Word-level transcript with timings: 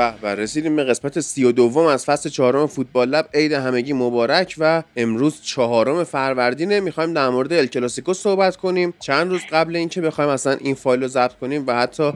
به 0.00 0.14
و 0.22 0.26
رسیدیم 0.26 0.76
به 0.76 0.84
قسمت 0.84 1.20
سی 1.20 1.44
و 1.44 1.52
دوم 1.52 1.86
از 1.86 2.04
فصل 2.04 2.28
چهارم 2.28 2.66
فوتبال 2.66 3.08
لب. 3.08 3.28
عید 3.34 3.52
همگی 3.52 3.92
مبارک 3.92 4.54
و 4.58 4.82
امروز 4.96 5.42
چهارم 5.42 6.04
فروردینه. 6.04 6.80
می‌خوایم 6.80 7.14
در 7.14 7.28
مورد 7.28 7.52
الکلاسیکو 7.52 8.14
صحبت 8.14 8.56
کنیم. 8.56 8.94
چند 9.00 9.30
روز 9.30 9.40
قبل 9.52 9.76
اینکه 9.76 10.00
بخوایم 10.00 10.30
اصلا 10.30 10.52
این 10.52 10.74
فایل 10.74 11.02
رو 11.02 11.08
ضبط 11.08 11.32
کنیم 11.32 11.64
و 11.66 11.74
حتی 11.74 12.12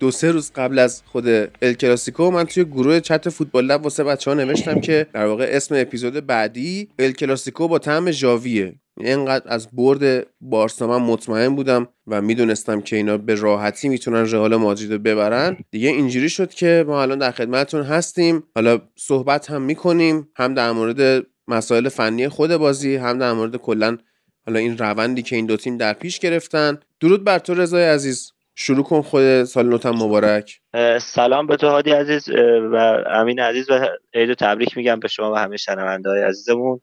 دو 0.00 0.10
سه 0.10 0.30
روز 0.30 0.52
قبل 0.56 0.78
از 0.78 1.02
خود 1.06 1.28
الکلاسیکو 1.62 2.30
من 2.30 2.44
توی 2.44 2.64
گروه 2.64 3.00
چت 3.00 3.28
فوتبال 3.28 3.64
لب 3.64 3.82
واسه 3.84 4.04
بچه 4.04 4.30
ها 4.30 4.34
نوشتم 4.36 4.80
که 4.80 5.06
در 5.12 5.26
واقع 5.26 5.46
اسم 5.48 5.74
اپیزود 5.78 6.26
بعدی 6.26 6.88
الکلاسیکو 6.98 7.68
با 7.68 7.78
طعم 7.78 8.10
ژاویه. 8.10 8.74
اینقدر 9.00 9.44
از 9.46 9.68
برد 9.72 10.26
بارسا 10.40 10.86
من 10.86 10.96
مطمئن 10.96 11.54
بودم 11.54 11.88
و 12.06 12.22
می‌دونستم 12.22 12.80
که 12.80 12.96
اینا 12.96 13.18
به 13.18 13.34
راحتی 13.34 13.88
می‌تونن 13.88 14.30
رئال 14.30 14.56
مادرید 14.56 14.92
رو 14.92 14.98
ببرن. 14.98 15.56
دیگه 15.70 15.88
اینجوری 15.88 16.28
شد 16.28 16.50
که 16.50 16.84
ما 16.86 17.02
الان 17.02 17.18
در 17.18 17.30
خدمتتون 17.30 17.82
هستیم. 17.82 18.42
حالا 18.54 18.78
صحبت 18.96 19.50
هم 19.50 19.62
می‌کنیم 19.62 20.28
هم 20.36 20.54
در 20.54 20.72
مورد 20.72 21.26
مسائل 21.48 21.88
فنی 21.88 22.28
خود 22.28 22.56
بازی 22.56 22.96
هم 22.96 23.18
در 23.18 23.32
مورد 23.32 23.56
کلا 23.56 23.98
حالا 24.46 24.58
این 24.58 24.78
روندی 24.78 25.22
که 25.22 25.36
این 25.36 25.46
دو 25.46 25.56
تیم 25.56 25.76
در 25.76 25.92
پیش 25.92 26.18
گرفتن. 26.18 26.78
درود 27.00 27.24
بر 27.24 27.38
تو 27.38 27.54
رضای 27.54 27.84
عزیز. 27.84 28.30
شروع 28.56 28.84
کن 28.84 29.02
خود 29.02 29.44
سال 29.44 29.68
نوتم 29.68 29.90
مبارک. 29.90 30.60
سلام 31.00 31.46
به 31.46 31.56
تو 31.56 31.68
هادی 31.68 31.90
عزیز 31.90 32.28
و 32.72 32.76
امین 33.06 33.40
عزیز 33.40 33.70
و 33.70 33.88
عید 34.14 34.34
تبریک 34.34 34.76
میگم 34.76 35.00
به 35.00 35.08
شما 35.08 35.32
و 35.32 35.34
همه 35.34 35.56
شنونده 35.56 36.08
های 36.10 36.22
عزیزمون. 36.22 36.80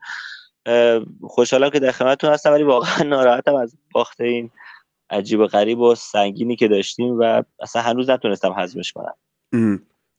خوشحالم 1.22 1.70
که 1.70 1.80
در 1.80 1.92
خدمتتون 1.92 2.30
هستم 2.30 2.52
ولی 2.52 2.64
واقعا 2.64 3.04
ناراحتم 3.04 3.56
از 3.56 3.76
باخت 3.94 4.22
این 4.22 4.50
عجیب 5.10 5.40
و 5.40 5.48
غریب 5.48 5.80
و 5.80 5.96
سنگینی 5.96 6.56
که 6.56 6.68
داشتیم 6.68 7.20
و 7.20 7.44
اصلا 7.60 7.82
هنوز 7.82 8.10
نتونستم 8.10 8.54
هضمش 8.58 8.94
کنم. 8.94 9.16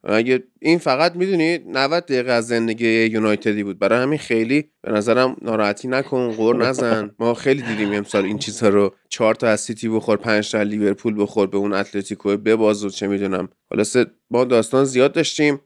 اگه 0.04 0.44
این 0.60 0.78
فقط 0.78 1.16
می‌دونی 1.16 1.58
90 1.58 2.04
دقیقه 2.04 2.32
از 2.32 2.46
زندگی 2.46 3.04
یونایتدی 3.04 3.64
بود. 3.64 3.78
برای 3.78 4.02
همین 4.02 4.18
خیلی 4.18 4.70
به 4.80 4.92
نظرم 4.92 5.36
ناراحتی 5.42 5.88
نکن 5.88 6.32
غور 6.32 6.56
نزن. 6.56 7.14
ما 7.18 7.34
خیلی 7.34 7.62
دیدیم 7.62 7.92
امسال 7.92 8.24
این 8.24 8.38
چیزها 8.38 8.68
رو. 8.68 8.94
چهار 9.08 9.34
تا 9.34 9.48
از 9.48 9.60
سیتی 9.60 9.88
بخور 9.88 10.16
پنج 10.16 10.50
تا 10.50 10.62
لیورپول 10.62 11.22
بخور 11.22 11.46
به 11.46 11.56
اون 11.56 11.72
اتلتیکو 11.72 12.36
بباز 12.36 12.84
و 12.84 12.90
چه 12.90 13.06
می‌دونم. 13.06 13.48
خلاص 13.70 13.96
ما 14.30 14.44
داستان 14.44 14.84
زیاد 14.84 15.12
داشتیم. 15.12 15.60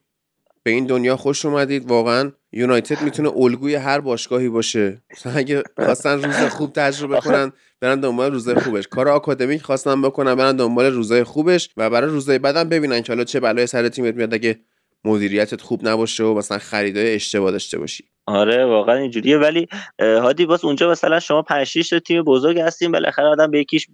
به 0.63 0.71
این 0.71 0.85
دنیا 0.85 1.17
خوش 1.17 1.45
اومدید. 1.45 1.91
واقعا 1.91 2.31
یونایتد 2.51 3.01
می‌تونه 3.01 3.31
الگوی 3.35 3.75
هر 3.75 3.99
باشگاهی 3.99 4.49
باشه. 4.49 5.01
اگه 5.35 5.63
خواستن 5.79 6.23
روز 6.23 6.35
خوب 6.35 6.73
تجربه 6.73 7.19
کنن 7.19 7.51
برن 7.81 7.99
دنبال 7.99 8.31
روزای 8.31 8.55
خوبش. 8.55 8.87
کار 8.87 9.09
آکادمیک 9.09 9.61
خواستن 9.61 10.01
بکنن 10.01 10.35
برن 10.35 10.55
دنبال 10.55 10.85
روزای 10.85 11.23
خوبش 11.23 11.69
و 11.77 11.89
برای 11.89 12.09
روزای 12.09 12.39
بعدم 12.39 12.69
ببینن 12.69 13.01
که 13.01 13.13
حالا 13.13 13.23
چه 13.23 13.39
بلای 13.39 13.67
سر 13.67 13.89
تیمت 13.89 14.15
میاد 14.15 14.33
اگه 14.33 14.59
مدیریتت 15.05 15.61
خوب 15.61 15.87
نباشه 15.87 16.23
و 16.23 16.33
مثلا 16.33 16.57
خریدای 16.57 17.15
اشتباه 17.15 17.51
داشته 17.51 17.79
باشی. 17.79 18.03
آره 18.25 18.65
واقعا 18.65 18.95
اینجوریه. 18.95 19.37
ولی 19.37 19.67
هادی 19.99 20.45
باز 20.45 20.65
اونجا 20.65 20.91
مثلا 20.91 21.19
شما 21.19 21.41
5 21.41 21.67
6 21.67 21.89
تا 21.89 21.99
تیم 21.99 22.23
بزرگ 22.23 22.59
هستین 22.59 22.91
بالاخره 22.91 23.25
آدم 23.25 23.51
به 23.51 23.59
یکیش 23.59 23.87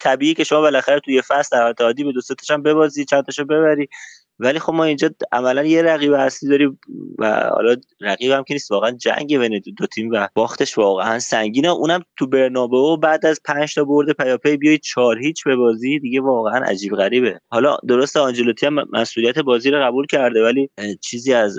طبیعیه 0.00 0.34
که 0.34 0.44
شما 0.44 0.60
بالاخره 0.60 1.00
توی 1.00 1.22
فصل 1.22 1.56
در 1.56 1.74
هادی 1.80 2.04
به 2.04 2.12
دو 2.12 2.20
سه 2.20 2.34
تاشم 2.34 2.62
ببازی 2.62 3.04
چند 3.04 3.24
تاشو 3.24 3.44
ببری. 3.44 3.88
ولی 4.38 4.58
خب 4.58 4.72
ما 4.72 4.84
اینجا 4.84 5.10
عملا 5.32 5.64
یه 5.64 5.82
رقیب 5.82 6.12
اصلی 6.12 6.48
داریم 6.48 6.80
و 7.18 7.50
حالا 7.54 7.76
رقیب 8.00 8.30
هم 8.30 8.44
که 8.44 8.54
نیست 8.54 8.70
واقعا 8.70 8.90
جنگ 8.90 9.38
بین 9.38 9.62
دو 9.76 9.86
تیم 9.86 10.10
و 10.12 10.28
باختش 10.34 10.78
واقعا 10.78 11.18
سنگینه 11.18 11.68
اونم 11.68 12.00
تو 12.18 12.26
برنابو 12.26 12.96
بعد 12.96 13.26
از 13.26 13.40
5 13.44 13.74
تا 13.74 13.84
برد 13.84 14.12
پیاپی 14.12 14.56
بیای 14.56 14.78
4 14.78 15.18
هیچ 15.18 15.44
به 15.44 15.56
بازی 15.56 15.98
دیگه 15.98 16.20
واقعا 16.20 16.60
عجیب 16.64 16.96
غریبه. 16.96 17.40
حالا 17.50 17.76
درست 17.88 18.16
آنجلوتی 18.16 18.66
هم 18.66 18.74
مسئولیت 18.92 19.38
بازی 19.38 19.70
رو 19.70 19.82
قبول 19.82 20.06
کرده 20.06 20.44
ولی 20.44 20.70
چیزی 21.00 21.32
از 21.32 21.58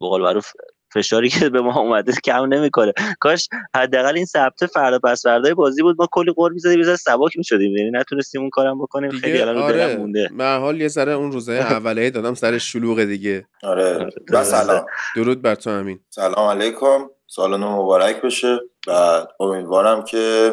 بقول 0.00 0.22
معروف 0.22 0.46
فشاری 0.94 1.28
که 1.28 1.48
به 1.48 1.60
ما 1.60 1.80
اومده 1.80 2.12
کم 2.24 2.44
نمی‌کنه. 2.54 2.92
کاش 3.20 3.48
حداقل 3.74 4.16
این 4.16 4.24
ثبت 4.24 4.66
فردا 4.66 4.98
پس 4.98 5.22
فردای 5.22 5.54
بازی 5.54 5.82
بود. 5.82 5.96
ما 5.98 6.08
کلی 6.12 6.32
قرب 6.36 6.52
می‌زدیم 6.52 6.80
بزن 6.80 6.96
سباک 6.96 7.36
می‌شدیم. 7.36 7.76
یعنی 7.76 7.90
نتونستیم 7.90 8.40
اون 8.40 8.50
کارم 8.50 8.78
بکنیم. 8.78 9.10
خیلی 9.10 9.40
الان 9.40 9.58
آره. 9.58 9.96
مونده. 9.96 10.28
به 10.38 10.44
حال 10.44 10.80
یه 10.80 10.88
سر 10.88 11.08
اون 11.08 11.32
روزای 11.32 11.58
اولیه 11.78 12.10
دادم 12.10 12.34
سر 12.34 12.58
شلوغ 12.58 13.04
دیگه. 13.04 13.46
آره. 13.62 14.10
و 14.30 14.44
سلام. 14.44 14.86
درود 15.16 15.42
بر 15.42 15.54
تو 15.54 15.70
امین. 15.70 16.00
سلام 16.10 16.48
علیکم. 16.50 17.10
سال 17.26 17.56
نو 17.56 17.82
مبارک 17.82 18.22
بشه. 18.22 18.58
و 18.86 19.26
امیدوارم 19.40 20.04
که 20.04 20.52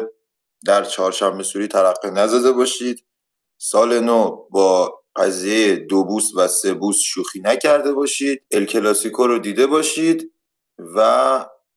در 0.66 0.84
چهارشنبه 0.84 1.42
سوری 1.42 1.68
ترقه 1.68 2.10
نزده 2.10 2.52
باشید. 2.52 3.04
سال 3.58 4.00
نو 4.00 4.36
با 4.50 4.95
قضیه 5.16 5.76
دو 5.76 6.04
بوس 6.04 6.32
و 6.36 6.48
سه 6.48 6.74
بوس 6.74 6.98
شوخی 6.98 7.40
نکرده 7.40 7.92
باشید 7.92 8.42
الکلاسیکو 8.50 9.26
رو 9.26 9.38
دیده 9.38 9.66
باشید 9.66 10.32
و 10.96 11.00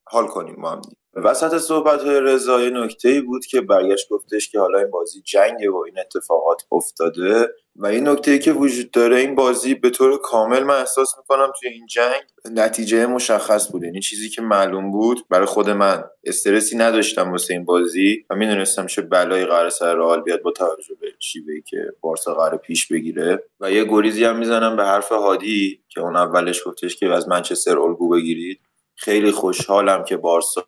حال 0.07 0.27
کنیم 0.27 0.55
ما 0.57 0.71
هم 0.71 0.81
وسط 1.15 1.57
صحبت 1.57 2.03
های 2.03 2.19
رضا 2.19 2.57
نکته 2.57 3.21
بود 3.21 3.45
که 3.45 3.61
برگشت 3.61 4.09
گفتش 4.09 4.49
که 4.51 4.59
حالا 4.59 4.79
این 4.79 4.91
بازی 4.91 5.21
جنگه 5.21 5.71
و 5.71 5.83
این 5.85 5.99
اتفاقات 5.99 6.61
افتاده. 6.71 7.47
و 7.75 7.85
این 7.85 8.07
نکته 8.07 8.39
که 8.39 8.51
وجود 8.51 8.91
داره 8.91 9.17
این 9.17 9.35
بازی 9.35 9.75
به 9.75 9.89
طور 9.89 10.17
کامل 10.17 10.63
من 10.63 10.75
احساس 10.75 11.17
می‌کنم 11.17 11.51
توی 11.59 11.69
این 11.69 11.85
جنگ 11.85 12.21
نتیجه 12.51 13.05
مشخص 13.05 13.71
بود. 13.71 13.83
یعنی 13.83 13.99
چیزی 13.99 14.29
که 14.29 14.41
معلوم 14.41 14.91
بود 14.91 15.25
برای 15.29 15.45
خود 15.45 15.69
من 15.69 16.03
استرسی 16.23 16.77
نداشتم 16.77 17.31
واسه 17.31 17.53
این 17.53 17.65
بازی 17.65 18.25
و 18.29 18.35
می‌دونستم 18.35 18.85
چه 18.85 19.01
بلایی 19.01 19.45
قرار 19.45 19.69
سر 19.69 19.95
رئال 19.95 20.21
بیاد 20.21 20.41
با 20.41 20.51
توجه 20.51 20.95
به 21.01 21.07
شیوهی 21.19 21.61
که 21.61 21.85
بارسا 22.01 22.33
قرار 22.33 22.57
پیش 22.57 22.87
بگیره. 22.87 23.43
و 23.59 23.71
یه 23.71 23.83
گریزی 23.83 24.23
هم 24.23 24.37
می‌زنم 24.37 24.75
به 24.75 24.85
حرف 24.85 25.11
هادی 25.11 25.81
که 25.89 26.01
اون 26.01 26.15
اولش 26.15 26.67
گفتش 26.67 26.95
که 26.95 27.07
از 27.13 27.27
منچستر 27.27 27.79
الگو 27.79 28.09
بگیرید. 28.09 28.59
خیلی 28.95 29.31
خوشحالم 29.31 30.03
که 30.03 30.17
بارسا 30.17 30.65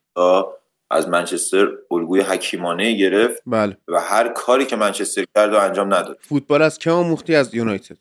از 0.91 1.09
منچستر 1.09 1.67
الگوی 1.91 2.21
حکیمانه 2.21 2.91
گرفت 2.91 3.41
بله. 3.45 3.77
و 3.87 3.99
هر 3.99 4.27
کاری 4.27 4.65
که 4.65 4.75
منچستر 4.75 5.25
کرد 5.35 5.53
و 5.53 5.57
انجام 5.57 5.93
نداد. 5.93 6.17
فوتبال 6.21 6.61
از 6.61 6.77
که 6.77 6.91
مختی 6.91 7.35
از 7.35 7.55
یونایتد. 7.55 7.97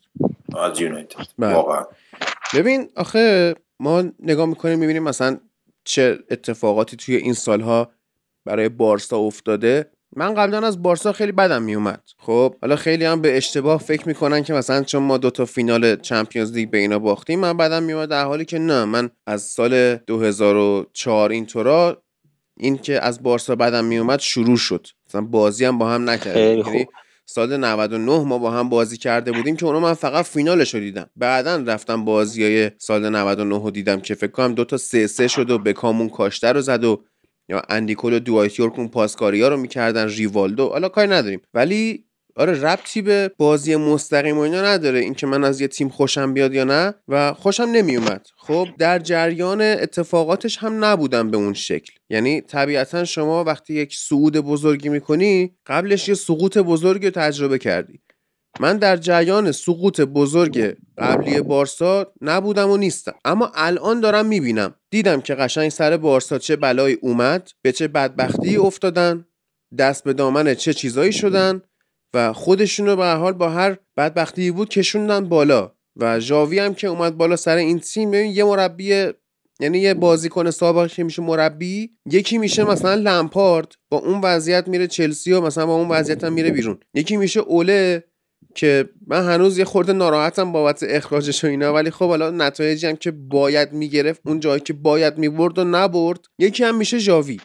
از 0.57 0.81
یونایتد. 0.81 1.27
بله. 1.39 1.53
واقعا. 1.53 1.85
ببین 2.55 2.89
آخه 2.95 3.55
ما 3.79 4.03
نگاه 4.19 4.45
می‌کنیم 4.45 4.79
می‌بینیم 4.79 5.03
مثلا 5.03 5.37
چه 5.83 6.19
اتفاقاتی 6.31 6.97
توی 6.97 7.15
این 7.15 7.33
سالها 7.33 7.91
برای 8.45 8.69
بارسا 8.69 9.17
افتاده. 9.17 9.91
من 10.15 10.33
قبلا 10.33 10.67
از 10.67 10.81
بارسا 10.81 11.11
خیلی 11.11 11.31
بدم 11.31 11.63
میومد 11.63 12.03
خب 12.17 12.55
حالا 12.61 12.75
خیلی 12.75 13.05
هم 13.05 13.21
به 13.21 13.37
اشتباه 13.37 13.79
فکر 13.79 14.07
می‌کنن 14.07 14.43
که 14.43 14.53
مثلا 14.53 14.83
چون 14.83 15.03
ما 15.03 15.17
دوتا 15.17 15.45
فینال 15.45 15.95
چمپیونز 15.95 16.53
لیگ 16.53 16.69
به 16.69 16.77
اینا 16.77 16.99
باختیم 16.99 17.39
من 17.39 17.57
بدم 17.57 17.83
میومد 17.83 18.09
در 18.09 18.25
حالی 18.25 18.45
که 18.45 18.59
نه. 18.59 18.85
من 18.85 19.09
از 19.27 19.41
سال 19.41 19.95
2004 19.95 21.31
اینطورا 21.31 22.03
این 22.61 22.77
که 22.77 23.05
از 23.05 23.23
بارسا 23.23 23.55
بدم 23.55 23.85
میومد 23.85 24.19
شروع 24.19 24.57
شد. 24.57 24.87
مثلا 25.09 25.21
بازی 25.21 25.65
هم 25.65 25.77
با 25.77 25.89
هم 25.89 26.09
نکردیم. 26.09 26.65
یعنی 26.65 26.87
سال 27.25 27.57
99 27.57 28.23
ما 28.23 28.37
با 28.37 28.51
هم 28.51 28.69
بازی 28.69 28.97
کرده 28.97 29.31
بودیم 29.31 29.55
که 29.55 29.65
اونو 29.65 29.79
من 29.79 29.93
فقط 29.93 30.25
فینالش 30.25 30.73
رو 30.73 30.79
دیدم. 30.79 31.09
بعدا 31.15 31.55
رفتم 31.55 32.05
بازی 32.05 32.43
های 32.43 32.71
سال 32.77 33.09
99 33.09 33.63
رو 33.63 33.71
دیدم 33.71 34.01
که 34.01 34.15
فکر 34.15 34.31
کنم 34.31 34.53
دو 34.53 34.65
تا 34.65 34.77
سه 34.77 35.07
سه 35.07 35.27
شد 35.27 35.51
و 35.51 35.57
بکامون 35.57 36.09
کاشته 36.09 36.51
رو 36.51 36.61
زد 36.61 36.83
و 36.83 37.03
یا 37.49 37.61
اندیکول 37.69 38.13
و 38.13 38.19
دوایت 38.19 38.59
یورک 38.59 38.79
اون 38.79 38.87
پاسکاری 38.87 39.41
ها 39.41 39.47
رو 39.47 39.57
می‌کردن 39.57 40.07
ریوالدو 40.07 40.69
حالا 40.69 40.89
کاری 40.89 41.07
نداریم. 41.07 41.41
ولی 41.53 42.05
آره 42.35 42.61
ربطی 42.61 43.01
به 43.01 43.31
بازی 43.37 43.75
مستقیم 43.75 44.37
و 44.37 44.41
اینا 44.41 44.61
نداره. 44.61 44.99
اینکه 44.99 45.27
من 45.27 45.43
از 45.43 45.61
یه 45.61 45.67
تیم 45.67 45.89
خوشم 45.89 46.33
بیاد 46.33 46.53
یا 46.53 46.63
نه 46.63 46.93
و 47.07 47.33
خوشم 47.33 47.63
نمیومد. 47.63 48.27
خب 48.37 48.67
در 48.79 48.99
جریان 48.99 49.61
اتفاقاتش 49.61 50.57
هم 50.57 50.85
نبودم 50.85 51.31
به 51.31 51.37
اون 51.37 51.53
شکل. 51.53 51.93
یعنی 52.09 52.41
طبیعتا 52.41 53.05
شما 53.05 53.43
وقتی 53.43 53.73
یک 53.73 53.95
صعود 53.95 54.37
بزرگی 54.37 54.89
می‌کنی 54.89 55.55
قبلش 55.65 56.07
یه 56.09 56.15
سقوط 56.15 56.57
بزرگی 56.57 57.05
رو 57.05 57.11
تجربه 57.11 57.57
کردی. 57.57 57.99
من 58.59 58.77
در 58.77 58.97
جریان 58.97 59.51
سقوط 59.51 60.01
بزرگ 60.01 60.77
قبلی 60.97 61.41
بارسا 61.41 62.13
نبودم 62.21 62.69
و 62.69 62.77
نیستم. 62.77 63.13
اما 63.25 63.51
الان 63.55 63.99
دارم 63.99 64.25
می‌بینم. 64.25 64.75
دیدم 64.89 65.21
که 65.21 65.35
قشنگ 65.35 65.69
سر 65.69 65.97
بارسا 65.97 66.37
چه 66.39 66.55
بلایی 66.55 66.97
اومد 67.01 67.51
به 67.61 67.71
چه 67.71 67.87
بدبختی 67.87 68.57
افتادن 68.57 69.25
دست 69.77 70.03
به 70.03 70.13
دامن 70.13 70.55
چه 70.55 70.73
چیزایی 70.73 71.11
شدن. 71.11 71.61
و 72.13 72.33
خودشونو 72.33 72.95
به 72.95 73.05
حال 73.05 73.33
با 73.33 73.49
هر 73.49 73.77
بدبختی 73.97 74.51
بود 74.51 74.69
کشوندن 74.69 75.29
بالا. 75.29 75.71
و 75.95 76.19
ژاوی 76.19 76.59
هم 76.59 76.73
که 76.73 76.87
اومد 76.87 77.17
بالا 77.17 77.35
سر 77.35 77.55
این 77.55 77.79
تیم 77.79 78.11
ببین 78.11 78.31
یه 78.31 78.43
مربی 78.43 79.11
یعنی 79.59 79.79
یه 79.79 79.93
بازیکن 79.93 80.51
سابق 80.51 80.91
که 80.91 81.03
میشه 81.03 81.21
مربی 81.21 81.89
یکی 82.05 82.37
میشه 82.37 82.63
مثلا 82.63 82.93
لمپارد 82.93 83.75
با 83.89 83.97
اون 83.97 84.21
وضعیت 84.21 84.67
میره 84.67 84.87
چلسی 84.87 85.31
و 85.31 85.41
مثلا 85.41 85.65
با 85.65 85.75
اون 85.75 85.89
وضعیت 85.89 86.23
هم 86.23 86.33
میره 86.33 86.51
بیرون. 86.51 86.79
یکی 86.93 87.17
میشه 87.17 87.39
اوله 87.39 88.03
که 88.55 88.89
من 89.07 89.25
هنوز 89.25 89.57
یه 89.57 89.65
خورده 89.65 89.93
ناراحتم 89.93 90.51
بابت 90.51 90.83
اخراجش 90.83 91.43
و 91.43 91.47
اینا 91.47 91.73
ولی 91.73 91.91
خب 91.91 92.07
حالا 92.07 92.29
نتایجی 92.29 92.87
هم 92.87 92.95
که 92.95 93.11
باید 93.11 93.73
می‌گرفت 93.73 94.21
اون 94.25 94.39
جایی 94.39 94.59
که 94.59 94.73
باید 94.73 95.17
می‌برد 95.17 95.59
و 95.59 95.63
نبرد 95.63 96.19
یکی 96.39 96.63
هم 96.63 96.77
میشه 96.77 96.97
ژاوی. 96.97 97.39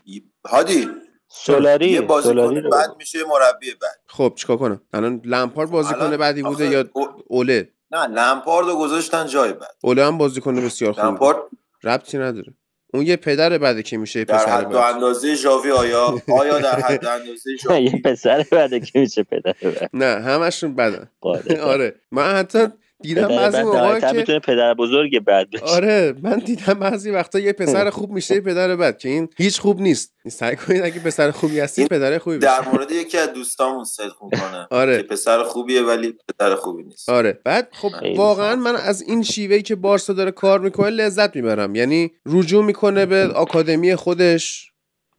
هادی 0.47 0.89
سولاری 1.29 1.89
یه 1.89 2.01
بازیکن 2.01 2.33
سولاری 2.35 2.61
رو- 2.61 2.71
بعد 2.71 2.91
میشه 2.99 3.19
یه 3.19 3.25
مربی 3.25 3.75
بعد. 3.83 3.99
خب 4.07 4.33
چیکار 4.37 4.57
کنم؟ 4.57 4.81
الان 4.93 5.21
لمپارد 5.25 5.71
بازیکن 5.71 6.01
الان 6.01 6.17
بعدی 6.17 6.43
بوده 6.43 6.65
آخه 6.67 6.75
یا 6.75 6.85
او- 6.93 7.09
اوله؟ 7.27 7.69
نه 7.91 8.07
لمپارد 8.07 8.67
رو 8.67 8.77
گذاشتن 8.79 9.27
جای 9.27 9.53
بعد. 9.53 9.77
اوله 9.85 10.05
هم 10.07 10.19
بازیکن 10.19 10.57
بسیار 10.57 10.93
خوبی 10.93 11.07
لمپارد 11.07 11.37
ربطی 11.85 12.19
نداره. 12.19 12.55
اون 12.95 13.07
یه 13.07 13.17
پدر 13.17 13.59
بعده 13.59 13.83
که 13.83 13.97
میشه 13.99 14.19
یه 14.19 14.25
در 14.25 14.37
پسر 14.37 14.51
حد 14.51 14.69
بعد. 14.69 14.95
اندازه 14.95 15.35
ژاوی 15.35 15.71
آیا 15.71 16.15
آیا 16.41 16.59
در 16.59 16.81
حد 16.81 17.07
اندازه 17.07 17.51
یه 17.51 17.57
ژاوی؟ 17.57 18.01
پسر 18.05 18.47
بعده 18.53 18.81
که 18.81 18.99
میشه 19.01 19.23
پدر 19.23 19.55
نه 19.93 20.05
همشون 20.07 20.75
بدن. 20.75 21.11
آره. 21.63 21.95
من 22.11 22.35
حتی 22.37 22.67
دیدم 23.03 23.29
بعضی 23.29 23.63
موقع 23.63 24.01
که 24.01 24.13
می‌تونه 24.17 24.39
پدر 24.39 24.75
بزرگ 24.75 25.25
بعد 25.25 25.51
بشه. 25.51 25.65
آره 25.65 26.15
من 26.23 26.39
دیدم 26.39 26.75
بعضی 26.75 27.11
وقتا 27.11 27.39
یه 27.39 27.53
پسر 27.53 27.91
خوب 27.91 28.11
میشه 28.11 28.35
یه 28.35 28.41
پدر 28.41 28.77
بد 28.77 28.99
که 28.99 29.09
این 29.09 29.29
هیچ 29.37 29.61
خوب 29.61 29.81
نیست. 29.81 30.15
سعی 30.29 30.57
کنید 30.57 30.83
اگه 30.83 31.01
پسر 31.01 31.31
خوبی 31.31 31.61
هستی 31.61 31.87
پدر 31.87 32.19
خوبی 32.19 32.39
بشی. 32.39 32.47
در 32.47 32.69
مورد 32.73 32.93
یکی 32.93 33.19
از 33.19 33.33
دوستامون 33.33 33.85
صدق 33.85 34.23
می‌کنه. 34.23 34.67
آره. 34.71 34.97
که 34.97 35.03
پسر 35.03 35.43
خوبیه 35.43 35.83
ولی 35.83 36.15
پدر 36.29 36.55
خوبی 36.55 36.83
نیست. 36.83 37.09
آره. 37.09 37.41
بعد 37.45 37.69
خب 37.73 37.91
واقعا. 38.17 38.57
من 38.57 38.77
از 38.77 39.03
این 39.03 39.23
شیوهی 39.23 39.63
که 39.63 39.75
بارسا 39.75 40.13
داره 40.13 40.31
کار 40.31 40.61
می‌کنه 40.61 40.91
لذت 40.91 41.37
می‌برم. 41.37 41.75
یعنی 41.75 42.13
رجوع 42.27 42.65
می‌کنه 42.65 43.07
به 43.07 43.27
آکادمی 43.27 43.95
خودش. 43.95 44.73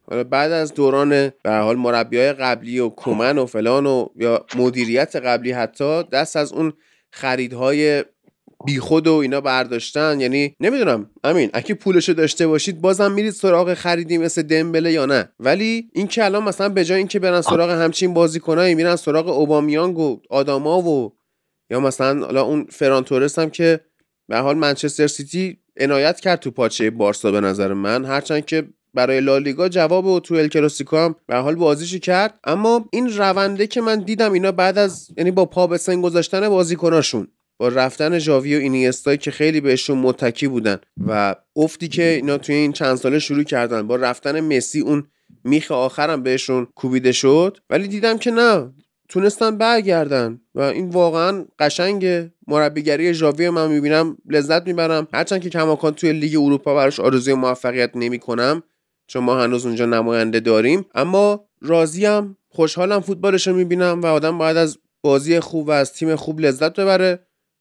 حالا 0.10 0.24
بعد 0.24 0.52
از 0.52 0.74
دوران 0.74 1.10
به 1.10 1.34
هر 1.46 1.62
حال 1.62 1.76
مربی 1.76 2.18
های 2.18 2.34
قبلی 2.34 2.80
و 2.80 2.90
کومن 2.90 3.38
و 3.38 3.46
فلان 3.46 3.86
و 3.86 4.08
یا 4.16 4.46
مدیریت 4.56 5.16
قبلی 5.16 5.52
حتی 5.52 6.04
دست 6.04 6.36
از 6.36 6.54
اون 6.54 6.74
خریدهای 7.18 8.04
بیخود 8.66 9.08
و 9.08 9.14
اینا 9.14 9.42
برداشتن. 9.42 10.20
یعنی 10.20 10.56
نمی‌دونم 10.60 11.10
امین 11.24 11.50
اگه 11.54 11.76
پولشو 11.76 12.14
داشته 12.14 12.48
باشید 12.48 12.82
بازم 12.82 13.12
میرید 13.12 13.34
سراغ 13.34 13.74
خریدی 13.74 14.18
مثل 14.18 14.42
دمبله 14.42 14.92
یا 14.92 15.06
نه. 15.06 15.30
ولی 15.40 15.90
این 15.94 16.08
که 16.08 16.26
الان 16.26 16.44
مثلا 16.44 16.70
به 16.70 16.86
جای 16.86 16.98
اینکه 16.98 17.20
برن 17.20 17.42
سراغ 17.42 17.70
همچین 17.70 18.14
بازیکنایی 18.14 18.76
میرن 18.76 18.96
سراغ 18.96 19.28
اوبامیانگ 19.28 19.98
و 20.00 20.20
آداما 20.30 20.82
و 20.82 21.14
یا 21.70 21.80
مثلا 21.80 22.26
حالا 22.26 22.42
اون 22.42 22.68
فران 22.70 23.04
تورس 23.04 23.40
هم 23.40 23.50
که 23.50 23.80
به 24.28 24.38
حال 24.38 24.58
منچستر 24.58 25.08
سیتی 25.08 25.58
عنایت 25.78 26.20
کرد 26.20 26.40
تو 26.40 26.52
پاچه 26.52 26.90
بارسا 26.90 27.32
به 27.32 27.42
نظر 27.42 27.74
من. 27.74 28.06
هرچند 28.06 28.46
که 28.46 28.68
برای 28.94 29.22
لالیگا 29.22 29.70
جواب 29.70 30.06
و 30.06 30.20
تو 30.20 30.36
ال 30.36 30.48
کلاسیکو 30.48 30.98
هم 30.98 31.16
به 31.28 31.36
حال 31.36 31.56
بازیشو 31.56 31.98
کرد. 31.98 32.40
اما 32.44 32.90
این 32.92 33.18
رونده 33.18 33.68
که 33.68 33.82
من 33.82 34.00
دیدم 34.00 34.34
اینا 34.34 34.52
بعد 34.52 34.78
از 34.78 35.08
یعنی 35.18 35.32
با 35.32 35.46
پا 35.46 35.68
به 35.68 35.78
سن 35.78 36.02
گذاشتن 36.02 36.50
بازیکناشون 36.50 37.28
با 37.60 37.68
رفتن 37.68 38.20
ژاوی 38.20 38.56
و 38.56 38.60
اینیستایی 38.60 39.18
که 39.18 39.32
خیلی 39.32 39.62
بهشون 39.62 39.98
متکی 39.98 40.48
بودن 40.48 40.78
و 41.08 41.36
افتی 41.56 41.88
که 41.88 42.04
اینا 42.04 42.38
توی 42.38 42.56
این 42.56 42.74
چند 42.74 42.96
ساله 42.96 43.20
شروع 43.20 43.44
کردن 43.44 43.88
با 43.88 43.96
رفتن 43.96 44.40
مسی 44.40 44.80
اون 44.80 45.04
میخ 45.44 45.72
آخرم 45.72 46.24
بهشون 46.24 46.68
کوبیده 46.76 47.12
شد. 47.12 47.58
ولی 47.70 47.88
دیدم 47.88 48.18
که 48.18 48.32
نه 48.32 48.74
تونستن 49.10 49.58
برگردن 49.58 50.42
و 50.56 50.62
این 50.62 50.90
واقعا 50.90 51.46
قشنگه. 51.60 52.32
مربیگری 52.48 53.14
ژاوی 53.14 53.50
من 53.50 53.72
می‌بینم 53.72 54.18
لذت 54.30 54.68
می‌برم. 54.68 55.08
هرچند 55.14 55.42
که 55.42 55.50
کماکان 55.50 55.94
توی 55.94 56.14
لیگ 56.14 56.36
اروپا 56.42 56.76
براش 56.76 57.00
آرزوی 57.00 57.34
موفقیت 57.34 57.92
نمی‌کنم. 57.96 58.64
چون 59.08 59.24
ما 59.24 59.44
هنوز 59.44 59.66
اونجا 59.66 59.86
نماینده 59.86 60.40
داریم. 60.40 60.86
اما 60.96 61.46
راضیم 61.62 62.38
خوشحالم 62.50 63.00
فوتبالش 63.00 63.48
رو 63.48 63.56
می‌بینم 63.56 64.02
و 64.02 64.06
آدم 64.06 64.38
باید 64.38 64.58
از 64.58 64.78
بازی 65.02 65.40
خوب 65.40 65.68
و 65.68 65.72
از 65.72 65.94
تیم 65.94 66.16
خوب 66.16 66.40
لذت 66.40 66.80
ببره. 66.80 67.20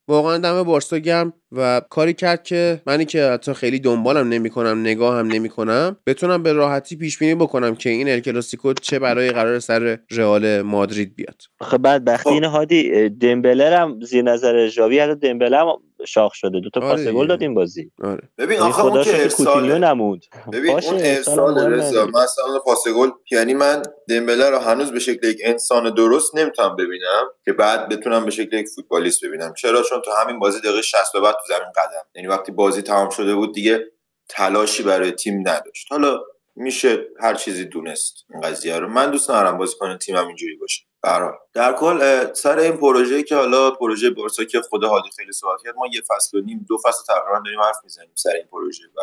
واقعا 0.09 0.39
دم 0.39 0.63
بارسا 0.63 0.99
گرم 0.99 1.33
و 1.53 1.83
کاری 1.91 2.15
کرد 2.15 2.43
که 2.43 2.83
منی 2.87 3.05
که 3.05 3.25
حتی 3.25 3.53
خیلی 3.53 3.79
دنبالم 3.79 4.29
نمی‌کنم 4.29 4.81
نگاه 4.81 5.19
هم 5.19 5.27
نمی‌کنم 5.27 5.97
بتونم 6.07 6.43
به 6.43 6.53
راحتی 6.53 6.97
پیش 6.97 7.19
بینی 7.19 7.35
بکنم 7.35 7.75
که 7.75 7.91
این 7.91 8.09
الکلاسیکو 8.09 8.73
چه 8.73 8.99
برای 8.99 9.31
قرار 9.31 9.59
سر 9.59 9.99
رئال 10.11 10.63
مادرید 10.63 11.15
بیاد. 11.15 11.43
خب 11.61 11.79
بعد 11.79 12.05
بختی 12.05 12.29
خب. 12.29 12.35
این 12.35 12.45
هادی. 12.45 13.09
دمبله 13.09 13.79
هم 13.79 14.01
زیر 14.01 14.23
نظر 14.23 14.69
ژاوی 14.69 14.99
حتی 14.99 15.15
دمبله 15.15 15.59
هم 15.59 15.67
شاخ 16.07 16.35
شده. 16.35 16.61
دو 16.61 16.71
تا 16.71 16.81
آره 16.81 17.05
پاس. 17.05 17.15
گل 17.15 17.27
داد 17.27 17.43
این 17.43 17.55
بازی. 17.55 17.91
آره. 18.05 18.29
ببین 18.39 18.59
یعنی 18.59 18.69
آخه 18.69 18.85
اون 18.85 19.05
که 19.05 19.23
ارسال 19.23 19.79
نموند. 19.79 20.23
ببین 20.53 20.71
اون 20.71 21.01
ارسال 21.01 21.59
رضا. 21.59 22.07
مثلا 22.07 22.59
پاس 22.65 22.89
گل 22.89 23.11
یعنی 23.31 23.55
من 23.55 23.83
دمبله 24.09 24.51
رو 24.51 24.59
هنوز 24.59 24.93
به 24.93 24.99
شکل 24.99 25.27
یک 25.29 25.41
انسان 25.45 25.95
درست 25.95 26.37
نمی‌تونم 26.37 26.77
ببینم 26.77 27.31
که 27.45 27.53
بعد 27.53 27.89
بتونم 27.89 28.25
به 28.25 28.31
شکل 28.31 28.57
یک 28.57 28.67
فوتبالیست 28.69 29.25
ببینم. 29.25 29.55
چرا؟ 29.55 29.83
چون 29.83 30.03
تو 30.03 30.11
همین 30.11 30.39
بازی 30.39 30.61
دقیقه 30.61 30.83
60 30.83 31.13
به 31.13 31.21
بعد 31.21 31.35
تو 31.35 31.55
زمین 31.55 31.73
قدم. 31.77 32.07
یعنی 32.15 32.29
وقتی 32.29 32.53
بازی 32.53 32.83
تمام 32.83 33.11
شده 33.11 33.35
بود 33.35 33.55
دیگه 33.55 33.85
تلاشی 34.29 34.83
برای 34.83 35.11
تیم 35.11 35.41
نداشت. 35.41 35.87
حالا 35.91 36.21
میشه 36.57 37.07
هر 37.21 37.35
چیزی 37.35 37.65
دونست 37.65 38.15
این 38.31 38.41
قضیه 38.41 38.79
رو. 38.79 38.89
من 38.89 39.11
دوست 39.11 39.31
ندارم 39.31 39.59
بازیکن 39.59 39.99
تیمم 39.99 40.27
اینجوری 40.27 40.57
باشه. 40.57 40.83
حال. 41.11 41.33
در 41.53 41.73
کل 41.73 42.33
سر 42.33 42.59
این 42.59 42.77
پروژه 42.77 43.23
که 43.23 43.37
حالا 43.37 43.71
پروژه 43.71 44.11
بارسا 44.11 44.45
که 44.45 44.61
خدا 44.61 44.89
هادی 44.89 45.09
خیلی 45.17 45.33
صحبت 45.33 45.63
کرد 45.65 45.77
ما 45.77 45.87
یه 45.87 46.01
فصل 46.09 46.39
و 46.39 46.41
نیم 46.41 46.67
دو 46.69 46.79
فصل 46.85 47.05
تقریبا 47.09 47.43
داریم 47.45 47.61
حرف 47.61 47.77
می‌زنیم 47.85 48.13
سر 48.15 48.31
این 48.31 48.47
پروژه 48.47 48.85
و 48.85 49.01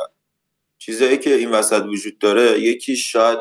چیزایی 0.78 1.18
که 1.18 1.34
این 1.34 1.52
وسط 1.52 1.84
وجود 1.86 2.20
داره 2.20 2.60
یکی 2.60 2.96
شاید 2.96 3.40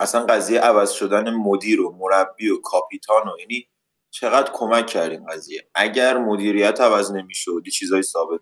اصلا 0.00 0.26
قضیه 0.26 0.60
عوض 0.60 0.90
شدن 0.90 1.30
مدیر 1.30 1.80
و 1.80 1.96
مربی 1.98 2.48
و 2.48 2.60
کاپیتان 2.60 3.28
و 3.28 3.38
یعنی 3.40 3.68
چقدر 4.10 4.52
کمک 4.52 4.86
کرد 4.86 5.10
این 5.10 5.26
قضیه. 5.26 5.68
اگر 5.74 6.18
مدیریت 6.18 6.80
عوض 6.80 7.12
نمی‌شد 7.12 7.62
یه 7.64 7.72
چیزای 7.72 8.02
ثابت 8.02 8.40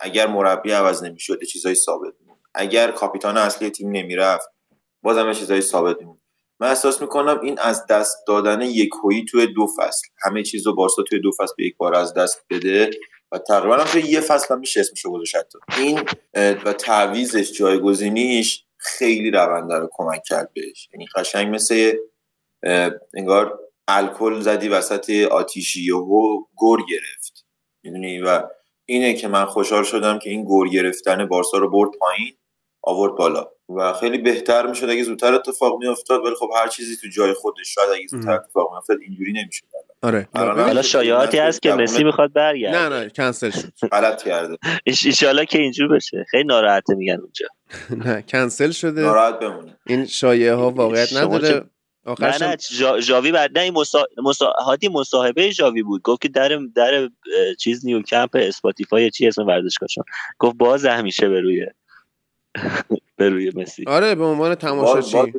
اگر 0.00 0.26
مربی 0.26 0.72
عوض 0.72 1.02
نمی‌شد 1.02 1.38
یه 1.42 1.46
چیزای 1.48 1.74
ثابت 1.74 2.12
اگر 2.54 2.90
کاپیتان 2.90 3.36
اصلی 3.36 3.70
تیم 3.70 3.90
نمی‌رفت 3.90 4.48
بازم 5.02 5.32
چیزای 5.32 5.60
ثابت 5.60 5.96
بود. 6.02 6.20
من 6.60 6.68
احساس 6.68 7.02
می‌کنم 7.02 7.40
این 7.40 7.58
از 7.58 7.86
دست 7.86 8.16
دادن 8.26 8.62
یکویی 8.62 9.24
توی 9.24 9.46
دو 9.46 9.66
فصل. 9.78 10.08
همه 10.22 10.42
چیز 10.42 10.66
رو 10.66 10.74
بارسا 10.74 11.02
توی 11.02 11.20
دو 11.20 11.30
فصل 11.38 11.52
به 11.56 11.64
یک 11.64 11.76
بار 11.76 11.94
از 11.94 12.14
دست 12.14 12.44
بده 12.50 12.90
و 13.32 13.38
تقریبا 13.38 13.76
هم 13.76 13.84
توی 13.84 14.02
یه 14.02 14.20
فصل 14.20 14.54
هم 14.54 14.60
میشه 14.60 14.82
گذاشت 15.04 15.36
حتی. 15.36 15.58
این 15.78 16.00
و 16.64 16.72
تعویزش 16.72 17.52
جایگزینیش 17.52 18.64
خیلی 18.78 19.30
رونده 19.30 19.74
رو 19.74 19.88
کمک 19.92 20.22
کرد 20.26 20.50
بهش. 20.54 20.88
یعنی 20.92 21.06
قشنگ 21.16 21.54
مثل 21.54 21.92
انگار 23.14 23.60
الکل 23.88 24.40
زدی 24.40 24.68
وسط 24.68 25.10
آتیشی 25.30 25.90
و 25.90 26.00
گور 26.54 26.80
گرفت. 26.90 27.46
می‌دونی؟ 27.84 28.20
و 28.20 28.42
اینه 28.84 29.14
که 29.14 29.28
من 29.28 29.44
خوشحال 29.44 29.82
شدم 29.82 30.18
که 30.18 30.30
این 30.30 30.44
گور 30.44 30.68
گرفتن 30.68 31.26
بارسا 31.28 31.58
رو 31.58 31.70
برد 31.70 31.90
پایین. 32.00 32.36
آورد 32.86 33.14
بالا. 33.14 33.46
و 33.68 33.92
خیلی 33.92 34.18
بهتر 34.18 34.66
می‌شد 34.66 34.90
اگه 34.90 35.02
زودتر 35.02 35.34
اتفاق 35.34 35.78
میافتاد 35.78 36.24
ولی 36.24 36.34
خب 36.34 36.50
هر 36.56 36.68
چیزی 36.68 36.96
تو 36.96 37.08
جای 37.08 37.32
خودش 37.32 37.74
شاید 37.74 37.90
اگه 37.90 38.06
زودتر. 38.06 38.30
اتفاق 38.30 38.72
میافتاد 38.72 38.98
اینجوری 39.02 39.32
نمی‌شد. 39.32 39.64
آره. 40.02 40.28
حالا 40.34 40.82
شایعاتی 40.82 41.38
هست 41.38 41.62
که 41.62 41.72
مسی 41.72 42.04
می‌خواد 42.04 42.32
برگرده. 42.32 42.78
نه 42.78 42.88
نه 42.88 43.08
کنسل 43.10 43.50
شد. 43.50 43.88
غلط 43.92 44.22
کرده. 44.22 44.56
ایشالا 44.84 45.44
که 45.44 45.58
اینجور 45.58 45.88
بشه. 45.88 46.24
خیلی 46.30 46.44
ناراحته 46.44 46.94
میگن 46.94 47.18
اونجا. 47.20 47.46
نه 48.10 48.22
کنسل 48.22 48.70
شده. 48.70 49.00
ناراحت 49.02 49.38
بمونه. 49.38 49.78
این 49.86 50.06
شایعه 50.06 50.54
ها 50.54 50.70
واقعیت 50.70 51.16
نداره. 51.16 51.64
آخرش 52.04 52.42
نه 52.42 52.48
نه 52.48 52.56
جا- 52.78 53.00
ژاوی 53.00 53.32
بعد 53.32 53.58
نه 53.58 53.64
این. 53.64 53.74
هادی 54.64 54.88
مصاحبه 54.88 55.50
ژاوی 55.50 55.82
بود. 55.82 56.02
گفت 56.02 56.22
که 56.22 56.28
در 56.28 56.58
در 56.74 57.08
چیز 57.60 57.86
نیو 57.86 58.02
کمپ 58.02 58.30
اسپاتیفای 58.34 59.10
چی 59.10 59.26
اسم 59.26 59.46
ورزشگاهشون؟ 59.46 60.04
گفت 60.38 60.56
باز 60.56 60.86
همیشه 60.86 61.28
به 61.28 61.40
روی. 61.40 61.66
به 63.16 63.28
روی 63.28 63.52
مسی. 63.56 63.84
آره 63.86 64.14
به 64.14 64.24
عنوان 64.24 64.54
تماشاچی. 64.54 65.32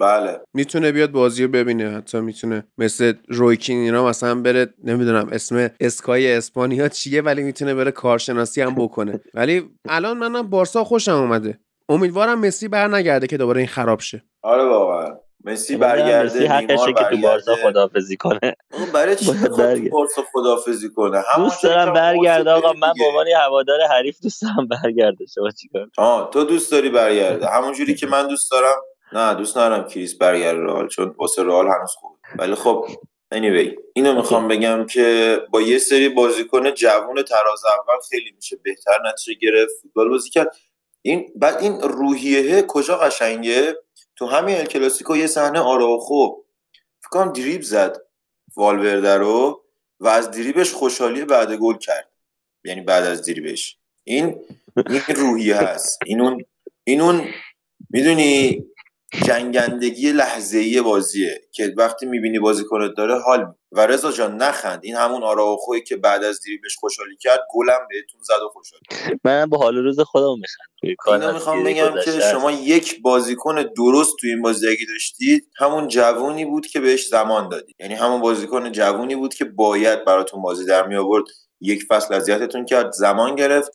بله. 0.00 0.40
می‌تونه 0.54 0.92
بیاد 0.92 1.10
بازی 1.10 1.42
رو 1.42 1.50
ببینه 1.50 1.90
حتی 1.90 2.20
می‌تونه 2.20 2.66
مثل 2.78 3.12
رویکین 3.28 3.78
اینا 3.78 4.06
مثلا 4.06 4.34
بره 4.34 4.74
نمی‌دونم 4.84 5.28
اسم 5.32 5.70
اسکای 5.80 6.32
اسپانیا 6.32 6.88
چیه 6.88 7.22
ولی 7.22 7.42
می‌تونه 7.42 7.74
بره 7.74 7.90
کارشناسی 7.90 8.60
هم 8.60 8.74
بکنه. 8.74 9.20
ولی 9.34 9.70
الان 9.88 10.18
منم 10.18 10.42
بارسا 10.42 10.84
خوشم 10.84 11.12
اومده. 11.12 11.58
امیدوارم 11.88 12.40
مسی 12.40 12.68
بر 12.68 12.88
نگرده 12.88 13.26
که 13.26 13.36
دوباره 13.36 13.58
این 13.58 13.68
خراب 13.68 14.00
شه. 14.00 14.22
آره 14.42 14.64
واقعا. 14.64 15.16
مسی 15.44 15.76
برگرده 15.76 16.24
مسی 16.24 16.46
حقشه 16.46 16.92
که 16.92 17.04
تو 17.10 17.16
بارسا 17.22 17.56
خداحافظی 17.56 18.16
کنه. 18.16 18.56
اون 18.72 18.92
برای 18.94 19.16
چی 19.16 19.24
تو. 19.44 19.88
بارسا 19.90 20.22
خدافزی 20.32 20.90
کنه؟ 20.90 21.22
همون 21.34 21.48
دوست 21.48 21.62
دارم 21.62 21.92
برگرده 21.92 22.50
آقا 22.50 22.72
من 22.72 22.92
به 22.98 23.04
عنوان 23.08 23.26
هوادار 23.28 23.78
حریف 23.90 24.16
دوست 24.22 24.42
دارم 24.42 24.68
برگرده. 24.68 25.26
شما 25.34 25.50
چیکار 25.50 25.86
آه 25.98 26.30
تو 26.30 26.44
دوست 26.44 26.72
داری 26.72 26.90
برگرده. 26.90 27.46
همونجوری 27.56 27.94
که 27.94 28.06
من 28.06 28.28
دوست 28.28 28.50
دارم 28.50 28.76
نه 29.12 29.34
دوست 29.34 29.56
ندارم 29.58 29.88
کریس 29.88 30.18
برگرده 30.18 30.60
رئال 30.60 30.88
چون 30.88 31.14
واسه 31.18 31.42
رئال 31.42 31.66
هنوز 31.66 31.90
خوبه. 31.90 32.14
ولی 32.38 32.54
خب 32.54 32.86
anyway 33.34 33.74
اینو 33.94 34.14
می‌خوام 34.14 34.48
بگم 34.48 34.86
که 34.86 35.38
با 35.50 35.60
یه 35.60 35.78
سری 35.78 36.08
بازیکن 36.08 36.74
جوون 36.74 37.22
تراز 37.22 37.62
اول 37.64 38.00
خیلی 38.10 38.32
میشه 38.36 38.56
بهتر 38.64 38.98
نتیجه 39.06 39.38
گرفت 39.40 39.72
فوتبال 39.82 40.08
بازی 40.08 40.30
کرد. 40.30 40.56
این 41.02 41.32
بعد 41.36 41.58
این 41.62 41.80
روحیه 41.80 42.62
کجا 42.68 42.96
قشنگه؟ 42.96 43.74
تو 44.22 44.28
همین 44.28 44.56
ال 44.56 44.64
کلاسیکو 44.64 45.16
یه 45.16 45.26
صحنه 45.26 45.58
آراوخو 45.58 46.28
فکر 47.00 47.08
کنم 47.10 47.32
دریب 47.32 47.62
زد 47.62 47.96
والورده 48.56 49.16
رو 49.16 49.64
و 50.00 50.08
از 50.08 50.30
دریبش 50.30 50.72
خوشحالی 50.72 51.24
بعد 51.24 51.52
گل 51.52 51.78
کرد. 51.78 52.08
یعنی 52.64 52.80
بعد 52.80 53.04
از 53.04 53.26
دریبش. 53.26 53.76
این 54.04 54.40
این 54.76 55.16
روحیه 55.16 55.56
هست. 55.56 55.98
این 56.06 56.20
اون 56.20 56.44
این 56.84 57.00
اون 57.00 57.28
می‌دونی 57.90 58.64
جنگندگی 59.12 60.12
لحظه‌ای 60.12 60.80
بازیه 60.80 61.40
که 61.52 61.74
وقتی 61.76 62.06
می‌بینی 62.06 62.38
بازیکنت 62.38 62.90
داره 62.96 63.18
حال 63.18 63.40
می- 63.40 63.54
و 63.72 63.86
رضا 63.86 64.12
جان 64.12 64.36
نخند. 64.36 64.80
این 64.82 64.96
همون 64.96 65.22
آراوخوی 65.22 65.82
که 65.82 65.96
بعد 65.96 66.24
از 66.24 66.40
دریبش 66.46 66.76
خوشحالی 66.76 67.16
کرد 67.20 67.40
گلم 67.54 67.86
بهتون 67.90 68.20
زد 68.22 68.42
و 68.44 68.48
خوشحالی 68.48 69.18
من 69.24 69.46
با 69.46 69.58
حال 69.58 69.76
روز 69.76 70.00
خودم 70.00 70.34
میخندم. 70.82 71.12
اینو 71.22 71.32
می‌خوام 71.32 71.64
بگم 71.64 71.94
که 72.04 72.10
شما 72.32 72.50
یک 72.50 73.02
بازیکن 73.02 73.64
درست 73.76 74.12
تو 74.20 74.26
این 74.26 74.42
بازی 74.42 74.68
اگه 74.68 74.86
داشتید 74.92 75.48
همون 75.56 75.88
جوونی 75.88 76.44
بود 76.44 76.66
که 76.66 76.80
بهش 76.80 77.08
زمان 77.08 77.48
دادید. 77.48 77.76
یعنی 77.80 77.94
همون 77.94 78.20
بازیکن 78.20 78.72
جوونی 78.72 79.16
بود 79.16 79.34
که 79.34 79.44
باید 79.44 80.04
براتون 80.04 80.42
بازی 80.42 80.64
در 80.64 80.86
می 80.86 80.96
آورد 80.96 81.24
یک 81.60 81.84
فصل 81.88 82.14
اذیتتون 82.14 82.64
کرد 82.64 82.92
زمان 82.92 83.34
گرفت 83.34 83.70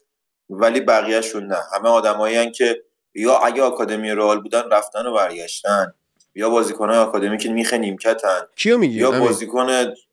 ولی 0.49 0.79
بقیهشون 0.81 1.45
نه. 1.47 1.57
همه 1.73 1.89
آدمایی 1.89 2.51
که 2.51 2.83
یا 3.17 3.37
اگه 3.37 3.63
آکادمی 3.63 4.11
رئال 4.11 4.41
بودن 4.41 4.63
رفتن 4.71 5.05
و 5.05 5.13
برگشتن 5.13 5.93
یا 6.35 6.49
بازیکنهای 6.49 6.97
آکادمی 6.97 7.37
که 7.37 7.49
میخه 7.49 7.77
نیمکتن. 7.77 8.41
کیو 8.55 8.77
میگی؟ 8.77 8.99
یا؟ 8.99 9.11
بازیکن 9.11 9.67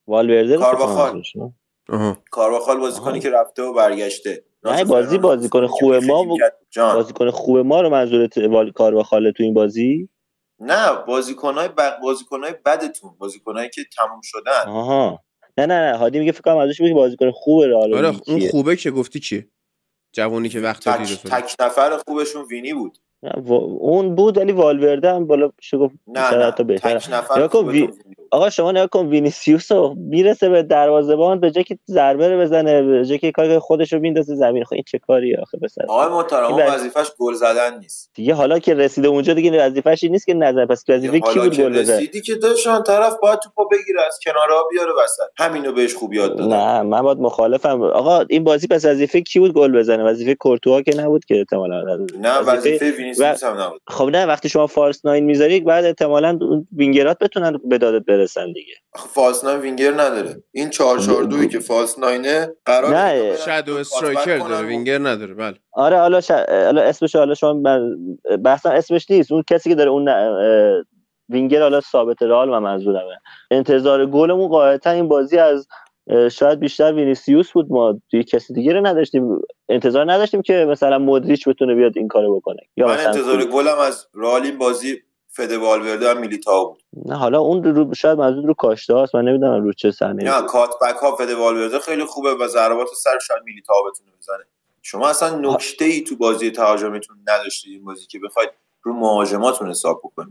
والورده 0.07 0.57
کارواخال. 0.57 1.23
کارواخال 2.31 2.79
بازیکنی. 2.79 3.21
که 3.21 3.31
رفته 3.31 3.63
و 3.63 3.73
برگشته. 3.73 4.45
نه، 4.65 4.85
بازی 4.85 5.19
بازیکن 5.19 5.67
خوب 5.67 5.95
ما 5.95 6.37
بازیکن 6.77 7.31
خوب 7.31 7.59
ما 7.59 7.81
رو 7.81 7.91
منظورت 7.91 8.39
وال 8.39 8.73
کار 8.73 8.95
و 8.95 9.03
خاله 9.03 9.33
تو 9.33 9.43
این 9.43 9.55
بازی؟ 9.55 10.09
نه 10.61 10.93
بازیکنهای 11.07 11.69
ب... 11.69 11.81
بازیکنهای 12.03 12.55
بدتون. 12.67 13.11
بازیکنهایی 13.19 13.69
که 13.69 13.83
تموم 13.97 14.21
شدن. 14.23 14.69
آها. 14.69 15.21
نه 15.59 15.67
نه 15.67 15.91
نه. 15.91 15.99
هادی 15.99 16.19
میگه 16.19 16.33
فکر 16.33 16.43
کنم 16.43 16.57
ازش 16.57 16.81
میگه 16.81 16.95
بازیکن 16.95 17.31
خوب 17.31 17.63
رئال 17.63 17.95
آره 17.95 18.13
اون؟ 18.27 18.49
خوبه 18.49 18.77
که 18.77 18.91
گفتی 18.91 19.21
چیه؟ 19.21 19.49
جوونی 20.15 20.49
که 20.49 20.61
وقت 20.61 20.85
تک, 21.05 21.09
تک 21.31 21.57
نفر 21.61 21.99
خوبشون 22.09 22.43
وینی 22.45 22.75
بود. 22.75 22.99
اون 23.81 24.15
بود 24.15 24.39
ولی 24.39 24.53
والورده 24.53 25.15
هم 25.15 25.27
بالا 25.27 25.51
میشه 25.59 25.77
گفت 25.79 25.95
نه 26.07 26.21
نه. 26.39 26.51
تک 26.79 27.07
نفر 27.11 27.35
وی- 27.69 27.81
وینی 27.81 28.15
بود. 28.17 28.24
آقا 28.35 28.51
شما 28.51 28.73
نگاه 28.73 28.87
کن 28.87 29.07
وینیسیوس 29.07 29.73
رو 29.73 29.95
می‌رسه 29.99 30.49
به 30.49 30.63
دروازه‌بان 30.63 31.41
به 31.41 31.51
جای 31.51 31.65
که 31.65 31.79
ضربه 31.91 32.29
رو 32.29 32.41
بزنه 32.41 32.83
به 32.83 33.05
جای 33.05 33.19
که 33.19 33.33
کار 33.33 33.59
خودش 33.59 33.93
رو 33.93 33.99
میندازه 33.99 34.35
زمین. 34.35 34.65
خب 34.65 34.75
این 34.75 34.85
چه 34.87 34.99
کاریه 34.99 35.39
آخه 35.43 35.59
بسر 35.59 35.83
آقای 35.89 36.09
محترم 36.09 36.45
اون 36.45 36.63
وظیفش 36.63 37.07
گل 37.19 37.35
زدن 37.35 37.79
نیست. 37.79 38.11
دیگه 38.15 38.35
حالا 38.35 38.59
که 38.59 38.75
رسیده 38.75 39.09
اونجا 39.09 39.35
دیگه 39.35 39.67
وظیفه‌ش 39.67 40.03
این 40.03 40.13
نیست 40.13 40.27
که 40.27 40.35
نظر 40.35 40.67
پس 40.67 40.85
وظیفه 40.89 41.21
کی 41.21 41.39
بود 41.39 41.57
گل 41.57 41.79
بزنه؟ 41.79 41.97
رسیدی 41.97 42.21
که 42.21 42.35
داشتن 42.35 42.83
طرف 42.83 43.17
باید 43.23 43.39
توپو 43.39 43.69
بگیره 43.69 44.03
از 44.07 44.19
کنارها 44.25 44.69
بیاره 44.71 44.93
وسط. 45.05 45.23
همینو 45.37 45.73
بهش 45.73 45.95
خوب 45.95 46.13
یاد 46.13 46.37
دادن. 46.37 46.57
نه 46.57 46.83
من 46.83 47.03
باید 47.03 47.19
مخالفم. 47.19 47.83
آقا 47.83 48.25
این 48.29 48.45
بازی 48.45 48.67
پس 48.67 48.85
وظیفه 48.85 49.21
کی 49.21 49.39
بود 49.39 49.53
گل 49.53 49.73
بزنه؟ 49.79 50.05
وظیفه 50.05 50.35
کورتوا 50.35 50.83
که 50.83 50.97
نبود 50.97 51.25
که 51.25 51.39
احتمالاً. 51.39 52.07
نه 52.21 52.39
وظیفه 52.39 52.91
وینیسیوس 52.91 53.45
هم 53.45 53.61
نبود. 53.61 53.81
خب 53.87 54.05
نه 54.05 54.27
وقتی 54.27 54.49
شما 54.49 54.67
false 54.67 55.05
nine 55.05 55.25
می‌ذاری 55.25 55.61
بعد 55.61 55.85
احتمالاً 55.85 56.39
وینگرات 56.77 57.19
بتونن 57.19 57.61
به 57.65 57.79
دادت 57.79 58.05
برسن 58.25 58.53
دیگه. 58.53 58.75
false 58.97 59.45
nine 59.45 59.61
winger 59.61 59.93
نداره. 59.93 60.43
این 60.53 60.71
4 60.71 60.99
4 60.99 61.25
2 61.25 61.47
که 61.47 61.59
false 61.59 61.99
nine 61.99 62.39
ه 62.39 62.49
قراره 62.65 62.95
نه، 62.97 63.37
shadow 63.37 63.77
striker 63.77 64.39
داره 64.39 64.65
و- 64.65 64.69
وینگر 64.69 64.99
نداره. 64.99 65.35
بله. 65.35 65.57
آره 65.73 65.99
حالا 65.99 66.21
ش... 66.21 66.31
حالا 66.31 66.83
اسمش 66.83 67.17
حالا 67.17 67.35
شما 67.35 67.53
من... 67.53 67.97
بحثم 68.45 68.71
اسمش 68.71 69.11
نیست. 69.11 69.33
اون 69.33 69.43
کسی 69.51 69.69
که 69.71 69.75
داره 69.75 69.91
اون 69.91 70.09
اه، 70.09 70.85
وینگر 71.29 71.63
حالا 71.63 71.81
ثابت 71.81 72.23
رئال 72.23 72.49
و 72.49 72.61
منظورمه. 72.61 73.19
انتظار 73.51 74.07
گلمون 74.07 74.49
قاعدتا 74.49 74.91
این 74.91 75.09
بازی 75.09 75.39
از 75.39 75.69
شاید 76.33 76.61
بیشتر 76.61 76.93
وینیسیوس 76.93 77.53
بود. 77.53 77.67
ما 77.71 78.01
توی 78.11 78.25
کسی 78.25 78.55
دیگه 78.55 78.73
رو 78.73 78.87
نداشتیم. 78.87 79.39
انتظار 79.69 80.13
نداشتیم 80.13 80.43
که 80.43 80.67
مثلا 80.71 80.99
مودریچ 80.99 81.49
بتونه 81.49 81.75
بیاد 81.75 81.93
این 81.97 82.09
کارو 82.09 82.37
بکنه. 82.37 82.61
یا 82.77 82.87
من 82.87 82.95
مثلا 82.95 83.11
انتظار. 83.11 83.45
گلم 83.45 83.79
از 83.79 84.07
رئال 84.15 84.43
این 84.43 84.59
بازی 84.59 84.99
فده 85.37 85.59
والورده 85.59 86.11
هم 86.11 86.19
میلیتائو 86.21 86.65
بود. 86.69 86.83
نه 87.07 87.17
حالا 87.17 87.39
اون 87.39 87.65
رو 87.65 87.95
شاید 87.95 88.19
منظور 88.19 88.45
رو 88.47 88.55
کاشته 88.55 88.95
هاست 88.95 89.15
من 89.15 89.25
نمی‌دونم 89.25 89.65
رو 89.65 89.73
چه 89.73 89.91
صحنه 89.91 90.25
نه 90.25 90.43
cutback 90.47 90.97
ها 90.97 91.17
فده 91.17 91.37
والورده 91.37 91.79
خیلی 91.79 92.05
خوبه 92.05 92.35
و 92.35 92.47
ضربات 92.49 92.89
سر 92.97 93.19
شاید 93.19 93.43
میلیتائو 93.45 93.91
بتونه 93.91 94.11
بزنه. 94.21 94.45
شما 94.83 95.09
اصلا 95.09 95.39
نکته 95.39 95.85
ای 95.85 96.01
تو 96.01 96.17
بازی 96.17 96.51
تهاجمیتون 96.51 97.17
نداشتید 97.29 97.73
این 97.73 97.85
بازی 97.85 98.07
که 98.07 98.19
بخواید 98.19 98.51
رو 98.83 98.93
مهاجماتون 98.93 99.71
حساب 99.71 100.01
بکنید. 100.05 100.31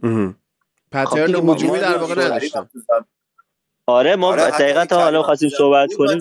خب 1.05 1.09
pattern 1.09 1.35
هجومی 1.49 1.79
در 1.79 1.97
واقع 1.97 2.15
تو 2.73 2.79
زم- 2.79 3.05
آره 3.87 4.15
ما 4.15 4.27
آره، 4.27 4.51
دقیقا 4.51 4.85
تا 4.85 4.95
حالا 5.01 5.23
خواستیم 5.23 5.49
صحبت 5.49 5.89
کنیم 5.93 6.19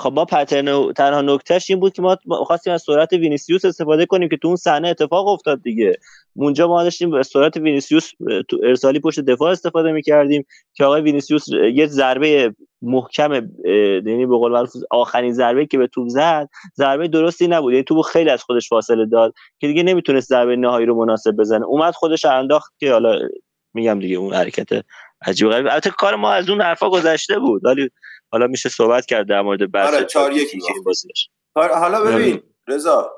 خب 0.00 0.12
ما 0.12 0.24
pattern 0.24 0.92
تنها 0.92 1.22
نکتهش 1.22 1.70
این 1.70 1.80
بود 1.80 1.92
که 1.92 2.02
ما 2.02 2.16
خواستیم 2.26 2.72
از 2.72 2.82
سرعت 2.82 3.12
وینیسیوس 3.12 3.64
استفاده 3.64 4.06
کنیم 4.06 4.28
که 4.28 4.36
تو 4.36 4.48
اون 4.48 4.56
صحنه 4.56 4.88
اتفاق 4.88 5.28
افتاد 5.28 5.62
دیگه. 5.62 5.92
اونجا 6.36 6.68
ما 6.68 6.82
داشتیم 6.82 7.14
از 7.14 7.26
سرعت 7.26 7.56
وینیسیوس 7.56 8.10
تو 8.48 8.58
ارسالی 8.62 9.00
پشت 9.00 9.20
دفاع 9.20 9.50
استفاده 9.50 9.92
می‌کردیم 9.92 10.44
که 10.74 10.84
آقای 10.84 11.00
وینیسیوس 11.00 11.48
یه 11.74 11.86
ضربه 11.86 12.54
محکم 12.82 13.32
یعنی 13.32 14.26
به 14.26 14.36
قول 14.36 14.52
معروف 14.52 14.70
آخرین 14.90 15.32
ضربه 15.32 15.66
که 15.66 15.78
به 15.78 15.86
توپ 15.86 16.08
زد 16.08 16.48
ضربه 16.76 17.08
درستی 17.08 17.48
نبود. 17.48 17.72
یعنی 17.72 17.84
توپ 17.84 18.00
خیلی 18.00 18.30
از 18.30 18.42
خودش 18.42 18.68
فاصله 18.68 19.06
داد 19.06 19.34
که 19.58 19.66
دیگه 19.66 19.82
نمی‌تونست 19.82 20.28
ضربه 20.28 20.56
نهایی 20.56 20.86
رو 20.86 21.04
مناسب 21.04 21.30
بزنه. 21.30 21.64
اومد 21.64 21.94
خودش 21.94 22.24
انداخت 22.24 22.72
که 22.78 22.92
حالا 22.92 23.18
میگم 23.74 23.98
دیگه 23.98 24.16
اون 24.16 24.34
حرکت 24.34 24.84
عجیب 25.26 25.48
غریب. 25.48 25.66
البته 25.66 25.90
کار 25.90 26.16
ما 26.16 26.32
از 26.32 26.50
اون 26.50 26.60
حرفا 26.60 26.90
گذشته 26.90 27.38
بود. 27.38 27.64
ولی 27.64 27.90
حالا 28.32 28.46
میشه 28.46 28.68
صحبت 28.68 29.06
کرد 29.06 29.28
در 29.28 29.42
مورد 29.42 29.72
بحث 29.72 29.94
آره، 29.94 30.04
بازی 30.84 31.08
داشت. 31.08 31.30
حالا- 31.54 31.98
آره. 31.98 32.16
ببین 32.16 32.42
رضا 32.68 33.12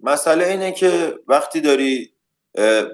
مسئله 0.00 0.46
اینه 0.46 0.72
که 0.72 1.18
وقتی 1.28 1.60
داری 1.60 2.14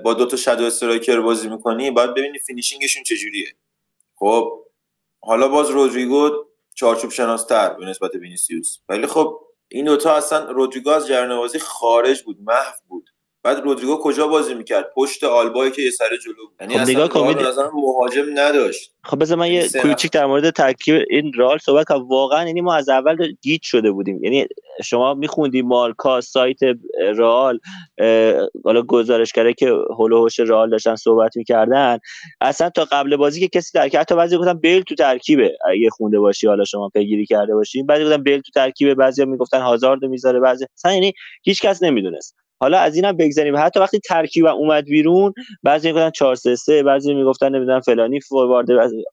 با 0.04 0.14
دو 0.14 0.26
تا 0.26 0.36
shadow 0.36 0.64
striker 0.64 1.20
بازی 1.20 1.48
می‌کنی 1.48 1.90
باید 1.90 2.10
ببینی 2.14 2.38
finishing 2.38 2.82
شون 2.82 3.02
چجوریه 3.02 3.46
خب 4.14 4.64
حالا 5.22 5.48
باز 5.48 5.70
رودریگو 5.70 6.30
چارچوب 6.74 7.10
شناستر 7.10 7.74
به 7.74 7.86
نسبت 7.86 8.14
وینیسیوس 8.14 8.78
ولی 8.88 9.06
خب 9.06 9.40
این 9.68 9.84
دوتا 9.84 10.14
اصلا 10.16 10.50
رودریگو 10.50 10.90
از 10.90 11.06
جریان 11.08 11.36
بازی 11.36 11.58
خارج 11.58 12.22
بود 12.22 12.36
محو 12.40 12.72
بود 12.88 13.10
بعد 13.42 13.58
رودریگو 13.58 13.98
کجا 14.02 14.28
بازی 14.28 14.54
می‌کرد؟ 14.54 14.90
پشت 14.94 15.24
آلابایی 15.24 15.70
که 15.70 15.82
یه 15.82 15.90
سر 15.90 16.16
جلو 16.24 16.34
بود. 16.34 16.56
یعنی 16.60 16.74
خب 16.74 16.80
اصلا 16.80 16.92
نگاه 16.94 17.08
کن، 17.08 17.20
رئال 17.20 17.28
می‌دی- 17.28 17.42
به 17.44 17.48
نظرم 17.48 17.70
مهاجم 17.74 18.24
نداشت. 18.34 18.92
خب 19.04 19.22
بذار 19.22 19.38
من 19.38 19.44
این 19.44 19.52
یه 19.54 19.68
کوچیک 19.82 20.12
در 20.12 20.26
مورد 20.26 20.50
ترکیب 20.50 21.04
این 21.10 21.32
رئال 21.36 21.58
صحبت 21.58 21.86
کنم. 21.86 22.08
واقعا 22.08 22.46
یعنی 22.46 22.60
ما 22.60 22.74
از 22.74 22.88
اول 22.88 23.32
گیج 23.42 23.62
شده 23.62 23.90
بودیم. 23.90 24.24
یعنی 24.24 24.46
شما 24.84 25.14
میخوندی 25.14 25.62
مارکا 25.62 26.20
سایت 26.20 26.58
رئال 27.16 27.58
اه، 27.98 28.34
حالا 28.64 28.82
گزارشگره 28.82 29.54
که 29.54 29.66
حول 29.98 30.12
و 30.12 30.18
حوش 30.18 30.40
رئال 30.40 30.70
داشتن 30.70 30.96
صحبت 30.96 31.36
می‌کردن. 31.36 31.98
اصلا 32.40 32.70
تا 32.70 32.84
قبل 32.84 33.16
بازی 33.16 33.40
که 33.40 33.48
کسی 33.48 33.78
ترکیب 33.78 34.00
حتی 34.00 34.14
بعضی 34.14 34.36
گفتن 34.36 34.54
بیل 34.54 34.82
تو 34.82 34.94
ترکیبه. 34.94 35.58
اگه 35.70 35.90
خونده 35.90 36.18
باشی 36.20 36.46
حالا 36.46 36.64
شما 36.64 36.88
پیگیری 36.88 37.26
کرده 37.26 37.54
باشی. 37.54 37.82
بعضی 37.82 38.04
گفتن 38.04 38.22
بیل 38.22 38.40
تو 38.40 38.52
ترکیبه. 38.54 38.94
بعضی 38.94 39.24
می‌گفتن 39.24 39.60
هازارد 39.60 40.04
می‌ذاره. 40.04 40.40
بعضی 40.40 40.66
اصلا 40.76 40.92
یعنی 40.92 41.12
هیچ 41.44 41.62
کس 41.62 41.82
نمی‌دونست. 41.82 42.36
حالا 42.60 42.78
از 42.78 42.96
اینم 42.96 43.16
بگذریم 43.16 43.56
حتی 43.56 43.80
وقتی 43.80 43.98
ترکیب 44.08 44.46
اومد 44.46 44.84
بیرون 44.84 45.32
بعضی 45.62 45.88
می‌گفتن 45.88 46.10
4 46.10 46.34
3 46.34 46.56
3 46.56 46.82
بعضی 46.82 47.14
می‌گفتن 47.14 47.54
نمی‌دونم 47.54 47.80
فلانی 47.80 48.20
فوروارد. 48.20 48.66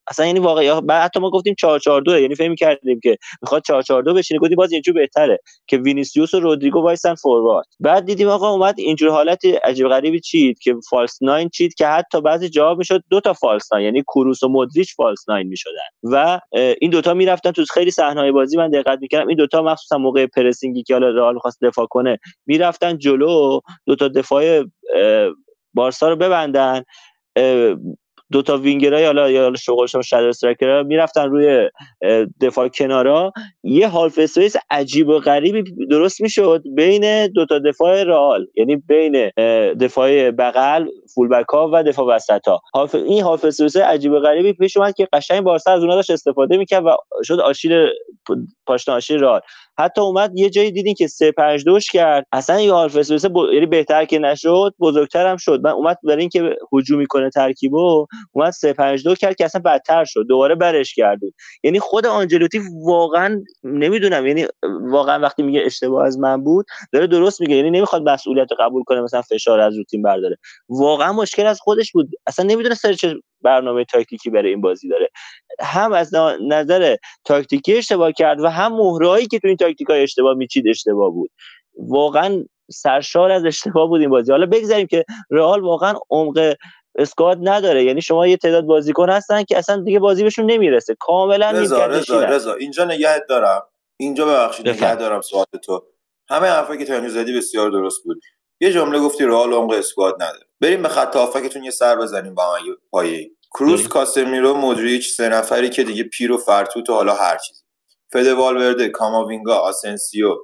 اصلا 0.07 0.25
یعنی 0.25 0.39
واقعا 0.39 0.81
حتی 0.89 1.19
ما 1.19 1.29
گفتیم 1.29 1.55
4 1.59 1.79
4 1.79 2.01
2 2.01 2.19
یعنی 2.19 2.35
فکر 2.35 2.55
کردیم 2.55 2.99
که 3.03 3.17
می‌خواد 3.41 3.63
4 3.67 3.81
4 3.81 4.03
2 4.03 4.13
بشینه. 4.13 4.39
گفتیم 4.39 4.55
باز 4.55 4.71
اینجور 4.71 4.93
بهتره 4.95 5.39
که 5.67 5.77
وینیسیوس 5.77 6.33
و 6.33 6.39
رودریگو 6.39 6.81
وایسن 6.81 7.15
فوروارد. 7.15 7.65
بعد 7.79 8.05
دیدیم 8.05 8.27
آقا 8.27 8.49
اومد 8.49 8.75
اینجور 8.77 9.09
حالت 9.09 9.41
عجیب 9.63 9.87
غریبی 9.87 10.19
چید 10.19 10.59
که 10.59 10.75
false 10.89 11.17
nine 11.21 11.49
چید 11.49 11.73
که 11.73 11.87
حتی 11.87 12.21
بعضی 12.21 12.49
جواب 12.49 12.77
می‌شد 12.77 13.03
دو 13.09 13.19
تا 13.19 13.33
false 13.33 13.73
nine 13.73 13.85
یعنی 13.85 14.01
کروس 14.01 14.43
و 14.43 14.47
مودریچ 14.47 14.95
false 14.95 15.29
nine 15.29 15.47
می‌شدن. 15.47 16.11
و 16.11 16.39
این 16.81 16.91
دوتا 16.91 17.13
می‌رفتن 17.13 17.51
تو 17.51 17.63
خیلی 17.73 17.91
صحنه‌های 17.91 18.31
بازی. 18.31 18.57
من 18.57 18.69
دقت 18.69 18.99
می‌کردم 19.01 19.27
این 19.27 19.37
دوتا 19.37 19.61
مخصوصا 19.61 19.97
موقع 19.97 20.25
pressing 20.25 20.77
ی 20.77 20.83
که 20.83 20.93
حالا 20.93 21.09
رئال 21.09 21.33
می‌خواست 21.33 21.63
دفاع 21.63 21.85
کنه 21.85 22.19
می‌رفتن 22.45 22.97
جلو 22.97 23.34
دو 23.85 23.95
تا 23.99 24.07
دفاع 24.07 24.65
بارسا 25.73 26.09
رو 26.09 26.15
ببندن. 26.15 26.83
دو 28.31 28.41
تا 28.41 28.57
وینگرای 28.57 29.05
حالا 29.05 29.31
یا 29.31 29.53
به 29.55 29.67
قول 29.67 29.85
شما 29.85 30.01
shadow 30.01 30.27
striker 30.27 30.83
می‌رفتن 30.83 31.29
روی 31.29 31.69
دفاع 32.41 32.67
کنارا. 32.67 33.31
یه 33.63 33.87
half 33.87 34.19
space 34.19 34.55
عجیب 34.69 35.09
و 35.09 35.19
غریبی 35.19 35.63
درست 35.89 36.21
می‌شد 36.21 36.63
بین 36.75 37.27
دو 37.27 37.45
تا 37.45 37.59
دفاع 37.59 38.03
رئال 38.03 38.47
یعنی 38.55 38.75
بین 38.75 39.31
دفاع 39.79 40.31
بغل 40.31 40.87
full 41.13 41.27
back 41.27 41.45
ها 41.53 41.69
و 41.73 41.83
دفاع 41.83 42.15
وسط 42.15 42.47
ها 42.47 42.61
این 42.93 43.23
half 43.23 43.45
space 43.45 43.77
عجیب 43.77 44.11
و 44.11 44.19
غریبی 44.19 44.53
پیش 44.53 44.77
اومد 44.77 44.93
که 44.95 45.07
قشنگ 45.13 45.41
بارسا 45.41 45.71
از 45.71 45.79
اونها 45.79 45.95
داشت 45.95 46.09
استفاده 46.09 46.57
می‌کرد 46.57 46.85
و 46.85 46.97
شد 47.23 47.39
آشیل 47.39 47.87
پاشنه 48.67 48.95
آشیل 48.95 49.19
رئال. 49.19 49.41
حتی 49.77 50.01
اومد 50.01 50.31
یه 50.35 50.49
جایی 50.49 50.71
دیدین 50.71 50.93
که 50.93 51.07
3 51.07 51.31
5 51.31 51.63
2ش 51.65 51.91
کرد. 51.91 52.25
اصلا 52.31 52.61
یه 52.61 52.73
half 52.73 52.95
space 52.97 53.25
ب... 53.25 53.37
یعنی 53.53 53.65
بهتر 53.65 54.05
که 54.05 54.19
نشد 54.19 54.73
بزرگتر 54.79 55.27
هم 55.27 55.37
شد. 55.37 55.61
من 55.63 55.71
اومد 55.71 55.97
برای 56.03 56.19
اینکه 56.19 56.55
هجومی 56.73 57.05
کنه 57.05 57.29
ترکیبو 57.29 58.07
اومد 58.31 58.51
3 58.51 58.73
5 58.73 59.03
2 59.03 59.15
کرد 59.15 59.35
که 59.35 59.45
اصلا 59.45 59.61
بدتر 59.65 60.05
شد. 60.05 60.25
دوباره 60.27 60.55
برش 60.55 60.95
کردید 60.95 61.35
یعنی 61.63 61.79
خود 61.79 62.05
آنچلوتی 62.05 62.61
واقعا 62.85 63.43
نمی‌دونم 63.63 64.27
یعنی 64.27 64.45
واقعا 64.81 65.19
وقتی 65.19 65.43
میگه 65.43 65.61
اشتباه 65.65 66.05
از 66.05 66.19
من 66.19 66.43
بود 66.43 66.65
داره 66.93 67.07
درست 67.07 67.41
میگه. 67.41 67.55
یعنی 67.55 67.71
نمی‌خواد 67.71 68.09
مسئولیت 68.09 68.47
قبول 68.59 68.83
کنه 68.83 69.01
مثلا 69.01 69.21
فشار 69.21 69.59
از 69.59 69.77
رو 69.77 69.83
تیم 69.83 70.01
برداره. 70.01 70.37
واقعا 70.69 71.13
مشکل 71.13 71.45
از 71.45 71.59
خودش 71.61 71.91
بود. 71.91 72.09
اصلا 72.27 72.45
نمی‌دونه 72.45 72.75
سر 72.75 72.93
چه 72.93 73.15
برنامه 73.41 73.85
تاکتیکی 73.85 74.29
برای 74.29 74.49
این 74.49 74.61
بازی 74.61 74.89
داره. 74.89 75.09
هم 75.59 75.93
از 75.93 76.15
نظر 76.47 76.95
تاکتیکی 77.25 77.77
اشتباه 77.77 78.11
کرد 78.11 78.41
و 78.41 78.47
هم 78.47 78.73
مهرایی 78.73 79.27
که 79.27 79.39
تو 79.39 79.47
این 79.47 79.57
تاکتیک 79.57 79.87
های 79.87 80.03
اشتباه 80.03 80.33
میچید 80.33 80.67
اشتباه 80.67 81.11
بود. 81.11 81.31
واقعا 81.77 82.43
سرشار 82.71 83.31
از 83.31 83.45
اشتباه 83.45 83.87
بود 83.87 84.01
این 84.01 84.09
بازی. 84.09 84.31
حالا 84.31 84.45
بگذاریم 84.45 84.87
که 84.87 85.05
رئال 85.31 85.61
واقعا 85.61 85.93
عمق 86.09 86.55
اسکواد 86.95 87.37
نداره. 87.41 87.83
یعنی 87.83 88.01
شما 88.01 88.27
یه 88.27 88.37
تعداد 88.37 88.63
بازیکن 88.63 89.09
هستن 89.09 89.43
که 89.43 89.57
اصلا 89.57 89.81
دیگه 89.81 89.99
بازی 89.99 90.23
بهشون 90.23 90.45
نمی‌رسه. 90.45 90.95
کاملا 90.99 91.51
رضا 91.51 91.85
رضا 91.85 92.23
رضا 92.23 92.53
اینجا 92.53 92.85
نگهت 92.85 93.23
دارم. 93.29 93.63
اینجا 93.97 94.25
ببخشید 94.25 94.69
نگه 94.69 94.95
دارم 94.95 95.21
سوال 95.21 95.45
تو. 95.63 95.83
همه 96.29 96.47
حرفایی 96.47 96.79
که 96.79 96.85
تو 96.85 97.09
زدی 97.09 97.37
بسیار 97.37 97.69
درست 97.69 98.03
بود. 98.03 98.21
یه 98.59 98.71
جمله 98.71 98.99
گفتی 98.99 99.25
رئال 99.25 99.53
عمق 99.53 99.71
squad 99.71 100.15
نداره. 100.15 100.45
بریم 100.61 100.83
به 100.83 100.89
خط 100.89 101.15
هافبکتون 101.15 101.63
یه 101.63 101.71
سر 101.71 101.95
بزنیم 101.95 102.35
با 102.35 102.55
هم 102.55 102.77
پایه. 102.91 103.31
کروس 103.51 103.87
کاسمیرو 103.87 104.53
مودریچ 104.53 105.15
سه 105.15 105.29
نفری 105.29 105.69
که 105.69 105.83
دیگه 105.83 106.03
پیر 106.03 106.31
و 106.31 106.37
فرتوت 106.37 106.89
و 106.89 106.93
حالا 106.93 107.13
هر 107.13 107.37
چیزی. 107.37 107.63
فده 108.11 108.33
والورده 108.33 108.89
کاماوینگا 108.89 109.55
آسنسیو 109.55 110.35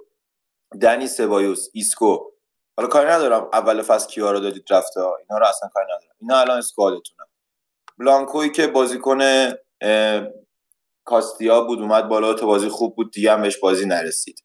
دنی 0.81 1.07
سبایوس 1.07 1.69
ایسکو. 1.73 2.19
حالا 2.77 2.89
کاری 2.89 3.09
ندارم. 3.09 3.49
اول 3.53 3.81
فصل 3.81 4.09
کیا 4.09 4.31
رو 4.31 4.39
دادید 4.39 4.65
رفته 4.69 4.99
اینا 4.99 5.39
رو 5.39 5.45
اصلا 5.45 5.69
کاری 5.73 5.85
ندارم. 5.85 6.10
اینا 6.21 6.39
الان 6.39 6.57
squad 6.57 6.94
تونه 6.94 7.23
بلانکوی 7.97 8.49
که 8.49 8.67
بازیکن 8.67 9.51
کاستیا 11.05 11.61
بود 11.61 11.79
اومد 11.81 12.07
بالا 12.07 12.33
تو 12.33 12.47
بازی 12.47 12.69
خوب 12.69 12.95
بود 12.95 13.11
دیگه 13.11 13.31
هم 13.31 13.41
بهش 13.41 13.57
بازی 13.57 13.85
نرسید. 13.85 14.43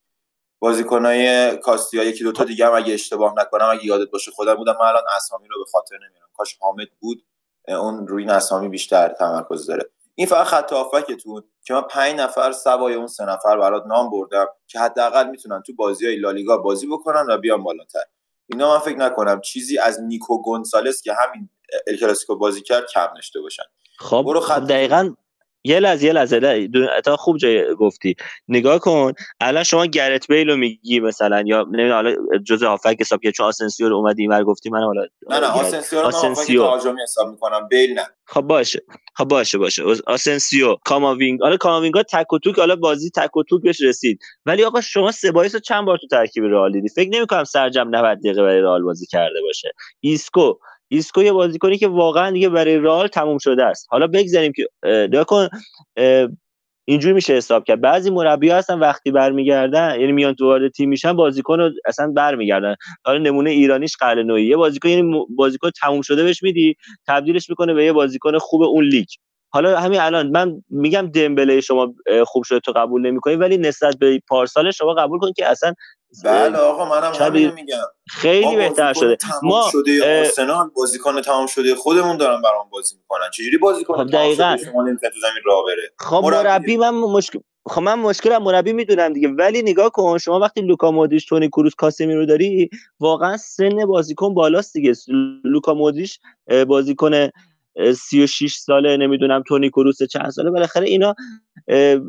بازیکنای 0.59 1.57
کاستیا 1.57 2.05
یکی 2.05 2.25
دوتا 2.25 2.45
دیگه 2.45 2.67
هم 2.67 2.75
اگه 2.75 2.95
اشتباه 2.95 3.35
نکنم 3.39 3.69
اگه 3.71 3.87
یادت 3.87 4.11
باشه 4.11 4.31
خودم 4.31 4.55
بودم 4.55 4.77
من 4.81 4.87
الان 4.87 5.03
اسامی 5.17 5.49
رو 5.49 5.65
به 5.65 5.71
خاطر 5.73 5.97
نمیارم 5.97 6.29
کاش 6.37 6.57
حامد 6.61 6.89
بود 7.01 7.27
اون 7.69 8.09
روی 8.09 8.23
این 8.23 8.31
اسامی 8.31 8.69
بیشتر 8.69 9.09
تمرکز 9.09 9.67
داره. 9.67 9.91
این 10.15 10.27
فقط 10.27 10.47
خط 10.47 10.73
هافکتون 10.73 11.45
که 11.65 11.75
من 11.75 11.83
پنج 11.83 12.21
نفر 12.21 12.53
سوای 12.53 12.95
اون 12.95 13.07
سه 13.07 13.25
نفر 13.25 13.59
برات 13.59 13.87
نام 13.87 14.11
بردم 14.11 14.47
که 14.67 14.79
حداقل 14.79 15.31
می‌تونن 15.31 15.63
تو 15.63 15.75
بازی 15.75 16.07
های 16.07 16.17
لالیگا 16.17 16.57
بازی 16.57 16.87
بکنن 16.87 17.27
و 17.29 17.39
بیان 17.39 17.63
بالاتر. 17.63 18.05
اینا 18.47 18.75
من 18.75 18.79
فکر 18.79 18.97
نکنم 18.97 19.41
چیزی 19.41 19.79
از 19.79 20.03
نیکو 20.03 20.43
گونسالس 20.43 21.03
که 21.03 21.13
همین 21.13 21.51
الکلاسیکو 21.87 22.37
بازی 22.37 22.63
کرد 22.63 22.87
کم 22.95 23.09
داشته 23.15 23.41
باشن. 23.41 23.63
خب, 23.99 24.23
برو 24.27 24.41
خط... 24.41 24.61
خب 24.61 24.67
دقیقا 24.67 25.15
یه 25.65 25.81
لحظه 25.81 26.07
یه 26.07 26.13
لحظه 26.13 26.69
تا 27.05 27.17
خوب 27.17 27.37
جای 27.37 27.75
گفتی. 27.75 28.15
نگاه 28.49 28.79
کن 28.79 29.13
الان 29.41 29.65
شما 29.65 29.87
گرت 29.87 30.27
بیل 30.27 30.51
رو 30.51 30.57
میگی 30.57 31.01
مثلا 31.01 31.43
یا 31.47 31.63
نمی‌دونم 31.63 31.93
حالا 31.93 32.17
جزء 32.47 32.67
هافبک 32.67 32.97
حساب 33.01 33.21
که 33.21 33.33
چون 33.33 33.47
آسنسیو 33.47 33.89
رو 33.89 33.97
اومدی 33.97 34.23
اینور 34.23 34.45
گفتی 34.45 34.71
من 34.71 34.83
حالا 34.83 35.03
نه 35.31 35.41
نه 35.41 35.47
آسنسیو 35.47 36.01
رو 36.01 36.07
آسنسیو. 36.07 36.65
هجومی 36.65 37.03
حساب 37.03 37.31
می‌کنم 37.31 37.69
بیل 37.69 37.95
نه. 37.95 38.07
خب 38.27 38.41
باشه. 38.41 38.83
خب 39.17 39.25
باشه 39.25 39.59
باشه. 39.59 39.83
آسنسیو 40.07 40.77
کاماوینگ 40.85 41.41
حالا 41.43 41.57
کاماوینگا 41.57 42.03
تک 42.03 42.33
و 42.33 42.39
توک 42.39 42.59
حالا 42.59 42.77
بازی 42.77 43.11
تک 43.17 43.37
و 43.37 43.43
توک 43.43 43.63
بهش 43.63 43.81
رسید. 43.81 44.19
ولی 44.47 44.65
آقا 44.65 44.81
شما 44.81 45.13
سبایوس 45.13 45.55
رو 45.55 45.61
چند 45.61 45.85
بار 45.85 45.99
تو 45.99 46.07
ترکیب 46.07 46.45
رئال 46.45 46.73
دیدی؟ 46.73 46.89
فکر 46.89 47.11
نمی‌کنم 47.11 47.45
سرجمع 47.45 47.89
90 47.91 48.19
دقیقه 48.19 48.43
برای 48.43 48.61
رئال 48.61 48.83
بازی 48.83 49.07
کرده 49.07 49.43
باشه. 49.43 49.73
ایسکو 50.01 50.55
ایسکو 50.89 51.23
یه 51.23 51.33
بازیکنی 51.33 51.79
که 51.79 51.89
واقعا 51.89 52.31
دیگه 52.31 52.49
برای 52.49 52.79
رئال 52.79 53.07
تموم 53.07 53.39
شده 53.39 53.65
است. 53.65 53.87
حالا 53.91 54.07
بگذاریم 54.07 54.53
که 54.53 54.69
کن 55.27 55.49
اینجوری 56.89 57.15
میشه 57.15 57.35
حساب 57.35 57.65
کرد. 57.65 57.81
بعضی 57.81 58.11
مربی 58.11 58.51
هستن 58.51 58.79
وقتی 58.79 59.11
برمیگردن 59.11 60.01
یعنی 60.01 60.13
میان 60.13 60.35
تو 60.35 60.45
وارد 60.45 60.73
تیم 60.73 60.89
میشن 60.89 61.13
بازیکن 61.13 61.61
رو 61.61 61.71
اصلا 61.87 62.13
برمیگردن. 62.17 62.75
حالا 63.05 63.19
نمونه 63.19 63.51
ایرانیش 63.51 63.97
قلعه‌نویی 63.97 64.47
یه 64.47 64.57
بازیکن 64.57 64.89
یعنی 64.89 65.27
بازیکن 65.37 65.71
تموم 65.81 66.03
شده 66.03 66.25
بهش 66.25 66.43
میدی 66.43 66.77
تبدیلش 67.07 67.51
می‌کنه 67.51 67.75
به 67.75 67.85
یه 67.85 67.93
بازیکن 67.93 68.39
خوب 68.39 68.63
اون 68.63 68.85
لیگ. 68.85 69.07
حالا 69.51 69.81
همین 69.81 70.01
الان 70.01 70.31
من 70.31 70.63
میگم 70.71 71.07
دمبله 71.07 71.61
شما 71.61 71.95
خوب 72.27 72.45
شده 72.45 72.61
تو 72.61 72.73
قبول 72.73 73.07
نمی‌کنی 73.07 73.35
ولی 73.35 73.59
نسبت 73.59 73.97
به 73.99 74.21
پارسال 74.29 74.71
شما 74.71 74.95
قبول 74.95 75.19
کن 75.19 75.33
که 75.37 75.47
اصلا 75.47 75.75
بله 76.25 76.59
آقا 76.59 76.85
منم 76.85 77.13
همین 77.15 77.53
میگم. 77.53 77.77
خیلی 78.09 78.57
بهتر 78.57 78.93
شده. 78.93 79.17
ما 79.43 79.69
شده 79.73 80.19
آرسنال 80.21 80.71
بازیکن 80.77 81.21
تمام 81.21 81.47
شده 81.47 81.75
خودمون 81.75 82.17
دارن 82.17 82.43
برام 82.43 82.71
بازی 82.71 82.97
می‌کنن. 82.97 83.31
چجوری 83.35 83.59
بازیکن 83.59 83.95
خب 83.95 84.11
دقیقاً. 84.11 84.57
شما 84.65 84.83
نمی‌تونید 84.83 85.15
تو 85.15 85.21
زمین 85.21 85.43
راه 85.45 85.65
بره؟ 85.65 85.93
خب 85.99 86.25
مربی. 86.25 86.77
من 86.77 86.91
مشکل 86.91 87.39
خب 87.67 87.83
من 87.83 87.95
مشکلم 87.95 88.43
مربی 88.43 88.73
می‌دونم 88.73 89.13
دیگه. 89.13 89.29
ولی 89.29 89.63
نگاه 89.63 89.91
کن 89.91 90.19
شما 90.19 90.41
وقتی 90.41 90.61
لوکا 90.61 90.91
مودریچ 90.91 91.29
تونی 91.29 91.49
کروس 91.49 91.73
رو 92.01 92.27
داری 92.27 92.71
واقعا 93.01 93.37
سن 93.37 93.87
بازیکن 93.87 94.35
بالاست 94.35 94.73
دیگه. 94.73 94.93
لوکا 95.45 95.75
مودریچ 95.75 96.19
بازیکن 96.69 97.29
36 97.95 98.55
ساله 98.57 98.97
نمی‌دونم 98.97 99.43
تونی 99.49 99.71
کروس 99.71 100.03
چند 100.03 100.31
ساله 100.31 100.51
بالاخره 100.51 100.87
اینا 100.89 101.15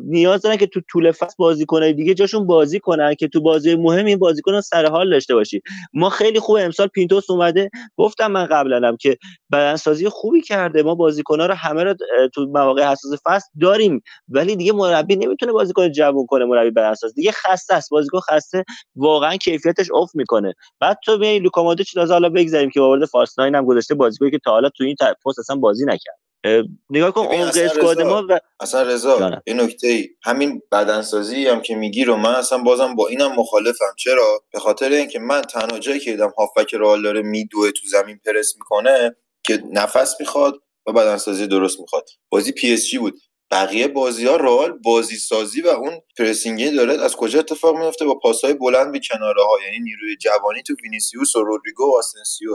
نیاز 0.06 0.42
دارن 0.42 0.58
که 0.58 0.68
تو 0.68 0.82
طول 0.92 1.12
فصل 1.12 1.36
بازیکنای 1.38 1.94
دیگه 1.94 2.14
جاشون 2.14 2.48
بازی 2.48 2.80
کنن 2.80 3.16
که 3.16 3.28
تو 3.28 3.42
بازی 3.42 3.76
مهم 3.76 4.06
این 4.06 4.20
بازیکن 4.20 4.62
سر 4.62 4.86
حال 4.86 5.10
داشته 5.10 5.36
باشی. 5.36 5.62
ما 5.94 6.10
خیلی 6.10 6.40
خوب 6.40 6.58
امسال 6.62 6.88
پینتوس 6.88 7.30
اومده 7.30 7.70
گفتم 7.98 8.32
من 8.32 8.46
قبلا 8.46 8.96
که 9.00 9.18
بدنسازی 9.52 10.10
خوبی 10.10 10.42
کرده 10.42 10.84
ما 10.84 10.96
بازیکن‌ها 10.96 11.46
رو 11.46 11.54
همه 11.54 11.84
رو 11.84 11.96
تو 12.34 12.46
مواقع 12.46 12.92
حساس 12.92 13.20
فصل 13.26 13.50
داریم 13.62 14.02
ولی 14.30 14.56
دیگه 14.56 14.74
مربی 14.74 15.16
نمی‌تونه 15.16 15.52
بازیکن 15.52 15.92
جوون 15.92 16.26
کنه 16.26 16.46
مربی 16.46 16.72
بدنساز. 16.72 17.14
دیگه 17.14 17.32
خسته 17.32 17.74
است 17.74 17.90
بازیکن 17.90 18.20
خسته 18.20 18.64
واقعا 18.96 19.36
کیفیتش 19.38 19.88
افت 19.94 20.16
می‌کنه. 20.16 20.54
بعد 20.80 20.98
تو 21.06 21.18
می 21.18 21.40
لوکا 21.40 21.64
مودریچ 21.64 21.98
حالا 21.98 22.30
بگذاریم 22.30 22.70
که 22.70 22.82
آورده 22.82 23.06
فاست 23.06 23.40
هم 23.40 23.66
گذاشته 23.66 23.96
بازیکنی 23.96 24.32
که 24.32 24.40
تا 24.46 24.52
حالا 24.52 24.70
تو 24.70 24.84
این 24.84 24.96
پست 25.26 25.42
بازی 25.62 25.86
نکرد. 25.86 26.18
نگاه 26.90 27.12
کن 27.12 27.26
عمق 27.26 27.58
squad 27.58 28.02
ما 28.02 28.26
و 28.30 28.40
اصلا 28.60 28.82
رضا 28.82 29.42
این 29.46 29.62
نکته 29.62 29.88
ای. 29.88 30.10
همین 30.24 30.62
بدنسازی 30.72 31.48
هم 31.48 31.62
که 31.62 31.76
میگی 31.76 32.06
رو 32.06 32.16
من 32.16 32.36
اصلا 32.36 32.58
بازم 32.58 32.96
با 32.96 33.08
اینم 33.08 33.36
مخالفم. 33.36 33.96
چرا؟ 33.98 34.44
به 34.54 34.60
خاطر 34.60 34.92
اینکه 34.92 35.20
من 35.20 35.42
تنها 35.42 35.80
جایی 35.80 36.00
که 36.00 36.12
دیدم 36.12 36.34
هافبک 36.38 36.74
رئال 36.74 37.04
داره 37.04 37.22
میدوه 37.22 37.72
تو 37.72 37.88
زمین 37.88 38.20
پرس 38.26 38.54
می‌کنه 38.56 39.16
که 39.44 39.64
نفس 39.72 40.16
می‌خواد 40.20 40.54
و 40.88 40.92
بدنسازی 40.92 41.48
درست 41.48 41.80
می‌خواد. 41.80 42.10
بازی 42.30 42.52
پی 42.52 42.74
اس 42.74 42.86
جی 42.86 42.98
بود. 42.98 43.16
بقیه 43.52 43.88
بازی 43.88 44.26
ها 44.26 44.36
رئال 44.36 44.72
بازی 44.72 45.16
سازی 45.16 45.62
و 45.62 45.68
اون 45.68 46.02
pressing 46.18 46.66
ی 46.66 46.72
داره 46.72 47.04
از 47.04 47.16
کجا 47.16 47.40
اتفاق 47.40 47.78
میفته 47.78 48.06
با 48.06 48.16
پاسهای 48.16 48.54
بلند 48.54 48.92
به 48.92 49.00
کناره 49.10 49.44
ها 49.44 49.58
یعنی 49.66 49.80
نیروی 49.80 50.18
جوانی 50.18 50.64
تو 50.64 50.74
وینیسیوس 50.84 51.36
و 51.36 51.44
رودریگو 51.44 51.84
و 51.84 51.98
آسنسیو 51.98 52.50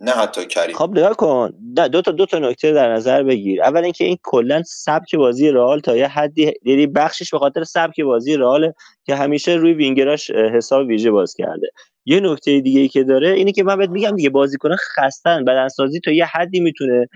نه 0.00 0.10
حتی 0.10 0.46
کریم. 0.46 0.76
خب 0.76 0.90
نگاه 0.90 1.16
کن. 1.16 1.52
دو 1.92 2.02
تا 2.02 2.12
دو 2.12 2.26
تا 2.26 2.38
نکته 2.38 2.72
در 2.72 2.92
نظر 2.92 3.22
بگیر. 3.22 3.62
اول 3.62 3.84
اینکه 3.84 4.04
این 4.04 4.18
کلا 4.22 4.62
سبک 4.62 5.14
بازی 5.14 5.50
رئال 5.50 5.80
تا 5.80 5.96
یه 5.96 6.08
حدی 6.08 6.52
یعنی 6.62 6.86
بخشش 6.86 7.30
به 7.30 7.38
خاطر 7.38 7.64
سبک 7.64 8.00
بازی 8.00 8.36
رئال 8.36 8.72
که 9.06 9.14
همیشه 9.14 9.52
روی 9.52 9.72
وینگراش 9.72 10.30
حساب 10.30 10.86
ویژه 10.86 11.10
باز 11.10 11.34
کرده. 11.34 11.70
یه 12.04 12.20
نکته 12.20 12.60
دیگه 12.60 12.80
ای 12.80 12.88
که 12.88 13.04
داره 13.04 13.30
اینه 13.30 13.52
که 13.52 13.62
من 13.62 13.76
بهت 13.76 13.90
میگم 13.90 14.16
دیگه 14.16 14.30
بازیکن 14.30 14.76
خستن 14.76 15.44
بدنسازی 15.44 16.00
تا 16.00 16.10
یه 16.10 16.24
حدی 16.24 16.60
می‌تونه 16.60 17.06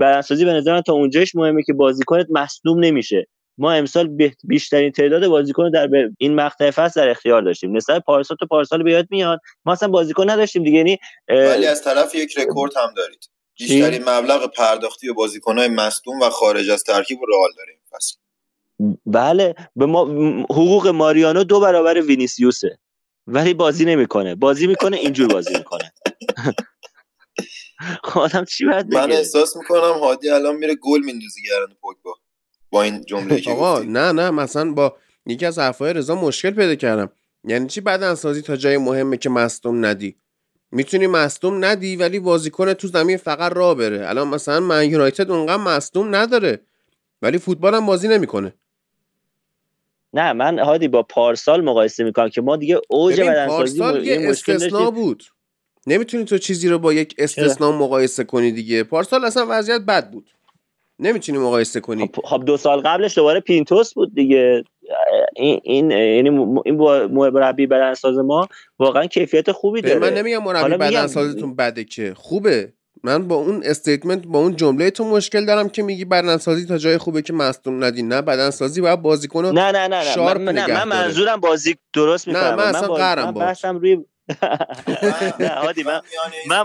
بدنسازی 0.00 0.44
به 0.44 0.52
نظر 0.52 0.80
تا 0.80 0.92
اونجاش 0.92 1.34
مهمه 1.34 1.62
که 1.62 1.72
بازیکنت 1.72 2.26
مصدوم 2.30 2.84
نمیشه. 2.84 3.26
ما 3.58 3.72
امسال 3.72 4.18
بیشترین 4.44 4.92
تعداد 4.92 5.26
بازیکن 5.26 5.70
در 5.70 5.88
این 6.18 6.34
مقطع 6.34 6.70
فصل 6.70 7.00
در 7.00 7.08
اختیار 7.08 7.42
داشتیم. 7.42 7.76
نسبت 7.76 8.04
پارسال 8.04 8.36
تو 8.36 8.46
پارسال 8.46 8.82
بیاد 8.82 9.06
میاد. 9.10 9.40
ما 9.64 9.72
اصلا 9.72 9.88
بازیکن 9.88 10.30
نداشتیم 10.30 10.64
دیگه. 10.64 10.78
یعنی 10.78 10.98
ولی 11.28 11.66
از 11.66 11.84
طرف 11.84 12.14
یک 12.14 12.38
رکورد 12.38 12.76
هم 12.76 12.94
دارید. 12.96 13.30
بیشترین 13.58 14.08
مبلغ 14.08 14.52
پرداختی 14.52 15.08
و 15.08 15.14
بازیکنهای 15.14 15.68
مصدوم 15.68 16.20
و 16.20 16.30
خارج 16.30 16.70
از 16.70 16.84
ترکیب 16.84 17.18
رئال 17.28 17.50
داریم. 17.56 17.78
فصل 17.90 18.14
بله. 19.06 19.54
به 19.76 19.86
ما 19.86 20.04
حقوق 20.50 20.88
ماریانو 20.88 21.44
دو 21.44 21.60
برابر 21.60 22.00
وینیسیوسه. 22.00 22.78
ولی 23.26 23.54
بازی 23.54 23.84
نمی‌کنه. 23.84 24.34
بازی 24.34 24.66
می‌کنه 24.66 24.96
اینجور 24.96 25.28
بازی 25.28 25.56
می‌کنه. 25.56 25.92
خب 28.04 28.20
آدم 28.20 28.44
چی 28.44 28.66
باید 28.66 28.94
من 28.94 29.12
احساس 29.12 29.56
می‌کنم 29.56 29.98
هادی 30.00 30.30
الان 30.30 30.56
میره 30.56 30.74
گل 30.74 31.00
میندازه 31.04 31.40
گردن 31.48 31.74
پوگبا. 31.80 32.14
با 32.74 32.82
این 32.82 33.04
جمله 33.04 33.40
که 33.40 33.50
آقا 33.50 33.76
گفتی. 33.76 33.86
نه 33.86 34.12
نه 34.12 34.30
مثلا 34.30 34.72
با 34.72 34.96
یکی 35.26 35.46
از 35.46 35.58
حرفای 35.58 35.92
رضا 35.92 36.14
مشکل 36.14 36.50
پیدا 36.50 36.74
کردم. 36.74 37.10
یعنی 37.44 37.66
چی 37.66 37.80
بدنسازی 37.80 38.42
تا 38.42 38.56
جای 38.56 38.78
مهمه 38.78 39.16
که 39.16 39.30
مصدوم 39.30 39.86
ندی؟ 39.86 40.16
می‌تونی 40.70 41.06
مصدوم 41.06 41.64
ندی 41.64 41.96
ولی 41.96 42.18
بازیکن 42.18 42.72
تو 42.72 42.88
زمین 42.88 43.16
فقط 43.16 43.52
راه 43.52 43.74
بره. 43.74 44.08
الان 44.08 44.28
مثلا 44.28 44.60
من 44.60 44.90
یونایتد 44.90 45.30
اونقدر 45.30 45.62
مصدوم 45.62 46.14
نداره 46.14 46.60
ولی 47.22 47.38
فوتبال 47.38 47.74
هم 47.74 47.86
بازی 47.86 48.08
نمی‌کنه. 48.08 48.54
نه 50.12 50.32
من 50.32 50.58
هادی 50.58 50.88
با 50.88 51.02
پارسال 51.02 51.64
مقایسه 51.64 52.04
می‌کنم 52.04 52.28
که 52.28 52.40
ما 52.40 52.56
دیگه 52.56 52.80
اوج 52.88 53.20
بدنسازی 53.20 53.78
پارسال 53.78 54.06
یه 54.06 54.30
استثنا 54.30 54.90
بود. 54.90 55.24
نمی‌تونی 55.86 56.24
تو 56.24 56.38
چیزی 56.38 56.68
رو 56.68 56.78
با 56.78 56.92
یک 56.92 57.14
استثنا 57.18 57.72
مقایسه 57.72 58.24
کنی 58.24 58.52
دیگه. 58.52 58.82
پارسال 58.82 59.24
اصلا 59.24 59.46
وضعیت 59.48 59.80
بد 59.80 60.10
بود. 60.10 60.30
نمی‌تونی 60.98 61.38
مقایسه 61.38 61.80
کنی. 61.80 62.10
خب- 62.14 62.20
خب 62.24 62.44
دو 62.44 62.56
سال 62.56 62.80
قبلش 62.80 63.18
دوباره 63.18 63.40
پینتوس 63.40 63.94
بود 63.94 64.14
دیگه. 64.14 64.64
این 65.36 65.60
این 65.64 65.90
یعنی 65.90 66.30
م- 66.30 66.62
این 66.64 66.76
با- 66.76 67.08
مربی 67.12 67.66
بدنساز 67.66 68.18
ما 68.18 68.48
واقعا 68.78 69.06
کیفیت 69.06 69.52
خوبی 69.52 69.82
داره 69.82 69.98
من 69.98 70.14
نمیگم 70.14 70.42
مربی 70.42 70.60
حالا 70.60 70.76
میگم- 70.76 70.90
بدنسازیتون 71.00 71.56
بده 71.56 71.84
که. 71.84 72.12
خوبه. 72.16 72.72
من 73.02 73.28
با 73.28 73.34
اون 73.36 73.62
استیتمنت 73.64 74.26
با 74.26 74.38
اون 74.38 74.56
جمله 74.56 74.90
تو 74.90 75.04
مشکل 75.04 75.44
دارم 75.44 75.68
که 75.68 75.82
میگی 75.82 76.04
بدنسازی 76.04 76.66
تا 76.66 76.78
جای 76.78 76.98
خوبه 76.98 77.22
که 77.22 77.32
مصدوم 77.32 77.84
ندی 77.84 78.02
نه 78.02 78.22
بدنسازی 78.22 78.80
باید 78.80 79.02
بازیکن 79.02 79.44
نه 79.46 79.50
نه 79.52 79.72
نه 79.72 79.88
نه. 79.88 80.02
شارپ 80.04 80.40
من, 80.40 80.52
نه 80.54 80.66
من 80.66 80.74
داره. 80.74 80.84
منظورم 80.84 81.40
بازی 81.40 81.74
درست 81.94 82.28
نه، 82.28 82.34
می‌فهمم. 82.34 82.56
من 82.56 82.64
اصلا 82.76 82.88
قهرم 82.94 83.24
من 83.24 83.30
باهات. 83.32 83.48
بحثم 83.48 83.78
روی 83.78 83.96
نه 85.40 85.48
هادی 85.48 85.82
من 85.82 86.00
من- 86.46 86.64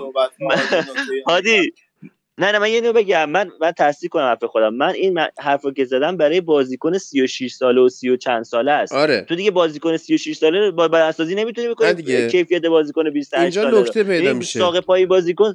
هادی 1.27 1.73
نه 2.39 2.51
نه 2.51 2.59
من 2.59 2.71
یه 2.71 2.81
نو 2.81 2.93
بگم 2.93 3.29
من 3.29 3.51
من 3.61 3.71
تصدیق 3.77 4.11
کنم 4.11 4.23
حرف 4.23 4.43
خودم 4.43 4.73
من 4.73 4.89
این 4.89 5.19
حرفو 5.39 5.71
که 5.71 5.85
زدم 5.85 6.17
برای 6.17 6.41
بازیکن 6.41 6.97
36 6.97 7.53
ساله 7.53 7.81
و 7.81 7.89
30 7.89 8.09
و 8.09 8.17
چند 8.17 8.43
ساله 8.43 8.71
است 8.71 8.93
آره 8.93 9.21
تو 9.21 9.35
دیگه 9.35 9.51
بازیکن 9.51 9.97
36 9.97 10.37
ساله 10.37 10.59
رو 10.59 10.71
با 10.71 10.87
بدنسازی 10.87 11.35
نمی‌تونی 11.35 11.67
بکنی 11.67 11.93
دیگه. 11.93 12.27
کیفیت 12.27 12.65
بازیکن 12.65 13.09
28 13.09 13.41
اینجا 13.41 13.61
ساله 13.61 13.75
رو. 13.77 13.81
نکته 13.81 14.03
پیدا 14.03 14.33
میشه. 14.33 14.59
ساق 14.59 14.79
پای 14.79 15.05
بازیکن 15.05 15.53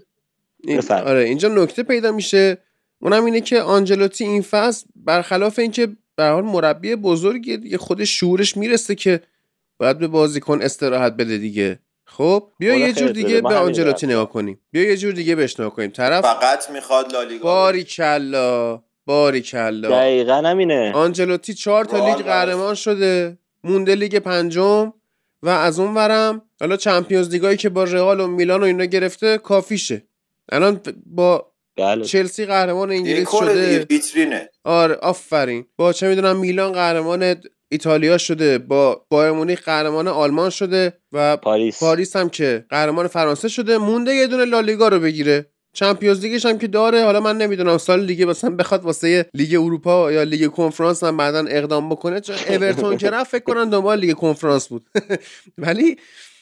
این. 0.65 0.81
آره 0.91 1.25
اینجا 1.25 1.49
نکته 1.49 1.83
پیدا 1.83 2.13
میشه 2.13 2.59
اونم 2.99 3.25
اینه 3.25 3.41
که 3.41 3.61
آنجلوتی 3.61 4.25
این 4.25 4.43
فصل 4.43 4.87
برخلاف 4.97 5.59
اینکه 5.59 5.87
به 6.17 6.23
هر 6.23 6.33
حال 6.33 6.45
مربی 6.45 6.97
بزرگیه 6.97 7.57
دیگه 7.57 7.79
خود 7.79 8.05
شعورش 8.05 8.57
می‌رسه 8.57 8.95
که 8.95 9.21
باید 9.79 9.99
به 9.99 10.09
بازیکن 10.09 10.63
استراحت 10.63 11.13
بده 11.13 11.39
دیگه 11.39 11.79
خب 12.05 12.51
بیا 12.59 12.75
خدا 12.75 12.87
یه 12.87 12.93
جور 12.93 13.09
دیگه 13.11 13.41
به 13.41 13.55
آنجلوتی. 13.55 14.07
نگاه 14.07 14.31
کنیم. 14.31 14.61
بیا 14.71 14.83
یه 14.83 14.97
جور 14.97 15.13
دیگه 15.13 15.35
بهش 15.35 15.61
نگاه 15.61 15.75
کنیم. 15.75 15.91
طرف 15.91 16.25
فقط 16.25 16.71
می‌خواد 16.71 17.13
لالیگا 17.13 17.45
باری 17.45 17.85
کلا 17.85 18.83
باری 19.07 19.43
کلا 19.43 19.91
دقیقا 19.91 20.35
همینه. 20.35 20.93
آنجلوتی 20.95 21.55
چهار 21.55 21.85
تا 21.85 22.07
لیگ. 22.07 22.25
قهرمان 22.25 22.75
شده. 22.75 23.39
مونده 23.65 23.95
لیگ 23.95 24.19
پنجم. 24.19 24.93
و 25.43 25.49
از 25.49 25.79
اون 25.79 25.95
ورم 25.95 26.43
حالا 26.61 26.77
چمپیونز 26.77 27.31
لیگایی 27.31 27.57
که 27.57 27.69
با 27.69 27.85
رئال 27.85 28.21
و 28.21 28.27
میلان 28.27 28.61
و 28.61 28.65
اینا 28.65 28.85
گرفته 28.85 29.39
کافیشه. 29.39 30.03
الان 30.53 30.81
با 31.07 31.53
بله. 31.77 32.05
چلسی 32.05 32.47
قهرمان 32.47 32.91
انگلیس 32.91 33.31
شده. 33.31 33.87
ویترینه. 33.91 34.51
آره 34.65 34.95
آفرین. 34.95 35.67
با 35.77 35.93
چه 35.93 36.09
می‌دونم 36.09 36.37
میلان 36.37 36.73
قهرمان 36.73 37.43
ایتالیا 37.75 38.19
شده 38.19 38.59
با 38.59 39.07
بایر 39.11 39.33
مونیخ 39.33 39.65
قهرمان 39.65 40.09
آلمان 40.09 40.51
شده 40.51 40.99
و 41.13 41.37
پاریس. 41.37 41.81
پاریس 41.81 42.17
هم 42.17 42.29
که 42.29 42.67
قهرمان 42.71 43.07
فرانسه 43.07 43.49
شده 43.49 43.79
مونده 43.79 44.15
یه 44.15 44.27
دونه 44.27 44.45
لالیگا 44.45 44.89
رو 44.89 45.01
بگیره. 45.01 45.51
چمپیونز 45.73 46.21
لیگش 46.21 46.47
هم 46.47 46.59
که 46.59 46.67
داره. 46.67 47.05
حالا 47.05 47.21
من 47.21 47.39
نمی‌دونم 47.39 47.79
سال 47.79 48.07
دیگه 48.07 48.27
مثلا 48.27 48.51
بخواد 48.51 48.85
واسه 48.85 49.31
لیگ 49.35 49.55
اروپا 49.55 50.13
یا 50.13 50.23
لیگ 50.23 50.51
کنفرانس 50.51 51.05
هم 51.05 51.17
بعدا 51.17 51.45
اقدام 51.49 51.89
بکنه. 51.89 52.21
چون 52.21 52.37
اورتون 52.51 52.97
که 52.97 53.11
رفت 53.11 53.31
فکر 53.31 53.45
کنم 53.45 53.71
دنبال 53.71 53.99
لیگ 53.99 54.17
کنفرانس 54.17 54.69
بود. 54.69 54.87
ولی 55.59 55.97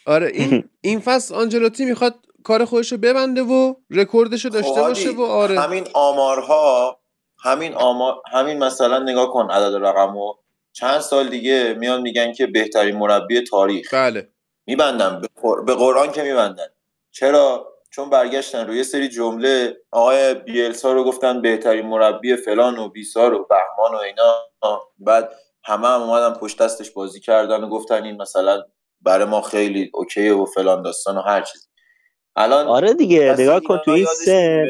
آره 0.06 0.30
این 0.34 0.64
این 0.80 1.00
فصل 1.00 1.34
آنجلوتی 1.34 1.84
می‌خواد 1.84 2.14
کار 2.44 2.64
خودش 2.64 2.92
رو 2.92 2.98
ببنده 2.98 3.42
و 3.42 3.74
رکوردش 3.90 4.44
رو 4.44 4.50
خب 4.50 4.56
داشته 4.56 4.82
باشه 4.82 5.10
و 5.10 5.22
آره. 5.22 5.60
همین 5.60 5.84
آمارها 5.94 6.98
همین 7.44 7.74
آمار 7.74 8.14
همین 8.32 8.58
مثلا 8.58 8.98
نگاه 8.98 9.32
کن 9.32 9.50
عدد 9.50 9.74
رقمو. 9.74 10.32
چند 10.72 11.00
سال 11.00 11.28
دیگه 11.28 11.74
میان 11.78 12.00
میگن 12.00 12.32
که 12.32 12.46
بهترین 12.46 12.96
مربی 12.96 13.40
تاریخ. 13.40 13.94
بله. 13.94 14.28
میبندن 14.66 15.20
به 15.20 15.28
قر- 15.42 15.64
به 15.64 15.74
قرآن 15.74 16.12
که 16.12 16.22
میبندن. 16.22 16.66
چرا؟ 17.10 17.68
چون 17.90 18.10
برگشتن 18.10 18.66
روی 18.66 18.76
یه 18.76 18.82
سری 18.82 19.08
جمله 19.08 19.76
آقای 19.90 20.34
بیلسا 20.34 20.92
رو 20.92 21.04
گفتن 21.04 21.42
بهترین 21.42 21.86
مربی 21.86 22.36
فلان 22.36 22.78
و 22.78 22.88
بیسار 22.88 23.34
و 23.34 23.46
بهمان 23.50 23.94
و 23.94 23.96
اینا. 23.96 24.34
بعد 24.98 25.32
همه 25.64 25.88
هم 25.88 26.02
اومدن 26.02 26.34
پشت 26.34 26.62
دستش 26.62 26.90
بازی 26.90 27.20
کردن 27.20 27.64
و 27.64 27.68
گفتن 27.68 28.04
این 28.04 28.22
مثلا 28.22 28.62
برای 29.00 29.24
ما 29.26 29.40
خیلی 29.42 29.90
اوکیه 29.94 30.34
و 30.34 30.46
فلان 30.46 30.82
داستان 30.82 31.16
و 31.18 31.20
هر 31.20 31.42
چیز 31.42 31.68
الان 32.36 32.66
آره 32.66 32.94
دیگه 32.94 33.34
نگاه 33.38 33.60
کن 33.60 33.78
تو 33.84 33.90
این 33.90 34.06
سن؟ 34.06 34.66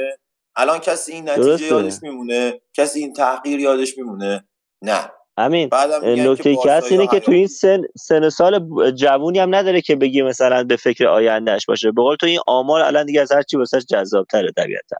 الان 0.56 0.78
کسی 0.78 1.12
این 1.12 1.28
نتیجه 1.30 1.48
درسته. 1.48 1.66
یادش 1.66 1.94
میمونه؟ 2.02 2.60
کسی 2.74 3.00
این 3.00 3.12
تحقیر 3.12 3.60
یادش 3.60 3.98
میمونه؟ 3.98 4.44
نه. 4.82 5.10
همین 5.38 5.70
نکته 6.04 6.56
که 6.56 6.72
هست 6.72 6.92
اینه 6.92 7.06
که 7.06 7.20
تو 7.20 7.32
این. 7.32 7.46
سن 7.46 7.82
سن 7.98 8.28
سال 8.28 8.90
جوونی 8.90 9.38
هم 9.38 9.54
نداره 9.54 9.80
که 9.80 9.96
بگی 9.96 10.22
مثلا 10.22 10.64
به 10.64 10.76
فکر 10.76 11.06
آیندهش 11.06 11.66
باشه. 11.66 11.92
به 11.92 12.02
قول 12.02 12.16
تو 12.16 12.26
این 12.26 12.40
آمار 12.46 12.80
الان 12.80 13.06
دیگه 13.06 13.20
از 13.20 13.32
هر 13.32 13.42
چی 13.42 13.56
واسش 13.56 13.84
جذاب‌تره 13.84 14.52
طبیعتا. 14.56 14.96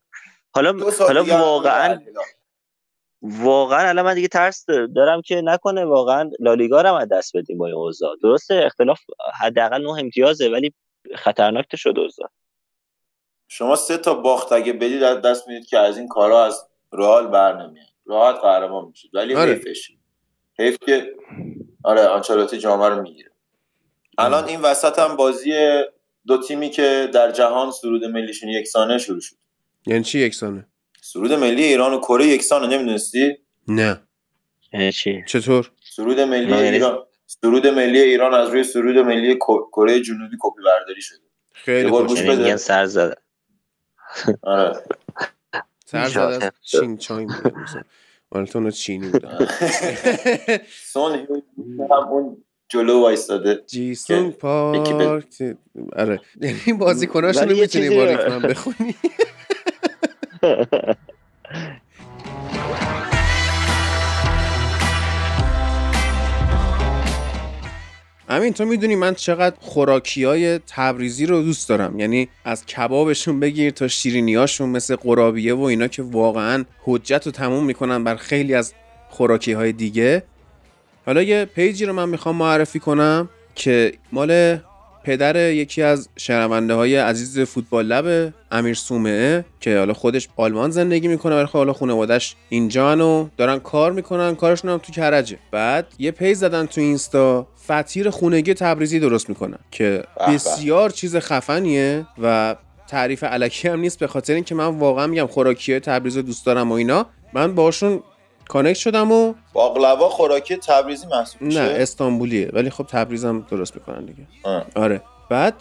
حالا 0.55 0.75
حالا 0.99 1.25
واقعا. 1.25 2.01
واقعا 3.23 3.89
الان 3.89 4.05
من 4.05 4.15
دیگه 4.15 4.29
ترس 4.29 4.67
دارم 4.97 5.23
که 5.23 5.41
نکنه. 5.45 5.85
واقعا 5.85 6.31
لالیگا 6.41 6.83
رو 6.83 6.89
هم 6.89 6.95
از 6.95 7.09
دست 7.09 7.37
بدیم 7.37 7.59
با 7.59 7.67
این 7.67 7.75
اوضاع. 7.75 8.17
درسته 8.23 8.63
اختلاف 8.67 9.01
حداقل 9.41 9.83
نه 9.83 9.91
امتیازه 9.91 10.49
ولی 10.49 10.75
خطرناک 11.17 11.77
شده 11.77 12.01
اوضاع. 12.01 12.29
شما 13.49 13.77
سه 13.77 13.97
تا 13.97 14.15
باخت 14.15 14.53
اگه 14.53 14.73
بدید 14.73 15.03
از 15.03 15.23
دست 15.23 15.49
می‌دید 15.49 15.67
که 15.67 15.79
از 15.79 15.99
این 15.99 16.09
کارا 16.09 16.45
از 16.45 16.69
رئال 16.93 17.27
بر 17.27 17.53
نمیاد. 17.53 17.87
راحت 18.07 18.37
قهرمان 18.37 18.85
میشید 18.85 19.11
ولی 19.15 19.35
آره. 19.35 19.61
حیف 20.59 20.77
که 20.87 21.15
آره 21.85 22.03
آنچلوتی 22.03 22.59
جامعه 22.59 22.89
رو 22.89 23.03
می‌گیره. 23.03 23.31
الان 24.19 24.45
این 24.45 24.61
وسط 24.61 24.99
هم 24.99 25.17
بازی 25.17 25.53
دو 26.27 26.43
تیمی 26.43 26.71
که 26.71 27.11
در 27.15 27.31
جهان 27.31 27.71
سرود 27.71 28.05
ملیشون 28.05 28.49
یکسانه 28.49 28.99
شروع 28.99 29.21
شد. 29.21 29.37
یعنی 29.87 30.03
چی 30.05 30.19
یکسانه؟ 30.19 30.67
سرود 31.01 31.33
ملی 31.33 31.63
ایران 31.65 31.93
و 31.95 31.99
کره 31.99 32.27
یکسانه 32.27 32.67
نمی‌دونستی؟ 32.67 33.37
نه. 33.69 34.01
یعنی 34.73 34.93
چی؟ 34.93 35.25
چطور؟ 35.27 35.71
سرود 35.97 36.21
ملی 36.21 36.51
یعنی- 36.51 36.69
ایران 36.69 36.99
سرود 37.27 37.67
ملی 37.67 38.01
ایران 38.01 38.35
از 38.35 38.49
روی 38.49 38.65
سرود 38.65 38.99
ملی 38.99 39.39
کره 39.73 40.01
جنوبی 40.01 40.37
کپی 40.41 40.63
برداری 40.65 41.03
شده. 41.03 41.19
خیلی 41.53 41.91
خوش 41.91 42.09
گوش 42.09 42.19
یعنی 42.19 42.31
بده. 42.31 42.43
میگن 42.43 42.57
سر 42.57 42.87
زده. 42.87 43.15
آره. 44.43 44.83
سر 45.87 46.09
زد 46.09 46.15
جالب 46.15 46.43
از 46.43 46.53
شد. 46.65 46.81
چین 46.81 46.97
چاین 46.97 47.33
بوده 48.33 48.43
مثلا 48.43 48.63
مالتون 48.63 48.71
چینی 48.71 49.09
بوده 49.09 49.29
سون 50.83 51.13
هم 51.91 52.09
اون 52.09 52.45
جلو 52.69 53.01
وایستاده 53.01 53.63
جیسون 53.67 54.31
پارک. 54.31 55.43
آره. 55.97 56.21
یعنی 56.41 56.79
بازیکناشونو 56.79 57.47
ولی 57.47 57.55
یه 57.57 57.61
می‌تونی 57.63 57.89
با 57.97 58.05
رو- 58.05 58.11
ریتمم 58.11 58.43
بخونی. 58.43 58.95
همین 68.33 68.53
تو 68.53 68.65
می‌دونی 68.65 68.97
من 68.97 69.15
چقدر 69.15 69.57
خوراکی 69.61 70.25
های 70.25 70.59
تبریزی 70.59 71.27
رو 71.27 71.43
دوست 71.43 71.69
دارم. 71.69 72.01
یعنی 72.01 72.29
از 72.45 72.67
کبابشون 72.67 73.41
بگیر 73.41 73.71
تا 73.71 73.89
شیرینیاشون 73.89 74.69
مثل 74.69 74.97
قرابیه 74.97 75.55
و 75.55 75.63
اینا 75.63 75.89
که 75.89 76.03
واقعا 76.03 76.65
حجت 76.85 77.27
رو 77.27 77.33
تموم 77.33 77.65
می‌کنن 77.65 78.05
بر 78.05 78.17
خیلی 78.17 78.55
از 78.55 78.75
خوراکی 79.09 79.53
های 79.53 79.73
دیگه. 79.73 80.23
حالا 81.07 81.23
یه 81.23 81.45
page 81.45 81.77
ی 81.77 81.85
رو 81.85 81.93
من 81.93 82.09
می‌خوام 82.09 82.37
معرفی 82.37 82.79
کنم 82.79 83.29
که 83.55 83.93
مال 84.13 84.59
پدر 85.05 85.53
یکی 85.53 85.83
از 85.83 86.09
شنونده 86.17 86.75
های 86.75 86.97
عزیز 86.97 87.41
فوتبال 87.41 87.87
لب 87.87 88.33
امیر 88.51 88.75
سومعه 88.75 89.45
که 89.61 89.79
حالا 89.79 89.93
خودش 89.93 90.29
آلمان 90.37 90.71
زندگی 90.71 91.09
می‌کنه 91.09 91.37
ولی 91.37 91.47
حالا 91.53 91.73
خانوادش 91.73 92.37
اینجان 92.49 93.01
و 93.01 93.29
دارن 93.37 93.59
کار 93.59 93.93
می‌کنن 93.93 94.35
کارشون 94.35 94.71
هم 94.71 94.79
تو 94.79 94.93
کرجه 94.93 95.39
بعد 95.51 95.87
یه 95.99 96.11
page 96.11 96.37
زدن 96.37 96.67
تو 96.67 96.81
اینستا 96.81 97.47
فطیر 97.57 98.11
خونگی 98.11 98.55
تبریزی 98.55 99.01
درست 99.01 99.29
می‌کنن 99.29 99.59
که. 99.71 100.05
بسیار 100.29 100.91
چیز 100.91 101.17
خفنیه 101.17 102.07
و 102.23 102.57
تعریف 102.89 103.25
الکی 103.25 103.69
هم 103.69 103.81
نیست 103.81 103.99
به 103.99 104.07
خاطر 104.07 104.35
اینکه 104.35 104.55
من 104.55 104.67
واقعا 104.67 105.07
میگم 105.07 105.27
خوراکی 105.27 105.73
های 105.73 105.81
تبریز 105.81 106.17
رو 106.17 106.23
دوست 106.23 106.47
دارم 106.47 106.73
و 106.73 106.75
اینا 106.75 107.07
من 107.33 107.55
باشون 107.55 108.03
connect 108.49 108.79
شدم 108.79 109.13
و 109.13 109.35
باقلوا 109.53 110.09
خوراکی 110.09 110.57
تبریزی 110.57 111.07
محسوب 111.07 111.43
نه 111.43 111.61
استانبولیه. 111.61 112.51
ولی 112.53 112.71
خب 112.71 112.87
تبریز 112.89 113.25
هم 113.25 113.47
درست 113.51 113.75
می‌کنن 113.75 114.05
دیگه. 114.05 114.27
آه. 114.43 114.67
آره. 114.75 115.03
بعد 115.31 115.55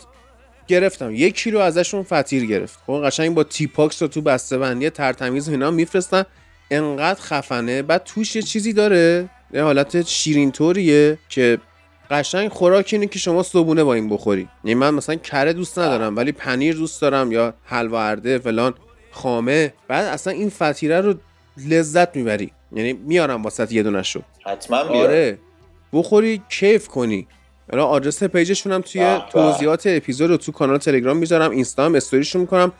گرفتم. 0.68 1.16
یک 1.16 1.36
کیلو 1.36 1.60
ازشون 1.60 2.04
فطیر 2.04 2.46
گرفت. 2.46 2.80
خب 2.88 3.02
قشنگ 3.06 3.34
با 3.34 3.44
تیپاکس 3.44 4.02
رو 4.02 4.08
تو 4.08 4.22
بسته 4.22 4.58
بندی 4.58 4.90
تر 4.90 5.10
تمیز 5.10 5.50
اینا 5.50 5.72
میفرستن. 5.72 6.24
انقدر 6.72 7.22
خفنه. 7.22 7.82
بعد 7.82 8.04
توش 8.04 8.36
یه 8.36 8.42
چیزی 8.42 8.74
داره. 8.74 9.30
یه 9.54 9.64
حالت 9.64 10.02
شیرین 10.02 10.52
طوریه 10.52 11.18
که 11.30 11.58
قشنگ 12.12 12.50
خوراک 12.50 12.90
اینه 12.94 13.08
که 13.08 13.20
شما 13.20 13.44
صبونه 13.44 13.84
با 13.84 13.94
این 13.94 14.10
بخوری. 14.10 14.48
یعنی 14.64 14.76
من 14.76 14.94
مثلا 14.94 15.16
کره 15.16 15.54
دوست 15.54 15.80
ندارم 15.80 16.16
ولی 16.16 16.32
پنیر 16.32 16.76
دوست 16.76 17.02
دارم 17.02 17.32
یا 17.32 17.54
حلوا 17.64 18.04
ارده 18.04 18.38
فلان 18.38 18.74
خامه. 19.12 19.74
بعد 19.88 20.06
اصلا 20.06 20.34
این 20.34 20.50
فطیره 20.50 21.02
رو 21.02 21.14
لذت 21.68 22.16
می‌بری. 22.16 22.52
یعنی 22.74 22.94
میارم 22.94 23.44
واسه 23.44 23.74
یه 23.74 23.84
دونه 23.84 24.04
شو. 24.04 24.22
حتما 24.46 24.84
بیار 24.84 25.08
آره. 25.08 25.38
بخوری 25.94 26.42
کیف 26.50 26.88
کنی. 26.88 27.28
حالا 27.72 27.86
آدرس 27.86 28.24
page 28.24 28.48
شون 28.48 28.72
هم 28.72 28.82
توی. 28.82 29.20
توضیحات 29.32 29.84
اپیزود 29.86 30.30
رو 30.30 30.38
تو 30.38 30.52
کانال 30.52 30.78
تلگرام 30.78 31.18
می‌ذارم 31.18 31.52
اینستا 31.52 31.86
هم 31.86 31.96
استوریشون 31.96 32.42
می‌کنم. 32.42 32.72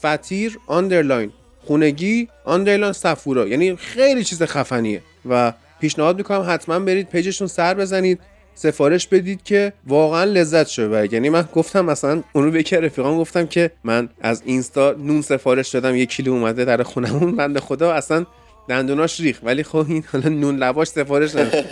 فطیر 0.00 0.58
underline. 0.66 1.30
خونگی 1.66 2.28
underline 2.44 2.92
صفورا. 2.92 3.46
یعنی 3.46 3.76
خیلی 3.76 4.24
چیز 4.24 4.42
خفنیه. 4.42 5.02
و 5.28 5.52
پیشنهاد 5.80 6.16
می‌کنم 6.16 6.44
حتما 6.48 6.78
برید 6.78 7.08
page 7.08 7.28
شون 7.28 7.48
سر 7.48 7.74
بزنید. 7.74 8.20
سفارش 8.54 9.06
بدید 9.06 9.42
که 9.42 9.72
واقعا 9.86 10.24
لذت 10.24 10.66
شده. 10.66 10.88
ببرید 10.88 11.12
یعنی 11.12 11.28
من 11.28 11.48
گفتم 11.54 11.84
مثلا 11.84 12.22
اون 12.32 12.44
رو 12.44 12.50
به 12.50 12.60
یکی 12.60 12.76
از 12.76 12.82
رفیقام 12.82 13.18
گفتم 13.18 13.46
که 13.46 13.70
من 13.84 14.08
از 14.20 14.42
اینستا 14.44 14.92
نون 14.92 15.22
سفارش 15.22 15.68
دادم 15.68 15.96
یک 15.96 16.08
کیلو 16.08 16.32
اومده 16.32 16.64
در 16.64 16.82
خونمون 16.82 17.36
بنده 17.36 17.60
خدا 17.60 17.92
اصلا 17.92 18.26
دندوناش 18.68 19.20
ریخ 19.20 19.38
ولی 19.42 19.62
خب 19.62 19.86
این 19.88 20.04
حالا 20.12 20.28
نون 20.28 20.56
لواش 20.56 20.88
سفارش 20.88 21.34
نداد 21.34 21.64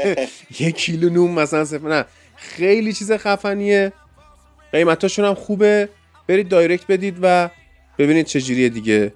یک 0.60 0.76
کیلو 0.76 1.08
نون 1.10 1.30
مثلا 1.30 1.64
سفر 1.64 1.88
نه 1.88 2.04
خیلی 2.36 2.92
چیز 2.92 3.12
خفنیه. 3.12 3.92
قیمتاشون 4.72 5.24
هم 5.24 5.34
خوبه. 5.34 5.88
برید 6.26 6.48
دایرکت 6.48 6.86
بدید 6.88 7.16
و 7.22 7.48
ببینید 7.98 8.26
چجوریه 8.26 8.68
دیگه. 8.68 9.12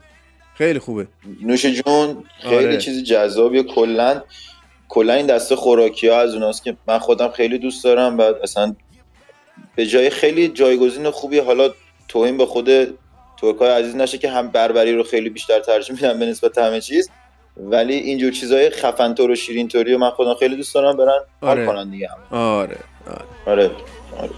خیلی 0.54 0.78
خوبه. 0.78 1.06
نوش 1.42 1.66
جون 1.66 2.24
خیلی 2.42 2.54
آره. 2.56 2.78
چیز 2.78 3.04
جذابیه. 3.04 3.62
کلا 3.62 4.22
کلا 4.88 5.12
این 5.12 5.26
دسته 5.26 5.56
خوراکی 5.56 6.08
ها 6.08 6.20
از 6.20 6.34
اوناست 6.34 6.64
که 6.64 6.76
من 6.88 6.98
خودم 6.98 7.28
خیلی 7.28 7.58
دوست 7.58 7.84
دارم 7.84 8.18
و 8.18 8.22
اصلا 8.42 8.74
به 9.76 9.86
جای 9.86 10.10
خیلی 10.10 10.48
جایگزین 10.48 11.10
خوبی 11.10 11.38
حالا 11.38 11.70
توهین 12.08 12.36
به 12.36 12.46
خود 12.46 12.70
ترکای 13.40 13.70
عزیز 13.70 13.96
نشه 13.96 14.18
که 14.18 14.30
هم 14.30 14.48
بربری 14.48 14.92
رو 14.92 15.02
خیلی 15.02 15.30
بیشتر 15.30 15.60
ترجیح 15.60 15.96
میدم 15.96 16.18
به 16.18 16.26
نسبت 16.26 16.58
همه 16.58 16.80
چیز. 16.80 17.10
ولی 17.56 17.94
اینجور 17.94 18.32
چیزای 18.32 18.70
خفنتر 18.70 19.30
و 19.30 19.34
شیرینطوری 19.34 19.94
و 19.94 19.98
من 19.98 20.10
خودم 20.10 20.34
خیلی 20.34 20.56
دوست 20.56 20.74
دارم 20.74 20.96
برن 20.96 21.20
حال 21.40 21.50
آره. 21.50 21.66
کنن 21.66 21.90
دیگه 21.90 22.08
همه. 22.08 22.40
آره 22.40 22.78
آره 23.46 23.64
آره 23.66 23.70
آره? 24.18 24.30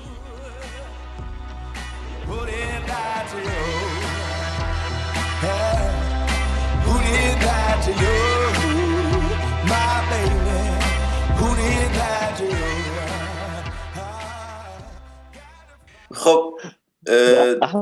خب 16.14 16.54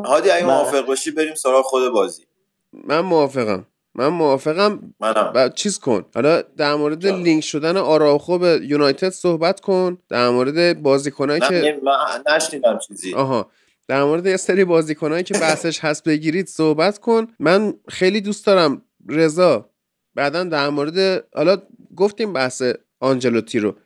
هادی 0.05 0.31
اگه 0.31 0.47
موافق 0.47 0.87
باشی 0.87 1.11
بریم 1.11 1.35
سراغ 1.35 1.64
خود 1.64 1.92
بازی 1.92 2.27
من 2.73 3.01
موافقم 3.01 3.66
من 3.95 4.09
موافقم. 4.09 4.95
و 5.35 5.49
چیز 5.49 5.79
کن. 5.79 6.05
حالا 6.15 6.43
در 6.43 6.75
مورد 6.75 7.01
جان. 7.01 7.23
لینک 7.23 7.45
شدن 7.45 7.77
آراخو 7.77 8.39
به 8.39 8.61
یونایتد 8.63 9.09
صحبت 9.09 9.61
کن. 9.61 9.99
در 10.09 10.31
مورد 10.31 10.83
بازیکنایی 10.83 11.41
که 11.41 11.81
من 11.83 12.35
نشنیدم 12.35 12.79
چیزی. 12.79 13.15
آها. 13.15 13.51
در 13.89 14.05
مورد 14.05 14.27
یه 14.27 14.37
سری 14.37 14.65
بازیکنایی 14.65 15.25
که 15.25 15.35
بحثش 15.35 15.81
هست 15.81 16.05
بگیرید 16.05 16.47
صحبت 16.47 16.99
کن. 16.99 17.27
من 17.39 17.75
خیلی 17.89 18.21
دوست 18.21 18.47
دارم. 18.47 18.83
رضا 19.09 19.71
بعدا 20.15 20.45
در 20.45 20.69
مورد 20.69 21.25
حالا 21.35 21.63
گفتیم 21.97 22.33
بحث 22.33 22.63
آنجلوتی 23.01 23.59
رو. 23.59 23.77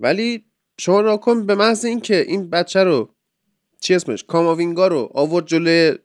ولی 0.00 0.44
شما 0.78 1.00
نگا 1.00 1.18
کن 1.18 1.46
به 1.46 1.54
محض 1.54 1.84
اینکه 1.84 2.20
این 2.20 2.50
بچه 2.50 2.84
رو 2.84 3.08
چی 3.80 3.94
اسمش 3.94 4.24
کاماوینگا 4.24 4.86
رو 4.88 5.10
آورد 5.14 5.46
جلوی 5.46 5.98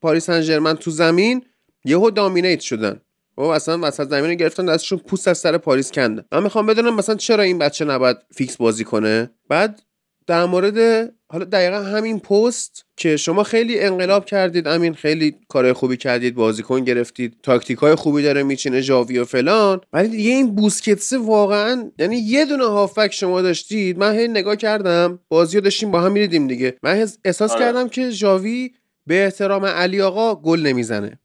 پاریس 0.00 0.26
سن 0.26 0.40
ژرمن 0.40 0.74
تو 0.74 0.90
زمین. 0.90 1.44
یهو 1.84 2.10
dominate 2.10 2.60
شدن. 2.60 3.00
و 3.36 3.42
اصلا 3.42 3.78
وسط 3.82 4.08
زمین 4.08 4.30
رو 4.30 4.36
گرفتن 4.36 4.66
دستشون 4.66 4.98
پوست 4.98 5.28
از 5.28 5.38
سر 5.38 5.58
پاریس 5.58 5.92
کندن 5.92 6.24
من 6.32 6.42
می‌خوام 6.42 6.66
بدونم 6.66 6.96
مثلا 6.96 7.14
چرا 7.14 7.42
این 7.42 7.58
بچه 7.58 7.84
نباید 7.84 8.16
فیکس 8.34 8.56
بازی 8.56 8.84
کنه؟ 8.84 9.30
بعد 9.48 9.82
در 10.26 10.44
مورد 10.44 11.10
حالا 11.30 11.44
دقیقا 11.44 11.76
همین 11.80 12.20
پست 12.20 12.84
که 12.96 13.16
شما 13.16 13.42
خیلی 13.42 13.80
انقلاب 13.80 14.24
کردید 14.24 14.68
امین 14.68 14.94
خیلی 14.94 15.34
کارهای 15.48 15.72
خوبی 15.72 15.96
کردید 15.96 16.34
بازیکن 16.34 16.84
گرفتید 16.84 17.36
تاکتیک 17.42 17.78
های 17.78 17.94
خوبی 17.94 18.22
داره 18.22 18.42
میچینه 18.42 18.80
ژاوی 18.80 19.18
و 19.18 19.24
فلان. 19.24 19.80
ولی 19.92 20.08
دیگه 20.08 20.30
این 20.30 20.54
بوسکتس 20.54 21.12
واقعا 21.12 21.90
یعنی 21.98 22.16
یه 22.16 22.44
دونه 22.44 22.64
هافبک 22.64 23.10
شما 23.12 23.42
داشتید. 23.42 23.98
من 23.98 24.18
هی 24.18 24.28
نگاه 24.28 24.56
کردم 24.56 25.18
بازی 25.28 25.56
رو 25.56 25.64
داشتیم 25.64 25.90
با 25.90 26.00
هم 26.00 26.12
می‌دیدیم 26.12 26.46
دیگه. 26.46 26.76
من 26.82 26.94
حس- 26.94 27.18
احساس 27.24 27.50
آره. 27.50 27.60
کردم 27.60 27.88
که 27.88 28.10
ژاوی 28.10 28.70
به 29.08 29.24
احترام 29.24 29.64
علی 29.64 30.02
آقا 30.02 30.34
گل 30.34 30.60
نمی‌زنه. 30.60 31.18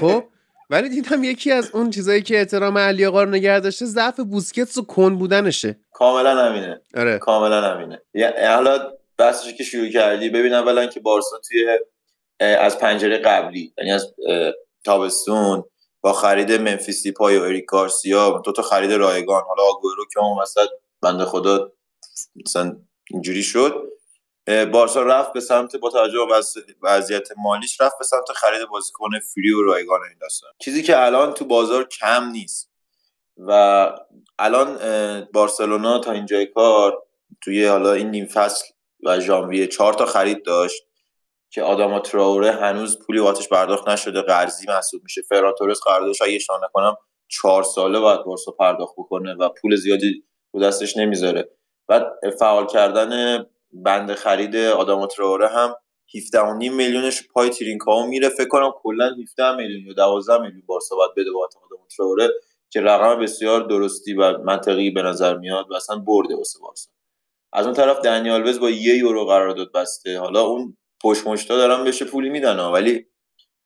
خب؟ 0.00 0.24
ولی 0.70 0.88
دیدم 0.88 1.24
یکی 1.24 1.52
از 1.52 1.70
اون 1.74 1.90
چیزایی 1.90 2.22
که 2.22 2.38
احترام 2.38 2.78
علی 2.78 3.06
آقا 3.06 3.22
رو 3.22 3.30
نگه 3.30 3.60
داشته 3.60 3.84
ضعف 3.84 4.20
بوسکتس 4.20 4.78
و 4.78 4.82
کن 4.82 5.16
بودنشه. 5.16 5.76
کاملا 5.92 6.44
همینه. 6.44 6.80
آره. 6.96 7.18
کاملا 7.18 7.62
همینه. 7.62 8.02
حالا 8.48 8.92
بحثش 9.18 9.54
که 9.54 9.64
شروع 9.64 9.88
کردی 9.88 10.30
ببین 10.30 10.54
اولا 10.54 10.86
که 10.86 11.00
بارسا 11.00 11.36
توی 11.48 11.78
از 12.40 12.78
پنجره 12.78 13.18
قبلی 13.18 13.74
یعنی 13.78 13.92
از 13.92 14.14
تابستون 14.84 15.64
با 16.00 16.12
خرید 16.12 16.52
منفیس 16.52 17.02
دیپای 17.02 17.38
و 17.38 17.42
اریک 17.42 17.64
گارسیا 17.64 18.42
دو 18.44 18.52
تا 18.52 18.62
خرید 18.62 18.92
رایگان 18.92 19.42
حالا 19.48 19.62
آگورو 19.62 20.04
که 20.12 20.20
اون 20.20 20.42
وسط 20.42 20.68
بنده 21.02 21.24
خدا 21.24 21.72
مثلا 22.46 22.76
اینجوری 23.10 23.42
شد. 23.42 23.91
بارسا 24.46 25.02
رفت 25.02 25.32
به 25.32 25.40
سمت 25.40 25.76
با 25.76 25.90
توجه 25.90 26.18
به 26.28 26.34
وضع- 26.34 26.60
وضعیت 26.82 27.28
مالیش 27.36 27.80
رفت 27.80 27.98
به 27.98 28.04
سمت 28.04 28.32
خرید 28.32 28.68
بازیکن 28.68 29.10
فری 29.34 29.52
و 29.52 29.62
رایگان 29.62 30.00
این 30.08 30.18
داستان. 30.20 30.50
چیزی 30.58 30.82
که 30.82 31.04
الان 31.04 31.32
تو 31.34 31.44
بازار 31.44 31.84
کم 31.84 32.30
نیست 32.30 32.72
و 33.36 33.50
الان 34.38 34.78
بارسلونا 35.32 35.98
تا 35.98 36.12
اینجای 36.12 36.46
کار 36.46 37.02
توی 37.40 37.66
حالا 37.66 37.92
این 37.92 38.10
نیم 38.10 38.26
فصل 38.26 38.64
و 39.04 39.20
ژانویه 39.20 39.66
چهار 39.66 39.92
تا 39.94 40.06
خرید 40.06 40.44
داشت 40.44 40.82
که 41.50 41.62
آداما 41.62 42.00
تراوره 42.00 42.52
هنوز 42.52 42.98
پولی 43.06 43.18
واتش 43.18 43.48
پرداخت 43.48 43.88
نشده 43.88 44.22
قرضی 44.22 44.66
محسوب 44.68 45.02
میشه. 45.02 45.22
فران 45.22 45.54
تورس 45.58 45.80
قراردادش 45.80 46.22
اگه 46.22 46.34
اشتباه 46.34 46.60
نکنم 46.64 46.96
چهار 47.28 47.62
ساله 47.62 48.00
باید 48.00 48.22
بارسا 48.24 48.52
پرداخت 48.52 48.94
بکنه 48.98 49.34
و 49.34 49.48
پول 49.48 49.76
زیادی 49.76 50.24
رو 50.52 50.60
دستش 50.60 50.96
نمی‌ذاره. 50.96 51.48
بعد 51.88 52.06
فعال 52.38 52.66
کردن 52.66 53.38
بند 53.72 54.14
خرید 54.14 54.56
آداما 54.56 55.06
تراوره 55.06 55.48
هم 55.48 55.74
17.5 56.16 56.70
میلیونش 56.70 57.28
پای 57.28 57.50
ترینکاو 57.50 58.06
میره. 58.06 58.28
فکر 58.28 58.48
کنم 58.48 58.72
کلا 58.82 59.14
17 59.22 59.56
میلیون 59.56 59.86
یا 59.86 59.92
12 59.92 60.38
میلیون 60.38 60.62
بارسا 60.66 60.96
باید 60.96 61.10
بده 61.16 61.30
با 61.30 61.48
آداما 61.64 61.86
تراوره 61.96 62.28
که 62.70 62.80
رقم 62.80 63.20
بسیار 63.20 63.60
درستی 63.60 64.14
و 64.14 64.38
منطقی 64.38 64.90
به 64.90 65.02
نظر 65.02 65.36
میاد 65.36 65.70
و 65.70 65.74
اصلا 65.74 65.96
برده 65.96 66.36
واسه 66.36 66.58
بارسا. 66.60 66.90
از 67.52 67.66
اون 67.66 67.74
طرف 67.74 68.00
دنیال 68.00 68.58
با 68.58 68.70
یه 68.70 68.96
یورو 68.96 69.24
قرارداد 69.24 69.72
بسته. 69.72 70.18
حالا 70.18 70.40
اون 70.40 70.76
پشت 71.02 71.26
مشتا 71.26 71.56
دارن 71.56 71.84
بهش 71.84 72.02
پولی 72.02 72.28
میدن 72.28 72.60
ولی 72.60 73.06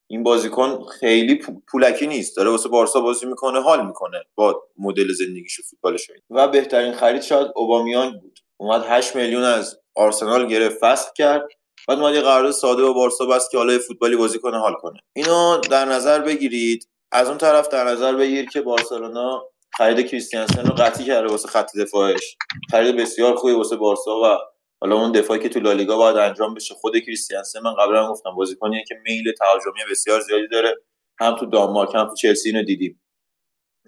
این 0.09 0.23
بازیکن 0.23 0.85
خیلی 1.01 1.35
پو- 1.35 1.63
پولکی 1.69 2.07
نیست. 2.07 2.37
داره 2.37 2.51
واسه 2.51 2.69
بارسا 2.69 3.01
بازی 3.01 3.27
می‌کنه 3.27 3.63
حال 3.63 3.87
می‌کنه 3.87 4.25
با 4.35 4.63
مدل 4.79 5.13
زندگیش 5.13 5.59
و 5.61 5.63
فوتبالش. 5.63 6.11
و 6.31 6.49
بهترین 6.49 6.93
خرید 6.93 7.23
شاید 7.23 7.47
اوبامیان 7.57 8.19
بود. 8.21 8.39
اومد 8.57 8.83
8 8.89 9.17
میلیون 9.17 9.43
از 9.43 9.81
آرسنال 9.97 10.47
گرفت 10.47 10.79
فسخ 10.81 11.13
کرد. 11.13 11.49
بعد 11.89 11.99
اومد 11.99 12.15
یه 12.15 12.21
قرارداد 12.21 12.53
ساده 12.53 12.83
با 12.83 12.93
بارسا 12.93 13.27
بست 13.27 13.51
که 13.51 13.59
حالا 13.59 13.79
فوتبالی 13.79 14.17
بازی 14.17 14.39
کنه 14.39 14.59
حال 14.59 14.75
کنه. 14.75 15.01
اینو 15.17 15.61
در 15.71 15.85
نظر 15.85 16.19
بگیرید. 16.19 16.89
از 17.13 17.29
اون 17.29 17.39
طرف 17.39 17.69
در 17.69 17.85
نظر 17.85 18.15
بگیر 18.17 18.49
که 18.49 18.61
بارسلونا 18.61 19.49
خرید 19.77 20.07
کریستیانسن 20.07 20.67
رو 20.67 20.75
قطعی 20.75 21.07
کرده 21.07 21.29
واسه 21.29 21.49
خط 21.49 21.77
دفاعش. 21.77 22.37
خرید 22.71 22.97
بسیار 22.97 23.35
خوبی 23.35 23.53
واسه 23.53 23.77
بارسا 23.77 24.21
و 24.21 24.39
حالا 24.81 24.97
اون 24.97 25.13
دفاعی 25.13 25.41
که 25.41 25.49
تو 25.49 25.61
لالیگا 25.61 25.97
باید 25.97 26.17
انجام 26.17 26.55
بشه. 26.55 26.75
خود 26.75 26.99
کریستیانسن 26.99 27.61
من 27.61 27.75
قبلا 27.75 28.13
گفتم 28.13 28.35
بازیکنیه 28.35 28.85
که 28.89 28.95
میل 29.05 29.33
تهاجمی 29.33 29.81
بسیار 29.91 30.21
زیادی 30.21 30.49
داره. 30.49 30.77
هم 31.21 31.37
تو 31.37 31.47
دانمارک 31.47 31.95
هم 31.95 32.09
تو 32.09 32.15
چلسی 32.15 32.49
اینو 32.49 32.63
دیدیم. 32.63 33.03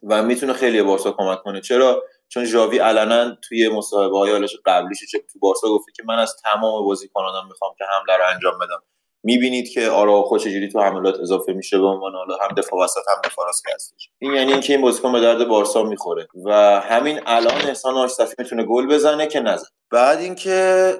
و 0.03 0.23
می‌تونه 0.23 0.53
خیلی 0.53 0.83
بارسا 0.83 1.13
کمک 1.13 1.43
کنه. 1.43 1.61
چرا؟ 1.61 2.05
چون 2.29 2.45
ژاوی 2.45 2.79
علنا 2.79 3.37
توی 3.49 3.69
مصاحبه 3.69 4.19
های 4.19 4.33
حالش 4.33 4.57
قبلیش 4.67 4.99
چه 5.13 5.19
تو 5.33 5.39
بارسا 5.39 5.69
گفته 5.69 5.93
که 5.97 6.03
من 6.07 6.19
از 6.19 6.37
تمام 6.43 6.85
بازیکنانم 6.85 7.49
می‌خوام 7.49 7.75
که 7.79 7.85
حمله 7.85 8.19
رو 8.19 8.25
انجام 8.35 8.59
بدم. 8.59 8.83
می‌بینید 9.23 9.71
که 9.71 9.89
آراخو 9.89 10.39
چجوری 10.39 10.69
تو 10.69 10.81
حملات 10.81 11.21
اضافه 11.21 11.53
میشه 11.53 11.79
به 11.79 11.87
عنوان 11.87 12.13
حالا 12.13 12.37
هم 12.37 12.55
دفاع 12.55 12.85
وسط 12.85 13.09
هم 13.09 13.21
دفاع 13.25 13.47
راست 13.47 13.65
هستش. 13.75 14.11
این 14.19 14.33
یعنی 14.33 14.53
اینکه 14.53 14.73
این 14.73 14.83
بازیکن 14.83 15.13
به 15.13 15.21
درد 15.21 15.49
بارسا 15.49 15.83
می‌خوره. 15.83 16.29
و 16.45 16.81
همین 16.81 17.21
الان 17.27 17.63
احسان 17.63 17.95
آشرفی 17.95 18.35
می‌تونه 18.39 18.65
گل 18.65 18.87
بزنه 18.87 19.27
که 19.27 19.41
نزد. 19.41 19.67
بعد 19.91 20.19
اینکه 20.19 20.95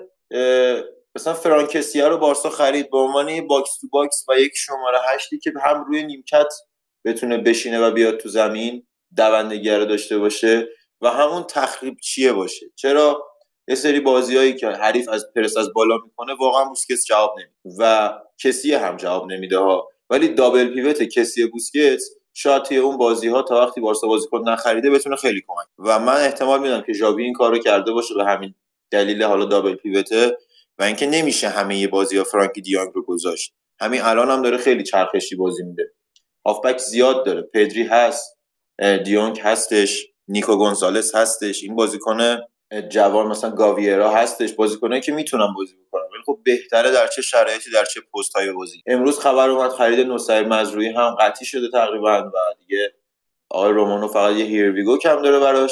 مثلا 1.15 1.35
فرانک 1.35 1.72
کسیه 1.72 2.09
رو 2.09 2.19
بارسا 2.19 2.51
خرید 2.51 2.91
به 2.91 2.99
عنوان 2.99 3.47
box 3.47 3.79
to 3.81 3.89
box 3.93 4.25
و 4.29 4.39
یک 4.39 4.53
شماره 4.57 4.99
هشتی 5.15 5.39
که 5.39 5.53
هم 5.65 5.85
روی 5.85 6.03
نیمکت 6.03 6.53
بتونه 7.05 7.39
بشینه 7.39 7.81
و 7.81 7.91
بیاد 7.91 8.17
تو 8.17 8.29
زمین 8.29 8.87
دوندگی 9.17 9.71
رو 9.71 9.85
داشته 9.85 10.19
باشه. 10.19 10.69
و 11.01 11.11
همون 11.11 11.43
تخریب‌چیه 11.43 12.33
باشه؟ 12.33 12.67
چرا 12.77 13.25
یه 13.69 13.75
سری 13.75 14.01
بازیایی 14.01 14.55
که 14.55 14.67
حریف 14.69 15.09
از 15.09 15.27
پرس 15.37 15.57
از 15.57 15.73
بالا 15.73 15.97
می‌کنه 16.05 16.35
واقعا 16.41 16.65
بوسکتس 16.65 17.05
جواب 17.07 17.35
نمیده 17.39 17.55
و 17.79 18.13
کسی 18.39 18.75
هم 18.75 18.97
جواب 18.97 19.33
نمیده 19.33 19.59
ها. 19.59 19.89
ولی 20.11 20.29
دابل 20.29 20.75
پیوت 20.75 21.03
کسی 21.03 21.47
بوسکتس 21.47 22.11
شاید 22.35 22.63
توی 22.63 22.77
اون 22.77 22.97
بازی 22.97 23.29
ها 23.29 23.43
تا 23.43 23.67
وقتی 23.67 23.81
بارسا 23.81 24.07
بازیکن 24.07 24.49
نخریده 24.49 24.91
بتونه 24.91 25.17
خیلی 25.17 25.43
کمک 25.47 25.67
و 25.79 25.99
من 25.99 26.17
احتمال 26.17 26.61
میدم 26.61 26.83
که 26.83 26.93
ژاوی 26.93 27.25
این 27.25 27.33
کارو 27.33 27.59
کرده 27.59 27.93
باشه 27.93 28.15
به 28.15 28.25
همین 28.25 28.55
دلیل 28.91 29.23
حالا 29.23 29.45
دابل 29.45 29.75
پیوته 29.75 30.37
و 30.79 30.83
اینکه 30.83 31.07
نمیشه 31.07 31.49
همه 31.49 31.87
بازی 31.87 32.17
ها 32.17 32.25
فرانکی 32.25 32.61
دیانگ 32.61 32.91
رو 32.95 33.03
گذاشت. 33.03 33.55
همین 33.81 34.01
الان 34.03 34.31
هم 34.31 34.43
داره 34.43 34.57
خیلی 34.57 34.83
چرخشی 34.83 35.37
بازی 35.37 35.63
میده. 35.63 35.93
هافبک 36.47 36.79
زیاد 36.79 37.27
داره. 37.27 37.43
پدری 37.43 37.83
هست 37.83 38.39
اه، 38.79 38.99
دیونگ 38.99 39.41
هستش. 39.41 40.08
نیکو 40.29 40.57
گونزالس 40.57 41.15
هستش 41.15 41.63
این 41.63 41.77
بازیکن 41.77 42.39
جوان 42.89 43.27
مثلا 43.27 43.51
گاویرا 43.51 44.11
هستش 44.11 44.53
بازیکنایی 44.53 45.01
که 45.01 45.13
می‌تونن 45.13 45.55
بازی 45.57 45.75
بکنن 45.77 46.03
ولی 46.03 46.23
خب 46.27 46.39
بهتره 46.45 46.91
در 46.91 47.07
چه 47.07 47.23
شرایطی 47.23 47.71
در 47.71 47.85
چه 47.85 48.01
پست 48.15 48.37
های 48.37 48.53
بازی. 48.53 48.83
امروز 48.87 49.19
خبر 49.19 49.51
اومد 49.51 49.71
خرید 49.71 50.01
نصیر 50.01 50.43
مزراوی 50.43 50.89
هم 50.89 51.17
قطعی 51.21 51.47
شده 51.47 51.69
تقریبا 51.71 52.31
و 52.35 52.39
دیگه 52.59 52.95
آقای 53.51 53.73
رومانو 53.73 54.09
فقط 54.09 54.37
یه 54.37 54.45
here 54.45 54.72
we 54.72 54.85
go 54.85 54.99
کم 54.99 55.23
داره 55.23 55.39
براش. 55.39 55.71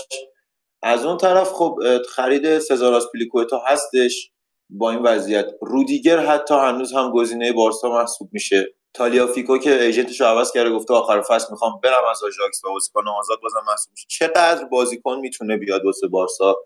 از 0.82 1.04
اون 1.04 1.16
طرف 1.16 1.52
خب 1.52 1.78
خرید 2.08 2.58
سزار 2.58 3.04
آزپیلیکوئتا 3.12 3.62
هستش. 3.66 4.30
با 4.70 4.90
این 4.90 5.02
وضعیت 5.02 5.46
رودیگر 5.60 6.18
حتی 6.18 6.54
هنوز 6.54 6.92
هم 6.92 7.10
گزینه 7.10 7.52
بارسا 7.52 7.88
محسوب 7.88 8.28
میشه. 8.32 8.74
تالیافیکو 8.96 9.58
که 9.58 9.82
agent 9.82 10.09
ش 10.09 10.20
رو 10.20 10.26
عوض 10.26 10.52
کرده 10.52 10.70
گفته 10.70 10.94
آخر 10.94 11.22
فصل 11.22 11.46
می‌خوام 11.50 11.80
برم 11.82 12.04
از 12.10 12.24
آژاکس 12.24 12.64
و 12.64 12.72
بازیکن 12.72 13.08
آزاد 13.08 13.40
بازم 13.42 13.62
محسوب 13.66 13.92
میشه. 13.92 14.06
چقدر 14.08 14.64
بازیکن 14.64 15.18
می‌تونه 15.18 15.56
بیاد 15.56 15.84
واسه 15.84 16.06
بارسا؟ 16.06 16.56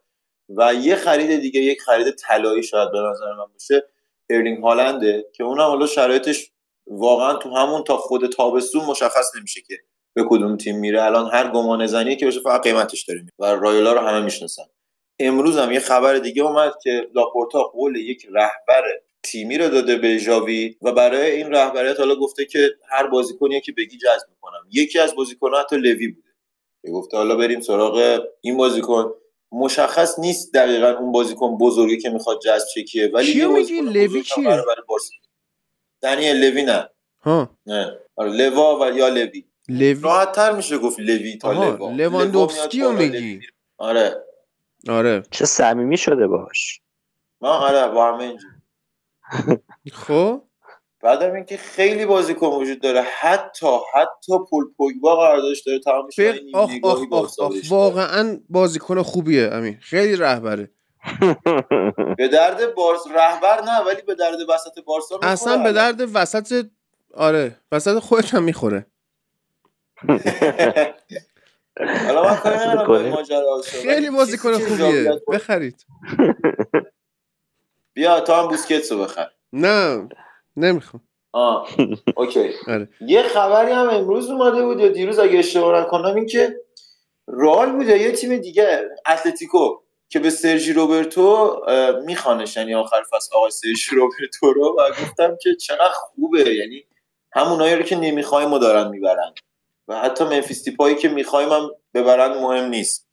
و 0.49 0.75
یه 0.75 0.97
خرید 0.97 1.41
دیگه 1.41 1.61
یک 1.61 1.81
خرید 1.81 2.11
طلایی 2.11 2.63
شاید 2.63 2.93
به 2.93 2.99
نظر 2.99 3.33
من 3.33 3.53
باشه. 3.53 3.89
ارلینگ 4.31 4.63
هالنده 4.63 5.25
که 5.35 5.45
اونم 5.45 5.65
حالا 5.65 5.87
شرایطش 5.87 6.51
واقعا 6.87 7.35
تو 7.35 7.51
همون 7.57 7.85
تا 7.85 7.97
خود 7.97 8.27
تابستون 8.27 8.85
مشخص 8.85 9.37
نمیشه 9.37 9.61
که 9.61 9.79
به 10.15 10.25
کدوم 10.29 10.57
تیم 10.57 10.79
میره. 10.79 11.03
الان 11.03 11.31
هر 11.31 11.51
گمان 11.51 11.87
زنی 11.87 12.17
که 12.17 12.27
بشه 12.27 12.41
فقط 12.41 12.63
قیمتش 12.63 13.05
داره 13.05 13.27
و 13.39 13.45
رایولا 13.45 13.93
رو 13.93 13.99
همه 13.99 14.21
می‌شناسن. 14.21 14.65
امروز 15.19 15.59
هم 15.59 15.73
یه 15.73 15.81
خبر 15.81 16.15
دیگه 16.15 16.43
اومد 16.43 16.73
که 16.83 17.07
لاپورتا 17.15 17.63
قول 17.63 17.97
یک 17.97 18.27
رهبر 18.33 18.83
تیمی 19.23 19.59
رو 19.59 19.69
داده 19.69 19.97
به 19.97 20.19
ژاوی 20.19 20.77
و 20.83 20.93
برای 20.93 21.31
این 21.31 21.53
رهبریت 21.53 21.99
حالا 21.99 22.15
گفته 22.15 22.45
که 22.45 22.71
هر 22.91 23.07
بازیکنی 23.07 23.61
که 23.61 23.73
بگی 23.73 23.97
جذب 23.99 24.29
می‌کنم. 24.31 24.67
یکی 24.73 24.99
از 24.99 25.15
بازیکن‌ها 25.15 25.61
حتی 25.61 25.77
لوی 25.77 26.09
بوده. 26.09 26.29
که 26.83 26.91
گفته 26.91 27.17
حالا 27.17 27.37
بریم 27.37 27.61
سراغ 27.61 28.23
این 28.41 28.57
بازیکن. 28.57 29.13
مشخص 29.53 30.19
نیست 30.19 30.55
دقیقا 30.55 30.91
اون 30.91 31.13
بازیکن 31.13 31.59
بزرگی 31.59 31.99
که 31.99 32.11
می‌خواد 32.11 32.41
جذب 32.41 32.67
شه 32.75 32.83
کیه 32.83 33.11
ولی 33.15 33.33
یه 33.33 33.47
میگی؟ 33.47 33.81
لوی 33.81 34.23
بارسا. 34.89 35.15
دنیل 36.03 36.37
لوی 36.37 36.63
نه. 36.63 36.89
ها. 37.21 37.51
نه. 37.67 37.99
آره 38.17 38.31
لوا 38.31 38.81
و 38.81 38.99
یا 38.99 39.09
لوی. 39.09 39.45
لوی. 39.69 40.01
راحت 40.03 40.33
تر 40.33 40.53
میشه 40.53 40.79
گفت 40.79 41.01
لوی 41.01 41.37
تا 41.37 41.53
لوا. 41.53 41.91
لواندوفسکی 41.93 42.79
لوا 42.79 42.91
رو 42.91 42.97
میگی. 42.97 43.41
آره. 43.79 44.25
آره. 44.89 45.23
چه 45.31 45.45
صمیمی 45.45 45.97
شده 45.97 46.27
باش. 46.27 46.81
ما 47.41 47.49
آره 47.51 47.95
با 47.95 48.13
همه 48.13 48.25
اینجوری. 48.25 48.55
خب؟ 49.93 50.43
بعدم 51.03 51.33
اینکه 51.35 51.57
خیلی 51.57 52.07
بازیکن 52.07 52.47
وجود 52.47 52.81
داره. 52.81 53.03
حتی 53.21 53.67
حتی 53.95 54.33
پول 54.51 54.65
پوگبا 54.77 55.17
قراردادش 55.17 55.63
داره. 55.67 55.79
تمام 55.79 56.07
میشه 56.07 56.41
آخ 56.55 56.71
آخ 56.83 57.01
آخ 57.13 57.41
آخ. 57.41 57.53
واقعا 57.69 58.41
بازیکن 58.49 59.03
خوبیه 59.03 59.51
امین 59.53 59.79
خیلی 59.81 60.17
رهبره. 60.17 60.71
به 62.19 62.29
درد 62.29 62.75
بارس 62.75 63.01
رهبر 63.15 63.61
نه 63.63 63.81
ولی 63.87 64.03
به 64.03 64.15
درد 64.15 64.39
وسط 64.49 64.85
بارسا 64.87 65.15
می‌خوره 65.15 65.33
اصلا 65.33 65.63
به. 65.63 65.73
درد 65.73 66.01
وسط 66.15 66.67
آره 67.15 67.57
وسط 67.73 67.99
خودت 67.99 68.35
هم 68.35 68.43
می‌خوره. 68.43 68.87
حالا 72.07 72.23
من 72.25 72.37
کاری 72.37 72.57
ندارم 72.57 72.79
به 72.79 72.99
کنیم. 72.99 73.13
ماجرا. 73.13 73.63
خیلی 73.65 74.11
بازیکن 74.11 74.53
خوبیه. 74.53 75.21
بخرید. 75.33 75.87
بیا 78.01 78.21
تا 78.21 78.43
هم 78.43 78.49
بوسکتسو 78.49 78.99
بخر. 78.99 79.31
نه 79.53 80.09
نمی‌خوام. 80.57 81.03
آه 81.33 81.69
اوکی. 82.17 82.51
آره. 82.75 82.89
یه 83.01 83.23
خبری 83.23 83.73
هم 83.73 83.91
امروز 83.91 84.31
اومده 84.31 84.65
بود 84.65 84.81
یا 84.81 84.89
دیروز 84.89 85.19
اگه 85.19 85.39
اشتباه 85.39 85.81
نکنم 85.81 86.15
این 86.15 86.27
که 86.27 86.61
رئال 87.29 87.73
بود 87.73 87.87
یا 87.87 87.97
یه 87.97 88.13
تیم 88.13 88.37
دیگه 88.37 88.81
اتلتیکو 89.09 89.77
که 90.09 90.19
به 90.19 90.31
سرژی 90.31 90.73
روبرتو 90.73 91.57
میخوانش. 92.05 92.57
یعنی 92.57 92.75
آخر 92.75 93.03
فصل 93.13 93.37
آقای 93.37 93.51
سرژی 93.51 93.97
روبرتو 93.97 94.53
رو. 94.53 94.77
و 94.79 94.91
گفتم 94.91 95.37
که 95.43 95.55
چقدر 95.55 95.93
خوبه. 95.93 96.55
یعنی 96.55 96.85
همونایی 97.33 97.75
رو 97.75 97.83
که 97.83 97.97
نمی‌خوایم 97.97 98.53
و 98.53 98.59
دارن 98.59 98.89
می‌برن. 98.89 99.35
و 99.89 100.01
حتی 100.01 100.25
منفیس 100.25 100.65
دیپایی 100.65 100.95
که 100.95 101.09
می‌خوایم 101.09 101.49
هم 101.49 101.71
ببرن 101.95 102.39
مهم 102.39 102.65
نیست. 102.65 103.10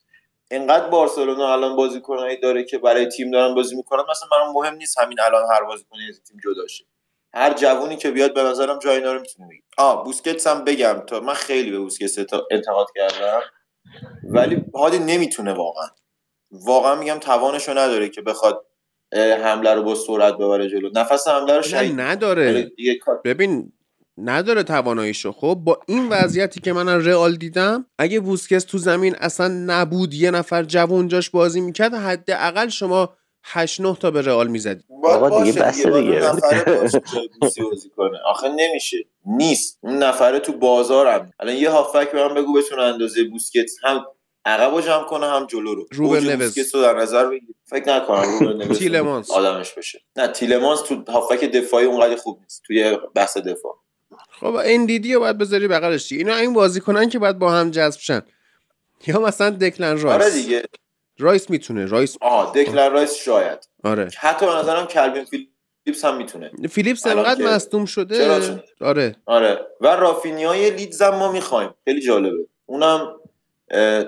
اینقدر 0.52 0.88
بارسلونا 0.88 1.54
الان 1.54 1.76
بازیکنایی 1.76 2.38
داره 2.40 2.64
که 2.64 2.78
برای 2.78 3.06
تیم 3.06 3.32
دارن 3.32 3.56
بازی 3.56 3.76
می‌کنن 3.76 4.04
مثلا 4.10 4.28
برام 4.32 4.54
مهم 4.54 4.76
نیست 4.76 5.00
همین 5.00 5.20
الان 5.22 5.44
هر 5.52 5.64
بازیکنی 5.64 6.02
از 6.10 6.22
تیم 6.24 6.38
جدا 6.44 6.68
شه. 6.68 6.86
هر 7.34 7.54
جوونی 7.54 7.96
که 7.96 8.12
بیاد 8.12 8.34
به 8.34 8.44
نظرم 8.44 8.80
جای 8.80 8.98
اینا 8.98 9.14
رو 9.14 9.20
می‌تونه 9.20 9.48
بگیره. 9.48 9.64
آ 9.78 10.04
بوسکتس 10.04 10.48
هم 10.48 10.64
بگم 10.64 11.04
تا 11.08 11.20
من 11.20 11.34
خیلی 11.34 11.72
به 11.72 11.80
بوسکتس 11.80 12.18
انتقاد 12.52 12.88
کردم. 12.96 13.42
ولی 14.24 14.66
هادی 14.76 15.00
نمی‌تونه 15.00 15.54
واقعا. 15.54 15.88
واقعا 16.52 16.96
میگم 16.96 17.18
توانشو 17.20 17.72
نداره 17.72 18.10
که 18.10 18.22
بخواد 18.22 18.66
حمله 19.16 19.74
رو 19.74 19.84
با 19.84 19.96
سرعت 19.96 20.34
ببره 20.34 20.70
جلو. 20.70 20.90
نفس 20.96 21.28
حمله 21.28 21.54
رو 21.54 21.60
نه 21.60 21.68
شهید 21.68 22.00
نداره. 22.00 22.72
ببین 23.26 23.74
نداره 24.18 24.64
تواناییشو 24.64 25.32
خب 25.32 25.60
با 25.64 25.80
این 25.88 26.10
وضعیتی 26.10 26.60
که 26.60 26.74
من 26.74 26.90
از 26.90 27.08
رئال 27.08 27.36
دیدم 27.36 27.86
اگه 28.00 28.20
بوسکس 28.20 28.64
تو 28.64 28.78
زمین 28.78 29.16
اصلا 29.16 29.48
نبود 29.48 30.14
یه 30.14 30.32
نفر 30.32 30.64
جوون 30.64 31.08
جاش 31.08 31.30
بازی 31.30 31.62
می‌کرد 31.62 31.94
حداقل 31.94 32.70
شما 32.70 33.14
8 33.44 33.82
9 33.82 33.96
تا 33.96 34.12
به 34.12 34.22
رئال 34.22 34.48
می‌زدی. 34.48 34.84
آقا 35.04 35.44
دیگه 35.44 35.64
اون 35.86 36.02
دیگه. 36.02 36.26
آخه 38.32 38.50
نمیشه. 38.50 38.98
نیست. 39.26 39.80
اون 39.82 39.98
نفره 39.98 40.40
تو 40.40 40.54
بازارم. 40.54 41.32
الان 41.40 41.56
یه 41.56 41.70
هافک 41.70 42.12
به 42.12 42.28
من 42.28 42.34
بگو 42.34 42.54
بتونه 42.54 42.82
اندازه 42.82 43.24
بوسکتس 43.24 43.76
هم 43.84 44.06
عقب 44.46 44.76
رو 44.76 44.82
جمع 44.82 45.04
کنه 45.04 45.26
هم 45.26 45.46
جلو 45.46 45.76
رو. 45.76 45.86
اوج 46.00 46.26
نوز. 46.26 46.38
بوسکتس 46.38 46.76
رو 46.76 46.82
در 46.82 46.94
نظر 46.94 47.26
بگیر. 47.26 47.56
فکر 47.66 47.96
نکنم 47.96 48.62
نوز 48.62 48.80
تیلمانس. 48.80 49.32
آدمش 49.32 49.74
باشه 49.74 50.00
نه 50.16 50.28
تیلمانس 50.28 50.82
تو 50.82 51.04
هافک 51.08 51.44
دفاعی 51.44 51.86
اونقدر 51.86 52.16
خوب 52.16 52.40
نیست. 52.42 52.62
توی 52.68 52.98
بحث 53.16 53.38
دفاع. 53.38 53.76
خب 54.40 54.56
این 54.56 54.86
دیدی 54.86 55.14
رو 55.14 55.20
باید 55.20 55.38
بذاری 55.38 55.68
بغلش 55.68 56.10
دیگه. 56.10 56.20
اینا 56.26 56.36
این 56.36 56.54
بازیکنن 56.54 57.10
که 57.10 57.20
باید 57.20 57.40
با 57.40 57.52
هم 57.52 57.72
جذب 57.72 58.00
شن. 58.00 58.22
یا 59.08 59.20
مثلا 59.20 59.50
دکلن 59.50 60.02
رایس. 60.02 60.22
آره 60.24 60.30
دیگه. 60.34 60.64
رایس 61.20 61.50
می‌تونه 61.50 61.86
رایس. 61.86 62.18
آها 62.22 62.52
دکلن 62.56 62.92
رایس 62.92 63.14
شاید. 63.16 63.70
آره. 63.84 64.10
حتی 64.18 64.46
به 64.46 64.52
نظرم 64.52 64.86
کلوین 64.86 65.26
فیلیپس 65.26 66.06
هم 66.06 66.18
می‌تونه. 66.18 66.52
فیلیپس 66.70 67.08
الان 67.08 67.18
انقدر 67.18 67.44
که- 67.44 67.50
مصدوم 67.50 67.86
شده. 67.86 68.32
آره. 68.82 69.16
آره. 69.26 69.68
و 69.82 69.88
رافینیای 69.88 70.70
لیدز 70.70 71.02
هم 71.02 71.16
ما 71.16 71.32
می‌خوایم. 71.32 71.70
خیلی 71.86 72.02
جالبه. 72.02 72.48
اونم 72.66 73.16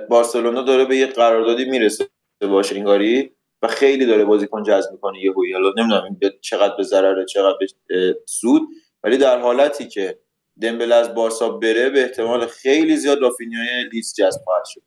بارسلونا 0.10 0.62
داره 0.62 0.86
به 0.86 0.98
یه 0.98 1.06
قراردادی 1.06 1.66
می‌رسه 1.66 2.08
باشه 2.42 2.76
انگاری 2.76 3.32
و 3.62 3.68
خیلی 3.68 4.06
داره 4.06 4.26
بازیکن 4.26 4.64
جذب 4.64 4.92
می‌کنه 4.92 5.24
یه 5.24 5.32
هوی 5.32 5.54
حالا 5.54 5.70
نمی‌دونم 5.78 6.04
این 6.04 6.18
به- 6.20 6.34
چقدر 6.42 6.76
به 6.78 6.84
ضرره 6.84 7.26
چقدر 7.26 7.58
به 7.88 8.18
سود. 8.26 8.62
ولی 9.04 9.18
در 9.18 9.40
حالتی 9.40 9.88
که 9.88 10.20
دمبل 10.62 10.92
از 10.92 11.14
بارسا 11.16 11.50
بره 11.50 11.90
به 11.90 12.02
احتمال 12.02 12.48
خیلی 12.48 12.98
زیاد 12.98 13.22
رافینیای 13.22 13.90
لیدز 13.94 14.14
جذب 14.14 14.42
خواهد 14.44 14.64
شد. 14.66 14.82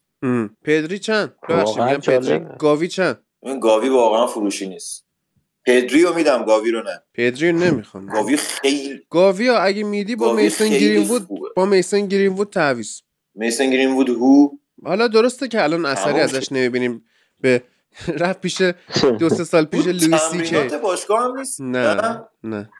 پدری 0.65 0.99
چند؟ 0.99 1.35
ببخشید 1.49 1.79
واقعا 1.79 1.87
میگم 1.87 2.01
پدری. 2.01 2.47
گاوی 2.59 2.89
چند؟ 2.89 3.23
این 3.43 3.61
گاوی 3.61 3.89
واقعا 3.89 4.27
فروشی 4.27 4.69
نیست. 4.69 5.07
پدری 5.67 6.03
رو 6.03 6.15
میدم 6.15 6.45
گاوی 6.45 6.71
رو 6.71 6.83
نه. 6.83 7.03
پدری 7.15 7.51
رو 7.51 7.59
نمی‌خوام. 7.59 8.07
گاوی 8.07 8.37
خیلی 8.37 9.01
گاوی 9.11 9.49
ها 9.49 9.59
اگه 9.59 9.85
میدی 9.85 10.17
با 10.17 10.33
میسن 10.33 10.69
گرین 10.69 11.09
وود 11.09 11.23
خوبه. 11.23 11.49
با 11.57 11.65
میسن 11.67 12.07
گرین 12.07 12.33
وود 12.33 12.51
تعویض. 12.51 13.01
میسن 13.35 13.71
گرین 13.71 13.91
وود 13.93 14.09
هو؟ 14.09 14.49
حالا 14.85 15.09
درسته 15.09 15.49
که 15.49 15.63
الان 15.63 15.87
اثری 15.87 16.21
ازش 16.21 16.53
نمی‌بینیم 16.53 17.05
به 17.41 17.63
رفت 18.21 18.41
پیش 18.41 18.63
دو 19.19 19.29
سه 19.29 19.45
سال 19.45 19.65
پیش 19.65 19.87
لویسی 19.87 20.43
که 20.43 20.79
باشگاه 20.83 21.25
هم 21.25 21.39
نیست؟ 21.39 21.61
نه؟ 21.61 22.21
نه. 22.45 22.71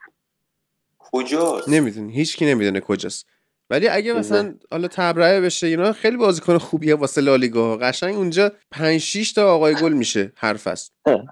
کجاست؟ 1.13 1.69
نمی‌دونی 1.69 2.13
هیچ 2.13 2.37
کی 2.37 2.45
نمی‌دونه 2.45 2.79
کجاست. 2.79 3.25
ولی 3.69 3.87
اگه 3.87 4.13
مثلا 4.13 4.55
حالا 4.71 4.87
تبرئه 4.87 5.41
بشه 5.41 5.67
اینا 5.67 5.93
خیلی 5.93 6.17
بازیکن 6.17 6.57
خوبیه 6.57 6.95
واسه 6.95 7.21
لالیگا 7.21 7.77
قشنگ 7.77 8.15
اونجا 8.15 8.51
5 8.71 9.01
6 9.01 9.33
تا 9.33 9.53
آقای 9.55 9.75
گل 9.75 9.93
میشه 9.93 10.31
هر 10.37 10.53
فصل 10.53 10.91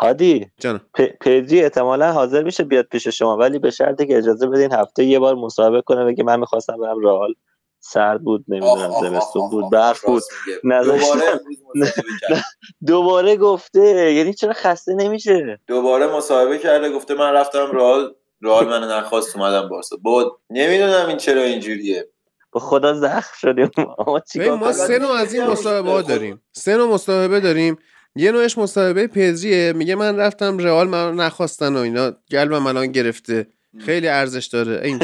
هادی 0.00 0.46
جانم. 0.60 0.80
پ- 0.98 1.16
پدری 1.20 1.62
احتمالا 1.62 2.12
حاضر 2.12 2.42
میشه 2.42 2.64
بیاد 2.64 2.84
پیش 2.84 3.08
شما 3.08 3.36
ولی 3.36 3.58
به 3.58 3.70
شرطی 3.70 4.06
که 4.06 4.18
اجازه 4.18 4.46
بدین 4.46 4.72
هفته 4.72 5.04
یه 5.04 5.18
بار 5.18 5.34
مصاحبه 5.34 5.82
کنه 5.82 6.04
بگه 6.04 6.24
من 6.24 6.40
می‌خواستم 6.40 6.76
برم 6.76 7.00
رئال. 7.00 7.34
سرد 7.80 8.22
بود 8.22 8.44
نمی‌دونم 8.48 8.90
زمستون 9.00 9.50
بود 9.50 9.70
برف 9.70 10.04
بود. 10.04 10.22
دوباره 10.62 11.40
دوباره 12.86 13.36
گفته. 13.36 14.12
یعنی 14.12 14.34
چرا 14.34 14.52
خسته 14.52 14.94
نمیشه؟ 14.94 15.58
دوباره 15.66 16.16
مصاحبه 16.16 16.58
کرده 16.58 16.90
گفته 16.90 17.14
من 17.14 17.32
رفتم 17.32 17.70
رئال. 17.72 18.14
رئال 18.46 18.68
منو 18.68 18.98
نخواست 18.98 19.36
اومدم 19.36 19.68
بارسا. 19.68 19.96
با 20.02 20.38
نمی‌دونم 20.50 21.08
این 21.08 21.16
چرا 21.16 21.42
اینجوریه. 21.42 22.08
به 22.52 22.60
خدا 22.60 22.94
زخم 22.94 23.34
شدیم. 23.38 23.70
ما 23.76 24.20
کنیم؟ 24.34 24.72
سه 24.72 24.98
نوع 24.98 25.10
از 25.10 25.34
این 25.34 25.44
مصاحبه 25.44 25.90
ها 25.90 26.02
داریم. 26.02 26.42
سه 26.52 26.76
نوع 26.76 26.94
مصاحبه 26.94 27.40
داریم. 27.40 27.76
یه 28.16 28.32
نوعش 28.32 28.58
مصاحبه 28.58 29.06
پزریه 29.06 29.72
میگه 29.72 29.94
من 29.94 30.16
رفتم 30.16 30.58
رئال 30.58 30.88
منو 30.88 31.12
نخواستن 31.12 31.76
و 31.76 31.78
اینا. 31.78 32.12
قلبم 32.30 32.66
الان 32.66 32.86
گرفته. 32.86 33.46
خیلی 33.78 34.08
ارزش 34.08 34.46
داره. 34.46 34.80
این. 34.84 34.98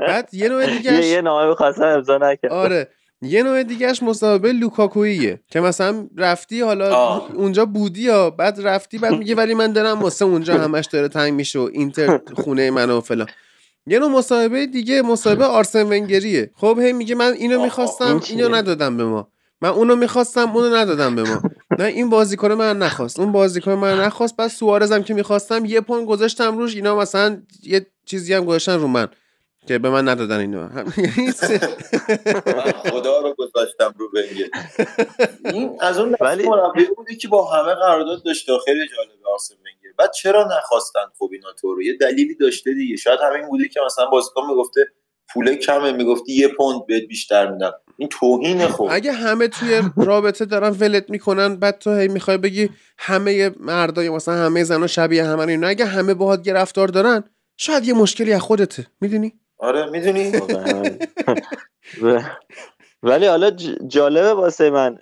بعد 0.00 0.28
یه 0.32 0.48
نوع 0.48 0.64
یه 0.64 0.78
دیگه 0.78 1.06
یه 1.06 1.20
نامه 1.20 1.48
می‌خواستم 1.48 1.82
امضا 1.82 2.18
نکرد 2.18 2.52
آره. 2.52 2.88
یه 3.24 3.42
نوع 3.42 3.62
دیگهش 3.62 4.02
مصاحبه 4.02 4.52
لوکاکوییه 4.52 5.40
که 5.50 5.60
مثلا 5.60 6.06
رفتی 6.16 6.60
حالا 6.60 6.96
آه. 6.96 7.30
اونجا 7.34 7.64
بودی 7.64 8.02
یا 8.02 8.30
بعد 8.30 8.60
رفتی 8.60 8.98
بعد 8.98 9.12
میگه 9.12 9.34
ولی 9.34 9.54
من 9.54 9.72
دارم 9.72 10.02
واسه 10.02 10.24
اونجا 10.24 10.54
همش 10.64 10.86
داره 10.86 11.08
تنگ 11.08 11.32
میشه 11.32 11.58
و 11.58 11.70
اینتر 11.72 12.20
خونه 12.34 12.70
منو 12.70 12.98
و 12.98 13.00
فلان. 13.00 13.26
یه 13.86 13.98
نوع 13.98 14.10
مصاحبه 14.10 14.66
دیگه 14.66 15.02
مصاحبه 15.02 15.44
آرسن 15.44 15.82
ونگریه. 15.82 16.50
خب 16.54 16.78
هی 16.82 16.92
میگه 16.92 17.14
من 17.14 17.32
اینو 17.32 17.62
می‌خواستم؟ 17.62 18.20
اینو 18.30 18.54
ندادم 18.54 18.96
به 18.96 19.04
ما. 19.04 19.28
من 19.60 19.68
اونو 19.68 19.96
می‌خواستم 19.96 20.50
اونو 20.50 20.76
ندادم 20.76 21.14
به 21.14 21.22
ما. 21.22 21.42
نه 21.78 21.84
این 21.84 22.10
بازیکن 22.10 22.52
من 22.52 22.78
نخواست 22.78 23.20
اون 23.20 23.32
بازیکن 23.32 23.72
من 23.72 24.00
نخواست. 24.00 24.36
بعد 24.36 24.48
سوارزم 24.48 25.02
که 25.02 25.14
می‌خواستم 25.14 25.64
یه 25.64 25.80
پوند 25.80 26.06
گذاشتم 26.06 26.58
روش 26.58 26.74
اینا 26.74 26.96
مثلا 26.96 27.42
یه 27.62 27.86
چیزی 28.04 28.34
هم 28.34 28.44
گذاشتن 28.44 28.78
رو 28.78 28.86
من. 28.86 29.08
که 29.66 29.78
به 29.78 29.90
من 29.90 30.08
ندادن 30.08 30.38
اینو. 30.38 30.60
من 30.68 30.84
خدا 32.72 33.20
رو 33.20 33.34
گذاشتم 33.38 33.94
رو 33.98 34.08
ونگر 34.14 34.48
این 35.44 35.70
از 35.80 35.98
اون 35.98 36.16
ولی- 36.20 36.48
مربی 36.48 36.84
بودی 36.96 37.16
که 37.16 37.28
با 37.28 37.52
همه 37.52 37.74
قرارداد 37.74 38.22
داشته 38.24 38.52
خیلی 38.64 38.80
جالبه 38.88 39.28
آرسن 39.32 39.54
ونگر. 39.54 39.94
بعد 39.98 40.12
چرا 40.12 40.48
نخواستن 40.58 41.00
خب 41.18 41.28
اینا 41.32 41.52
تو 41.60 41.74
رو؟ 41.74 41.82
یه 41.82 41.96
دلیلی 42.00 42.34
داشته 42.34 42.74
دیگه. 42.74 42.96
شاید 42.96 43.20
همین 43.22 43.48
بوده 43.48 43.68
که 43.68 43.80
مثلا 43.86 44.06
بازیکن 44.06 44.42
می‌گفته 44.50 44.80
پول 45.34 45.54
کمه 45.54 45.92
می‌گفتی 45.92 46.32
یه 46.32 46.48
پوند 46.48 46.86
بهت 46.86 47.02
بیشتر 47.08 47.50
میدم. 47.50 47.72
این 47.96 48.08
توهینه 48.08 48.68
خب 48.68 48.88
اگه 48.90 49.12
همه 49.12 49.48
توی 49.48 49.82
رابطه 49.96 50.44
دارن 50.44 50.76
ولت 50.80 51.10
می‌کنن 51.10 51.56
بعد 51.56 51.78
تو 51.78 51.94
هی 51.94 52.08
می‌خوای 52.08 52.38
بگی 52.38 52.70
همه 52.98 53.50
مردای 53.60 54.10
مثلا 54.10 54.34
همه 54.34 54.64
زنا 54.64 54.86
شبیه 54.86 55.24
همه 55.24 55.48
اینا 55.48 55.66
اگه 55.68 55.84
همه 55.84 56.14
باهات 56.14 56.46
یه 56.46 56.52
رفتار 56.52 56.88
دارن 56.88 57.24
شاید 57.56 57.84
یه 57.84 57.94
مشکلی 57.94 58.32
از 58.32 58.40
خودته. 58.40 58.86
می‌دونی؟ 59.00 59.32
آره 59.58 59.86
می‌دونی. 59.90 60.32
و- 62.02 62.20
ولی 63.02 63.26
حالا 63.26 63.50
جالبه 63.86 64.32
واسه 64.34 64.70
من 64.70 64.98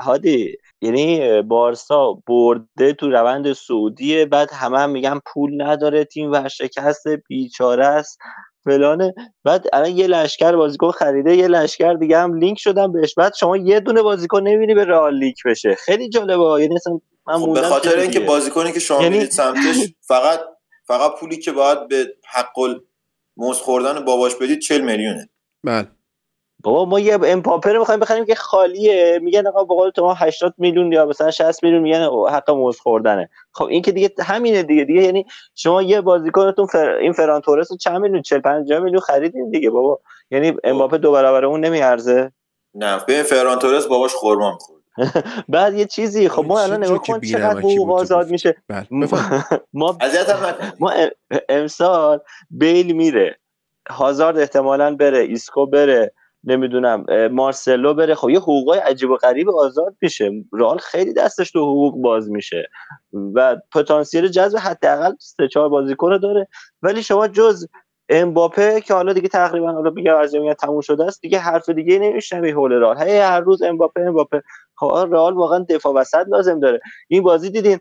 هادی 0.00 0.56
یعنی 0.80 1.42
بارسا 1.42 2.12
برده 2.26 2.92
تو 2.92 3.10
روند 3.10 3.52
سعودیه 3.52 4.26
بعد 4.26 4.52
همه 4.52 4.78
هم 4.78 4.90
میگن 4.90 5.20
پول 5.26 5.62
نداره 5.62 6.04
تیم 6.04 6.32
ورشکست 6.32 7.08
بیچاره 7.28 7.86
است 7.86 8.18
فلانه. 8.64 9.14
بعد 9.44 9.66
الان 9.72 9.90
یه 9.90 10.06
لشکر 10.06 10.56
بازیکن 10.56 10.90
خریده 10.90 11.36
یه 11.36 11.48
لشکر 11.48 11.94
دیگه 11.94 12.18
هم 12.18 12.34
لینک 12.34 12.58
شدن 12.58 12.92
بهش. 12.92 13.14
بعد 13.14 13.34
شما 13.34 13.56
یه 13.56 13.80
دونه 13.80 14.02
بازیکن 14.02 14.42
نمی‌بینی 14.42 14.74
به 14.74 14.84
رئال 14.84 15.14
لینک 15.18 15.36
بشه. 15.44 15.74
خیلی 15.74 16.08
جالبه 16.08 16.62
یعنی 16.62 16.74
اصلا 16.76 17.00
من 17.26 17.38
خب 17.38 17.54
به 17.54 17.62
خاطر. 17.62 17.98
اینکه 17.98 18.20
بازیکنی 18.20 18.72
که 18.72 18.80
شما 18.80 19.02
یعنی- 19.02 19.24
سمتش 19.26 19.76
فقط 20.00 20.40
فقط 20.86 21.20
پولی 21.20 21.38
که 21.38 21.52
باید 21.52 21.88
به 21.88 22.06
حق 22.34 22.58
موز 23.38 23.56
خوردن 23.58 24.04
باباش 24.04 24.34
بدید 24.34 24.60
40 24.60 24.80
میلیونه. 24.80 25.28
بله. 25.64 25.88
بابا 26.62 26.84
ما 26.84 27.00
یه 27.00 27.18
امپاپه 27.24 27.72
رو 27.72 27.78
می‌خوایم 27.78 28.00
بخریم 28.00 28.24
که 28.24 28.34
خالیه. 28.34 29.18
میگن 29.22 29.46
آقا 29.46 29.64
به 29.64 29.74
قول 29.74 29.90
تو 29.90 30.02
ما 30.02 30.14
80 30.14 30.54
میلیون 30.58 30.92
یا 30.92 31.06
مثلا 31.06 31.30
60 31.30 31.64
میلیون 31.64 31.82
میگن 31.82 32.08
حق 32.30 32.50
موز 32.50 32.80
خوردنه. 32.80 33.30
خب 33.52 33.64
این 33.64 33.82
که 33.82 33.92
دیگه 33.92 34.10
همینه 34.18 34.62
دیگه. 34.62 34.84
دیگه 34.84 35.02
یعنی 35.02 35.26
شما 35.54 35.82
یه 35.82 36.00
بازیکنتون 36.00 36.66
فر... 36.66 36.90
این 36.90 37.12
فران 37.12 37.40
تورس 37.40 37.70
رو 37.70 37.76
چند 37.76 37.96
میلیون 37.96 38.22
40 38.22 38.40
50 38.40 38.80
میلیون 38.80 39.00
خریدین 39.00 39.50
دیگه 39.50 39.70
بابا. 39.70 40.00
یعنی 40.30 40.56
امپاپه 40.64 40.98
دو 40.98 41.12
برابر 41.12 41.44
اون 41.44 41.64
نمیارزه. 41.64 42.32
نه 42.74 43.04
به 43.06 43.22
فران 43.22 43.58
تورس 43.58 43.86
باباش 43.86 44.14
خورما 44.14 44.52
می‌خورد 44.52 44.77
بعد 45.48 45.74
یه 45.74 45.84
چیزی 45.84 46.28
خب 46.28 46.44
ما 46.44 46.60
الان 46.60 46.84
نگاه 46.84 46.98
کن 46.98 47.20
چقدر 47.20 47.58
حقوق 47.58 47.90
آزاد. 47.92 48.30
میشه. 48.30 48.56
بله 48.68 48.86
ما 49.72 49.98
ما 50.80 50.90
ام- 50.90 51.10
امسال 51.48 52.20
بیل 52.50 52.92
میره. 52.92 53.38
هازارد 53.90 54.38
احتمالا 54.38 54.94
بره 54.96 55.18
ایسکو 55.18 55.66
بره 55.66 56.12
نمی‌دونم 56.44 57.04
مارسلو 57.30 57.94
بره. 57.94 58.14
خب 58.14 58.30
یه 58.30 58.38
حقوقای 58.38 58.78
عجیب 58.78 59.10
و 59.10 59.16
غریب 59.16 59.50
آزاد 59.50 59.96
میشه. 60.02 60.30
رئال 60.52 60.78
خیلی 60.78 61.12
دستش 61.12 61.50
تو 61.50 61.58
حقوق 61.60 61.94
باز 62.02 62.30
میشه. 62.30 62.68
و 63.34 63.56
پتانسیل 63.72 64.28
جذب 64.28 64.58
حداقل 64.58 65.12
سه 65.20 65.48
چهار 65.48 65.68
بازیکن 65.68 66.10
رو 66.10 66.18
داره. 66.18 66.48
ولی 66.82 67.02
شما 67.02 67.28
جز 67.28 67.66
امباپه 68.08 68.80
که 68.80 68.94
حالا 68.94 69.12
دیگه 69.12 69.28
تقریبا 69.28 69.72
حالا 69.72 69.90
بگه 69.90 70.12
از 70.12 70.34
میگن 70.34 70.54
تموم 70.54 70.80
شده 70.80 71.04
است 71.04 71.20
دیگه 71.20 71.38
حرف 71.38 71.68
دیگه 71.68 71.98
نمیشنوی 71.98 72.50
حول 72.50 72.72
رئال 72.72 72.98
هی 72.98 73.16
هر 73.18 73.40
روز 73.40 73.62
امباپه 73.62 74.00
امباپه. 74.00 74.42
خب 74.76 75.08
رئال 75.10 75.34
واقعا 75.34 75.66
دفاع 75.68 75.94
وسط 75.94 76.24
لازم 76.28 76.60
داره. 76.60 76.80
این 77.08 77.22
بازی 77.22 77.50
دیدین 77.50 77.78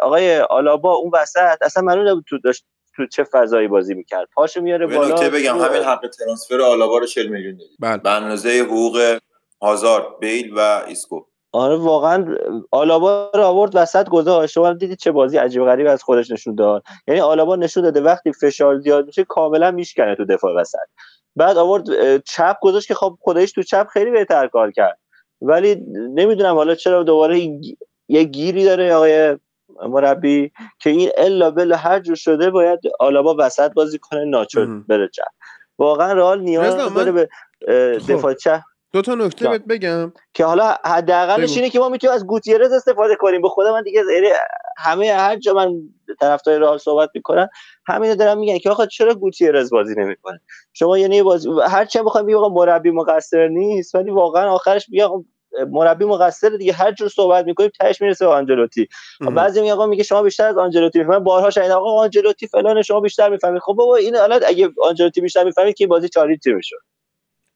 آقای 0.00 0.38
آلابا 0.40 0.94
اون 0.94 1.10
وسط 1.14 1.58
اصلا 1.62 1.82
معلوم 1.82 2.08
نبود 2.08 2.24
تو 2.28 2.38
داشت 2.38 2.66
تو 2.96 3.06
چه 3.06 3.24
فضایی 3.24 3.68
بازی 3.68 3.94
می‌کرد. 3.94 4.28
پاشو 4.34 4.60
میاره 4.60 4.86
بالا. 4.86 5.08
نکته 5.14 5.30
بگم 5.30 5.58
همین 5.58 5.82
حق 5.82 6.08
transfer 6.18 6.60
آلابا 6.60 6.98
رو 6.98 7.06
40 7.06 7.28
میلیون 7.28 7.56
دادید 7.56 7.76
بله. 7.80 7.96
به 7.96 8.10
اندازه 8.10 8.60
حقوق 8.66 9.18
هازارد 9.62 10.04
بیل 10.20 10.54
و 10.56 10.82
ایسکو. 10.88 11.20
آره 11.52 11.76
واقعا 11.76 12.36
آلابا 12.70 13.30
رو 13.34 13.42
آورد 13.42 13.70
وسط 13.74 14.08
گذاشت. 14.08 14.52
شما 14.52 14.72
دیدید 14.72 14.98
چه 14.98 15.12
بازی 15.12 15.36
عجیب 15.36 15.64
غریب 15.64 15.86
از 15.86 16.02
خودش 16.02 16.30
نشون 16.30 16.54
داد. 16.54 16.82
یعنی 17.08 17.20
آلابا 17.20 17.56
نشون 17.56 17.82
داده 17.82 18.00
وقتی 18.00 18.32
فشار 18.32 18.78
زیاد 18.78 19.06
میشه 19.06 19.24
کاملا 19.24 19.70
میشکنه 19.70 20.14
تو 20.16 20.24
دفاع 20.24 20.54
وسط. 20.56 20.78
بعد 21.36 21.56
آورد 21.56 21.84
چپ 22.24 22.56
گذاشت 22.60 22.88
که 22.88 22.94
خب 22.94 23.18
خودش 23.20 23.52
تو 23.52 23.62
چپ 23.62 23.86
خیلی 23.92 24.10
بهتر 24.10 24.46
کار 24.46 24.70
کرد. 24.70 24.98
ولی 25.42 25.74
نمی‌دونم 26.14 26.54
حالا 26.54 26.74
چرا 26.74 27.02
دوباره 27.02 27.40
یه 28.08 28.24
گیری 28.24 28.64
داره 28.64 28.94
آقای 28.94 29.38
مربی 29.88 30.52
که 30.78 30.90
این 30.90 31.10
الا 31.16 31.50
بلا 31.50 31.76
هر 31.76 32.00
جور 32.00 32.16
شده 32.16 32.50
باید 32.50 32.80
آلابا 33.00 33.36
وسط 33.38 33.72
بازی 33.72 33.98
کنه 33.98 34.24
ناچو. 34.24 34.66
بره 34.88 35.08
چپ 35.08 35.24
واقعا 35.78 36.12
رئال 36.12 36.40
نیاز 36.40 36.94
داره 36.94 37.12
به 37.12 37.28
خب. 37.98 38.12
دفاع 38.12 38.34
چپ 38.34 38.60
دو 38.92 39.02
تا 39.02 39.14
نکته. 39.14 39.48
بهت 39.48 39.64
بگم. 39.64 40.12
که 40.34 40.44
حالا 40.44 40.76
حداقلش. 40.84 41.56
اینه 41.56 41.70
که 41.70 41.78
ما 41.78 41.88
می‌تونیم 41.88 42.14
از 42.14 42.26
گوتیرز 42.26 42.72
استفاده 42.72 43.16
کنیم. 43.16 43.42
به 43.42 43.48
خدا 43.48 43.72
من 43.72 43.82
دیگه 43.82 44.02
یعنی 44.14 44.28
همه 44.78 45.12
هر 45.12 45.36
جا 45.36 45.52
من 45.52 45.74
طرفدار 46.20 46.58
رئال 46.58 46.78
صحبت 46.78 47.10
می‌کنن 47.14 47.48
همینو 47.86 48.14
دارن 48.14 48.38
میگن 48.38 48.58
که 48.58 48.70
آقا 48.70 48.86
چرا 48.86 49.14
گوتیرز 49.14 49.70
بازی 49.70 49.94
نمی‌کنه؟ 49.94 50.40
شما 50.72 50.98
یعنی 50.98 51.22
بازی 51.22 51.48
هر 51.68 51.84
چه 51.84 52.02
بخوایم 52.02 52.26
بگیم 52.26 52.38
آقا 52.38 52.48
مربی 52.48 52.90
مقصر 52.90 53.48
نیست 53.48 53.94
ولی 53.94 54.10
واقعا 54.10 54.50
آخرش 54.50 54.86
آقا 55.04 55.24
مربی 55.70 56.04
مقصر 56.04 56.48
دیگه. 56.48 56.72
هر 56.72 56.92
جور 56.92 57.08
صحبت 57.08 57.44
می‌کنیم 57.44 57.70
تهش 57.80 58.02
می‌رسه 58.02 58.26
به 58.26 58.32
آنجلوتی. 58.32 58.88
بعضی 59.20 59.60
میگه 59.60 59.72
آقا 59.72 59.86
میگه 59.86 60.02
شما 60.02 60.22
بیشتر 60.22 60.46
از 60.46 60.58
آنجلوتی 60.58 60.98
می‌فهمید. 60.98 61.24
بارها 61.24 61.50
شاید 61.50 61.70
آقا 61.70 62.00
آنجلوتی 62.00 62.46
فلان 62.46 62.82
شما 62.82 63.00
بیشتر 63.00 63.28
می‌فهمید. 63.28 63.62
خب 63.62 63.72
بابا 63.72 63.96
این 63.96 64.16
حالا 64.16 64.40
اگه 64.46 64.68
آنجلوتی 64.82 65.20
بیشتر 65.20 65.44
می‌فهمید 65.44 65.74
که 65.74 65.86
بازی 65.86 66.08
4 66.08 66.36
تیم 66.36 66.56
می‌شد 66.56 66.76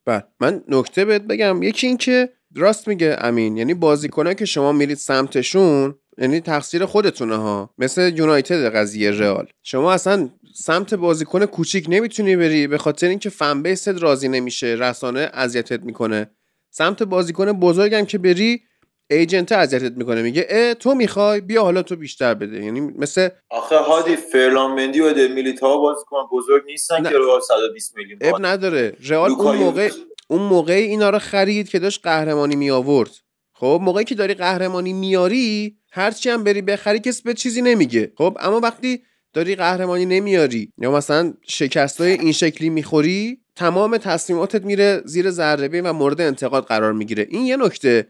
بله. 0.07 0.25
من 0.41 0.63
نکته 0.69 1.05
بهت 1.05 1.23
بگم 1.23 1.63
یکی 1.63 1.87
این 1.87 1.97
که 1.97 2.29
راست 2.57 2.89
میگه 2.89 3.17
امین 3.21 3.57
یعنی 3.57 3.75
بازیکنایی 3.75 4.37
که 4.37 4.45
شما 4.45 4.73
میرید 4.73 4.97
سمتشون 4.97 5.95
یعنی 6.19 6.41
تقصیر 6.41 6.87
خودتونه 6.87 7.37
ها. 7.37 7.75
مثل 7.79 8.13
یونایتد 8.17 8.77
قضیه 8.77 9.11
رئال. 9.11 9.47
شما 9.63 9.93
اصلا 9.93 10.29
سمت 10.55 10.95
بازیکن 10.95 11.47
کوچیک 11.47 11.87
نمی‌تونی 11.89 12.37
بری 12.37 12.67
به 12.67 12.79
خاطر 12.79 13.09
اینکه 13.09 13.31
فن 13.31 13.63
بیست 13.63 13.89
راضی 13.89 14.29
نمیشه 14.29 14.67
رسانه 14.67 15.31
اذیتت 15.33 15.83
می‌کنه. 15.83 16.31
سمت 16.71 17.03
بازیکن 17.03 17.53
بزرگم 17.53 18.05
که 18.05 18.19
بری 18.19 18.63
ایجنت 19.11 19.53
اذیتت 19.53 19.93
می‌کنه 19.97 20.23
میگه 20.23 20.47
اه 20.49 20.75
تو 20.75 20.95
می‌خوای؟ 20.95 21.41
بیا 21.41 21.63
حالا 21.63 21.83
تو 21.83 21.97
بیشتر 21.97 22.35
بده. 22.35 22.65
یعنی 22.65 22.81
مثل 22.81 23.29
آخه 23.51 23.77
هادی 23.77 24.17
فرلان 24.17 24.71
مندی 24.71 25.01
و 25.01 25.13
دل 25.13 25.33
میلیتائو 25.33 25.81
بازیکن 25.81 26.17
بزرگ 26.33 26.63
نیستن 26.67 27.01
نه. 27.01 27.11
که 27.11 27.17
رئال 27.19 27.41
120 27.41 27.97
میلیون 27.97 28.19
اب. 28.23 28.47
نداره. 28.47 28.97
رئال 29.09 29.31
اون 29.31 29.57
موقع. 29.57 29.91
اون 30.29 30.43
موقع 30.43 30.73
اینا 30.73 31.11
رو 31.11 31.19
خرید 31.19 31.69
که 31.69 31.79
داشت 31.79 32.01
قهرمانی 32.03 32.57
می 32.57 32.71
آورد 32.71 33.11
خب 33.55 33.81
موقعی 33.83 34.05
که 34.05 34.15
داری 34.15 34.35
قهرمانی 34.35 34.93
میاری 34.93 35.77
هرچی 35.93 36.31
هم 36.31 36.45
بری 36.45 36.63
بخری 36.63 36.99
کسی 36.99 37.23
به 37.23 37.35
چیزی 37.35 37.63
نمیگه. 37.63 38.13
خب 38.19 38.37
اما 38.41 38.61
وقتی 38.61 39.03
داری 39.33 39.55
قهرمانی 39.55 40.07
نمیاری 40.07 40.73
یا 40.79 40.91
مثلا 40.93 41.35
شکستای 41.49 42.13
این 42.13 42.33
شکلی 42.33 42.71
می‌خوری 42.71 43.41
تمام 43.57 43.97
تصمیماتت 43.97 44.65
میره 44.65 45.03
زیر 45.05 45.31
ذره 45.31 45.81
و 45.81 45.93
مورد 45.93 46.21
انتقاد 46.21 46.65
قرار 46.65 46.93
می‌گیره. 46.93 47.27
این 47.31 47.47
یه 47.47 47.57
نکته. 47.57 48.07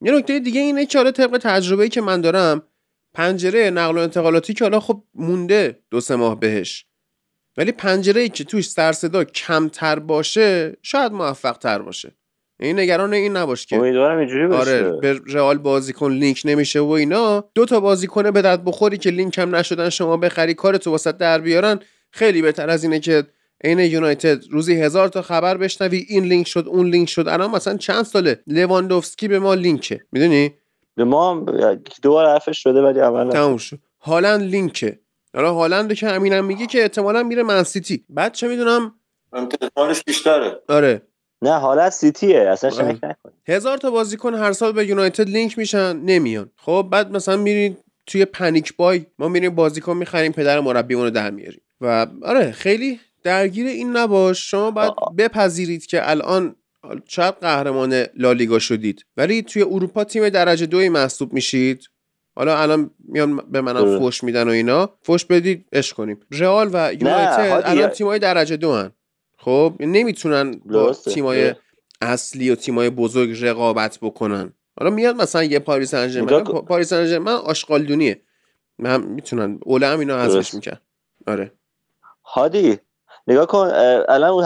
یه 0.00 0.12
نکته 0.12 0.38
دیگه 0.38 0.60
اینه 0.60 0.86
که 0.86 0.98
حالا 0.98 1.10
طبق 1.10 1.38
تجربه‌ای 1.42 1.88
که 1.88 2.00
من 2.00 2.20
دارم 2.20 2.62
پنجره 3.14 3.70
نقل 3.70 3.96
و 3.96 4.00
انتقالاتی 4.00 4.54
که 4.54 4.64
حالا 4.64 4.80
خب 4.80 5.04
مونده 5.14 5.78
دو 5.90 6.00
سه 6.00 6.16
ماه 6.16 6.40
بهش. 6.40 6.86
ولی 7.56 7.72
پنجره 7.72 8.20
ای 8.20 8.28
که 8.28 8.44
توش 8.44 8.70
سر 8.70 8.92
صدا 8.92 9.24
کمتر 9.24 9.98
باشه 9.98 10.76
شاید 10.82 11.12
موفق 11.12 11.58
تر 11.58 11.78
باشه. 11.78 12.12
این 12.60 12.78
نگران 12.78 13.14
این 13.14 13.36
نباش 13.36 13.66
که 13.66 13.76
امیدوارم 13.76 14.18
اینجوری 14.18 14.46
باشه. 14.46 14.60
آره 14.60 15.00
به 15.00 15.20
رئال 15.26 15.58
بازیکن 15.58 16.12
لینک 16.12 16.42
نمیشه 16.44 16.80
و 16.80 16.90
اینا. 16.90 17.50
دو 17.54 17.64
تا 17.64 17.80
بازیکن 17.80 18.30
به 18.30 18.42
درد 18.42 18.64
بخوری 18.64 18.98
که 18.98 19.10
لینک 19.10 19.38
هم 19.38 19.56
نشدن 19.56 19.88
شما 19.88 20.16
بخری 20.16 20.54
کارتو 20.54 20.90
واست 20.90 21.12
در 21.12 21.40
بیارن 21.40 21.80
خیلی 22.10 22.42
بهتر 22.42 22.70
از 22.70 22.84
اینه 22.84 23.00
که 23.00 23.24
عین 23.64 23.78
یونایتد. 23.78 24.44
روزی 24.50 24.80
هزار 24.80 25.08
تا 25.08 25.22
خبر 25.22 25.56
بشنوی 25.56 26.06
این 26.08 26.24
لینک 26.24 26.48
شد 26.48 26.64
اون 26.68 26.86
لینک 26.90 27.08
شد. 27.08 27.28
الان 27.28 27.50
مثلا 27.50 27.76
چند 27.76 28.04
ساله؟ 28.04 28.40
لواندوفسکی 28.46 29.28
به 29.28 29.38
ما 29.38 29.54
لینکه. 29.54 30.00
می‌دونی؟ 30.12 30.54
به 30.94 31.04
ما 31.04 31.30
هم 31.30 31.44
دو 32.02 32.10
بار 32.10 32.26
حرفش 32.26 32.62
شده 32.62 32.82
ولی 32.82 33.00
نشد. 33.00 33.32
تموم 33.32 33.56
شد. 33.56 33.78
هالند 34.00 34.42
لینکه. 34.42 34.98
حالا 35.34 35.52
هالند 35.54 35.94
که 35.94 36.08
امینم 36.08 36.44
میگه 36.44 36.66
که 36.66 36.82
احتمالا 36.82 37.22
میره 37.22 37.42
منسیتی 37.42 38.04
بعد 38.08 38.32
چه 38.32 38.48
می‌دونم؟ 38.48 38.94
امتحانش 39.32 40.04
بیشتره. 40.04 40.60
آره. 40.68 41.02
نه 41.42 41.50
حالت 41.58 41.92
سیتیه. 41.92 42.40
اصلا 42.40 42.70
آره. 42.70 42.94
شک 42.94 43.04
نکن 43.04 43.32
هزار 43.48 43.78
تا 43.78 43.90
بازیکن 43.90 44.34
هر 44.34 44.52
سال 44.52 44.72
به 44.72 44.86
یونایتد 44.86 45.28
لینک 45.28 45.58
میشن 45.58 45.96
نمیان. 45.96 46.50
خب 46.56 46.88
بعد 46.92 47.12
مثلا 47.12 47.36
میرین 47.36 47.76
توی 48.06 48.24
پنیک 48.24 48.76
بای. 48.76 49.06
ما 49.18 49.28
میریم 49.28 49.54
بازیکن 49.54 49.96
می‌خریم 49.96 50.32
پدر 50.32 50.60
مربیمون 50.60 51.04
رو 51.04 51.10
در 51.10 51.30
میاریم. 51.30 51.60
و 51.80 52.06
آره 52.22 52.52
خیلی 52.52 53.00
درگیر 53.28 53.66
این 53.66 53.96
نباش 53.96 54.50
شما 54.50 54.70
باید. 54.70 54.92
بپذیرید 55.18 55.86
که 55.86 56.10
الان 56.10 56.56
شاید 57.08 57.34
قهرمان 57.34 58.04
لالیگا 58.14 58.58
شدید 58.58 59.04
ولی 59.16 59.42
توی 59.42 59.62
اروپا 59.62 60.04
تیم 60.04 60.28
درجه 60.28 60.66
دوی 60.66 60.88
محسوب 60.88 61.32
میشید 61.32 61.90
حالا 62.36 62.58
الان 62.58 62.90
میان 62.98 63.36
به 63.36 63.60
منم. 63.60 63.98
فوش 63.98 64.24
میدن 64.24 64.48
و 64.48 64.50
اینا 64.50 64.90
فوش 65.02 65.24
بدید 65.24 65.66
اش 65.72 65.92
کنیم 65.92 66.20
رئال 66.30 66.70
و 66.72 66.92
یونایتد 66.92 67.62
الان 67.64 67.88
تیمای 67.88 68.18
درجه 68.18 68.56
دو 68.56 68.74
هن. 68.74 68.92
خب 69.38 69.74
نمی‌تونن 69.80 70.60
با. 70.64 70.92
تیمای. 70.92 71.54
اصلی 72.00 72.50
و 72.50 72.54
تیمای 72.54 72.90
بزرگ 72.90 73.44
رقابت 73.44 73.98
بکنن 74.02 74.52
حالا 74.78 74.90
میاد 74.90 75.16
مثلا 75.16 75.44
یه 75.44 75.58
پاریس 75.58 75.94
کن. 75.94 76.60
پاریس 76.68 76.88
سن 76.88 77.06
ژرمن 77.06 77.32
آشغالدونیه 77.32 78.22
من 78.78 79.00
می‌تونن 79.00 79.58
اوله 79.62 79.86
هم 79.86 79.98
اینا 79.98 80.26
درست. 80.26 80.54
می‌کرد 80.54 80.82
آره 81.26 81.52
هادی 82.24 82.78
نگاه 83.28 83.46
کن 83.46 83.70
الان 84.08 84.30
اون 84.30 84.44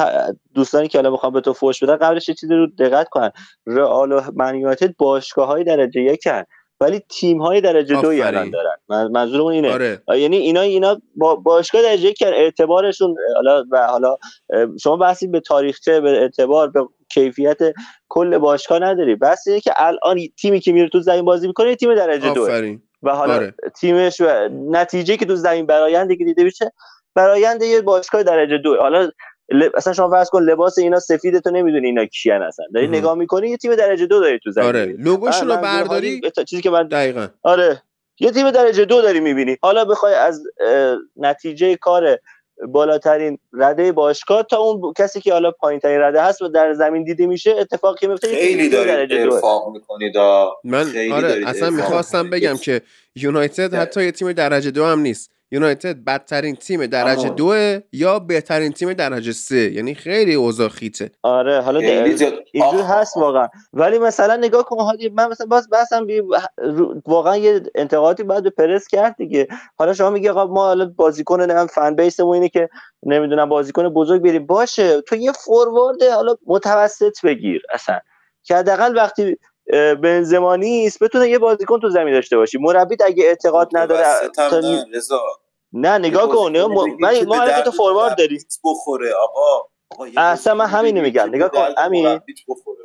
دوستانی 0.55 0.89
که 0.89 0.99
الان 0.99 1.13
می‌خوام 1.13 1.33
به 1.33 1.41
تو 1.41 1.53
فوش 1.53 1.83
بدن 1.83 1.97
قبلش 1.97 2.29
یه 2.29 2.35
چیزی 2.35 2.55
رو 2.55 2.67
دقت 2.67 3.09
کن. 3.09 3.31
رئال 3.67 4.13
و 4.13 4.21
من 4.37 4.55
یونایتد 4.55 4.97
باشگاه 4.97 5.47
های 5.47 5.65
درجه 5.65 6.01
یکن 6.01 6.43
ولی 6.81 7.03
تیم 7.09 7.43
های 7.43 7.61
درجه 7.61 7.97
آفرین. 7.97 8.23
الان 8.23 8.51
دارن. 8.51 8.77
من- 8.89 9.11
منظورم 9.11 9.47
اینه. 9.47 9.73
آره. 9.73 10.03
یعنی 10.17 10.37
اینا 10.37 10.61
اینا 10.61 11.01
با 11.17 11.35
باشگاه 11.35 11.83
درجه 11.83 12.09
یک 12.09 12.23
اعتبارشون 12.27 13.15
حالا 13.35 13.65
و 13.71 13.87
حالا 13.87 14.17
شما 14.83 14.97
بحثی 14.97 15.27
به 15.27 15.41
تاریخچه 15.41 16.01
به 16.01 16.11
اعتبار 16.11 16.71
به 16.71 16.81
کیفیت 17.09 17.59
کل 18.09 18.39
باشگاه 18.39 18.79
نداری. 18.79 19.15
بحث 19.15 19.49
اینه 19.49 19.61
که 19.61 19.73
الان 19.77 20.19
تیمی 20.41 20.61
که 20.61 20.73
میره 20.73 20.89
تو 20.89 21.01
زمین 21.01 21.25
بازی 21.25 21.47
می‌کنه 21.47 21.77
تیم 21.77 21.95
درجه 21.95 22.31
آفرین. 22.31 22.83
و 23.03 23.11
حالا 23.11 23.35
آره. 23.35 23.55
تیمش 23.81 24.21
و 24.21 24.49
نتیجه 24.71 25.17
که 25.17 25.27
تو 25.27 25.37
زمین 25.37 25.67
برآینده 25.67 26.17
که 26.17 26.25
دیده 26.25 26.45
میشه 26.45 26.73
برآینده 27.15 27.67
یه 27.67 27.81
باشگاه 27.81 28.23
درجه 28.23 28.59
دو 28.59 28.77
حالا. 28.77 29.11
اصلا 29.75 29.93
شما 29.93 30.11
فرض 30.11 30.31
کن 30.31 30.43
لباس 30.43 30.79
اینا 30.79 31.01
سفیده 31.01 31.41
تو 31.41 31.51
نمی‌دونی 31.51 31.87
اینا 31.87 32.07
کیان 32.07 32.43
هستن 32.43 32.63
داری 32.75 32.87
مهم. 32.87 32.97
نگاه 32.97 33.15
می‌کنی 33.15 33.49
یه 33.49 33.57
تیم 33.57 33.75
درجه 33.75 34.07
دو 34.07 34.21
داری 34.21 34.39
تو 34.45 34.51
زمین 34.51 34.67
آره. 34.67 34.97
لوگوشون 34.99 35.49
رو 35.49 35.57
برداری 35.57 36.21
چیزی 36.49 36.63
که 36.63 36.71
من 36.71 36.89
دقیقا 36.89 37.29
آره 37.43 37.83
یه 38.21 38.31
تیم 38.31 38.51
درجه 38.51 38.85
دو 38.85 39.03
داری 39.03 39.21
می‌بینی 39.21 39.57
حالا 39.63 39.85
بخوای 39.85 40.15
از 40.15 40.43
اه، 40.61 40.97
نتیجه 41.17 41.77
کار 41.77 42.19
بالاترین 42.69 43.39
رده 43.53 43.93
باشگاه 43.93 44.43
تا 44.43 44.57
اون 44.57 44.93
کسی 44.99 45.21
که 45.21 45.33
حالا 45.33 45.51
پایین 45.51 45.81
ترین 45.81 46.01
رده 46.01 46.23
هست 46.23 46.43
و 46.43 46.49
در 46.49 46.73
زمین 46.73 47.05
دیده 47.05 47.27
میشه 47.27 47.51
اتفاقی 47.59 47.99
که 48.01 48.09
میفته 48.09 48.29
خیلی 48.29 48.69
دارید 48.69 49.23
دوه. 49.25 49.35
ارفاق 49.35 49.73
می‌کنید 49.73 50.17
من 50.65 50.85
خیلی 50.85 51.13
آره 51.13 51.43
اصلا 51.47 51.71
می‌خواستم. 51.71 52.31
بگم 52.31 52.57
که 52.57 52.83
یونایتد 53.15 53.75
حتی 53.75 54.05
یه 54.05 54.13
تیم 54.13 54.33
درجه 54.33 54.71
دو 54.71 54.85
هم 54.85 55.01
نیست 55.01 55.31
یونایتد 55.53 56.05
بدترین 56.05 56.55
تیم 56.55 56.87
درجه. 56.87 57.29
دوه 57.29 57.81
یا 57.93 58.19
بهترین 58.19 58.73
تیم 58.73 58.93
درجه 58.93 59.33
سه؟ 59.33 59.57
یعنی 59.73 59.95
خیلی 59.95 60.35
اوضاع 60.35 60.69
خیته. 60.69 61.11
آره 61.23 61.61
حالا 61.61 61.81
اینجور 62.53 62.83
هست 62.83 63.17
واقعا. 63.17 63.49
ولی 63.73 63.99
مثلا 63.99 64.37
نگاه 64.37 64.65
کن 64.65 64.81
هادی 64.81 65.09
من 65.09 65.29
مثلا 65.29 65.47
باز 65.47 65.69
بحثم 65.71 66.07
بی... 66.07 66.23
واقعا 67.07 67.37
یه 67.37 67.63
انتقادی 67.75 68.23
باید 68.23 68.45
به 68.45 68.51
پرس 68.51 68.89
کرد 68.89 69.17
دیگه. 69.17 69.49
حالا 69.79 69.95
شما 69.95 70.11
میگی 70.11 70.29
آقا 70.29 70.47
ما 70.47 70.65
حالا 70.65 70.93
بازیکن 70.97 71.41
نمی‌دونم 71.41 71.67
فن 71.67 71.97
بیسمون 71.97 72.35
اینه 72.35 72.49
که 72.49 72.69
نمی‌دونم 73.03 73.49
بازیکن 73.49 73.89
بزرگ 73.89 74.23
بریم. 74.23 74.47
باشه 74.47 75.01
تو 75.01 75.17
یه 75.17 75.33
فوروارد 75.33 76.03
حالا 76.03 76.37
متوسط 76.47 77.25
بگیر 77.25 77.63
اصلا. 77.75 77.99
که 78.43 78.57
حداقل 78.57 78.97
وقتی 78.97 79.37
بنزما 80.03 80.57
نیست 80.57 81.03
بتونه 81.05 81.29
یه 81.29 81.39
بازیکن 81.39 81.81
تو 81.81 81.89
زمین 81.89 82.15
داشته 82.15 82.37
باشی. 82.37 82.59
مربی 82.59 82.97
اگه 83.07 83.25
اعتقاد 83.25 83.69
نداره 83.73 84.05
تا- 84.37 84.61
رضا. 84.95 85.21
نه 85.73 85.99
نگاه 85.99 86.29
کن 86.29 86.53
من 87.01 87.25
ما 87.27 87.35
الان 87.43 87.63
تا 87.63 87.71
فوروارد 87.71 88.21
مربیت 88.21 88.59
بخوره 88.65 89.13
آقا. 89.15 89.69
اصلا 90.17 90.55
من 90.55 90.67
همینو 90.67 91.01
بگیر 91.01 91.25
میگم. 91.25 91.35
نگاه 91.37 91.49
کن، 91.51 91.75
امین. 91.79 92.21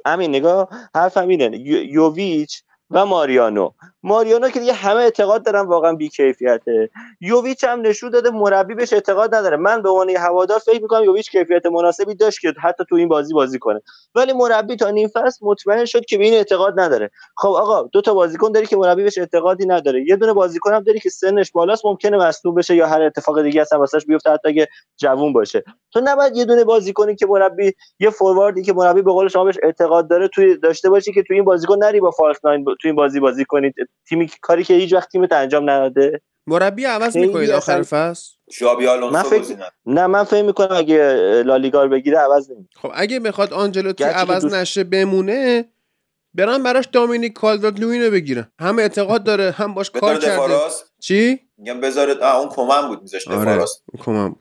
همین 0.06 0.30
نگاه. 0.30 0.70
حرفم 0.96 1.28
اینه 1.28 1.58
یو- 1.58 1.84
یوویچ 1.84 2.64
و 2.92 3.06
ماریانو. 3.06 3.72
ماریانو 4.04 4.50
که 4.50 4.60
دیگه 4.60 4.74
همه 4.74 5.00
اعتقاد 5.00 5.46
دارن 5.46 5.62
واقعا 5.62 5.94
بیکیفیته 5.94 6.90
یوویچ 7.22 7.64
هم 7.64 7.82
نشون 7.82 8.10
داده 8.10 8.30
مربی 8.30 8.76
بهش 8.76 8.94
اعتقاد 8.94 9.36
نداره. 9.36 9.58
من 9.58 9.82
به 9.82 9.90
عنوان 9.90 10.10
هوادار 10.10 10.60
فکر 10.60 10.82
می‌کنم 10.82 11.04
یوویچ 11.04 11.32
کیفیت 11.32 11.66
مناسبی 11.66 12.16
داشت 12.16 12.40
که 12.40 12.54
حتی 12.62 12.84
تو 12.90 12.96
این 12.96 13.08
بازی 13.08 13.34
بازی 13.34 13.60
کنه. 13.60 13.82
ولی 14.16 14.34
مربی 14.34 14.76
تا 14.76 14.90
نیم 14.90 15.08
فصل 15.08 15.46
مطمئن 15.46 15.86
شد 15.86 16.06
که 16.06 16.18
به 16.18 16.24
این 16.24 16.34
اعتقاد 16.34 16.80
نداره. 16.80 17.12
خب 17.38 17.50
آقا 17.50 17.84
دو 17.84 18.02
تا 18.02 18.14
بازیکن 18.14 18.52
داری 18.52 18.66
که 18.66 18.78
مربی 18.78 19.04
بهش 19.04 19.18
اعتقادی 19.18 19.66
نداره. 19.66 20.06
یه 20.08 20.16
دونه 20.16 20.34
بازیکن 20.34 20.74
هم 20.74 20.84
داری 20.84 21.00
که 21.00 21.10
سنش 21.10 21.52
بالاست 21.52 21.86
ممکنه 21.86 22.18
مصدوم 22.18 22.56
بشه 22.56 22.76
یا 22.76 22.88
هر 22.88 23.02
اتفاق 23.02 23.42
دیگه 23.42 23.62
اصلا 23.62 23.80
واسش 23.80 24.06
بیفته 24.06 24.32
حتی 24.32 24.50
اگه 24.50 24.68
جوون 24.98 25.34
باشه. 25.34 25.64
تو 25.94 26.02
نباید 26.04 26.36
یه 26.36 26.46
دونه 26.46 26.64
بازیکنی 26.64 27.16
که 27.16 27.26
مربی 27.26 27.74
یه 28.00 28.10
فورواردی 28.10 28.64
که 28.64 28.74
مربی 28.74 29.02
به 29.02 29.12
قول 29.12 29.28
شما 29.28 29.44
بهش 29.44 29.58
اعتقاد 29.64 30.10
داره 30.10 30.28
توی 30.28 30.58
داشته 30.58 30.90
باشی 30.90 31.14
که 31.14 31.24
توی 31.24 31.36
این 31.36 31.46
بازیکن 31.46 31.78
نری 31.80 32.00
با 32.00 32.12
فالس 32.12 32.38
توی 32.82 32.90
این 32.90 32.96
بازی 32.96 33.20
بازی 33.20 33.46
کنید. 33.46 33.76
تیمی 34.10 34.30
کاری 34.42 34.64
که 34.64 34.74
هیچ 34.74 34.94
وقت 34.94 35.10
تیمت 35.12 35.32
انجام 35.32 35.70
نداده. 35.70 36.22
مربی 36.48 36.86
عوض 36.86 37.18
می‌کنید 37.18 37.50
آخر 37.50 37.82
فصل؟ 37.82 38.32
شابی 38.52 38.86
من 38.86 38.92
آلونسو 38.92 39.30
فکر- 39.30 39.38
بازی 39.38 39.54
نکنه. 39.54 39.70
نه 39.86 40.08
من 40.08 40.24
فکر 40.24 40.42
می‌کنم 40.44 40.68
اگه 40.78 40.98
لالیگا 41.46 41.84
رو 41.84 41.90
بگیره 41.90 42.18
عوض 42.18 42.52
نمی 42.52 42.68
خب 42.76 42.92
اگه 42.94 43.20
می‌خواد 43.20 43.54
آنجلوتی 43.54 44.04
عوض 44.04 44.42
دوست- 44.44 44.56
نشه 44.56 44.84
بمونه 44.84 45.66
برن 46.34 46.64
براش 46.64 46.86
دامینیک 46.86 47.34
کالورت 47.34 47.80
لوین 47.80 48.02
رو 48.04 48.12
بگیرن. 48.12 48.52
هم 48.60 48.80
اعتقاد 48.80 49.24
داره 49.24 49.52
هم 49.52 49.74
باش 49.74 49.90
کار 49.92 50.14
کرده. 50.18 50.34
دفاراس 50.34 50.84
چی؟ 51.00 51.40
میگم 51.58 51.82
بذارت 51.82 52.22
اون 52.22 52.50
کمن 52.50 52.88
بود 52.88 53.02
میذاشت 53.02 53.28
آره 53.28 53.42
دفاراس 53.42 53.82
کمم 54.00 54.30
بود. 54.30 54.40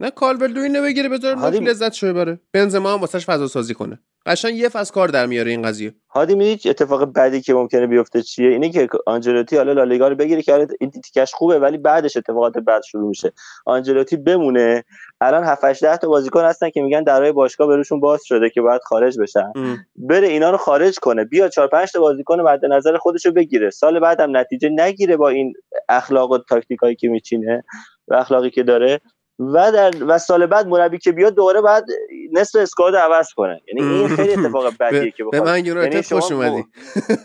نه 0.00 0.10
کالورت 0.10 0.50
لوین 0.50 0.76
رو 0.76 0.82
بگیره 0.82 1.08
بذاره 1.08 1.36
هادی- 1.38 1.58
لذت 1.58 1.92
شو 1.92 2.12
بره. 2.14 2.40
بنزما 2.52 2.92
هم 2.92 3.00
واسش 3.00 3.26
فضا 3.26 3.46
سازی 3.46 3.74
کنه. 3.74 3.98
قشنگ 4.26 4.54
یه 4.56 4.68
فصل 4.68 4.94
کار 4.94 5.08
در 5.08 5.26
میاره 5.26 5.50
این 5.50 5.62
قضیه. 5.62 5.94
هادی 6.10 6.34
می‌دید 6.34 6.68
اتفاق 6.68 7.04
بعدی 7.04 7.40
که 7.40 7.54
ممکنه 7.54 7.86
بیفته؟ 7.86 8.22
چیه؟ 8.22 8.48
اینه 8.50 8.70
که 8.70 8.88
آنجلوتی 9.06 9.56
حالا 9.56 9.72
لالیگا 9.72 10.08
رو 10.08 10.14
بگیره 10.16 10.42
که 10.42 10.52
حالا 10.52 10.66
این 10.80 10.90
تیکش 10.90 11.32
خوبه 11.34 11.58
ولی 11.58 11.78
بعدش 11.78 12.16
اتفاقات 12.16 12.58
بعد 12.58 12.82
شروع 12.82 13.08
میشه. 13.08 13.32
آنجلوتی 13.66 14.16
بمونه. 14.16 14.84
الان 15.20 15.44
7 15.44 15.64
8 15.64 15.84
10 15.84 15.96
تا 15.96 16.08
بازیکن 16.08 16.44
هستن 16.44 16.70
که 16.70 16.82
میگن 16.82 17.02
درای 17.02 17.32
باشگاه 17.32 17.76
بهشون 17.76 18.00
باز 18.00 18.20
شده 18.24 18.50
که 18.50 18.60
باید 18.62 18.82
خارج 18.84 19.18
بشن. 19.20 19.52
ام. 19.56 19.78
بره 19.96 20.28
اینا 20.28 20.50
رو 20.50 20.56
خارج 20.56 20.98
کنه. 20.98 21.24
بیا 21.24 21.48
4 21.48 21.68
5 21.68 21.92
تا 21.92 22.00
بازیکن 22.00 22.40
مد 22.40 22.64
نظر 22.64 22.96
خودش 22.96 23.26
رو 23.26 23.32
بگیره. 23.32 23.70
سال 23.70 24.00
بعدم 24.00 24.36
نتیجه 24.36 24.68
نگیره 24.72 25.16
با 25.16 25.28
این 25.28 25.52
اخلاق 25.88 26.30
و 26.30 26.38
تاکتیکایی 26.38 26.96
که 26.96 27.08
میچینه 27.08 27.64
و 28.08 28.14
اخلاقی 28.14 28.50
که 28.50 28.62
داره. 28.62 29.00
و 29.38 29.72
در 29.72 29.92
و 30.08 30.18
سال 30.18 30.46
بعد 30.46 30.66
مربی 30.66 30.98
که 30.98 31.12
بیاد 31.12 31.34
دوباره 31.34 31.60
بعد 31.60 31.84
نصف 32.32 32.58
اسکواد 32.58 32.96
عوض 32.96 33.32
کنه. 33.32 33.60
یعنی 33.68 33.94
این 33.94 34.08
خیلی 34.08 34.32
اتفاق 34.32 34.72
بدیه 34.80 35.10
که 35.10 35.24
به 35.32 35.40
من 35.40 35.66
یونایتد 35.66 35.92
یعنی 35.92 36.02
خوش 36.02 36.32
اومدی. 36.32 36.64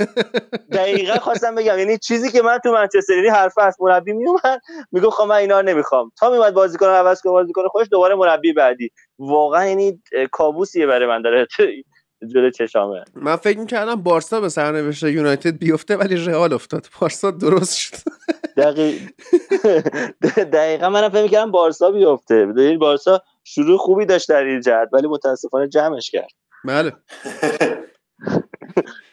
دقیقا 0.78 1.14
خواستم 1.14 1.55
بگم 1.55 1.80
یعنی 1.80 1.97
چیزی 1.97 2.32
که 2.32 2.41
من 2.41 2.59
تو 2.64 2.72
منچستر 2.72 3.14
یعنی 3.14 3.28
حرف 3.28 3.57
از 3.57 3.78
مربی 3.80 4.14
میومد 4.14 4.61
میگم 4.91 5.09
خب 5.09 5.24
من 5.24 5.36
اینا 5.36 5.59
رو 5.59 5.66
نمی‌خوام. 5.66 6.11
تا 6.20 6.30
میومد 6.30 6.53
بازیکن 6.53 6.88
عوض 6.88 7.22
کنه 7.22 7.32
بازیکن 7.32 7.68
خوش 7.68 7.88
دوباره 7.91 8.16
مربی 8.16 8.53
بعدی. 8.53 8.91
واقعا 9.20 9.66
یعنی 9.68 10.01
کابوسیه 10.32 10.86
برای 10.86 11.07
من 11.07 11.22
داره 11.22 11.47
جلوی 12.28 12.51
چشامه. 12.51 13.03
من 13.15 13.36
فکر 13.36 13.59
می‌کردم 13.59 13.95
بارسا 13.95 14.41
به 14.41 14.49
سرنوشت 14.49 15.03
یونایتد 15.03 15.57
بیفته 15.57 15.97
ولی 15.97 16.15
رئال 16.15 16.53
افتاد. 16.53 16.88
بارسا 16.99 17.32
درست 17.32 17.78
شد. 17.78 17.95
دقیق... 18.57 19.01
دقیقا 20.53 20.89
منم 20.89 21.09
فکر 21.09 21.24
می‌کردم 21.24 21.51
بارسا 21.51 21.91
بیفته. 21.91 22.36
یعنی 22.36 22.78
بارسا 22.78 23.21
شروع 23.43 23.78
خوبی 23.78 24.05
داشت 24.05 24.30
در 24.30 24.43
این 24.43 24.61
جهت 24.61 24.89
ولی 24.93 25.07
متاسفانه 25.07 25.67
جمعش 25.67 26.11
کرد. 26.11 26.32
بله. 26.65 26.93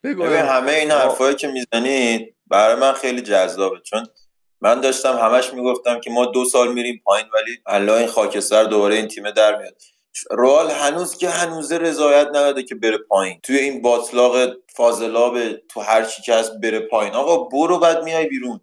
همه 0.53 0.73
این 0.73 0.91
حرفایی 0.91 1.37
که 1.37 1.49
می‌زنید 1.49 2.35
برای 2.47 2.81
من 2.81 2.93
خیلی 2.93 3.21
جذابه. 3.21 3.81
چون 3.85 4.07
من 4.61 4.81
داشتم 4.81 5.19
همش 5.19 5.55
می‌گفتم 5.55 6.01
که 6.01 6.11
ما 6.11 6.27
دو 6.27 6.45
سال 6.45 6.73
میریم 6.73 7.01
پایین 7.05 7.27
ولی 7.35 7.59
الله 7.67 7.93
این 7.93 8.07
خاکستر 8.07 8.65
دوباره 8.65 8.95
این 8.95 9.09
تیم 9.09 9.31
در 9.31 9.59
میاد. 9.59 9.83
رئال 10.31 10.71
هنوز 10.71 11.19
که 11.19 11.29
هنوز 11.29 11.73
رضایت 11.73 12.27
نداده 12.29 12.63
که 12.63 12.75
بره 12.75 12.99
پایین. 12.99 13.41
توی 13.43 13.59
این 13.59 13.83
باطلاق 13.83 14.53
فاضلاب 14.77 15.53
تو 15.57 15.81
هر 15.81 16.05
چی 16.05 16.23
که 16.23 16.35
هست 16.35 16.53
بره 16.63 16.81
پایین. 16.81 17.15
آقا 17.15 17.45
برو 17.45 17.79
بعد 17.79 18.05
میای 18.05 18.27
بیرون. 18.27 18.61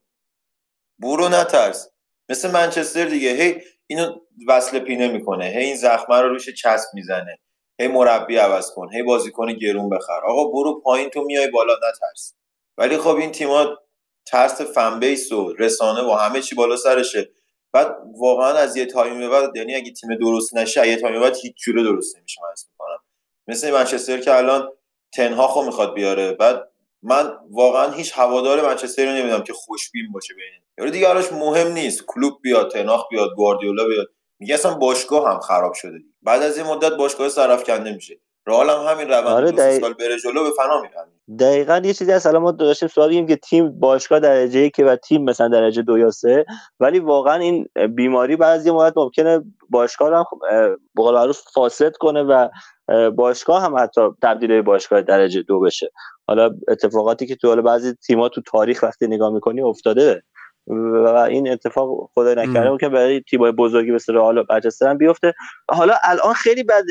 برو 0.99 1.29
نترس. 1.29 1.89
مثل 2.29 2.51
منچستر 2.51 3.05
دیگه. 3.05 3.29
هی 3.29 3.61
اینو 3.87 4.15
وصل 4.47 4.79
پینه 4.79 5.07
می‌کنه. 5.07 5.45
هی 5.45 5.63
این 5.63 5.75
زخمه 5.75 6.21
رو 6.21 6.29
روش 6.29 6.49
چسب 6.49 6.89
می‌زنه. 6.93 7.39
هی 7.79 7.87
مربی 7.87 8.37
عوض 8.37 8.71
کن. 8.71 8.93
هی 8.93 9.03
بازیکن 9.03 9.53
گرون 9.53 9.89
بخر. 9.89 10.19
آقا 10.25 10.51
برو 10.51 10.81
پایین 10.81 11.09
تو 11.09 11.21
میای 11.21 11.47
بالا 11.47 11.73
نترس. 11.73 12.33
ولی 12.77 12.97
خب 12.97 13.15
این 13.15 13.31
تیما 13.31 13.77
ترس 14.25 14.61
fan 14.61 14.99
base 14.99 15.31
و 15.31 15.53
رسانه 15.59 16.01
و 16.01 16.11
همه 16.11 16.41
چی 16.41 16.55
بالا 16.55 16.77
سرشه. 16.77 17.29
بعد 17.77 17.97
واقعا 18.17 18.53
از 18.53 18.77
یه 18.77 18.85
time 18.85 19.29
بعد 19.29 19.55
یعنی 19.55 19.75
اگه 19.75 19.91
تیم 19.91 20.15
درست 20.15 20.55
نشه 20.55 20.87
یه 20.87 20.95
time 20.95 21.21
بعد 21.21 21.35
هیچ 21.35 21.55
جوره 21.65 21.83
درست 21.83 22.17
نمیشه 22.17 22.41
من 22.41 22.49
می‌کنم. 22.71 22.99
مثل 23.47 23.71
منچستر 23.71 24.17
که 24.17 24.37
الان 24.37 24.69
تن 25.13 25.47
هاخو 25.47 25.63
می‌خواد 25.63 25.93
بیاره. 25.93 26.31
بعد 26.31 26.71
من 27.03 27.33
واقعا 27.51 27.91
هیچ 27.91 28.11
هوادار 28.15 28.61
منچستر 28.61 29.05
رو 29.05 29.11
نمی‌دونم 29.11 29.43
که 29.43 29.53
خوشبین 29.53 30.11
باشه 30.11 30.33
بین 30.33 30.63
یارو 30.77 30.91
دیگه 30.91 31.07
براش 31.07 31.33
مهم 31.33 31.67
نیست. 31.67 32.03
کلوب 32.07 32.39
بیاد 32.41 32.71
تناخ 32.71 33.09
بیاد 33.09 33.29
گواردیولا 33.35 33.85
بیاد. 33.85 34.07
میگه 34.39 34.53
اصلا 34.53 34.73
باشگاه 34.73 35.29
هم 35.29 35.39
خراب 35.39 35.73
شده. 35.73 35.99
بعد 36.21 36.41
از 36.41 36.57
این 36.57 36.67
مدت 36.67 36.91
باشگاه 36.91 37.29
صرف 37.29 37.63
کنده 37.63 37.93
میشه. 37.93 38.19
رئال 38.47 38.69
هم 38.69 38.93
همین 38.93 39.07
روند 39.07 39.27
آره 39.27 39.51
دو 39.51 39.57
دقیق- 39.57 39.81
سال 39.81 39.93
بره 39.93 40.19
جلو 40.23 40.43
به 40.43 40.49
فنا 40.57 40.81
میرن. 40.81 41.37
دقیقا 41.39 41.81
یه 41.83 41.93
چیزی 41.93 42.11
هست 42.11 42.25
الان 42.25 42.41
ما 42.41 42.51
داشتیم 42.51 42.89
سوال 42.89 43.09
بگیم 43.09 43.27
که 43.27 43.35
تیم 43.35 43.79
باشگاه 43.79 44.19
درجه 44.19 44.69
که 44.69 44.85
و 44.85 44.95
تیم 44.95 45.23
مثلا 45.23 45.47
درجه 45.47 45.81
دو 45.81 45.97
یا 45.97 46.11
سه 46.11 46.45
ولی 46.79 46.99
واقعا 46.99 47.35
این 47.35 47.67
بیماری 47.95 48.35
بعضی 48.35 48.71
موقع 48.71 48.91
ممکنه 48.95 49.41
باشگاه 49.69 50.09
رو 50.09 50.17
هم 50.17 50.23
خب، 50.23 50.39
اه، 50.51 50.67
به 50.69 51.03
قول 51.03 51.31
فاسد 51.31 51.95
کنه 51.97 52.23
و 52.23 52.47
اه، 52.89 53.09
باشگاه 53.09 53.61
هم 53.63 53.77
حتی 53.77 54.01
تبدیل 54.21 54.49
به 54.49 54.61
باشگاه 54.61 55.01
درجه 55.01 55.41
دو 55.41 55.59
بشه. 55.59 55.91
حالا 56.27 56.49
اتفاقاتی 56.67 57.25
که 57.27 57.35
تو 57.35 57.47
حالا 57.47 57.61
بعضی 57.61 57.93
تیم‌ها 57.93 58.29
تو 58.29 58.41
تاریخ 58.41 58.83
وقتی 58.83 59.07
نگاه 59.07 59.33
می‌کنی 59.33 59.61
افتاده. 59.61 60.23
و 60.67 61.07
این 61.07 61.51
اتفاق 61.51 62.09
خدای 62.13 62.35
نکرده. 62.35 62.69
ممکن 62.69 62.89
برای 62.89 63.21
تیم‌های 63.21 63.51
بزرگی 63.51 63.91
مثل 63.91 64.13
رئال 64.13 64.37
و 64.37 64.43
منچستر 64.49 64.87
هم 64.87 64.97
بیفته. 64.97 65.33
حالا 65.71 65.93
الان 66.03 66.33
خیلی 66.33 66.63
بد 66.63 66.83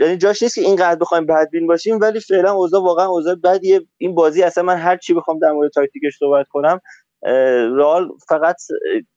یعنی 0.00 0.16
جاش 0.16 0.42
نیست 0.42 0.54
که 0.54 0.60
اینقدر 0.60 0.98
بخوایم 0.98 1.26
بدبین 1.26 1.66
باشیم 1.66 2.00
ولی 2.00 2.20
فعلا 2.20 2.52
اوضاع 2.52 2.82
واقعا 2.82 3.06
اوضاع 3.06 3.34
بدیه. 3.34 3.80
این 3.98 4.14
بازی 4.14 4.42
اصلا 4.42 4.64
من 4.64 4.76
هر 4.76 4.96
چی 4.96 5.14
بخوام 5.14 5.38
در 5.38 5.52
مورد 5.52 5.70
تاکتیکش 5.70 6.18
صحبت 6.18 6.46
کنم 6.48 6.80
رئال 7.76 8.08
فقط 8.28 8.56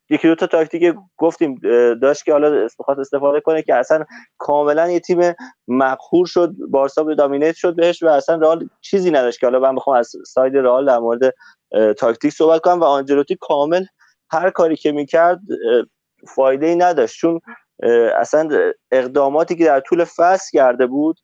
یکی 0.10 0.28
دو 0.28 0.36
تا 0.36 0.48
تاکتیک 0.48 0.96
گفتیم 1.18 1.56
داشت 2.02 2.26
که 2.26 2.32
حالا 2.32 2.68
می‌خواد 2.80 3.00
استفاده 3.00 3.40
کنه 3.40 3.62
که 3.62 3.76
اصلا 3.76 4.06
کاملا 4.38 4.92
یه 4.92 5.00
تیم 5.00 5.34
مقهور 5.68 6.26
شد 6.26 6.54
بارسا 6.70 7.04
به 7.04 7.16
dominate 7.16 7.56
شد 7.56 7.76
بهش 7.76 8.04
و 8.04 8.08
اصلا 8.08 8.36
رئال 8.36 8.70
چیزی 8.82 9.12
نداشت 9.12 9.40
که 9.40 9.46
حالا 9.46 9.60
من 9.60 9.76
بخوام 9.76 9.98
از 9.98 10.12
side 10.26 10.58
رئال 10.58 10.86
در 10.86 11.00
مورد 11.00 11.34
تاکتیک 11.98 12.34
صحبت 12.34 12.62
کنم 12.62 12.80
و 12.80 12.84
آنجلوتی 12.84 13.38
کامل 13.42 13.86
هر 14.32 14.50
کاری 14.50 14.76
که 14.76 14.92
می‌کرد 14.92 15.40
فایده 16.28 16.66
ای 16.66 16.76
نداشت. 16.76 17.20
چون 17.20 17.40
اصلا 18.18 18.50
اقداماتی 18.92 19.56
که 19.56 19.66
در 19.66 19.80
طول 19.80 20.04
فصل 20.04 20.50
کرده 20.58 20.86
بود 20.86 21.18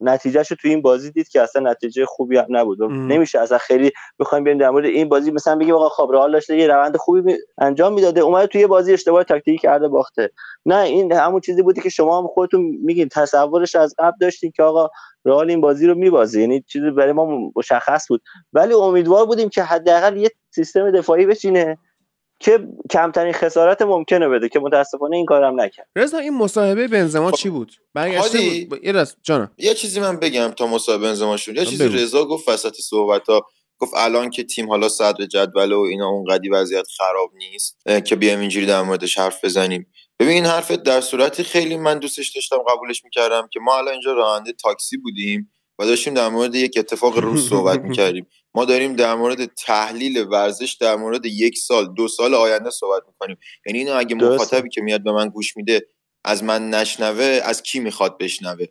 نتیجهش 0.00 0.50
رو 0.50 0.56
توی 0.60 0.70
این 0.70 0.82
بازی 0.82 1.10
دید 1.10 1.28
که 1.28 1.40
اصلا 1.40 1.70
نتیجه 1.70 2.04
خوبی 2.06 2.36
هم 2.36 2.46
نبود. 2.48 2.80
و 2.80 2.84
ام. 2.84 3.12
نمیشه 3.12 3.40
اصلا 3.40 3.58
خیلی 3.58 3.90
بخوایم 4.18 4.44
بریم 4.44 4.58
در 4.58 4.70
مورد 4.70 4.84
این 4.84 5.08
بازی. 5.08 5.30
مثلا 5.30 5.56
بگیم 5.56 5.74
آقا 5.74 5.88
خب 5.88 6.10
رئال 6.12 6.32
داشته 6.32 6.56
یه 6.56 6.66
روند 6.66 6.96
خوبی 6.96 7.36
انجام 7.58 7.92
می‌داده 7.92 8.20
اومده 8.20 8.46
توی 8.46 8.60
یه 8.60 8.66
بازی 8.66 8.92
اشتباه 8.92 9.24
تاکتیکی 9.24 9.58
کرده 9.58 9.88
باخته. 9.88 10.30
نه 10.66 10.78
این 10.78 11.12
همون 11.12 11.40
چیزی 11.40 11.62
بودی 11.62 11.80
که 11.80 11.88
شما 11.88 12.18
هم 12.18 12.26
خودتون 12.26 12.60
میگین 12.84 13.08
تصورش 13.08 13.74
از 13.74 13.94
قبل 13.98 14.16
داشتین 14.20 14.52
که 14.56 14.62
آقا 14.62 14.88
رئال 15.24 15.50
این 15.50 15.60
بازی 15.60 15.86
رو 15.86 15.94
میبازه. 15.94 16.40
یعنی 16.40 16.64
چیزی 16.68 16.90
برای 16.90 17.12
ما 17.12 17.50
مشخص 17.56 18.06
بود. 18.08 18.22
ولی 18.52 18.74
امیدوار 18.74 19.26
بودیم 19.26 19.48
که 19.48 19.62
حداقل 19.62 20.16
یه 20.16 20.30
سیستم 20.50 20.90
دفاعی 20.90 21.26
بچینه. 21.26 21.78
که 22.44 22.58
کمترین 22.90 23.32
خسارت 23.32 23.82
ممکنه 23.82 24.28
بده 24.28 24.48
که 24.48 24.58
متاسفانه 24.58 25.16
این 25.16 25.26
کارم 25.26 25.60
نکرد. 25.60 25.88
رضا 25.96 26.18
این 26.18 26.38
مصاحبه 26.38 26.88
بنزما 26.88 27.30
خب، 27.30 27.36
چی 27.36 27.48
بود؟ 27.48 27.72
برگشته؟ 27.94 28.66
بود. 28.70 28.84
یه 28.84 29.06
جانم. 29.22 29.50
یه 29.58 29.74
چیزی 29.74 30.00
من 30.00 30.16
بگم 30.16 30.48
تا 30.48 30.66
مصاحبه 30.66 31.06
بنزماشون. 31.06 31.56
یه 31.56 31.64
چیزی. 31.64 31.88
رضا 31.88 32.24
گفت 32.24 32.48
وسط 32.48 32.74
صحبت 32.74 33.28
ها 33.28 33.46
گفت 33.78 33.92
الان 33.96 34.30
که 34.30 34.44
تیم 34.44 34.68
حالا 34.68 34.88
صدر 34.88 35.26
جدول 35.26 35.72
و 35.72 35.80
اینا 35.80 36.08
اونقدی 36.08 36.48
وضعیت 36.48 36.86
خراب 36.96 37.30
نیست 37.34 37.78
که 38.04 38.16
بیایم 38.16 38.40
اینجوری 38.40 38.66
در 38.66 38.82
موردش 38.82 39.18
حرف 39.18 39.44
بزنیم. 39.44 39.86
ببین 40.18 40.32
این 40.32 40.46
حرفت 40.46 40.82
در 40.82 41.00
صورتی 41.00 41.42
خیلی 41.42 41.76
من 41.76 41.98
دوستش 41.98 42.28
داشتم 42.34 42.58
قبولش 42.68 43.04
می‌کردم 43.04 43.48
که 43.52 43.60
ما 43.60 43.78
الان 43.78 43.92
اینجا 43.92 44.12
راننده 44.12 44.52
تاکسی 44.52 44.96
بودیم. 44.96 45.50
و 45.78 45.86
داشتیم 45.86 46.14
در 46.14 46.28
مورد 46.28 46.54
یک 46.54 46.74
اتفاق 46.78 47.18
روز 47.18 47.48
صحبت 47.48 47.80
می‌کردیم. 47.88 48.26
ما 48.54 48.64
داریم 48.64 48.96
در 48.96 49.14
مورد 49.14 49.44
تحلیل 49.44 50.26
ورزش 50.30 50.72
در 50.72 50.96
مورد 50.96 51.26
یک 51.26 51.58
سال 51.58 51.94
دو 51.94 52.08
سال 52.08 52.34
آینده 52.34 52.70
صحبت 52.70 53.02
می‌کنیم. 53.06 53.36
یعنی 53.66 53.78
اینو 53.78 53.92
اگه. 53.96 54.14
مخاطبی 54.14 54.68
که 54.68 54.80
میاد 54.80 55.02
به 55.02 55.12
من 55.12 55.28
گوش 55.28 55.56
میده 55.56 55.86
از 56.24 56.44
من 56.44 56.70
نشنوه 56.70 57.40
از 57.44 57.62
کی 57.62 57.80
می‌خواد 57.80 58.18
بشنوه؟ 58.18 58.66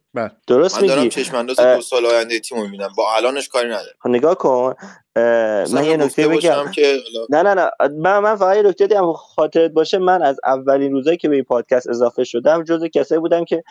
درست 0.48 0.82
من 0.82 0.88
دارم 0.88 1.04
میگی. 1.04 1.16
چشم 1.24 1.36
انداز. 1.36 1.60
دو 1.60 1.82
سال 1.82 2.06
آینده 2.06 2.40
تیم 2.40 2.58
رو 2.58 2.64
می‌بینم. 2.64 2.90
با 2.98 3.16
الانش 3.16 3.48
کاری 3.50 3.68
ندارم. 3.70 3.96
خب 4.04 4.10
نگاه 4.10 4.36
کن. 4.36 4.74
من 5.16 5.84
یه 5.84 5.98
نکته 5.98 6.28
بگم. 6.28 6.72
که 6.72 6.98
نه 7.30 7.44
نه 7.44 7.54
نه. 7.54 7.72
من 8.00 8.20
من 8.20 8.36
فقط 8.36 8.56
یه 8.58 8.64
نکته 8.64 8.88
دیگه 8.88 9.02
خاطرت 9.14 9.72
باشه 9.72 9.98
من 9.98 10.24
از 10.24 10.40
اولین 10.46 10.92
روزایی 10.92 11.18
که 11.18 11.30
به 11.30 11.36
این 11.36 11.44
پادکست 11.44 11.90
اضافه 11.90 12.24
شدم 12.24 12.64
جز 12.64 12.84
کسایی 12.84 13.22
بودم 13.22 13.46
که 13.46 13.64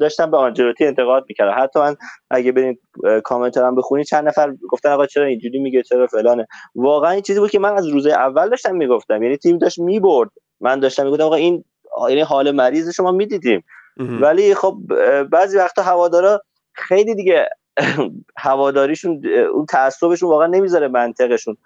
داشتم 0.00 0.30
به 0.30 0.36
آنجلوتی 0.36 0.86
انتقاد 0.86 1.24
می‌کردم. 1.28 1.62
حتی 1.62 1.80
من 1.80 1.96
اگه 2.30 2.52
برین 2.52 2.78
کامنت 3.24 3.56
هم 3.56 3.76
بخونی 3.76 4.04
چند 4.04 4.28
نفر 4.28 4.54
گفتن 4.70 4.90
آقا 4.90 5.06
چرا 5.06 5.26
اینجوری 5.26 5.58
میگه 5.58 5.82
چرا 5.82 6.06
فلانه. 6.06 6.46
واقعا 6.74 7.10
این 7.10 7.22
چیزی 7.22 7.40
بود 7.40 7.50
که 7.50 7.58
من 7.58 7.76
از 7.76 7.86
روز 7.86 8.06
اول 8.06 8.48
داشتم 8.48 8.76
می‌گفتم. 8.76 9.22
یعنی 9.22 9.36
تیم 9.36 9.58
داشت 9.58 9.78
می‌برد. 9.78 10.30
من 10.60 10.80
داشتم 10.80 11.04
می‌گفتم 11.04 11.24
آقا 11.24 11.34
این 11.34 11.64
یعنی 12.08 12.20
حال 12.20 12.50
مریض 12.50 12.94
شما 12.94 13.12
می‌دیدیم. 13.12 13.64
ولی 14.20 14.54
خب 14.54 14.76
بعضی 15.30 15.58
وقتا 15.58 15.82
هوادارا 15.82 16.42
خیلی 16.72 17.14
دیگه 17.14 17.48
هواداریشون 18.36 19.22
اون 19.52 19.66
تعصبشون 19.66 20.28
واقعا 20.30 20.46
نمی‌ذاره 20.46 20.88
منطقشون 20.88 21.56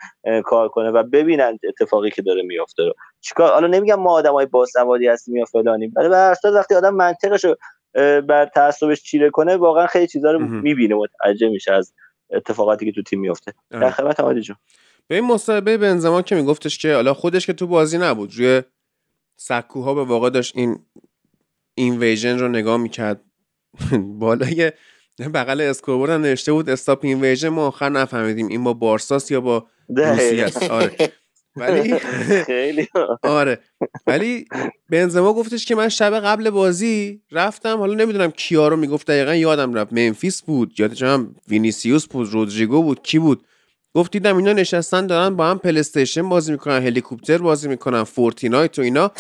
کار 0.45 0.69
کنه 0.69 0.91
و 0.91 1.03
ببینن 1.03 1.59
اتفاقی 1.69 2.11
که 2.11 2.23
داره 2.23 2.43
میافته 2.43 2.83
رو. 2.83 2.95
چیکار؟ 3.21 3.53
حالا 3.53 3.67
نمیگم 3.67 3.95
ما 3.95 4.11
آدمای 4.11 4.47
باسوادی 4.47 5.09
هستیم 5.09 5.37
یا 5.37 5.45
فلانیم 5.45 5.93
ولی 5.97 6.09
به 6.09 6.17
هر 6.17 6.35
وقتی 6.55 6.75
آدم 6.75 6.95
منطقش 6.95 7.45
رو 7.45 7.57
اه، 7.95 8.21
بر 8.21 8.47
تعصبش 8.47 9.03
چیره 9.03 9.31
کنه 9.31 9.57
واقعا 9.57 9.87
خیلی 9.87 10.07
چیزا 10.07 10.33
رو. 10.33 10.39
می‌بینه 10.39 10.95
متوجه 10.95 11.49
میشه 11.49 11.73
از 11.73 11.93
اتفاقاتی 12.31 12.87
که 12.87 12.93
تو 12.93 13.03
تیم 13.03 13.21
میفته 13.21 13.53
در 13.71 13.77
آره. 13.77 13.91
خدمت 13.91 14.21
عادی 14.21 14.41
جون. 14.41 14.57
به 15.09 15.15
این 15.15 15.25
مصاحبه 15.25 15.79
بنزما 15.79 16.23
که 16.23 16.35
میگفتش 16.35 16.79
که 16.79 16.95
حالا 16.95 17.15
خودش 17.15 17.47
که 17.47 17.53
تو 17.53 17.67
بازی 17.67 17.99
نبود 17.99 18.35
روی 18.37 18.63
سکوها 19.37 19.95
به 19.95 20.05
واقع 20.05 20.31
داشت 20.31 20.57
این 20.57 20.79
invasion 21.75 22.39
رو 22.39 22.49
نگاه 22.49 22.77
می‌کرد. 22.77 23.21
بالای 24.21 24.73
بغل 25.35 25.61
scoreboard 25.61 26.11
هم 26.11 26.21
نوشته 26.21 26.53
بود 26.53 26.71
stop 26.71 27.05
invasion 27.05 27.49
ما 27.49 27.67
آخر 27.67 27.89
نفهمیدیم 27.89 28.47
این 28.49 28.65
با 28.65 28.73
بارساست 28.73 29.31
یا 29.31 29.41
با 29.41 29.67
روسیه 29.89 30.45
است 30.45 30.63
آره. 30.71 30.97
ولی 31.57 31.99
خیلی 32.47 32.89
آره. 33.23 33.59
ولی 34.07 34.45
بنزما 34.91 35.33
گفتش 35.33 35.65
که 35.65 35.75
من 35.75 35.89
شب 35.89 36.21
قبل 36.21 36.51
بازی 36.51 37.23
رفتم 37.33 37.79
حالا 37.79 37.95
نمی‌دونم 37.95 38.31
کیا 38.31 38.69
رو 38.69 38.77
می‌گفت 38.77 39.07
دقیقا 39.07 39.35
یادم 39.35 39.75
رفت. 39.75 39.93
منفیس 39.93 40.43
بود 40.43 40.73
یادم 40.79 41.35
وینیسیوس 41.49 42.07
بود 42.07 42.29
رودریگو 42.33 42.83
بود 42.83 43.03
کی 43.03 43.19
بود؟ 43.19 43.45
گفت 43.95 44.13
دیدم 44.13 44.37
اینا 44.37 44.53
نشستن 44.53 45.07
دارن 45.07 45.37
با 45.37 45.47
هم 45.47 45.59
پلیستیشن 45.59 46.29
بازی 46.29 46.53
می‌کنن 46.53 46.83
هلیکوپتر 46.83 47.39
بازی 47.39 47.69
می‌کنن 47.69 48.05
فورتینایت 48.05 48.79
و 48.79 48.83
اینا. 48.83 49.11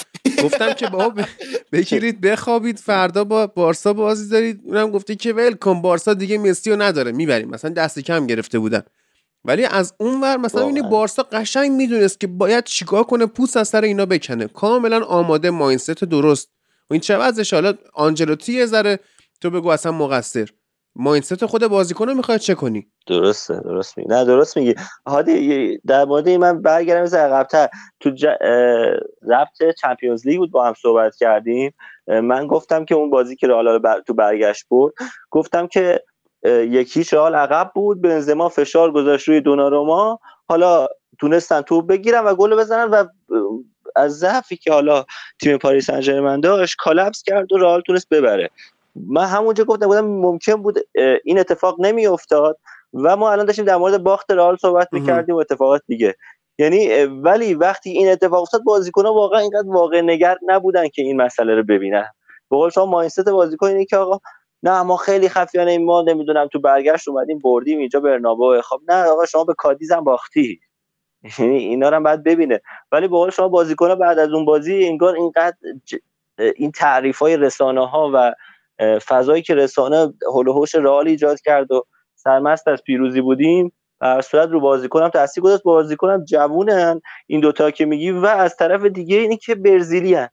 گفتم 0.42 0.72
که 0.72 0.86
بابا 0.86 1.22
بگیرید 1.72 2.20
بخوابید 2.20 2.78
فردا 2.78 3.24
با 3.24 3.46
بارسا 3.46 3.92
بازی 3.92 4.28
دارید. 4.28 4.60
اونم 4.64 4.90
گفته 4.90 5.16
که 5.16 5.32
ول 5.32 5.54
کن 5.54 5.82
بارسا 5.82 6.14
دیگه 6.14 6.38
مسی 6.38 6.70
رو 6.70 6.82
نداره. 6.82 7.12
می‌بریم. 7.12 7.50
مثلا 7.50 7.70
دست 7.70 7.98
کم 7.98 8.26
گرفته 8.26 8.58
بودن. 8.58 8.82
ولی 9.44 9.64
از 9.64 9.94
اون 9.98 10.20
ور 10.20 10.36
مثلا 10.36 10.66
این. 10.66 10.88
بارسا 10.88 11.22
قشنگ 11.22 11.70
می‌دونست 11.70 12.20
که 12.20 12.26
باید 12.26 12.64
چیکار 12.64 13.04
کنه 13.04 13.26
پوست 13.26 13.56
از 13.56 13.68
سر 13.68 13.82
اینا 13.82 14.06
بکنه. 14.06 14.46
کاملا 14.48 15.04
آماده 15.04 15.50
ماینست 15.50 16.04
درست. 16.04 16.48
و 16.90 16.94
این 16.94 17.00
چه 17.00 17.16
وضعش؟ 17.16 17.54
حالا 17.54 17.74
آنجلوتی 17.94 18.52
یه 18.52 18.66
ذره 18.66 18.98
تو 19.40 19.50
بگو 19.50 19.68
اصلا 19.68 19.92
مقصر. 19.92 20.48
ماینست 20.96 21.46
خود 21.46 21.66
بازیکن 21.66 22.08
رو 22.08 22.14
می‌خواد 22.14 22.38
چه 22.38 22.54
کنی؟ 22.54 22.86
درسته 23.06 23.60
درست 23.60 23.98
میگی. 23.98 24.10
نه 24.10 24.24
درست 24.24 24.56
میگی. 24.56 24.74
هادی 25.06 25.78
در 25.86 26.04
مورد 26.04 26.28
این 26.28 26.40
من 26.40 26.62
برگردم 26.62 27.02
از 27.02 27.14
عقب‌تر. 27.14 27.68
تو 28.00 28.10
ج... 28.10 28.26
چمپیونز 29.82 30.26
لیگ 30.26 30.38
بود 30.38 30.50
با 30.50 30.66
هم 30.66 30.74
صحبت 30.82 31.16
کردیم. 31.16 31.74
من 32.06 32.46
گفتم 32.46 32.84
که 32.84 32.94
اون 32.94 33.10
بازی 33.10 33.36
که 33.36 33.46
رئال 33.46 33.78
بر... 33.78 34.00
تو 34.00 34.14
برگشت 34.14 34.66
برد 34.70 34.92
گفتم 35.30 35.66
که 35.66 36.02
اه، 36.44 36.52
یکیش 36.52 37.12
رئال 37.12 37.34
عقب 37.34 37.70
بود 37.74 38.02
بنزما 38.02 38.48
فشار 38.48 38.92
گذاشت 38.92 39.28
روی 39.28 39.40
دوناروما. 39.40 40.18
حالا 40.48 40.88
تونستن 41.20 41.60
تو 41.60 41.82
بگیرن 41.82 42.24
و 42.24 42.34
گل 42.34 42.56
بزنن 42.56 42.90
و 42.90 43.04
از 43.96 44.18
ضعفی 44.18 44.56
که 44.56 44.72
حالا 44.72 45.04
تیم 45.42 45.58
پاریس 45.58 45.86
سن 45.86 46.00
ژرمن 46.00 46.40
داشت 46.40 46.76
کالپس 46.78 47.22
کرد 47.22 47.52
و 47.52 47.58
رئال 47.58 47.80
تونست 47.80 48.08
ببره. 48.08 48.50
من 48.94 49.24
همونجا 49.24 49.64
گفتم 49.64 49.86
بودم 49.86 50.06
ممکن 50.06 50.54
بود 50.54 50.78
این 51.24 51.38
اتفاق 51.38 51.76
نمیافتاد 51.78 52.58
و 52.92 53.16
ما 53.16 53.32
الان 53.32 53.46
داشتیم 53.46 53.64
در 53.64 53.76
مورد 53.76 54.02
باخت 54.02 54.30
رئال 54.30 54.56
صحبت. 54.56 54.88
می‌کردیم 54.92 55.34
و 55.34 55.38
اتفاقات 55.38 55.82
دیگه. 55.86 56.14
یعنی 56.58 57.04
ولی 57.04 57.54
وقتی 57.54 57.90
این 57.90 58.08
اتفاق 58.08 58.42
افتاد 58.42 58.62
بازیکن‌ها 58.64 59.14
واقعا 59.14 59.40
اینقدر 59.40 59.68
واقع 59.68 60.00
نگر 60.00 60.36
نبودن 60.46 60.88
که 60.88 61.02
این 61.02 61.16
مسئله 61.22 61.54
رو 61.54 61.62
ببینن. 61.62 62.10
به 62.50 62.56
قول 62.56 62.70
شما 62.70 62.86
مایندست 62.86 63.28
بازیکن 63.28 63.66
اینه 63.66 63.84
که 63.84 63.96
آقا 63.96 64.18
نه 64.62 64.82
ما 64.82 64.96
خیلی 64.96 65.28
خفیانه 65.28 65.78
ما 65.78 66.02
نمی‌دونم 66.02 66.48
تو 66.52 66.60
برگشت 66.60 67.08
اومدیم 67.08 67.38
بردیم 67.38 67.78
اینجا 67.78 68.00
برنابو. 68.00 68.60
خب 68.60 68.80
نه 68.88 69.04
آقا 69.04 69.26
شما 69.26 69.44
به 69.44 69.54
کادیز 69.58 69.92
هم 69.92 70.04
باختی. 70.04 70.60
یعنی 71.38 71.58
اینا 71.58 71.88
رو 71.88 71.96
هم 71.96 72.02
باید 72.02 72.22
ببینه. 72.22 72.60
ولی 72.92 73.08
به 73.08 73.16
قول 73.16 73.30
شما 73.30 73.48
بازیکن 73.48 73.94
بعد 73.94 74.18
از 74.18 74.30
اون 74.30 74.44
بازی 74.44 74.86
انگار 74.86 75.14
اینقدر 75.14 75.56
ج- 75.90 75.98
این 76.56 76.72
تعریف 76.72 77.18
های 77.18 77.36
رسانه 77.36 77.88
ها 77.88 78.10
و 78.14 78.32
فضایی 79.08 79.42
که 79.42 79.54
رسانه 79.54 80.12
هول 80.34 80.48
و 80.48 80.52
هوش 80.52 80.74
رئال 80.74 81.08
ایجاد 81.08 81.40
کرد 81.40 81.72
و 81.72 81.84
سرمست 82.14 82.68
از 82.68 82.82
پیروزی 82.82 83.20
بودیم 83.20 83.72
در 84.00 84.20
صورت 84.20 84.48
رو 84.48 84.60
بازیکنم 84.60 85.08
تاثیر 85.08 85.42
گذاشت. 85.44 85.62
بازیکنم 85.62 86.24
جوونن. 86.24 87.00
این 87.26 87.40
دوتا 87.40 87.70
که 87.70 87.84
میگی 87.84 88.10
و 88.10 88.26
از 88.26 88.56
طرف 88.56 88.84
دیگه 88.84 89.16
اینی 89.16 89.36
که 89.36 89.54
برزیلی 89.54 90.14
هن. 90.14 90.28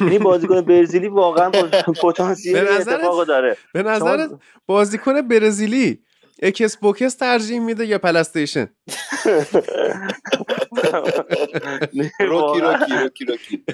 یعنی 0.00 0.18
بازیکن 0.18 0.60
برزیلی 0.60 1.08
واقعا 1.08 1.50
پتانسیل 2.02 2.56
اتفاقو 2.56 3.24
داره. 3.24 3.56
به 3.74 3.82
شما- 3.98 4.38
بازیکن 4.66 5.22
برزیلی 5.28 6.02
اکس 6.42 6.76
بوکس 6.76 7.14
ترجیح 7.14 7.60
میده 7.60 7.86
یا 7.86 7.98
پلستیشن 7.98 8.68
روکی 12.20 12.60
روکی 12.60 12.94
روکی 13.02 13.24
روکی. 13.24 13.64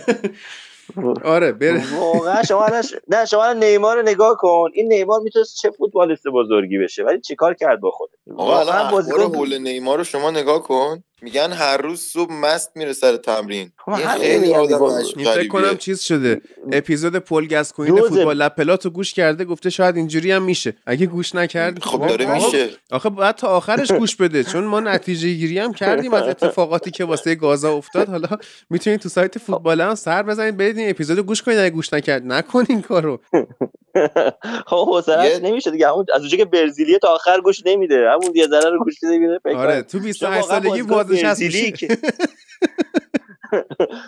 آره 1.24 1.53
بر... 1.53 1.80
واقعا 2.01 2.43
شما 2.43 2.66
نه 3.09 3.24
شما 3.24 3.45
الان 3.45 3.64
نیمار 3.64 3.97
رو 3.97 4.03
نگاه 4.03 4.36
کن. 4.36 4.70
این 4.74 4.88
نیمار 4.88 5.20
می‌تونست 5.20 5.57
چه 5.57 5.70
فوتبالیست 5.70 6.28
بزرگی 6.28 6.78
بشه 6.78 7.05
ولی 7.05 7.20
چیکار 7.20 7.55
کرد 7.55 7.80
با 7.80 7.91
خودش؟ 7.91 8.12
آقا 8.36 8.61
الان 8.61 8.91
بازیکن 8.91 9.34
حول 9.34 9.59
نیمار 9.59 9.99
رو 9.99 10.05
شما 10.05 10.30
نگاه 10.30 10.62
کن. 10.62 11.03
میگن 11.23 11.53
هر 11.53 11.77
روز 11.77 12.01
صبح 12.01 12.33
مست 12.33 12.71
میره 12.75 12.93
سر 12.93 13.16
تمرین. 13.16 13.73
خب 13.85 13.95
خیلی 13.95 14.55
آدم 14.55 14.79
فکر. 15.25 15.49
کنم 15.49 15.77
چیز 15.77 16.01
شده. 16.01 16.41
اپیزود 16.73 17.16
پل 17.16 17.47
گسکوین 17.47 17.95
دوزه. 17.95 18.09
فوتبال 18.09 18.37
لب 18.37 18.55
پلات 18.55 18.85
رو 18.85 18.91
گوش 18.91 19.14
کرده 19.14 19.45
گفته 19.45 19.71
شاید 19.71 19.97
اینجوری 19.97 20.33
هم 20.33 20.43
میشه. 20.43 20.75
اگه 20.87 21.07
گوش 21.07 21.35
نکرد 21.35 21.79
خب 21.83 22.07
داره 22.07 22.27
آقا- 22.27 22.35
میشه. 22.47 22.68
آخه 22.91 23.09
باید 23.11 23.35
تا 23.35 23.49
آخرش 23.49 23.93
گوش 23.93 24.16
بده. 24.16 24.45
چون 24.45 24.64
ما 24.64 24.81
نتیجه 24.81 25.29
گیری 25.29 25.59
هم 25.59 25.73
کردیم 25.73 26.14
از 26.14 26.23
اتفاقاتی 26.23 26.91
که 26.91 27.05
واسه 27.05 27.35
گازا 27.35 27.73
افتاد. 27.77 28.09
حالا 28.09 28.29
می‌تونید 28.71 29.01
تو 29.01 29.09
سایت 29.09 29.39
فوتبال 29.39 29.81
هم 29.81 29.95
سر 29.95 30.23
بزنید 30.23 30.57
برید 30.57 30.79
این 30.79 30.91
اپیزود 30.91 31.18
گوش 31.18 31.43
کنید. 31.43 31.59
اگه 31.59 31.71
گوش 31.71 31.93
نکرد 31.93 32.23
نکنین 32.27 32.83
کارو. 32.83 33.21
خب 34.66 34.87
حوصله‌اش 34.89 35.31
یه- 35.31 35.39
نمیشه 35.39 35.71
دیگه. 35.71 35.89
همون 35.89 36.07
از 36.14 36.21
اونجا 36.21 36.37
که 36.37 36.45
برزیلیه 36.45 36.99
تا 36.99 37.09
آخر 37.09 37.41
گوش 37.41 37.62
نمیده. 37.66 37.97
همون 38.11 38.33
یه 38.35 38.47
ذره 38.47 38.71
رو 38.71 38.85
گوش 38.85 38.95
نمیده 39.03 39.39
آره. 39.57 39.83
تو 39.83 39.99
چون 39.99 40.07
28 40.07 40.51
واقعا 40.51 40.61
سالگی 40.62 40.83
برزیلی 41.22 41.72
که- 41.72 41.88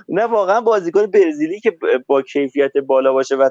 نه 0.09 0.25
واقعا 0.25 0.61
بازیکن 0.61 1.07
برزیلی 1.07 1.61
که 1.61 1.79
با 2.07 2.23
کیفیت 2.23 2.77
بالا 2.77 3.13
باشه 3.13 3.37
و 3.37 3.51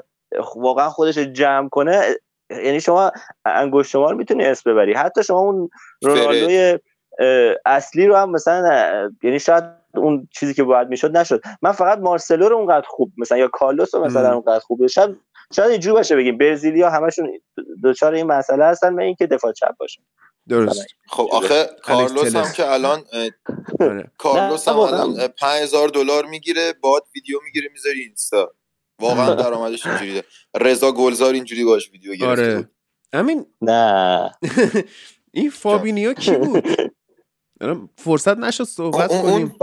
واقعا 0.56 0.88
خودش 0.90 1.18
رو 1.18 1.24
جمع 1.24 1.68
کنه 1.68 2.02
یعنی 2.50 2.80
شما 2.80 3.12
انگشت 3.44 3.90
شمار 3.90 4.14
می‌تونی 4.14 4.44
اسم 4.44 4.72
ببری. 4.72 4.92
حتی 4.92 5.22
شما 5.22 5.38
اون 5.40 5.70
رونالدوی 6.02 6.78
اصلی 7.66 8.06
رو 8.06 8.16
هم 8.16 8.30
مثلا 8.30 9.10
یعنی 9.22 9.38
شاید 9.38 9.64
اون 9.94 10.28
چیزی 10.30 10.54
که 10.54 10.62
باید 10.64 10.88
می‌شد 10.88 11.16
نشد. 11.16 11.40
من 11.62 11.72
فقط 11.72 11.98
مارسلو 11.98 12.48
رو 12.48 12.56
اونقدر 12.56 12.86
خوب 12.88 13.12
مثلا 13.18 13.38
یا 13.38 13.48
کارلوس 13.48 13.94
رو 13.94 14.04
مثلا. 14.04 14.32
اونقدر 14.34 14.58
خوب 14.58 14.86
شاید 14.86 15.16
شاید 15.52 15.70
اینجوری 15.70 15.94
باشه 15.94 16.16
بگیم. 16.16 16.38
برزیلیا 16.38 16.90
همشون 16.90 17.30
دچار 17.84 18.14
این 18.14 18.26
مسئله 18.26 18.64
هستن 18.64 18.96
به 18.96 19.02
اینکه 19.04 19.26
دفاع 19.26 19.52
چپ 19.52 19.76
باشه. 19.78 20.00
درست. 20.48 20.86
خب 21.08 21.28
آخه 21.32 21.70
کارلوس. 21.82 22.36
هم 22.36 22.52
که 22.52 22.70
الان 22.70 23.04
آره. 23.80 24.10
کارلوس 24.18 24.68
هم. 24.68 24.78
الان 24.78 25.28
5000 25.28 25.88
دلار 25.88 26.26
می‌گیره 26.26 26.72
باد 26.80 27.06
ویدیو 27.14 27.38
می‌گیره 27.44 27.68
می‌ذاری 27.72 28.00
اینستا. 28.00 28.54
واقعا 29.00 29.34
درآمدش 29.34 29.86
اینجوریه. 29.86 30.24
رضا 30.60 30.92
گلزار 30.92 31.34
اینجوری 31.34 31.64
باش 31.64 31.90
ویدیو 31.92 32.14
گرفته 32.14 32.26
آره. 32.26 32.68
همین 33.14 33.46
نه. 33.62 34.30
این 35.34 35.50
فابینیو 35.50 36.14
کی 36.14 36.36
بود؟ 36.36 36.64
الان 37.60 37.88
فرصت 37.96 38.36
نشد 38.38 38.64
صحبت 38.64 39.22
کنیم. 39.22 39.56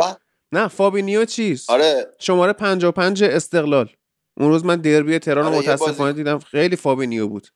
نه 0.52 0.68
فابینیو 0.68 1.26
چیست؟ 1.26 1.70
آره. 1.70 2.16
شماره 2.20 2.54
55 2.54 3.24
استقلال. 3.24 3.90
اون 4.38 4.50
روز 4.50 4.66
من 4.66 4.76
دربی 4.82 5.20
تهران 5.20 5.46
رو 5.46 5.50
آره، 5.52 5.60
متاسفانه 5.60 6.14
دیدم. 6.14 6.40
خیلی 6.40 6.76
فابینیو 6.76 7.28
بود. 7.28 7.48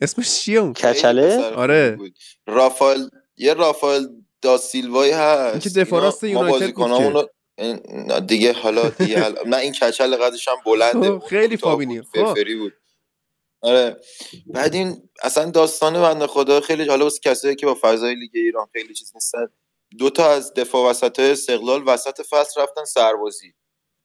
اسمش 0.00 0.38
چیه 0.40 0.60
اون 0.60 0.72
کچله؟ 0.72 1.44
آره. 1.44 1.96
بود. 1.98 2.12
رافائل 2.46 3.08
یه 3.36 3.54
رافائل 3.54 4.06
دا 4.42 4.56
سیلوایی 4.58 5.12
هست 5.12 5.62
که 5.62 5.80
دفاع 5.80 5.98
اینا- 5.98 6.06
راست 6.10 6.24
ما 6.24 6.30
یونایتد 6.30 6.74
بود 6.74 8.26
دیگه 8.26 8.52
حالا 8.52 8.88
دیگه 8.88 9.20
حالا- 9.22 9.42
نه 9.46 9.56
این 9.56 9.72
کچل 9.72 10.16
قدش 10.16 10.48
هم 10.48 10.54
بلنده 10.66 11.18
خیلی 11.18 11.56
کوتاه 11.56 11.72
فابینیو. 11.72 12.02
بود،. 12.02 12.10
فرفری 12.26 12.56
بود 12.56 12.72
آره 13.62 13.96
بعد 14.46 14.74
این 14.74 15.08
اصلا 15.22 15.50
داستان 15.50 15.92
بنده 16.02 16.26
خدا 16.26 16.60
خیلی 16.60 16.88
حالا 16.88 17.04
واسه 17.04 17.20
کسایی 17.24 17.56
که 17.56 17.66
با 17.66 17.78
فضای 17.82 18.14
لیگ 18.14 18.30
ایران 18.34 18.66
خیلی 18.72 18.94
چیز 18.94 19.10
نیستن 19.14 19.46
دو 19.98 20.10
تا 20.10 20.30
از 20.30 20.54
دفاع 20.54 20.90
وسط 20.90 21.20
های 21.20 21.30
استقلال 21.30 21.82
وسط 21.86 22.20
فصل 22.30 22.60
رفتن 22.60 22.84
سربازی 22.84 23.54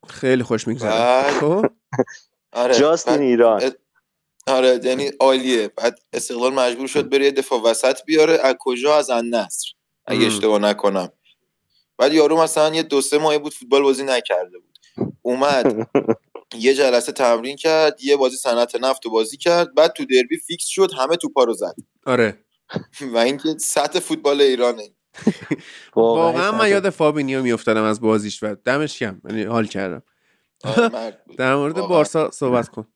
خیلی 0.09 0.43
خوش 0.43 0.67
میگذره 0.67 0.89
بعد- 0.89 1.33
خب 1.39 1.65
آره 2.53 2.75
جاست 2.79 3.07
این 3.07 3.17
بعد- 3.17 3.25
ایران 3.27 3.71
آره 4.49 4.79
یعنی 4.83 5.11
عالیه. 5.19 5.67
بعد 5.67 5.99
استقلال 6.13 6.53
مجبور 6.53 6.87
شد 6.87 7.09
بره 7.09 7.25
یه 7.25 7.31
دفاع 7.31 7.61
وسط 7.61 8.05
بیاره. 8.05 8.33
از 8.43 8.55
کجا؟ 8.59 8.97
از 8.97 9.09
النصر. 9.09 9.67
اگه. 10.05 10.27
اشتباه 10.27 10.59
نکنم. 10.59 11.11
بعد 11.97 12.13
یارو 12.13 12.41
مثلا 12.41 12.75
یه 12.75 12.83
دو 12.83 13.01
سه 13.01 13.17
ماهی 13.17 13.37
بود 13.37 13.53
فوتبال 13.53 13.83
بازی 13.83 14.03
نکرده 14.03 14.57
بود. 14.59 14.79
اومد 15.21 15.89
یه 16.59 16.73
جلسه 16.73 17.11
تمرین 17.11 17.55
کرد 17.55 18.03
یه 18.03 18.17
بازی 18.17 18.37
صنعت 18.37 18.75
نفت 18.75 19.05
رو 19.05 19.11
بازی 19.11 19.37
کرد. 19.37 19.75
بعد 19.75 19.93
تو 19.93 20.05
دربی 20.05 20.37
فیکس 20.37 20.65
شد 20.65 20.91
همه 20.97 21.15
توپا 21.15 21.43
رو 21.43 21.53
زد. 21.53 21.75
آره. 22.05 22.37
و 23.13 23.17
اینکه 23.17 23.57
سطح 23.57 23.99
فوتبال 23.99 24.41
ایرانه. 24.41 24.83
واقعا 25.95 26.51
من 26.51 26.69
یاد 26.69 26.89
فابینیو 26.89 27.43
میافتادم 27.43 27.83
از 27.83 28.01
بازیش 28.01 28.43
و 28.43 28.55
دمش 28.65 28.99
کم 28.99 29.21
یعنی 29.29 29.43
حال 29.43 29.65
کردم. 29.65 30.03
آره،. 30.63 31.17
در 31.37 31.55
مورد. 31.55 31.75
بارسا 31.75 32.31
صحبت 32.31 32.69
کن. 32.69 32.87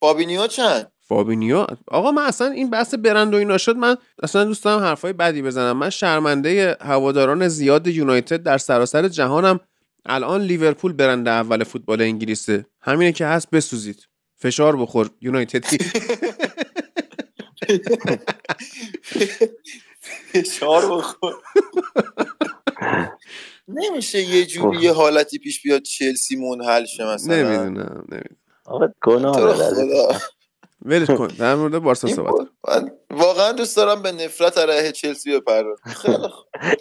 فابینیو 0.00 0.46
چند؟ 0.46 0.92
فابینیو؟ 1.00 1.66
آقا 1.88 2.10
من 2.10 2.22
اصلا 2.22 2.50
این 2.50 2.70
بحث 2.70 2.94
برند 2.94 3.34
و 3.34 3.36
اینا 3.36 3.58
شد 3.58 3.76
من 3.76 3.96
اصلا 4.22 4.44
دوست 4.44 4.64
دارم 4.64 4.82
حرفای 4.82 5.12
بدی 5.12 5.42
بزنم. 5.42 5.76
من 5.76 5.90
شرمنده 5.90 6.76
هواداران 6.80 7.48
زیاد 7.48 7.86
یونایتد 7.86 8.42
در 8.42 8.58
سراسر 8.58 9.08
جهانم. 9.08 9.60
الان 10.06 10.40
لیورپول 10.42 10.92
برند 10.92 11.28
اول 11.28 11.64
فوتبال 11.64 12.02
انگلیسه. 12.02 12.66
همینه 12.80 13.12
که 13.12 13.26
هست 13.26 13.50
بسوزید. 13.50 14.06
فشار 14.36 14.76
بخور 14.76 15.10
یونایتدی 15.20 15.78
فشار 20.32 20.96
بخور. 20.96 21.34
نمیشه 23.68 24.22
یه 24.22 24.46
جوری 24.46 24.78
یه 24.78 24.92
حالتی 24.92 25.38
پیش 25.38 25.62
بیاد 25.62 25.82
چلسی 25.82 26.36
منحل 26.36 26.84
شه 26.84 27.14
مثلا؟ 27.14 27.36
نمی‌دونم 27.36 28.04
نمی‌دونم. 28.08 28.36
آقا 28.70 28.88
گناه 29.02 29.56
ولش 30.84 31.10
کن. 31.10 31.26
در 31.26 31.54
مورد 31.54 31.78
بارسا 31.78 32.08
صحبت 32.08 32.32
کن. 32.32 32.48
من 32.68 32.90
واقعا 33.10 33.52
دوست 33.52 33.76
دارم 33.76 34.02
به 34.02 34.12
نفرت 34.12 34.58
علیه 34.58 34.92
چلسی 34.92 35.38
بپردازم. 35.38 35.82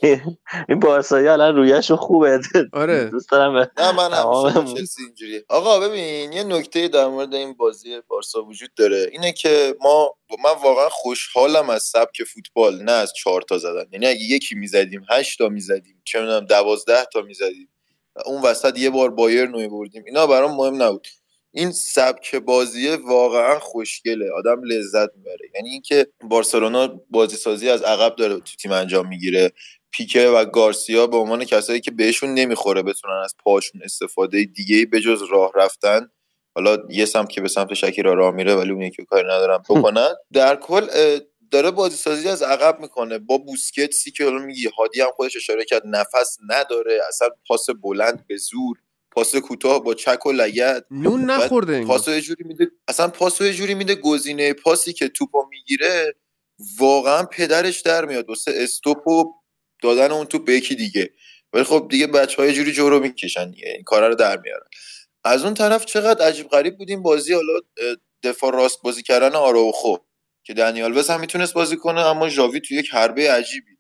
خیلی. 0.01 0.21
این 0.69 0.79
بارسایی 0.79 1.27
الان 1.27 1.55
رویشون 1.55 1.97
خوبه. 1.97 2.41
آره. 2.73 3.05
دوست 3.05 3.31
دارم 3.31 3.53
به 3.53 3.71
نه 3.77 3.91
من 3.91 4.13
همیشه. 4.13 4.75
چلسی 4.75 5.03
اینجوریه. 5.03 5.45
آقا 5.49 5.79
ببین 5.79 6.33
یه 6.33 6.43
نکته 6.43 6.87
در 6.87 7.07
مورد 7.07 7.35
این 7.35 7.53
بازی 7.53 8.01
بارسا 8.07 8.43
وجود 8.43 8.73
داره. 8.75 9.09
اینه 9.11 9.31
که 9.31 9.75
ما 9.81 10.15
من 10.43 10.63
واقعا 10.63 10.89
خوشحالم 10.89 11.69
از 11.69 11.83
سبک 11.83 12.23
فوتبال 12.23 12.83
نه 12.83 12.91
از 12.91 13.13
چهار 13.13 13.41
تا 13.41 13.57
زدن. 13.57 13.85
یعنی 13.91 14.07
اگه 14.07 14.21
یکی 14.21 14.55
می‌زدیم 14.55 15.05
هشت 15.09 15.37
تا 15.37 15.49
می‌زدیم 15.49 16.01
چه 16.05 16.19
می‌دونم 16.19 16.45
دوازده 16.45 17.05
تا 17.13 17.21
می‌زدیم 17.21 17.69
اون 18.25 18.41
وسط 18.41 18.77
یه 18.77 18.89
بار 18.89 19.09
بایر 19.09 19.47
نوی 19.47 19.67
بردیم 19.67 20.03
اینا 20.05 20.27
برام 20.27 20.55
مهم 20.55 20.83
نبود. 20.83 21.07
این 21.51 21.71
سبک 21.71 22.35
بازیه 22.35 22.95
واقعا 22.95 23.59
خوشگله 23.59 24.31
آدم 24.31 24.63
لذت 24.63 25.09
می‌بره. 25.15 25.49
یعنی 25.55 25.69
اینکه 25.69 26.07
بارسلونا 26.23 27.01
بازی 27.09 27.35
سازی 27.35 27.69
از 27.69 27.81
عقب 27.81 28.15
داره 28.15 28.35
تو 28.35 28.55
تیم 28.61 28.71
انجام 28.71 29.07
می‌گیره. 29.07 29.51
پیکه 29.91 30.27
و 30.27 30.45
گارسیا 30.45 31.07
به 31.07 31.17
عنوان 31.17 31.45
کسایی 31.45 31.79
که 31.81 31.91
بهشون 31.91 32.33
نمی‌خوره 32.33 32.83
بتونن 32.83 33.13
از 33.23 33.35
پاشون 33.43 33.81
استفاده 33.83 34.43
دیگه 34.43 34.85
به 34.85 35.01
جز 35.01 35.23
راه 35.31 35.51
رفتن 35.55 36.09
حالا 36.55 36.77
یه 36.89 37.05
سمت 37.05 37.29
که 37.29 37.41
به 37.41 37.47
سمت 37.47 37.73
شکیرا 37.73 38.13
راه 38.13 38.33
میره 38.33 38.55
ولی 38.55 38.71
اون 38.71 38.81
یکی 38.81 39.05
کاری 39.05 39.27
ندارم 39.27 39.63
بکنن. 39.69 40.09
در 40.33 40.55
کل 40.55 40.87
داره 41.51 41.71
بازی 41.71 41.95
سازی 41.95 42.27
از 42.29 42.43
عقب 42.43 42.79
می‌کنه. 42.79 43.17
با 43.17 43.37
بوسکتسی 43.37 44.11
که 44.11 44.23
حالا 44.23 44.37
میگی 44.37 44.69
هادی 44.77 45.01
هم 45.01 45.09
خودش 45.15 45.35
اشاره 45.35 45.65
کرد 45.65 45.81
نفس 45.85 46.37
نداره 46.49 46.99
اصلا 47.07 47.29
پاس 47.47 47.65
بلند 47.83 48.25
به 48.27 48.37
زور. 48.37 48.77
پاس 49.11 49.35
کوتاه 49.35 49.83
با 49.83 49.93
چک 49.93 50.25
و 50.25 50.31
لگد. 50.31 50.85
نون 50.91 51.25
نخورده. 51.25 51.85
پاسو 51.85 52.11
یه 52.11 52.21
جوری 52.21 52.43
میده 52.43 52.67
اصلا 52.87 53.07
پاسو 53.07 53.45
یه 53.45 53.53
جوری 53.53 53.73
میده 53.73 53.95
گزینه 53.95 54.53
پاسی 54.53 54.93
که 54.93 55.07
توپو 55.07 55.45
می‌گیره 55.49 56.15
واقعا 56.77 57.23
پدرش 57.23 57.81
در 57.81 58.05
میاد. 58.05 58.29
واسه 58.29 58.51
استوپ 58.55 59.07
و 59.07 59.33
دادن 59.83 60.11
اون 60.11 60.25
توپ 60.25 60.45
به 60.45 60.53
یکی 60.53 60.75
دیگه. 60.75 61.09
ولی 61.53 61.63
خب 61.63 61.87
دیگه 61.91 62.07
بچه 62.07 62.37
های 62.37 62.53
جوری 62.53 62.71
جورو 62.71 62.99
می‌کشن 62.99 63.51
دیگه. 63.51 63.67
این 63.67 63.83
کارا 63.83 64.07
رو 64.07 64.15
در 64.15 64.37
میارن. 64.37 64.67
از 65.23 65.43
اون 65.43 65.53
طرف 65.53 65.85
چقدر 65.85 66.25
عجیب 66.27 66.47
غریب 66.47 66.77
بود 66.77 66.89
این 66.89 67.03
بازی. 67.03 67.33
حالا 67.33 67.59
دفاع 68.23 68.51
راست 68.51 68.81
بازی 68.81 69.03
کردن 69.03 69.35
آراوخو 69.35 69.95
که 70.43 70.53
دنیال 70.53 70.97
وز 70.97 71.09
هم 71.09 71.19
می‌تونست 71.19 71.53
بازی 71.53 71.77
کنه 71.77 72.01
اما 72.01 72.29
ژاوی 72.29 72.59
توی 72.59 72.77
یک 72.77 72.89
حربه 72.91 73.31
عجیبی. 73.31 73.71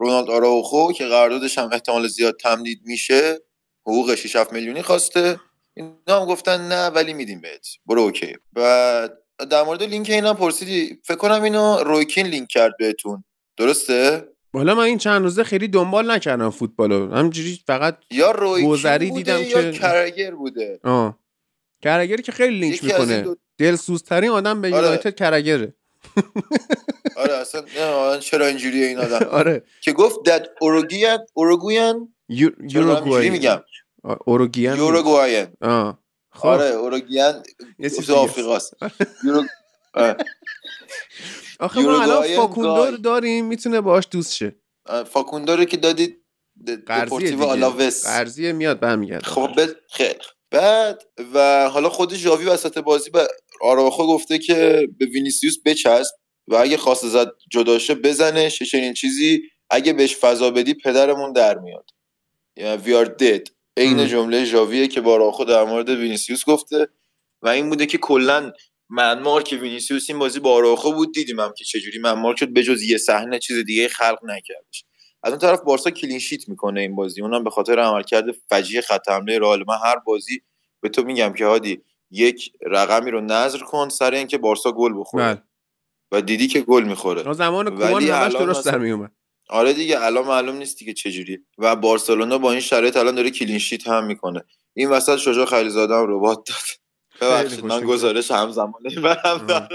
رونالد 0.00 0.30
آراوخو 0.30 0.92
که 0.92 1.06
قراردادش 1.06 1.58
هم 1.58 1.70
احتمال 1.72 2.08
زیاد 2.08 2.36
تمدید 2.36 2.80
میشه 2.84 3.40
حقوق 3.86 4.14
6 4.14 4.36
7 4.36 4.52
میلیونی 4.52 4.82
خواسته. 4.82 5.40
اینا 5.74 6.20
هم 6.20 6.24
گفتن 6.26 6.68
نه 6.68 6.86
ولی 6.86 7.12
میدیم 7.12 7.40
بهت. 7.40 7.66
برو 7.86 8.00
اوکی. 8.02 8.36
و 8.56 9.08
در 9.50 9.62
مورد 9.62 9.82
لینک 9.82 10.10
اینم 10.10 10.34
پرسیدی. 10.36 10.98
فکر 11.04 11.16
کنم 11.16 11.42
اینو 11.42 11.76
رویکین 11.84 12.26
لینک 12.26 12.48
کرد 12.48 12.72
بهتون. 12.78 13.24
درسته؟ 13.56 14.28
حالا 14.54 14.74
من 14.74 14.82
این 14.84 14.98
چند 14.98 15.22
روزه 15.22 15.44
خیلی 15.44 15.68
دنبال 15.68 16.10
نکردم 16.10 16.50
فوتبالو. 16.50 17.14
همجوری 17.14 17.60
فقط 17.66 17.98
یا 18.10 18.30
رویکین 18.30 19.14
دیدم 19.14 19.42
یا 19.42 19.62
که- 19.62 19.72
کرگر 19.78 20.30
بوده. 20.34 20.80
آه. 20.84 21.18
کرگری 21.82 22.22
که 22.22 22.32
خیلی 22.32 22.58
لینک 22.60 22.84
می‌کنه. 22.84 23.20
دو- 23.22 23.36
دلسوزترین 23.58 24.30
آدم 24.30 24.60
به 24.60 24.68
آره. 24.68 24.76
یونایتد 24.76 25.14
کرگره. 25.14 25.74
آره 27.16 27.34
اصلا 27.34 27.64
نه 27.76 28.18
چرا 28.18 28.46
اینجوریه 28.46 28.86
این 28.86 28.98
آدم؟ 28.98 29.26
آره. 29.40 29.62
که 29.80 29.92
گفت 29.92 30.22
دت 30.28 30.46
اوروگویان 30.60 31.18
اوروگویان 31.34 32.13
یوروگوای 32.28 33.30
میگم. 33.30 33.62
اوروگیان. 34.26 34.78
یوروگواین 34.78 35.46
آه 35.60 36.04
خب. 36.32 36.46
آره 36.46 37.02
است. 37.80 38.10
آفریقاست. 38.10 38.74
آخه 41.60 41.80
ما 41.80 42.02
الان 42.02 42.08
یوروگوای 42.08 42.36
فاکوندو 42.36 42.76
رو 42.76 42.90
گای. 42.90 43.00
داریم 43.00 43.44
می‌تونه 43.44 43.80
باش 43.80 44.04
دوست 44.10 44.34
شه. 44.34 44.56
آه، 44.86 45.04
فاکوندو 45.04 45.56
رو 45.56 45.64
که 45.64 45.76
دادید 45.76 46.24
دپورتیو 46.88 47.42
آلاوس. 47.42 48.06
قرضیه 48.06 48.52
میاد 48.52 48.80
برمیگرده. 48.80 49.24
خب 49.24 49.50
خیلی 49.90 50.18
خوب. 50.20 50.34
بعد 50.50 51.02
و 51.34 51.68
حالا 51.68 51.88
خود 51.88 52.14
ژاوی 52.14 52.44
وسط 52.44 52.78
بازی 52.78 53.10
به 53.10 53.28
آراخو 53.60 54.06
گفته 54.06 54.38
که 54.38 54.88
به 54.98 55.06
وینیسیوس 55.06 55.56
بچسب 55.64 56.14
و 56.48 56.54
اگه 56.54 56.76
خواست 56.76 57.06
زد 57.06 57.32
جداشه 57.50 57.94
بزنه. 57.94 58.50
چنین 58.50 58.94
چیزی. 58.94 59.42
اگه 59.70 59.92
بهش 59.92 60.16
فضا 60.16 60.50
بدی 60.50 60.74
پدرمون 60.74 61.32
در 61.32 61.58
میاد. 61.58 61.90
we 62.56 62.94
are 62.94 63.04
dead 63.04 63.52
عین. 63.76 64.06
جمله 64.06 64.44
ژاویه 64.44 64.88
که 64.88 65.00
با 65.00 65.14
آراخو 65.14 65.44
در 65.44 65.64
مورد 65.64 65.88
وینیسیوس 65.88 66.44
گفته 66.44 66.88
و 67.42 67.48
این 67.48 67.70
بوده 67.70 67.86
که 67.86 67.98
کلا 67.98 68.52
man 68.88 69.42
mark 69.42 69.56
وینیسیوس 69.56 70.10
این 70.10 70.18
بازی 70.18 70.40
با 70.40 70.52
آراخو 70.52 70.92
بود 70.92 71.14
دیدیم 71.14 71.40
هم 71.40 71.52
که 71.56 71.64
چجوری 71.64 71.98
man 71.98 72.14
mark 72.14 72.36
شد 72.36 72.52
بجز 72.52 72.82
یه 72.82 72.98
صحنه 72.98 73.38
چیز 73.38 73.64
دیگه 73.64 73.88
خلق 73.88 74.18
نکردش. 74.24 74.84
از 75.22 75.32
اون 75.32 75.38
طرف 75.38 75.60
بارسا 75.60 75.90
clean 75.90 76.18
sheet 76.18 76.48
می‌کنه 76.48 76.80
این 76.80 76.96
بازی. 76.96 77.22
اونم 77.22 77.44
به 77.44 77.50
خاطر 77.50 77.78
عملکرد 77.78 78.24
فجیع 78.50 78.80
خط 78.80 79.08
حمله 79.08 79.38
رئال 79.38 79.64
من 79.68 79.78
هر 79.84 79.96
بازی 79.96 80.42
به 80.80 80.88
تو 80.88 81.02
میگم 81.02 81.32
که 81.32 81.46
هادی 81.46 81.82
یک 82.10 82.52
رقمی 82.66 83.10
رو 83.10 83.20
نذر 83.20 83.58
کن 83.58 83.88
سر 83.88 84.14
اینکه 84.14 84.38
بارسا 84.38 84.72
گل 84.72 85.00
بخوره. 85.00 85.24
بله. 85.24 85.42
و 86.12 86.22
دیدی 86.22 86.46
که 86.46 86.60
گل 86.60 86.84
می‌خوره. 86.84 87.32
زمان 87.32 87.70
کومان 87.70 88.02
همش 88.02 88.32
درست 88.32 88.66
در 88.66 88.78
میومد 88.78 89.12
آره 89.48 89.72
دیگه 89.72 90.02
الان 90.02 90.26
معلوم 90.26 90.56
نیست 90.56 90.78
دیگه 90.78 90.92
چجوری 90.92 91.38
و 91.58 91.76
بارسلونا 91.76 92.38
با 92.38 92.52
این 92.52 92.60
شرایط 92.60 92.96
الان 92.96 93.14
داره 93.14 93.30
کلین 93.30 93.58
شیت 93.58 93.88
هم 93.88 94.04
می‌کنه. 94.04 94.44
این 94.74 94.90
وسط 94.90 95.16
شجاع 95.16 95.44
خلیزاده 95.44 95.94
هم 95.94 96.06
ربات 96.08 96.48
داد. 96.48 96.58
ببخشید 97.20 97.64
من. 97.64 97.80
گزارش 97.80 98.30
همزمانه 98.30 99.00
برم. 99.02 99.46
دارم. 99.46 99.68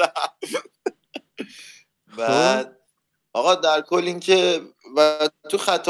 بعد 2.18 2.78
آقا 3.34 3.56
در 3.56 3.82
کل 3.82 4.04
این 4.04 4.20
که 4.20 4.62
و 4.98 5.30
تو 5.50 5.58
خط 5.58 5.90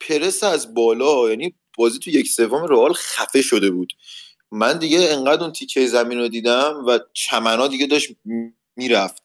پرس 0.00 0.44
از 0.44 0.74
بالا 0.74 1.30
یعنی 1.30 1.54
بازی 1.78 1.98
تو 1.98 2.10
یک 2.10 2.28
سوم 2.28 2.64
رئال 2.64 2.92
خفه 2.92 3.42
شده 3.42 3.70
بود. 3.70 3.92
من 4.50 4.78
دیگه 4.78 4.98
انقدر 5.10 5.42
اون 5.42 5.52
تیکه 5.52 5.86
زمین 5.86 6.18
رو 6.18 6.28
دیدم 6.28 6.84
و 6.86 6.98
چمنا 7.12 7.66
دیگه 7.66 7.86
داشت 7.86 8.08
می‌رفت. 8.76 9.22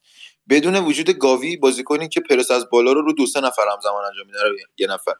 بدون 0.50 0.76
وجود 0.76 1.10
گاوی 1.10 1.58
بازیکنی 1.58 2.10
که 2.10 2.22
پرس 2.22 2.52
از 2.52 2.70
بالا 2.70 2.92
رو 2.92 3.02
رو 3.02 3.14
دو 3.14 3.26
سه 3.26 3.42
نفر 3.42 3.64
همزمان 3.74 4.06
انجام 4.06 4.28
میده 4.28 4.40
یه 4.78 4.88
نفر. 4.88 5.14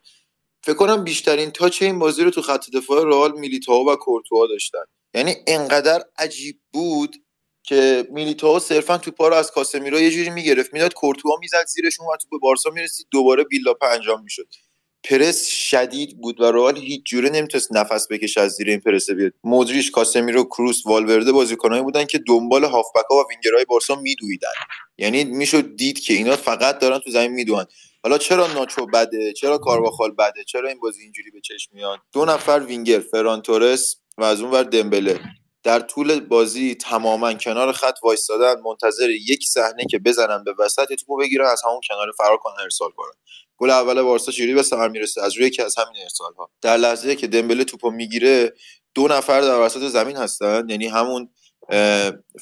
فکر 0.64 0.76
کنم 0.76 1.04
بیشترین 1.04 1.52
تاچ 1.52 1.82
این 1.82 2.00
بازی 2.00 2.24
رو 2.24 2.30
تو 2.30 2.42
خط 2.42 2.70
دفاع 2.70 3.06
رئال 3.06 3.40
میلیتائو 3.40 3.90
و 3.90 3.96
کورتوا 3.96 4.48
داشتن. 4.48 4.84
یعنی 5.14 5.36
انقدر 5.48 6.04
عجیب 6.18 6.60
بود 6.74 7.16
که 7.64 8.08
میلیتائو 8.12 8.60
صرفا 8.60 8.98
توپا 8.98 9.28
رو 9.28 9.36
از 9.36 9.52
کاسمیرو 9.52 10.00
یه 10.00 10.12
جوری 10.12 10.30
می‌گرفت. 10.30 10.74
می‌داد 10.74 10.94
کورتوا 10.94 11.38
می‌زد 11.42 11.66
زیرش 11.68 12.00
اون 12.00 12.14
و 12.14 12.18
تو 12.18 12.28
به 12.32 12.38
بارسا 12.38 12.70
می‌رسید 12.70 13.08
دوباره 13.12 13.44
بیلاپا 13.44 13.88
انجام 13.88 14.24
می‌شد. 14.24 14.48
پرس 15.04 15.48
شدید 15.48 16.22
بود 16.22 16.42
و 16.42 16.52
رئال 16.52 16.78
هیچ 16.78 17.04
جوره 17.06 17.30
نمی‌تونست 17.30 17.72
نفس 17.72 18.08
بکشه 18.10 18.42
از 18.42 18.52
زیر 18.52 18.70
این 18.70 18.80
پرس 18.80 19.10
بیاد. 19.10 19.34
مودریچ 19.44 19.92
کاسمیرو 19.92 20.44
کروس 20.44 20.86
والورده 20.86 21.32
بازیکنایی 21.32 21.84
بودن 21.84 22.06
که 22.06 22.20
دنبال 22.28 22.64
هافبکا 22.64 23.16
و 23.16 23.24
وینگرهای 23.30 23.66
بارسا 23.66 23.96
میدویدن. 23.96 24.50
یعنی 24.98 25.24
می‌شد 25.24 25.76
دید 25.76 26.00
که 26.00 26.14
اینا 26.14 26.36
فقط 26.36 26.80
دارن 26.80 27.00
تو 27.00 27.10
زمین 27.12 27.32
میدوئن 27.32 27.66
حالا 28.04 28.18
چرا 28.18 28.48
ناچو 28.48 28.86
بده؟ 28.86 29.34
چرا 29.34 29.58
کارواخال 29.58 30.12
بده؟ 30.12 30.44
چرا 30.44 30.70
این 30.70 30.80
بازی 30.80 31.02
اینجوری 31.02 31.32
به 31.32 31.42
چشم 31.42 31.72
میاد؟ 31.74 32.00
دو 32.14 32.26
نفر 32.26 32.60
وینگر 32.68 33.00
فران 33.00 33.42
تورس 33.42 33.96
و 34.18 34.24
از 34.24 34.42
اون 34.42 34.52
ور 34.52 34.64
دمبله. 34.64 35.20
در 35.64 35.80
طول 35.80 36.20
بازی 36.20 36.76
تماما 36.76 37.34
کنار 37.34 37.72
خط 37.72 37.96
وایستادن 38.04 38.62
منتظر 38.62 39.10
یک 39.10 39.48
صحنه 39.48 39.86
که 39.90 40.00
بزنن 40.00 40.44
به 40.44 40.54
وسط 40.60 40.94
توپو 40.94 41.18
بگیرن 41.18 41.46
از 41.46 41.62
همون 41.66 41.82
کنار 41.88 42.12
فرار 42.18 42.38
کنن 42.38 42.64
ارسال 42.64 42.90
کنن. 42.96 43.14
گل 43.58 43.70
اول 43.70 44.02
بارسا 44.02 44.32
چجوری 44.32 44.54
به 44.54 44.64
ثمر 44.64 44.88
می‌رسه؟ 44.88 45.22
از 45.22 45.38
روی 45.38 45.48
یکی 45.48 45.62
از 45.62 45.76
همین 45.78 46.02
ارسال 46.02 46.34
ها 46.34 46.50
در 46.62 46.78
لحظه 46.78 47.16
که 47.16 47.28
دمبله 47.28 47.64
توپو 47.64 47.92
می‌گیره 47.92 48.54
دو 48.96 49.08
نفر 49.08 49.42
در 49.42 49.60
وسط 49.60 49.88
زمین 49.88 50.18
هستن. 50.18 50.70
یعنی 50.70 50.88
همون 50.88 51.30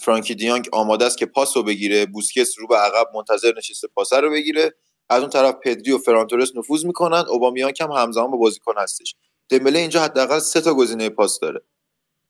فرانکی 0.01 0.36
دیانگ 0.36 0.70
آماده 0.72 1.05
است 1.05 1.18
که 1.18 1.26
پاس 1.26 1.57
رو 1.57 1.64
بگیره. 1.64 2.05
بوسکس 2.05 2.59
رو 2.59 2.68
به 2.68 2.76
عقب 2.76 3.07
منتظر 3.16 3.53
نشسته 3.57 3.88
پاس 3.88 4.14
رو 4.14 4.32
بگیره. 4.32 4.74
از 5.09 5.22
اون 5.22 5.30
طرف 5.30 5.55
پدری 5.64 5.91
و 5.91 5.97
فرانتورس 5.97 6.55
نفوذ 6.55 6.86
می‌کنن. 6.86 7.26
اوبامیانگ 7.30 7.76
هم 7.82 7.91
همزمان 7.91 8.32
با 8.32 8.38
بازیکن 8.38 8.74
هستش. 8.78 9.16
دمبله 9.49 9.80
اینجا 9.80 10.01
حداقل 10.01 10.39
سه 10.39 10.62
تا 10.62 10.74
گزینه 10.74 11.09
پاس 11.09 11.39
داره. 11.39 11.62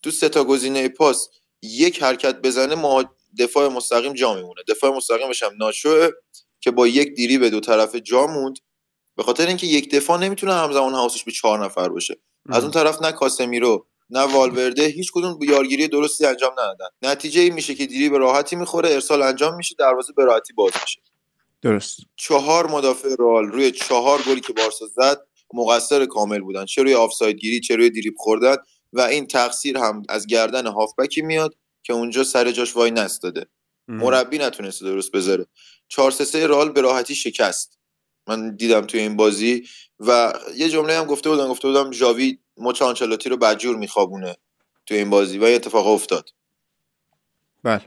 تو 0.03 0.11
سه 0.11 0.29
تا 0.29 0.43
گزینه 0.43 0.89
پاس 0.89 1.29
یک 1.63 2.03
حرکت 2.03 2.41
بزنه 2.41 2.75
ما 2.75 3.03
دفاع 3.39 3.67
مستقیم 3.67 4.13
جا 4.13 4.33
میمونه. 4.33 4.61
دفاع 4.67 4.91
مستقیمش 4.91 5.43
هم 5.43 5.51
ناشوه 5.59 6.09
که 6.59 6.71
با 6.71 6.87
یک 6.87 7.13
دیری 7.15 7.37
به 7.37 7.49
دو 7.49 7.59
طرف 7.59 7.95
جا 7.95 8.27
موند. 8.27 8.55
به 9.15 9.23
خاطر 9.23 9.47
اینکه 9.47 9.67
یک 9.67 9.95
دفاع 9.95 10.19
نمی‌تونه 10.19 10.53
همزمان 10.53 10.93
حواسش 10.93 11.23
به 11.23 11.31
چهار 11.31 11.65
نفر 11.65 11.89
باشه. 11.89 12.19
از 12.49 12.63
اون 12.63 12.71
طرف 12.71 13.01
نه 13.01 13.11
کاسمیرو 13.11 13.87
نه 14.09 14.19
والورده 14.19 14.85
هیچ 14.85 15.11
کدوم 15.13 15.39
یارگیری 15.41 15.87
درستی 15.87 16.25
انجام 16.25 16.51
ندادن. 16.51 16.85
نتیجه 17.01 17.41
این 17.41 17.53
میشه 17.53 17.75
که 17.75 17.85
دیری 17.85 18.09
به 18.09 18.17
راحتی 18.17 18.55
می‌خوره 18.55 18.89
ارسال 18.89 19.21
انجام 19.21 19.55
میشه 19.55 19.75
دروازه 19.79 20.13
به 20.13 20.25
راحتی 20.25 20.53
باز 20.53 20.71
میشه. 20.81 21.01
درست. 21.61 21.97
چهار 22.15 22.67
مدافع 22.67 23.15
رئال 23.19 23.45
روی 23.45 23.71
چهار 23.71 24.21
گلی 24.21 24.41
که 24.41 24.53
بارسا 24.53 24.85
زد 24.95 25.21
مقصر 25.53 26.05
کامل 26.05 26.39
بودن. 26.39 26.65
چه 26.65 26.83
روی 26.83 26.93
آفساید 26.93 27.37
گیری 27.37 27.59
چه 27.59 27.75
روی 27.75 27.89
دریپ 27.89 28.13
خوردن 28.17 28.55
و 28.93 29.01
این 29.01 29.27
تقصیر 29.27 29.77
هم 29.77 30.03
از 30.09 30.27
گردن 30.27 30.67
هافبکی 30.67 31.21
میاد 31.21 31.55
که 31.83 31.93
اونجا 31.93 32.23
سر 32.23 32.51
جاش 32.51 32.75
وای 32.75 32.91
نستاده. 32.91 33.45
مربی 33.87 34.37
نتونسته 34.37 34.85
درست 34.85 35.11
بذاره. 35.11 35.45
4 35.87 36.11
3 36.11 36.25
3 36.25 36.47
رئال 36.47 36.69
به 36.69 36.81
راحتی 36.81 37.15
شکست. 37.15 37.79
من 38.27 38.55
دیدم 38.55 38.81
توی 38.81 38.99
این 38.99 39.15
بازی 39.15 39.67
و 39.99 40.33
یه 40.55 40.69
جمله 40.69 40.93
هم 40.93 41.05
گفته 41.05 41.29
بودم 41.29 41.47
گفته 41.47 41.67
بودم 41.67 41.91
ژاوی 41.91 42.37
مچ 42.57 42.81
آنچلوتی 42.81 43.29
رو 43.29 43.37
بدجور 43.37 43.75
میخوابونه 43.75 44.37
توی 44.85 44.97
این 44.97 45.09
بازی 45.09 45.37
و 45.37 45.43
این 45.43 45.55
اتفاق 45.55 45.87
افتاد. 45.87 46.29
بله. 47.63 47.81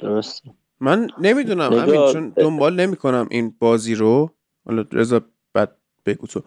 درست 0.00 0.42
من 0.80 1.08
نمی‌دونم 1.18 1.72
همین 1.72 2.12
چون 2.12 2.28
دنبال 2.28 2.80
نمی‌کنم 2.80 3.28
این 3.30 3.56
بازی 3.58 3.94
رو. 3.94 4.30
حالا 4.66 4.84
رضا 4.92 5.20
بعد 5.52 5.76
بگو 6.06 6.26
تو. 6.26 6.42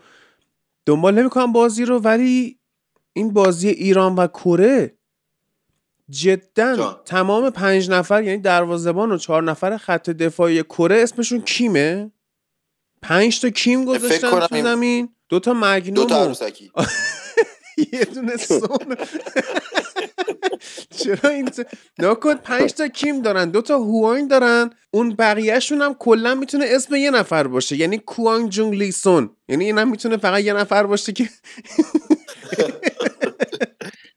دنبال 0.86 1.20
نمی‌کنم 1.20 1.52
بازی 1.52 1.86
رو 1.86 2.00
ولی 2.00 2.60
این 3.14 3.34
بازی 3.34 3.70
ایران 3.70 4.16
و 4.16 4.28
کره 4.28 4.98
جدا 6.10 6.76
جان. 6.76 7.00
تمام 7.06 7.50
پنج 7.50 7.90
نفر 7.90 8.24
یعنی 8.24 8.42
دروازه‌بان 8.42 9.12
و 9.12 9.18
چهار 9.18 9.44
نفر 9.44 9.78
خط 9.78 10.10
دفاعی 10.10 10.64
کره 10.64 10.96
اسمشون 10.96 11.42
کیمه؟ 11.42 12.12
پنج 13.08 13.42
تا 13.42 13.50
کیم 13.50 13.86
گذاشتن 13.86 14.32
کنم 14.32 14.48
تو 14.48 14.62
زمین. 14.62 15.10
دو 15.30 15.40
تا 15.40 15.54
دو 15.54 15.60
مگنوم 15.60 16.08
تا 16.08 16.22
و 16.22 16.24
عروسکی. 16.24 16.72
یه 17.94 18.06
دونه 18.06 18.38
سون. 18.38 18.68
چرا 20.98 21.30
این 21.30 21.50
نکن 22.00 22.36
پنج 22.36 22.74
تا 22.74 22.88
کیم 22.88 23.22
دارن. 23.22 23.50
دو 23.50 23.62
تا 23.62 23.78
هوانگ 23.78 24.30
دارن. 24.30 24.70
اون 24.92 25.16
بقیهشون 25.16 25.82
هم 25.82 25.94
کلا 25.94 26.36
می‌تونه 26.36 26.66
اسم 26.70 26.96
یه 26.96 27.12
نفر 27.12 27.48
باشه. 27.48 27.76
یعنی 27.76 27.98
کوانگ 27.98 28.50
جونگ 28.50 28.76
لیسون 28.76 29.30
یعنی 29.48 29.66
اینم 29.66 29.92
می‌تونه 29.92 30.18
فقط 30.18 30.44
یه 30.44 30.54
نفر 30.54 30.84
باشه 30.84 31.14
که 31.14 31.30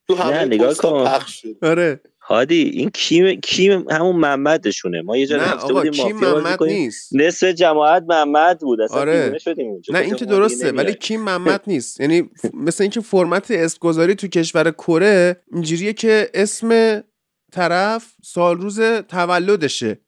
تو 0.08 0.14
همه 0.14 0.44
نگاه 0.44 0.70
پست‌ها 0.70 0.90
کن. 0.90 1.04
پخش 1.04 1.42
شد 1.42 1.56
آره. 1.62 2.00
هادی 2.28 2.62
این 2.62 2.90
کیم 2.90 3.40
کیم 3.40 3.90
همون 3.90 4.16
محمدشونه 4.16 5.02
ما 5.02 5.16
یه 5.16 5.26
جا 5.26 5.36
نه 5.36 5.52
رفته 5.52 5.72
بودیم 5.72 5.92
کیم 5.92 6.16
محمد. 6.16 6.62
نیست 6.62 7.16
نصف 7.16 7.46
جماعت 7.46 8.04
محمد 8.08 8.60
بود 8.60 8.80
اصلا 8.80 9.00
آره. 9.00 9.38
شدیم 9.38 9.66
اونجا 9.70 9.94
نه 9.94 10.00
این 10.00 10.14
که 10.14 10.24
درسته 10.24 10.72
ولی. 10.72 10.94
کیم 10.94 11.20
محمد 11.20 11.62
نیست 11.66 12.00
یعنی 12.00 12.30
مثل 12.66 12.84
اینکه 12.84 13.00
فرمت 13.00 13.50
اسم 13.50 13.78
گذاری 13.80 14.14
تو 14.14 14.26
کشور 14.26 14.70
کره 14.70 15.42
اینجوریه 15.52 15.92
که 15.92 16.30
اسم 16.34 17.00
طرف 17.52 18.14
سال 18.24 18.60
روز 18.60 18.80
تولدشه 19.08 19.98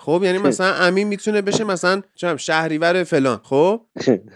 خب 0.00 0.20
یعنی 0.24 0.38
مثلا 0.38 0.74
امین 0.74 1.08
می‌تونه 1.08 1.42
بشه 1.42 1.64
مثلا 1.64 2.02
چم 2.14 2.36
شهریور 2.36 3.04
فلان 3.04 3.40
خب؟ 3.42 3.80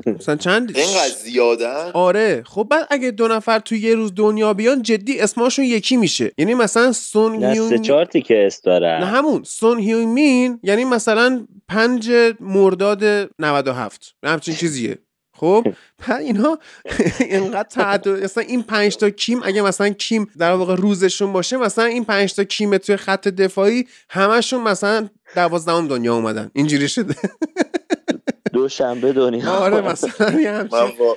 مثلا 0.07 0.37
چند 0.37 0.73
اینقدر 0.77 1.15
زیادن؟ 1.25 1.91
آره 1.95 2.43
خب 2.47 2.67
بعد 2.71 2.87
اگه 2.91 3.11
دو 3.11 3.29
نفر 3.29 3.59
تو 3.59 3.75
یه 3.75 3.95
روز 3.95 4.13
دنیا 4.15 4.55
بیان 4.55 4.83
جدی 4.83 5.21
اسمشون 5.21 5.65
یکی 5.65 5.97
میشه. 5.97 6.33
یعنی 6.39 6.55
مثلا 6.55 6.93
سون 6.93 7.37
نه 7.37 7.55
سه 7.55 7.61
هیون 7.61 7.83
چهار 7.83 8.05
تیکه 8.05 8.47
اس 8.47 8.67
نه 8.67 8.73
دارن 8.73 9.03
همون. 9.03 9.43
سون 9.45 9.79
هیون 9.79 10.05
مین 10.05 10.61
یعنی 10.63 10.85
مثلا 10.85 11.47
پنج 11.69 12.11
مرداد 12.41 13.05
97 13.39 14.15
همچین 14.25 14.55
چیزیه. 14.55 14.99
خب؟ 15.43 15.67
بعد 16.09 16.21
اینا 16.21 16.59
اینقدر 17.21 17.69
تعدد 17.69 18.25
مثلا 18.25 18.45
این 18.45 18.63
پنج 18.63 18.97
تا 18.97 19.11
کیم 19.11 19.41
اگه 19.45 19.63
مثلا 19.63 19.89
کیم 19.89 20.31
در 20.39 20.53
واقع 20.53 20.77
روزشون 20.77 21.33
باشه 21.33 21.57
مثلا 21.57 21.85
این 21.85 22.05
پنج 22.05 22.35
تا 22.35 22.45
کیم 22.45 22.79
توی 22.79 22.97
خط 22.97 23.29
دفاعی 23.29 23.87
همشون 24.11 24.63
مثلا 24.63 25.09
دوازدهم 25.35 25.89
دنیا 25.89 26.15
اومدن. 26.15 26.51
اینجوری 26.55 26.89
شده. 26.89 27.15
دوشنبه 28.53 29.13
دنیا 29.13 29.51
آره 29.65 29.81
مثلا 29.81 30.41
یه 30.41 30.53
من, 30.53 30.61
همچین 30.61 30.79
وا... 30.79 31.17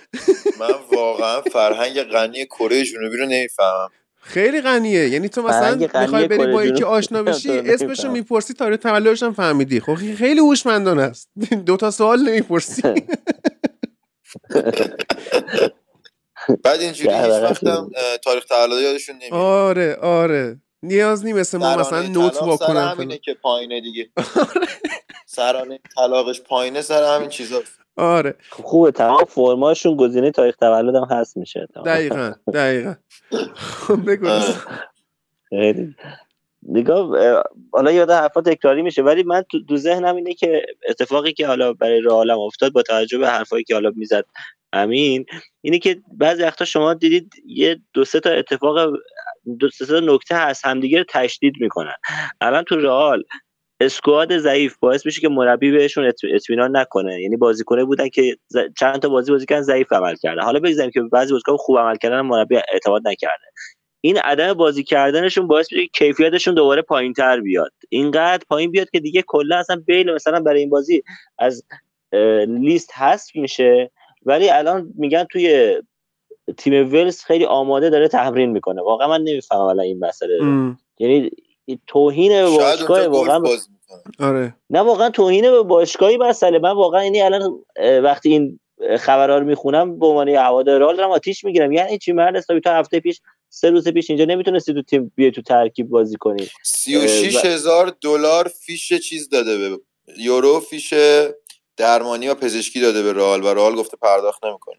من 0.60 0.74
واقعا 0.98 1.42
فرهنگ 1.42 2.02
غنی 2.02 2.46
کره 2.46 2.84
جنوبی 2.84 3.18
رو 3.18 3.26
نمی‌فهمم. 3.26 3.90
خیلی 4.22 4.62
غنیه. 4.62 5.10
یعنی 5.10 5.30
تو 5.30 5.42
مثلا 5.42 5.76
می‌خوای 6.02 6.28
بری 6.28 6.54
با 6.54 6.66
یکی 6.66 6.84
آشنا 6.84 7.24
بشی. 7.24 7.52
اسمشو 7.52 8.12
می‌پرسی 8.12 8.54
تاریخ 8.54 8.80
تولدش 8.80 9.24
هم 9.24 9.34
فهمیدی. 9.34 9.80
خب 9.80 9.96
خیلی 9.96 10.40
هوشمندانه 10.40 11.02
است. 11.02 11.30
دو 11.66 11.78
تا 11.78 11.92
سوال 11.92 12.20
نمی‌پرسی. 12.30 12.82
بعد 16.64 16.80
اینجوری 16.80 17.10
هیچ 17.10 17.28
وقتم 17.30 17.90
تاریخ 18.24 18.46
تولد 18.46 18.82
یادشون 18.82 19.16
نمیاد. 19.16 19.34
آره 19.34 19.96
آره. 19.96 20.62
نیاز 20.84 21.26
نیست 21.26 21.38
مثل 21.38 21.58
ما 21.58 21.76
مثلا 21.76 22.02
نوت 22.02 22.34
طلاق 22.34 22.48
وا 22.48 22.58
سر 22.58 22.66
کنن 22.68 22.88
همینه. 22.88 23.18
که 23.18 23.34
پایینه 23.34 23.82
دیگه. 23.82 24.10
سرانه 25.26 25.80
طلاقش 25.96 26.42
پایینه 26.42 26.82
سر 26.82 27.16
همین 27.16 27.30
چیزاست 27.30 27.80
آره. 27.98 28.36
خوبه 28.50 28.92
تمام 28.92 29.24
فرماشون 29.28 29.96
گزینه 29.96 30.32
تاریخ 30.32 30.56
تولد 30.56 30.96
هم 30.96 31.08
هست 31.18 31.38
میشه 31.38 31.68
تمام. 31.74 31.86
دقیقا 31.86 32.34
دقیقا. 32.54 32.96
خب 33.56 34.10
بگو. 34.12 34.28
نگاه 36.68 37.12
اه، 37.12 37.44
حالا 37.72 37.92
یاد 37.92 38.12
حرفا 38.12 38.42
تکراری 38.42 38.82
میشه 38.82 39.02
ولی 39.02 39.24
من 39.24 39.44
تو, 39.52 39.66
تو 39.66 39.78
ذهنم 39.78 40.16
اینه 40.16 40.34
که 40.34 40.66
اتفاقی 40.90 41.34
که 41.34 41.48
حالا 41.48 41.74
برای 41.74 42.02
رئالم 42.02 42.40
افتاد 42.40 42.72
با 42.72 42.82
توجه 42.82 43.18
به 43.18 43.30
حرفایی 43.30 43.64
که 43.64 43.74
حالا 43.74 43.92
می‌زد 43.96 44.26
امین 44.74 45.26
اینه 45.62 45.80
که 45.80 46.02
بعضی 46.18 46.44
وقتا 46.44 46.66
شما 46.66 46.94
دیدید 46.94 47.34
یه 47.46 47.80
دو 47.94 48.06
سه 48.06 48.20
تا 48.20 48.30
اتفاق 48.30 48.94
دو 49.60 49.70
سه 49.70 50.02
نکته 50.02 50.36
هست 50.36 50.66
همدیگه 50.66 50.98
رو 50.98 51.06
تشدید 51.10 51.54
می‌کنن. 51.60 51.94
الان 52.42 52.64
تو 52.64 52.76
رئال 52.76 53.24
اسکواد 53.82 54.38
ضعیف 54.38 54.78
باعث 54.78 55.06
میشه 55.06 55.22
که 55.22 55.30
مربی 55.30 55.72
بهشون 55.72 56.12
اط- 56.12 56.36
اطمینان 56.36 56.78
نکنه. 56.78 57.22
یعنی 57.22 57.38
بازیکنه 57.38 57.86
بودن 57.86 58.10
که 58.10 58.38
چند 58.80 59.00
تا 59.02 59.10
بازی 59.10 59.32
بازی 59.32 59.46
کردن 59.46 59.62
ضعیف 59.62 59.94
عمل 59.94 60.16
کردن 60.24 60.44
حالا 60.44 60.60
بگذاریم 60.60 60.92
که 60.92 61.02
بعضی 61.02 61.34
بازیکن 61.34 61.58
خوب 61.58 61.78
عمل 61.80 61.98
کردن 61.98 62.22
مربی 62.22 62.56
اعتماد 62.74 63.08
نکرده. 63.08 63.46
این 64.02 64.18
عدم 64.18 64.54
بازی 64.54 64.84
کردنشون 64.84 65.48
باعث 65.48 65.74
میشه 65.74 65.88
کیفیتشون 65.88 66.54
دوباره 66.54 66.82
پایین 66.82 67.14
تر 67.14 67.42
بیاد. 67.42 67.72
اینقدر 67.90 68.44
پایین 68.50 68.72
بیاد 68.72 68.90
که 68.90 69.00
دیگه 69.00 69.24
کلا 69.28 69.58
اصلا 69.58 69.84
بیل 69.88 70.14
مثلا 70.14 70.40
برای 70.40 70.60
این 70.60 70.70
بازی 70.70 71.04
از 71.40 71.64
لیست 72.48 72.98
حذف 72.98 73.36
میشه. 73.36 73.92
ولی 74.26 74.50
الان 74.50 74.94
میگن 74.98 75.24
توی 75.32 75.76
تیم 76.58 76.94
ولز 76.94 77.24
خیلی 77.24 77.46
آماده 77.46 77.90
داره 77.90 78.08
تمرین 78.08 78.50
می‌کنه. 78.50 78.82
واقعا 78.82 79.08
من 79.08 79.22
نمی‌فهمم 79.22 79.62
الان 79.62 79.86
این 79.86 80.00
مسئله. 80.00 80.38
ام، 80.42 80.80
یعنی 81.00 81.32
این 81.66 81.80
توهین 81.88 82.32
به 82.32 82.50
باشگاه 82.50 83.08
واقعا 83.08 83.44
آره. 84.20 84.56
نه 84.70 84.80
واقعا 84.80 85.10
توهین 85.10 85.52
به 85.52 85.64
باشگاهی 85.64 86.18
مسئله. 86.18 86.60
من 86.60 86.72
واقعا 86.72 87.04
یعنی 87.04 87.22
الان 87.22 87.66
وقتی 88.04 88.30
این 88.30 88.60
اه، 88.82 88.98
خبرها 88.98 89.38
رو 89.38 89.46
می‌خونم 89.46 90.00
به 90.00 90.06
عنوان 90.06 90.28
یه 90.28 90.40
هوادار 90.40 90.80
رئال 90.80 90.96
دارم 90.96 91.12
آتیش 91.12 91.44
می‌گیرم. 91.44 91.72
یعنی 91.72 91.98
چی؟ 91.98 92.12
مرد 92.12 92.36
حسابی 92.36 92.60
تا 92.60 92.74
هفته 92.74 93.00
پیش 93.00 93.22
سه 93.50 93.70
روز 93.70 93.88
پیش 93.88 94.10
اینجا 94.10 94.26
نمی‌تونستی 94.26 94.74
تو 94.74 94.82
تیم 94.82 95.12
بیای 95.16 95.32
تو 95.32 95.42
ترکیب 95.42 95.90
بازی 95.90 96.16
کنی. 96.16 96.48
36 96.64 97.46
هزار 97.46 97.96
دلار 98.02 98.48
فیش 98.48 98.94
چیز 98.94 99.30
داده 99.30 99.58
به 99.58 99.80
یورو 100.18 100.60
فیش 100.60 100.94
درمانی 101.78 102.28
و 102.28 102.36
پزشکی 102.36 102.82
داده 102.82 103.04
به 103.04 103.14
رئال 103.14 103.44
و 103.44 103.48
رئال 103.48 103.76
گفته 103.76 103.98
پرداخت 103.98 104.46
نمی‌کنه. 104.46 104.76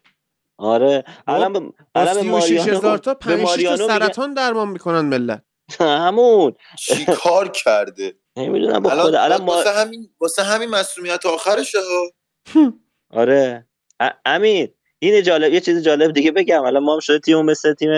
آره. 0.57 1.03
الان 1.27 1.73
الان 1.95 2.13
به 2.13 2.21
36 2.21 2.27
ماریانو 2.31 2.77
هزار 2.77 2.97
تا 2.97 3.13
به 3.13 3.19
5 3.37 3.63
تا 3.65 3.77
سرطان 3.87 4.33
درمان 4.33 4.69
می‌کنن 4.69 5.01
ملت. 5.01 5.43
همون. 5.79 6.53
چی 6.79 7.05
کار 7.05 7.47
کرده؟ 7.49 8.13
نمی‌دونم 8.37 8.79
با 8.79 8.91
الان 8.91 9.05
خدا 9.07 9.21
الان 9.21 9.41
ما 9.41 9.45
واسه 9.53 9.69
همین 9.71 10.09
واسه 10.19 10.43
همین 10.43 10.69
مسئولیت 10.69 11.25
آخرشه 11.25 11.77
ها. 11.79 12.11
آره. 13.21 13.67
ا- 13.99 14.09
امین 14.25 14.73
این 14.99 15.23
جالب 15.23 15.53
یه 15.53 15.59
چیز 15.59 15.83
جالب 15.83 16.11
دیگه 16.13 16.31
بگم. 16.31 16.63
الان 16.63 16.83
ما 16.83 16.93
هم 16.93 16.99
شده 16.99 17.19
تیم 17.19 17.41
مثل 17.41 17.73
تیم 17.73 17.89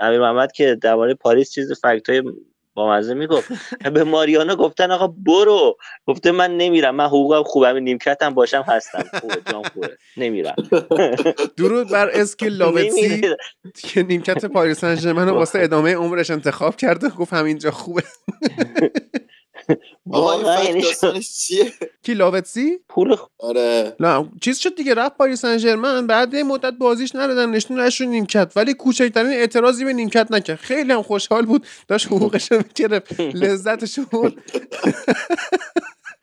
امیر 0.00 0.20
محمد 0.20 0.52
که 0.52 0.78
درباره 0.82 1.14
پاریس 1.14 1.52
چیز 1.52 1.72
fact 1.80 2.10
های 2.10 2.22
بامزه 2.74 3.14
می‌گفت. 3.14 3.48
به 3.94 4.04
ماریانو 4.04 4.56
گفتن 4.56 4.90
آقا 4.90 5.06
برو. 5.06 5.76
گفته 6.06 6.32
من 6.32 6.56
نمیرم. 6.56 6.94
من 6.94 7.06
حقوقم 7.06 7.42
خوبه. 7.42 7.68
همین 7.68 7.84
نیمکتم 7.84 8.30
باشم 8.34 8.64
هستم. 8.68 9.04
خوبه 9.20 9.36
جام 9.50 9.62
خوبه. 9.62 9.96
نمیرم. 10.16 10.54
درود 11.58 11.88
بر 11.90 12.10
ازکیل 12.14 12.52
لاوتزی. 12.52 13.20
که 13.74 14.02
نیمکت 14.02 14.44
پاریس 14.44 14.78
سن 14.80 14.94
ژرمن 14.94 15.28
واسه 15.28 15.58
ادامه 15.64 15.94
عمرش 15.94 16.30
انتخاب 16.30 16.76
کرده. 16.76 17.08
گفت 17.08 17.32
همینجا 17.32 17.70
خوبه. 17.70 18.02
واقعا 20.06 20.64
یعنی 20.64 20.82
چیه؟ 21.22 21.72
کی 22.02 22.14
لاوتزی 22.14 22.78
پول 22.88 23.16
آره. 23.38 23.96
نه 24.00 24.30
چیز 24.40 24.58
شد 24.58 24.74
دیگه 24.74 24.94
رفت 24.94 25.16
پاریس 25.16 25.40
سن 25.40 25.58
ژرمن 25.58 26.06
بعد 26.06 26.34
یه 26.34 26.42
مدت 26.42 26.72
بازیش 26.72 27.14
ندادن 27.14 27.50
نشون 27.50 27.80
نشون 27.80 28.08
نیمکت. 28.08 28.52
ولی 28.56 28.74
کوچکترین 28.74 29.32
اعتراضی 29.32 29.84
به 29.84 29.92
نیمکت 29.92 30.26
نکرد. 30.30 30.58
خیلی 30.58 30.92
هم 30.92 31.02
خوشحال 31.02 31.46
بود 31.46 31.66
داشت 31.88 32.06
حقوقش 32.06 32.52
رو 32.52 32.58
می‌گرفت 32.58 33.20
لذتش 33.20 33.98
برد. 33.98 34.32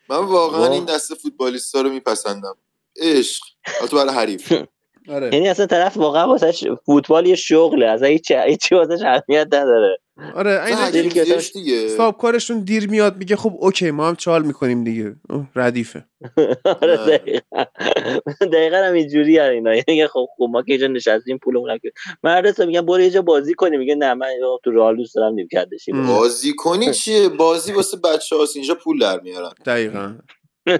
من 0.10 0.18
واقعا. 0.18 0.72
این 0.72 0.86
دست 0.86 1.14
فوتبالیستا 1.14 1.82
رو 1.82 1.90
میپسندم. 1.90 2.56
عشق. 3.02 3.44
البته 3.82 3.96
برای 3.96 4.16
حریف. 4.16 4.54
آره. 5.10 5.30
یعنی 5.34 5.50
اصلا 5.50 5.66
طرف 5.66 5.98
واقعا 5.98 6.28
واسه 6.28 6.76
فوتبال 6.86 7.28
یه 7.28 7.36
شغله 7.36 7.86
اصلا 7.86 8.08
هیچ 8.08 8.32
هیچی 8.32 8.76
واسش 8.76 9.02
اهمیت 9.06 9.48
نداره. 9.48 10.00
آره 10.36 10.66
این 10.66 11.10
دیگه 11.54 11.88
صاحب 11.88 12.18
کارشون 12.18 12.60
دیر 12.60 12.90
میاد 12.90 13.18
میگه 13.18 13.36
خب 13.36 13.54
اوکی 13.60 13.92
ما 13.92 14.08
هم 14.08 14.16
چال 14.16 14.46
می‌کنیم 14.46 14.84
دیگه. 14.84 15.16
ردیفه. 15.56 16.06
آره. 16.82 16.98
دقیقا. 16.98 17.66
دقیقا 18.54 18.78
هم 18.78 18.94
اینجوری 18.94 19.38
هن 19.38 19.50
اینا. 19.50 19.76
یعنی 19.76 20.08
خب 20.08 20.26
خب 20.38 20.48
ما 20.52 20.62
که 20.62 20.72
اینجا 20.72 20.88
نشستیم 20.88 21.38
پولمون 21.38 21.70
هم 21.70 21.78
که 21.78 21.92
من 22.24 22.44
رسا 22.44 22.66
میگم 22.66 22.86
برو 22.86 23.02
یه 23.02 23.10
جا 23.10 23.22
بازی 23.22 23.54
کنی. 23.54 23.78
میگه 23.78 23.96
نه 23.96 24.14
من 24.14 24.28
تو 24.64 24.72
رئال 24.72 24.96
دوست 24.96 25.16
دارم 25.16 25.34
نیمکت 25.34 25.68
بشی 25.72 25.92
ام. 25.92 26.08
بازی. 26.08 26.54
کنی 26.54 26.94
چیه؟ 26.94 27.30
بازی 27.30 27.72
واسه 27.72 27.98
بچه 27.98 28.36
هاست 28.36 28.56
اینجا 28.56 28.76
پول 28.76 29.00
در 29.00 29.20
میارن. 29.20 29.52
دقیقا. 29.66 30.16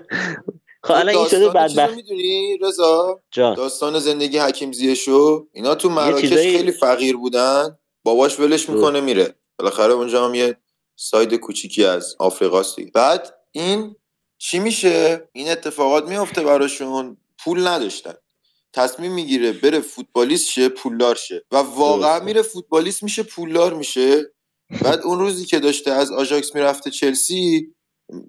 خب 0.84 0.94
الان 0.94 1.16
این 1.16 1.28
شده 1.28 1.50
بدبخت. 1.50 1.96
می‌دونی 1.96 2.58
رضا؟ 2.62 3.22
داستان 3.36 4.00
زندگی 4.00 4.38
حکیم 4.38 4.72
زیشو 4.72 5.48
اینا 5.54 5.76
تو 5.76 5.90
مراکش 5.90 6.34
خیلی 6.34 6.72
فقیر 6.72 7.18
بودن. 7.18 7.78
باباش 8.04 8.40
ولش 8.40 8.70
می‌کنه 8.70 9.02
میره. 9.02 9.36
بالاخره 9.60 9.94
اونجا 9.94 10.26
هم 10.26 10.36
یه 10.36 10.58
ساید 10.96 11.34
کوچیکی 11.34 11.86
از 11.86 12.16
آفریقاست 12.20 12.76
دیگه. 12.76 12.92
بعد 12.92 13.34
این 13.52 13.96
چی 14.38 14.60
میشه؟ 14.60 15.30
این 15.34 15.50
اتفاقات 15.50 16.08
میفته 16.08 16.44
براشون. 16.44 17.18
پول 17.44 17.68
نداشتن. 17.68 18.14
تصمیم 18.74 19.14
می‌گیره 19.14 19.52
بره 19.52 19.80
فوتبالیست 19.80 20.48
شه 20.48 20.70
پولدار 20.70 21.16
شه. 21.16 21.46
و 21.52 21.58
واقعا. 21.58 22.20
میره 22.20 22.42
فوتبالیست 22.42 23.04
میشه 23.04 23.24
پولدار 23.24 23.74
میشه. 23.74 24.34
بعد 24.82 25.02
اون 25.02 25.20
روزی 25.20 25.46
که 25.46 25.60
داشته 25.60 25.92
از 25.92 26.12
آژاکس 26.12 26.56
می‌رفته 26.56 26.92
چلسی 26.92 27.76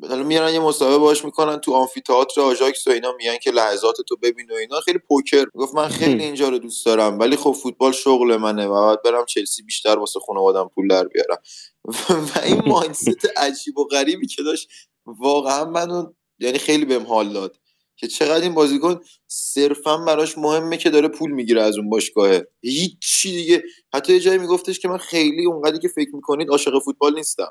حالا 0.09 0.22
میارن 0.22 0.55
یه 0.55 0.61
مصاحبه 0.61 0.99
باش 0.99 1.24
می‌کنن 1.24 1.57
تو 1.59 1.74
آمفی‌تئاتر 1.74 2.41
آژاکس 2.41 2.87
و 2.87 2.91
اینا 2.91 3.12
میگن 3.12 3.37
که 3.37 3.51
لحظات 3.51 3.97
تو 4.09 4.16
ببین 4.16 4.51
و 4.51 4.55
اینا. 4.55 4.81
خیلی 4.81 4.99
پوکر. 4.99 5.45
گفت 5.55 5.74
من 5.74 5.89
خیلی 5.89 6.24
اینجا 6.24 6.49
رو 6.49 6.59
دوست 6.59 6.87
دارم 6.87 7.18
ولی 7.18 7.37
خب 7.37 7.53
فوتبال 7.53 7.93
شغل 7.93 8.37
منه 8.37 8.66
و 8.66 8.81
باید 8.87 9.03
برم 9.03 9.24
چلسی 9.24 9.62
بیشتر 9.62 9.99
واسه 9.99 10.20
خانوادم 10.20 10.70
پول 10.74 10.89
در 10.89 11.05
بیارم. 11.05 11.39
و 12.35 12.41
این 12.45 12.62
مایندست 12.66 13.39
عجیب 13.39 13.78
و 13.78 13.85
غریبی 13.85 14.26
که 14.26 14.43
داشت 14.43 14.68
واقعا 15.07 15.64
منو 15.64 16.12
یعنی 16.39 16.59
خیلی 16.59 16.85
بهم 16.85 17.07
حال 17.07 17.33
داد. 17.33 17.59
که 18.01 18.07
چقدر 18.07 18.42
این 18.42 18.55
بازیکن 18.55 19.01
صرفا 19.26 19.96
براش 19.96 20.38
مهمه 20.38 20.76
که 20.76 20.90
داره 20.90 21.09
پول 21.09 21.30
می‌گیره 21.30 21.62
از 21.62 21.78
اون 21.78 21.90
باشگاهه. 21.90 22.46
هیچی 22.62 23.30
دیگه. 23.32 23.62
حتی 23.94 24.12
یه 24.12 24.20
جایی 24.20 24.38
میگفتش 24.38 24.78
که 24.78 24.88
من 24.88 24.98
خیلی 24.98 25.46
اونقدری 25.46 25.78
که 25.78 25.88
فکر 25.88 26.14
می‌کنید 26.14 26.51
عاشق 26.51 26.78
فوتبال 26.84 27.14
نیستم. 27.14 27.51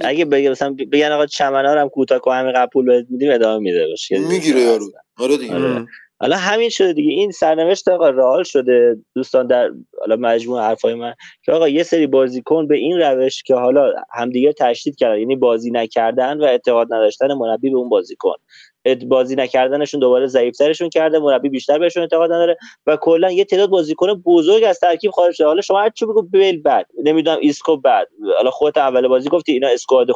اگه 0.00 0.24
بگه 0.24 0.50
مثلا 0.50 0.76
بگن 0.92 1.12
آقا 1.12 1.26
چمنا 1.26 1.80
هم 1.80 1.88
کوتاه 1.88 2.18
کن 2.18 2.32
همین 2.32 2.52
قبل 2.52 2.70
پول 2.72 2.86
بهت 2.86 3.06
میدیم 3.10 3.30
ادامه 3.32 3.58
میده. 3.58 3.86
باشه. 3.86 4.18
می‌گیره 4.18 4.60
یارو. 4.60 4.92
آره 5.16 5.36
دیگه. 5.36 5.54
آره. 5.54 5.86
حالا 6.20 6.36
همین 6.36 6.68
شده 6.68 6.92
دیگه. 6.92 7.10
این 7.10 7.30
سرنوشت 7.30 7.88
آقا 7.88 8.10
رئال 8.10 8.42
شده. 8.42 8.96
دوستان 9.14 9.46
در 9.46 9.70
حالا 10.00 10.16
مجموع 10.16 10.60
حرفای 10.60 10.94
من 10.94 11.14
که 11.44 11.52
آقا 11.52 11.68
یه 11.68 11.82
سری 11.82 12.06
بازیکن 12.06 12.66
به 12.66 12.76
این 12.76 12.98
روش 12.98 13.42
که 13.42 13.54
حالا 13.54 13.92
همدیگه 14.14 14.52
تشدید 14.52 14.96
کردن. 14.96 15.18
یعنی 15.18 15.36
بازی 15.36 15.70
نکردن 15.70 16.40
و 16.40 16.44
اعتقاد 16.44 16.94
نداشتن 16.94 17.32
مربی 17.32 17.70
به 17.70 17.76
اون 17.76 17.88
بازیکن. 17.88 18.34
بازی 19.08 19.36
نکردنشون 19.36 20.00
دوباره 20.00 20.26
ضعیفترشون 20.26 20.88
کرده 20.88 21.18
مربی 21.18 21.48
بیشتر 21.48 21.78
بهشون 21.78 22.02
اعتقاد 22.02 22.32
نداره 22.32 22.56
و 22.86 22.96
کلا 22.96 23.30
یه 23.30 23.44
تعداد 23.44 23.70
بازیکن 23.70 24.14
بزرگ 24.14 24.64
از 24.64 24.80
ترکیب 24.80 25.10
خارج 25.10 25.34
شده. 25.34 25.46
حالا 25.46 25.60
شما 25.60 25.80
هر 25.80 25.90
چی 25.90 26.06
بگو 26.06 26.22
بیل 26.22 26.62
بد 26.62 26.86
نمی‌دونم 27.04 27.38
ایسکو 27.40 27.76
بد 27.76 28.06
حالا 28.36 28.50
خودت 28.50 28.78
اول 28.78 29.08
بازی 29.08 29.28
گفتی 29.28 29.52
اینا 29.52 29.68
squad 29.68 30.08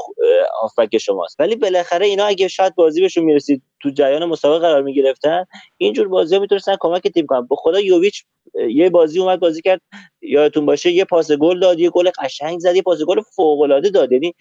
هافبک 0.63 0.99
شماست. 0.99 1.41
ولی 1.41 1.57
بالاخره 1.57 2.07
اینا 2.07 2.25
اگه 2.25 2.49
شاید 2.49 2.75
بازی 2.75 3.01
بهشون 3.01 3.25
می‌رسید 3.25 3.63
تو 3.81 3.91
جریان 3.91 4.25
مسابقه 4.25 4.59
قرار 4.59 4.83
می‌گرفتن 4.83 5.45
اینجور 5.77 6.09
بازی 6.09 6.39
می‌تونستن 6.39 6.77
کمک 6.81 7.09
تیم 7.09 7.27
کنن. 7.27 7.47
به 7.47 7.57
خدا 7.57 7.81
یوویچ 7.81 8.25
یه 8.69 8.91
بازی 8.91 9.21
اومد 9.21 9.41
بازی 9.41 9.63
کرد. 9.63 9.81
یادتون 10.21 10.67
باشه 10.67 10.91
یه 10.91 11.05
پاس 11.05 11.33
گل 11.33 11.61
داد 11.61 11.81
یه 11.81 11.91
گل 11.91 12.11
قشنگ 12.19 12.59
زد 12.59 12.77
یه 12.77 12.83
پاس 12.83 12.99
گل 13.03 13.21
فوق 13.21 13.61
العاده 13.61 13.91
داد. 13.91 14.13
یعنی 14.13 14.35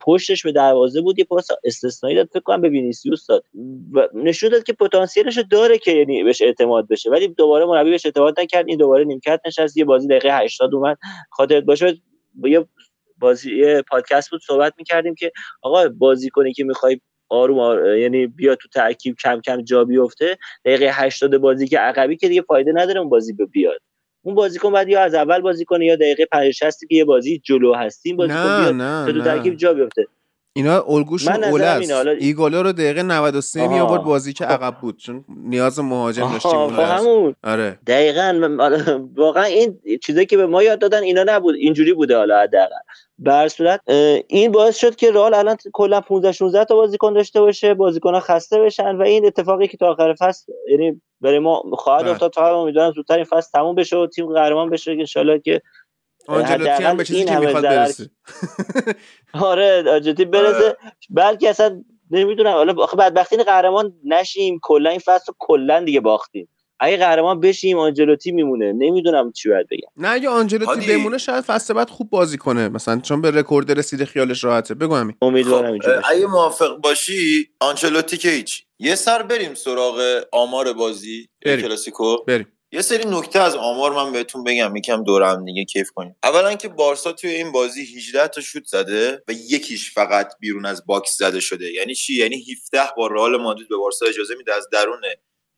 پشتش 0.00 0.42
به 0.42 0.52
دروازه 0.52 1.00
بود 1.00 1.18
یه 1.18 1.24
پاس 1.24 1.48
استثنایی 1.64 2.16
داد 2.16 2.28
فکر 2.32 2.40
کنم 2.40 2.60
به 2.60 2.68
وینیسیوس 2.68 3.26
داد. 3.26 3.44
و 3.92 4.08
نشون 4.14 4.50
داد 4.50 4.62
که 4.62 4.72
پتانسیلش 4.72 5.38
داره 5.50 5.78
که 5.78 5.92
یعنی 5.92 6.24
بهش 6.24 6.42
اعتماد 6.42 6.88
بشه. 6.88 7.10
ولی 7.10 7.28
دوباره 7.28 7.64
مربی 7.64 7.90
بهش 7.90 8.06
اعتماد 8.06 8.40
نکرد 8.40 8.64
این 8.68 8.78
دوباره 8.78 9.04
نیمکت 9.04 9.40
نشست. 9.46 9.76
یه 9.76 9.84
بازی 9.84 10.08
دقیقه 10.08 10.38
80 10.38 10.74
اومد 10.74 10.98
خاطرت 11.30 11.64
باشه. 11.64 11.98
با 12.34 12.48
یه 12.48 12.66
بازی 13.18 13.56
یه 13.56 13.82
پادکست 13.90 14.30
بود 14.30 14.40
صحبت 14.42 14.74
می‌کردیم 14.78 15.14
که 15.14 15.32
آقا 15.62 15.88
بازیکنی 15.88 16.52
که 16.52 16.64
می‌خوای 16.64 17.00
آروم 17.28 17.58
آر... 17.58 17.96
یعنی 17.96 18.26
بیا 18.26 18.54
تو 18.54 18.68
ترکیب 18.68 19.16
کم 19.22 19.40
کم 19.40 19.62
جا 19.62 19.84
بیفته 19.84 20.38
دقیقه 20.64 20.90
80 20.92 21.36
بازی 21.36 21.68
که 21.68 21.78
عقبی 21.78 22.16
که 22.16 22.28
دیگه 22.28 22.42
فایده 22.42 22.72
نداره 22.74 23.00
اون 23.00 23.08
بازی 23.08 23.32
بیاد. 23.32 23.80
اون 24.22 24.34
بازیکن 24.34 24.72
بعد 24.72 24.88
یا 24.88 25.02
از 25.02 25.14
اول 25.14 25.40
بازی 25.40 25.64
کنه 25.64 25.86
یا 25.86 25.96
دقیقه 25.96 26.26
50 26.26 26.50
60 26.50 26.78
که 26.88 26.94
یه 26.94 27.04
بازی 27.04 27.38
جلو 27.44 27.74
هستیم 27.74 28.16
بازیکن 28.16 28.72
بیاد 28.72 29.06
تو 29.06 29.22
ترکیب 29.24 29.54
جا 29.54 29.74
بیفته. 29.74 30.06
اینا 30.54 30.84
الگوشون 30.88 31.32
نظرم 31.32 31.50
اوله 31.50 31.64
است 31.64 31.90
ایگالا 32.20 32.62
رو 32.62 32.72
دقیقه 32.72 33.02
93 33.02 33.68
می. 33.68 33.80
آورد 33.80 34.02
بازی 34.02 34.32
که 34.32 34.44
خب. 34.44 34.52
عقب 34.52 34.80
بود 34.80 34.96
چون 34.96 35.24
نیاز 35.28 35.78
مهاجم 35.78 36.32
داشتیم 36.32 36.68
خب. 36.68 36.80
همون 36.80 37.34
آره 37.44 37.78
دقیقا 37.86 38.32
من- 38.32 39.10
واقعا 39.16 39.44
این 39.44 39.80
چیزایی 40.02 40.26
که 40.26 40.36
به 40.36 40.46
ما 40.46 40.62
یاد 40.62 40.78
دادن 40.78 41.02
اینا 41.02 41.24
نبود 41.26 41.54
اینجوری 41.54 41.92
بوده 41.94 42.16
حالا 42.16 42.40
حداقل 42.40 42.74
به 43.18 43.32
هر 43.32 43.48
صورت 43.48 43.80
این 44.28 44.52
باعث 44.52 44.76
شد 44.76 44.96
که 44.96 45.10
رئال 45.10 45.34
الان 45.34 45.56
کلا 45.72 46.00
15 46.00 46.32
16 46.32 46.64
تا 46.64 46.74
بازیکن 46.74 47.12
داشته 47.12 47.40
باشه 47.40 47.74
بازیکن‌ها 47.74 48.20
خسته 48.20 48.60
بشن 48.60 48.96
و 48.96 49.02
این 49.02 49.26
اتفاقی 49.26 49.66
که 49.66 49.76
تا 49.76 49.90
آخر 49.90 50.14
فصل 50.20 50.52
یعنی 50.70 51.00
برای 51.20 51.38
ما 51.38 51.62
خواهد 51.72 52.02
بله. 52.02 52.12
افتاد 52.12 52.32
تا 52.32 52.62
امیدوارم 52.62 52.92
زودتر 52.92 53.14
این 53.14 53.24
فصل 53.24 53.50
تموم 53.52 53.74
بشه 53.74 53.96
و 53.96 54.06
تیم 54.06 54.26
قهرمان 54.26 54.70
بشه 54.70 54.96
ان 55.16 55.40
که 55.40 55.62
آنجلوتی 56.28 56.82
هم 56.82 56.96
به 56.96 57.04
چیزی 57.04 57.24
که 57.24 57.36
می‌خواد 57.38 57.62
ضرر- 57.62 57.76
برسه. 57.76 58.10
آره 59.40 59.84
آرژانتین 59.90 60.30
برسه. 60.30 60.76
بلکه 61.10 61.50
اصلا 61.50 61.82
نمی‌دونم. 62.10 62.52
حالا 62.52 62.82
آخه 62.82 62.96
بدبختی 62.96 63.34
اینه 63.34 63.44
قهرمان 63.44 63.92
نشیم. 64.04 64.58
کلا 64.62 64.90
این 64.90 64.98
فصل 64.98 65.24
رو 65.28 65.34
کلا 65.38 65.84
دیگه 65.84 66.00
باختیم. 66.00 66.48
اگه 66.80 66.96
قهرمان 66.96 67.40
بشیم 67.40 67.78
آنجلوتی 67.78 68.32
میمونه. 68.32 68.72
نمی‌دونم 68.72 69.32
چی 69.32 69.48
باید 69.48 69.66
بگم. 69.70 69.88
نه 69.96 70.08
اگه 70.08 70.28
آنجلوتی. 70.28 70.86
بمونه 70.86 71.18
شاید 71.18 71.44
فصل 71.44 71.74
بعد 71.74 71.90
خوب 71.90 72.10
بازی 72.10 72.38
کنه. 72.38 72.68
مثلا 72.68 73.00
چون 73.00 73.20
به 73.20 73.30
رکورد 73.30 73.78
رسیده 73.78 74.04
خیالش 74.04 74.44
راحته. 74.44 74.74
بگو 74.74 74.94
همین 74.94 75.16
امیدوارم 75.22 75.78
خب 75.78 75.90
اگه 76.10 76.26
موافق 76.26 76.76
باشی 76.76 77.48
آنجلوتی 77.60 78.16
که 78.16 78.28
هیچ. 78.28 78.64
یه 78.78 78.94
سر 78.94 79.22
بریم 79.22 79.54
سراغ 79.54 80.22
آمار 80.32 80.72
بازی 80.72 81.28
بریم. 81.44 81.60
کلاسیکو. 81.66 82.16
بریم. 82.26 82.51
یه 82.74 82.82
سری 82.82 83.04
نکته 83.08 83.40
از 83.40 83.56
آمار 83.56 83.92
من 83.92 84.12
بهتون 84.12 84.44
بگم 84.44 84.76
یکم 84.76 85.04
دور 85.04 85.22
هم 85.22 85.44
دیگه 85.44 85.64
کیف 85.64 85.90
کنیم. 85.90 86.16
اولا 86.22 86.54
که 86.54 86.68
بارسا 86.68 87.12
توی 87.12 87.30
این 87.30 87.52
بازی 87.52 87.96
18 87.96 88.28
تا 88.28 88.40
شوت 88.40 88.64
زده 88.66 89.22
و 89.28 89.32
یکیش 89.32 89.92
فقط 89.94 90.32
بیرون 90.40 90.66
از 90.66 90.86
box 90.86 91.16
زده 91.18 91.40
شده. 91.40 91.72
یعنی 91.72 91.94
چی؟ 91.94 92.14
یعنی 92.14 92.44
17 92.52 92.80
بار 92.96 93.12
رئال 93.12 93.36
مادرید 93.36 93.68
به 93.68 93.76
بارسا 93.76 94.06
اجازه 94.06 94.34
میده 94.34 94.54
از 94.54 94.68
درون 94.72 95.00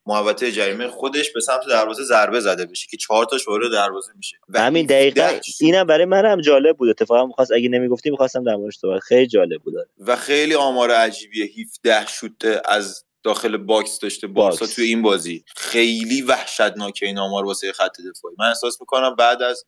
محوطه 0.07 0.53
جریمه 0.53 0.89
خودش 0.89 1.33
به 1.33 1.41
سمت 1.41 1.61
دروازه 1.69 2.05
ضربه 2.05 2.41
زده 2.41 2.67
بشه 2.67 2.87
که 2.91 2.97
چهار 2.97 3.25
تاش 3.25 3.49
وارد 3.49 3.73
دروازه 3.73 4.13
میشه. 4.17 4.37
و 4.49 4.61
همین 4.61 4.85
17 4.85 5.11
دقیقا 5.11 5.41
اینم 5.61 5.87
برای 5.87 6.05
من 6.05 6.27
هم 6.27 6.41
جالب 6.41 6.77
بود. 6.77 6.89
اتفاقا 6.89 7.27
می‌خواست 7.27 7.53
اگه 7.53 7.69
نمی‌گفتی 7.69 8.11
می‌خواستم 8.11 8.45
در 8.45 8.57
موردش 8.57 8.77
صحبت 8.77 9.01
خیلی 9.01 9.27
جالب 9.27 9.63
بود. 9.63 9.75
و 9.99 10.17
خیلی 10.17 10.55
آمار 10.55 10.91
عجیبیه. 10.91 11.51
17 11.61 12.07
شوت 12.07 12.63
از 12.65 13.05
داخل 13.25 13.57
box 13.57 13.99
داشته 13.99 14.27
بارسا 14.27 14.59
box. 14.61 14.75
توی 14.75 14.85
این 14.85 15.03
بازی. 15.03 15.45
خیلی 15.57 16.23
وحشتناکه 16.23 17.07
این 17.07 17.19
آمار 17.19 17.45
واسه 17.45 17.73
خط 17.73 17.97
دفاعی. 18.01 18.37
من 18.39 18.47
احساس 18.49 18.81
می‌کنم 18.81 19.15
بعد 19.17 19.43
از 19.43 19.65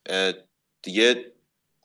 دیگه 0.83 1.33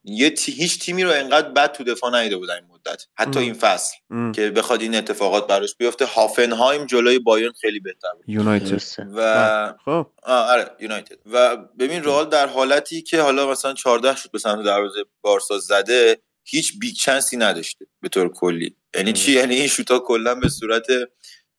یه 0.03 0.29
تی- 0.29 0.51
هیچ 0.51 0.79
تیمی 0.79 1.03
رو 1.03 1.11
انقدر 1.11 1.49
بد 1.49 1.71
تو 1.71 1.83
دفاع 1.83 2.11
ندیده 2.15 2.37
بودن 2.37 2.53
این 2.55 2.63
مدت. 2.69 3.05
حتی 3.15 3.39
ام. 3.39 3.45
این 3.45 3.53
فصل 3.53 3.93
ام. 4.09 4.31
که 4.31 4.49
بخواد 4.51 4.81
این 4.81 4.95
اتفاقات 4.95 5.47
براش 5.47 5.75
بیفته. 5.75 6.05
هافنهایم 6.05 6.85
جلوی 6.85 7.19
بایرن 7.19 7.51
خیلی 7.61 7.79
بهتر 7.79 8.07
بود. 8.15 8.23
یونایتد. 8.27 8.81
و 9.15 9.73
خب. 9.85 10.07
آه 10.23 10.51
آره 10.51 10.71
یونایتد. 10.79 11.17
و 11.31 11.57
ببین 11.57 12.03
رئال 12.03 12.29
در 12.29 12.47
حالتی 12.47 13.01
که 13.01 13.21
حالا 13.21 13.51
مثلا 13.51 13.73
14 13.73 14.15
شوت 14.15 14.31
به 14.31 14.39
سمت 14.39 14.65
دروازه 14.65 15.05
بارسا 15.21 15.57
زده 15.57 16.21
هیچ 16.43 16.79
big 16.79 16.95
chance 16.95 17.31
ی 17.31 17.37
نداشته 17.37 17.85
به 18.01 18.09
طور 18.09 18.29
کلی. 18.33 18.75
یعنی 18.95 19.13
چی؟ 19.13 19.31
یعنی 19.31 19.55
این 19.55 19.67
شوتا 19.67 19.99
کلا 19.99 20.35
به 20.35 20.49
صورت 20.49 20.85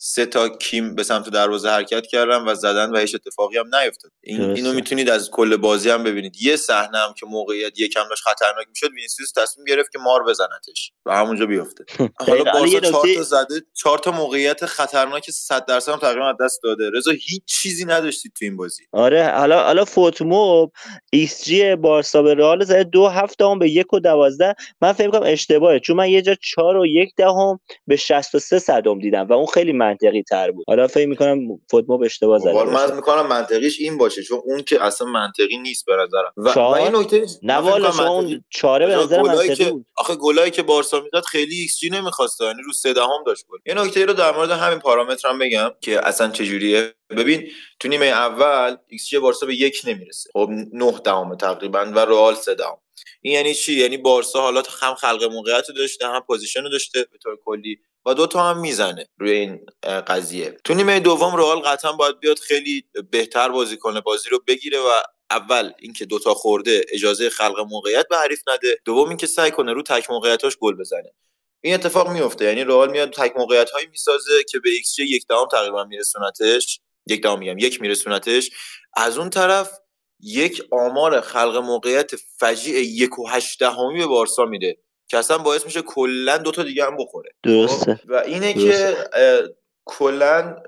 سه 0.05 0.26
تا 0.26 0.48
کیم 0.48 0.94
به 0.94 1.03
سمت 1.03 1.28
دروازه 1.28 1.70
حرکت 1.70 2.07
کردن 2.07 2.44
و 2.44 2.55
زدن 2.55 2.90
و 2.90 2.98
هیچ 2.98 3.14
اتفاقی 3.14 3.59
هم 3.59 3.74
نیفتاد. 3.74 4.12
این 4.20 4.38
درسته. 4.38 4.55
اینو 4.55 4.72
می‌تونید 4.72 5.11
از 5.11 5.30
کل 5.30 5.57
بازی 5.57 5.90
هم 5.90 6.05
ببینید. 6.05 6.36
یه 6.40 6.57
صحنه 6.57 6.98
هم 6.98 7.14
که 7.18 7.26
موقعیت 7.26 7.80
یکم 7.80 8.03
داشت 8.09 8.22
خطرناک 8.22 8.66
می‌شد 8.68 8.90
وینیسیوس 8.92 9.32
تصمیم 9.32 9.64
گرفت 9.64 9.92
که 9.92 9.98
مار 9.98 10.24
بزنتش 10.24 10.92
و 11.07 11.16
همونجا 11.16 11.47
بیفته. 11.47 11.85
حالا. 12.18 12.52
بارسا 12.52 12.81
چهار 12.81 13.14
تا 13.16 13.22
زده 13.22 13.62
چهار 13.74 13.98
تا 13.98 14.10
موقعیت 14.10 14.66
خطرناک 14.66 15.31
100 15.31 15.66
درصد 15.66 15.93
هم 15.93 15.98
تقریبا 15.98 16.28
از 16.28 16.36
دست 16.40 16.60
داده. 16.62 16.90
رضا 16.94 17.10
هیچ 17.10 17.43
چیزی 17.47 17.85
نداشتید 17.85 18.32
تو 18.39 18.44
این 18.44 18.56
بازی. 18.56 18.82
آره 18.93 19.28
حالا 19.28 19.62
حالا 19.62 19.85
FotMob 19.85 20.73
xG 21.12 21.74
بارسا 21.74 22.22
به 22.22 22.35
رئال 22.35 22.64
زده 22.64 22.85
دو 22.85 23.09
هفت 23.09 23.43
هم 23.43 23.59
به 23.59 23.70
یک 23.70 23.93
و 23.93 24.01
دوازده. 24.01 24.55
من 24.81 24.93
فکر 24.93 25.10
کنم 25.10 25.22
اشتباهه 25.24 25.78
چون 25.78 25.97
من 25.97 26.10
یه 26.10 26.22
جا 26.22 26.35
چهار 26.35 26.77
و 26.77 26.86
یک 26.86 27.14
دهم 27.16 27.60
به 27.86 27.97
63 27.97 28.59
صدم 28.59 28.98
دیدم 28.98 29.27
و 29.27 29.32
اون 29.32 29.47
خیلی 29.47 29.72
منطقی 29.93 30.23
تر 30.23 30.51
بود. 30.51 30.64
حالا 30.69 30.86
فکر 30.86 31.06
می‌کنم 31.06 31.39
FotMob 31.70 32.02
اشتباه 32.02 32.39
زده 32.39 32.64
من 32.64 32.97
می‌کنم 32.97 33.27
منطقیش 33.27 33.81
این 33.81 33.98
باشه 33.98 34.23
چون 34.23 34.40
اون 34.44 34.62
که 34.62 34.85
اصلا 34.85 35.06
منطقی 35.06 35.59
نیست 35.59 35.86
به 35.86 35.97
نظرم. 35.97 36.32
و, 36.36 36.48
و 36.48 36.52
چهار؟ 36.55 36.78
این 36.78 36.97
نکته 36.97 37.27
نه 37.43 37.60
من 37.60 37.70
والا 37.70 38.12
اون 38.12 38.44
چهاره 38.51 38.86
به 38.86 38.97
نظر 38.97 39.23
گلایی 39.23 39.48
منطقی 39.48 39.64
که 39.64 39.70
بود. 39.70 39.86
آخه 39.97 40.14
گلایی 40.14 40.51
که 40.51 40.62
بارسا 40.62 41.01
می‌داد 41.01 41.24
خیلی 41.24 41.55
ایکس 41.55 41.78
جی 41.78 41.90
نمی‌خواست 41.90 42.40
یعنی 42.40 42.62
رو 42.62 42.73
سه 42.73 42.93
دهم 42.93 43.24
داشت 43.27 43.44
گل. 43.48 43.59
یه 43.66 43.74
نکته 43.74 44.05
رو 44.05 44.12
در 44.12 44.36
مورد 44.36 44.51
همین 44.51 44.78
پارامتر 44.78 45.28
هم 45.28 45.39
بگم 45.39 45.70
که 45.81 46.09
اصلا 46.09 46.31
چجوریه. 46.31 46.94
ببین 47.10 47.48
تو 47.81 47.89
نیمه 47.89 48.06
اول 48.06 48.77
ایکس 48.89 49.09
جی 49.09 49.19
بارسا 49.19 49.47
به 49.47 49.55
یک 49.55 49.82
نمی‌رسه. 49.86 50.31
خب 50.32 50.48
9 50.73 50.93
دهم 51.05 51.35
تقریبا 51.35 51.93
و 51.94 51.98
رئال 51.98 52.35
سه 52.35 52.55
دهم. 52.55 52.77
این 53.20 53.35
یعنی 53.35 53.55
چی؟ 53.55 53.73
یعنی 53.73 53.97
بارسا 53.97 54.40
حالا 54.40 54.62
هم 54.81 54.94
خلق 54.94 55.24
موقعیت 55.24 55.69
رو 55.69 55.74
داشته 55.74 56.06
هم 56.09 56.20
possession 56.27 56.62
رو 56.62 56.69
داشته 56.69 57.06
به 57.12 57.19
طور 57.19 57.39
کلی 57.44 57.78
و 58.06 58.14
دو 58.14 58.27
تا 58.27 58.43
هم 58.43 58.60
می‌زنه 58.60 59.09
روی 59.19 59.32
این 59.32 59.66
قضیه. 60.06 60.56
تو 60.64 60.74
نیمه 60.74 61.01
دوم 61.01 61.36
رئال 61.36 61.60
قطعا 61.60 61.93
باید 61.93 62.20
بیاد 62.20 62.39
خیلی 62.39 62.85
بهتر 63.10 63.48
بازی 63.48 63.77
کنه 63.77 64.01
بازی 64.01 64.28
رو 64.31 64.43
بگیره 64.47 64.78
و 64.78 64.89
اول 65.31 65.73
اینکه 65.78 66.05
دوتا 66.05 66.35
خورده 66.35 66.85
اجازه 66.93 67.31
خلق 67.31 67.60
موقعیت 67.70 68.09
به 68.10 68.16
حریف 68.16 68.40
نده 68.47 68.78
دوم 68.85 69.09
اینکه 69.09 69.27
سعی 69.27 69.51
کنه 69.51 69.73
رو 69.73 69.82
تک 69.82 70.10
موقعیتاش 70.10 70.56
گل 70.56 70.74
بزنه. 70.74 71.12
این 71.60 71.74
اتفاق 71.74 72.09
میفته 72.09 72.44
یعنی 72.44 72.64
رئال 72.64 72.90
میاد 72.90 73.10
تک 73.10 73.32
موقعیت 73.36 73.70
هایی 73.70 73.86
می‌سازه 73.86 74.44
که 74.44 74.59
به 74.59 74.70
xG 74.70 74.98
یک 74.98 75.27
دهم 75.27 75.47
تقریبا 75.52 75.85
میرسونتش 75.85 76.81
یک 77.06 77.23
دهم 77.23 77.39
میگم 77.39 77.59
یک 77.59 77.81
میرسونتش. 77.81 78.51
از 78.97 79.19
اون 79.19 79.31
طرف 79.31 79.78
یک 80.23 80.62
آمار 80.70 81.20
خلق 81.20 81.57
موقعیت 81.57 82.11
فجیع 82.39 82.78
یک 82.78 83.19
و 83.19 83.28
هشت 83.28 83.61
دهمی 83.61 83.99
به 83.99 84.07
بارسا 84.07 84.44
میده 84.44 84.77
که 85.09 85.19
اصلا 85.19 85.39
باعث 85.39 85.65
میشه 85.65 85.82
کلا 85.82 86.39
دوتا 86.39 86.62
دیگه 86.62 86.85
هم 86.85 86.97
بخوره. 86.97 87.31
درسته. 87.43 88.01
و 88.05 88.15
اینه 88.15 88.53
درسته. 88.53 88.97
که 89.12 89.55
کلا 89.85 90.62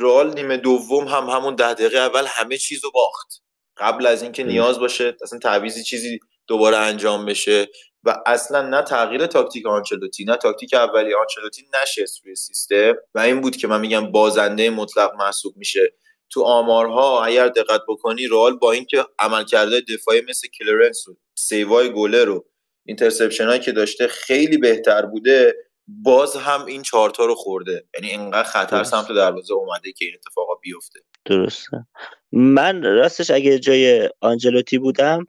رئال 0.00 0.34
نیمه 0.34 0.56
دوم 0.56 1.08
هم 1.08 1.24
همون 1.24 1.54
ده 1.54 1.74
دقیقه 1.74 1.98
اول 1.98 2.24
همه 2.26 2.56
چیز 2.56 2.84
رو 2.84 2.90
باخت. 2.90 3.42
قبل 3.76 4.06
از 4.06 4.22
اینکه. 4.22 4.44
نیاز 4.44 4.78
باشه 4.78 5.16
اصلا 5.22 5.38
تعویزی 5.38 5.82
چیزی 5.82 6.20
دوباره 6.46 6.76
انجام 6.76 7.26
بشه 7.26 7.68
و 8.04 8.16
اصلا 8.26 8.62
نه 8.62 8.82
تغییر 8.82 9.26
تاکتیک 9.26 9.66
آنچلوتی 9.66 10.24
نه 10.24 10.36
تاکتیک 10.36 10.74
اولی 10.74 11.14
آنچلوتی 11.14 11.62
نشست 11.82 12.24
روی 12.24 12.34
سیستم. 12.34 12.94
و 13.14 13.18
این 13.18 13.40
بود 13.40 13.56
که 13.56 13.66
من 13.66 13.80
میگم 13.80 14.12
بازنده 14.12 14.70
مطلق 14.70 15.14
محسوب 15.14 15.56
میشه. 15.56 15.92
تو 16.30 16.42
آمارها 16.42 17.24
اگر 17.24 17.48
دقت 17.48 17.80
بکنی 17.88 18.26
رئال 18.26 18.56
با 18.56 18.72
اینکه 18.72 19.04
عملکرد 19.18 19.70
دفاعی 19.94 20.22
مثل 20.28 20.48
clearance 20.58 21.08
و 21.08 21.16
save 21.34 21.80
ای 21.80 21.92
گلر 21.92 22.46
و 22.86 22.91
interception 22.91 23.46
هایی 23.46 23.60
که 23.60 23.72
داشته 23.72 24.08
خیلی 24.08 24.56
بهتر 24.56 25.06
بوده 25.06 25.54
باز 25.86 26.36
هم 26.36 26.64
این 26.64 26.82
چهارتا 26.82 27.24
رو 27.24 27.34
خورده. 27.34 27.84
یعنی 27.94 28.10
اینقدر 28.10 28.48
خطر 28.48 28.76
درست. 28.76 28.90
سمت 28.90 29.08
دروازه 29.08 29.54
اومده 29.54 29.92
که 29.92 30.04
این 30.04 30.14
اتفاقا 30.14 30.54
بیفته. 30.54 31.00
درسته. 31.24 31.86
من 32.32 32.82
راستش 32.82 33.30
اگه 33.30 33.58
جای 33.58 34.10
آنجلوتی 34.20 34.78
بودم 34.78 35.26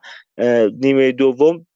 نیمه 0.82 1.12
دوم 1.12 1.68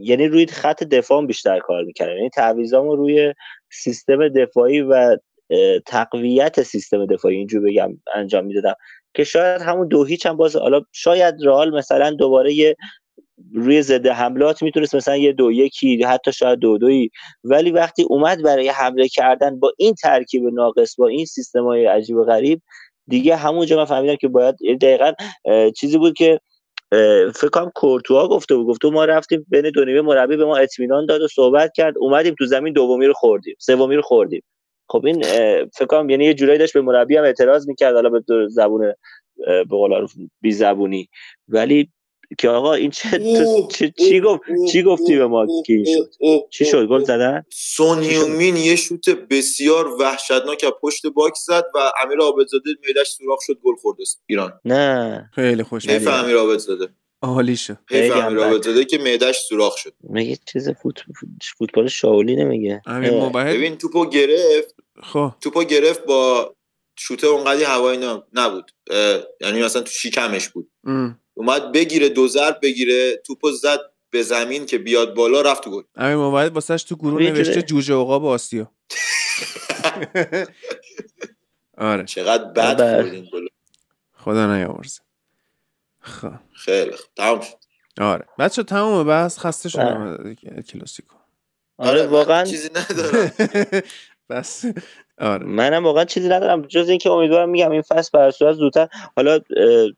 یعنی 0.00 0.28
روی 0.28 0.46
خط 0.46 0.84
دفاع 0.84 1.26
بیشتر 1.26 1.58
کار 1.58 1.84
می‌کردم. 1.84 2.16
یعنی 2.16 2.30
تعویضامو 2.30 2.96
روی 2.96 3.34
سیستم 3.72 4.28
دفاعی 4.28 4.80
و 4.80 5.16
تقویت 5.86 6.62
سیستم 6.62 7.06
دفاعی 7.06 7.36
اینجور 7.36 7.62
بگم 7.62 8.00
انجام 8.14 8.44
می‌دادم 8.44 8.74
که 9.14 9.24
شاید 9.24 9.62
همون 9.62 9.88
دو 9.88 10.04
هیچ 10.04 10.26
هم 10.26 10.36
باز 10.36 10.56
حالا 10.56 10.80
شاید 10.92 11.34
رئال 11.42 11.74
مثلا 11.74 12.10
دوباره 12.10 12.54
یه 12.54 12.76
روی 13.54 13.82
ضد 13.82 14.06
حملات 14.06 14.62
می‌تونست 14.62 14.94
مثلا 14.94 15.16
یه 15.16 15.32
دو 15.32 15.52
یکی 15.52 16.02
حتی 16.02 16.32
شاید 16.32 16.58
دو 16.58 16.78
دویی 16.78 17.10
ولی 17.44 17.70
وقتی 17.70 18.02
اومد 18.02 18.42
برای 18.42 18.68
حمله 18.68 19.08
کردن 19.08 19.60
با 19.60 19.72
این 19.78 19.94
ترکیب 19.94 20.44
ناقص 20.52 20.96
با 20.98 21.08
این 21.08 21.24
سیستم 21.24 21.64
های 21.64 21.86
عجیب 21.86 22.16
و 22.16 22.24
غریب 22.24 22.62
دیگه 23.08 23.36
همونجا 23.36 23.76
من 23.76 23.84
فهمیدم 23.84 24.16
که 24.16 24.28
باید 24.28 24.54
یعنی 24.60 24.78
دقیقا 24.78 25.12
چیزی 25.76 25.98
بود 25.98 26.14
که 26.14 26.40
فکر 27.34 27.48
کنم 27.52 27.70
کورتوا 27.74 28.28
گفته 28.28 28.56
بود. 28.56 28.66
گفته 28.66 28.90
ما 28.90 29.04
رفتیم 29.04 29.46
بین 29.48 29.70
دو 29.70 29.84
نیمه 29.84 30.00
مربی 30.00 30.36
به 30.36 30.44
ما 30.44 30.56
اطمینان 30.56 31.06
داد 31.06 31.22
و 31.22 31.28
صحبت 31.28 31.72
کرد. 31.74 31.94
اومدیم 31.98 32.34
تو 32.38 32.46
زمین 32.46 32.72
دومی 32.72 33.06
رو 33.06 33.12
خوردیم 33.12 33.54
سومی 33.58 33.96
رو 33.96 34.02
خوردیم. 34.02 34.42
خب 34.88 35.06
این 35.06 35.22
فکر 35.74 35.86
کنم 35.88 36.10
یعنی 36.10 36.24
یه 36.24 36.34
جورایی 36.34 36.58
داشت 36.58 36.74
به 36.74 36.80
مربی 36.80 37.16
هم 37.16 37.24
اعتراض 37.24 37.68
می‌کرد 37.68 37.94
حالا 37.94 38.08
به 38.10 38.22
زبون 38.48 38.92
به 39.46 39.64
قول 39.70 39.90
معروف 39.90 40.12
بی 40.40 40.52
زبونی. 40.52 41.08
ولی 41.48 41.88
که 42.38 42.48
آقا 42.48 42.74
این 42.74 42.90
چه 42.90 43.18
چه- 43.70 43.92
چی 43.98 44.20
گفت؟ 44.20 44.40
چی 44.72 44.82
گفتی 44.82 45.16
به 45.16 45.26
ما 45.26 45.46
که 45.66 45.72
این 45.72 45.84
شد؟ 45.84 46.10
چی 46.50 46.64
شد؟ 46.64 46.86
گل 46.86 47.04
زدن؟ 47.04 47.42
سون 47.52 48.02
هیومین 48.02 48.56
یه 48.56 48.76
شوت 48.76 49.08
بسیار 49.30 49.88
وحشتناک 49.88 50.64
از 50.64 50.72
پشت 50.82 51.06
باکس 51.06 51.44
زد 51.46 51.64
و 51.74 51.78
امیر 52.04 52.18
عابدزاده 52.18 52.70
میدش 52.86 53.08
سوراخ 53.08 53.38
شد 53.42 53.58
گل 53.64 53.74
خورد 53.82 54.00
است- 54.00 54.22
ایران. 54.26 54.60
نه. 54.64 55.30
خیلی 55.34 55.62
خوش. 55.62 55.88
امیر 55.88 56.36
عابدزاده. 56.36 56.88
عالی 57.24 57.56
شد 57.56 57.78
حیف 57.90 58.00
خیلی 58.00 58.08
هم 58.20 58.26
امیر 58.26 58.38
بد. 58.38 58.44
عابدزاده 58.44 58.84
که 58.84 58.98
معده‌ش 58.98 59.38
سوراخ 59.38 59.76
شد. 59.76 59.94
میگه 60.00 60.38
چیز 60.52 60.68
فوت... 60.70 61.00
فوتبال 61.58 61.88
شاولی 61.88 62.36
نمیگه. 62.36 62.82
موحد 62.86 63.46
ببین 63.56 63.78
توپو 63.78 64.08
گرفت. 64.08 64.74
خب. 65.02 65.32
توپو 65.40 65.64
گرفت 65.64 66.04
با 66.04 66.54
شوته 66.96 67.26
اونقدی 67.26 67.62
هوایی 67.64 67.98
نبود. 68.32 68.70
اه، 68.90 69.20
یعنی 69.40 69.62
مثلا 69.62 69.82
تو 69.82 69.90
شیکمش 69.90 70.48
بود. 70.48 70.70
ام. 70.84 71.18
اومد 71.34 71.72
بگیره 71.72 72.08
دو 72.08 72.28
ضرب 72.28 72.58
بگیره 72.62 73.16
توپو 73.16 73.50
زد 73.50 73.80
به 74.10 74.22
زمین 74.22 74.66
که 74.66 74.78
بیاد 74.78 75.14
بالا 75.14 75.40
رفت 75.40 75.64
تو 75.64 75.70
گل. 75.70 75.82
امیر 75.96 76.16
موحد 76.16 76.52
واسش 76.54 76.82
تو 76.82 76.96
گروه 76.96 77.26
خب 77.30 77.36
نوشته. 77.36 77.62
جوجه 77.62 77.94
عقاب 77.94 78.24
آسیا. 78.24 78.70
آره. 81.78 82.04
چقدر 82.04 82.44
بد 82.44 83.06
خدا 84.12 84.56
نیاورزه. 84.56 85.00
خب. 86.04 86.32
خیلی 86.52 86.92
تمام 87.16 87.40
شد. 87.40 87.54
آره. 88.00 88.26
بچه 88.38 88.62
تمومه. 88.62 89.04
بس 89.04 89.38
خسته. 89.38 89.68
شدم. 89.68 90.18
از 90.56 90.66
کلاسیکو. 90.66 91.16
آره 91.78 92.02
من 92.02 92.08
واقعا 92.08 92.44
چیزی 92.44 92.68
ندارم. 92.74 93.32
بس. 94.30 94.64
آره. 95.18 95.46
منم 95.46 95.84
واقعا 95.84 96.04
چیزی 96.04 96.28
ندارم. 96.28 96.62
جز 96.62 96.88
اینکه 96.88 97.10
امیدوارم 97.10 97.48
میگم 97.48 97.70
این 97.70 97.82
فصل 97.82 98.10
بر 98.12 98.30
صورت 98.30 98.54
زودتر 98.56 98.88
حالا 99.16 99.38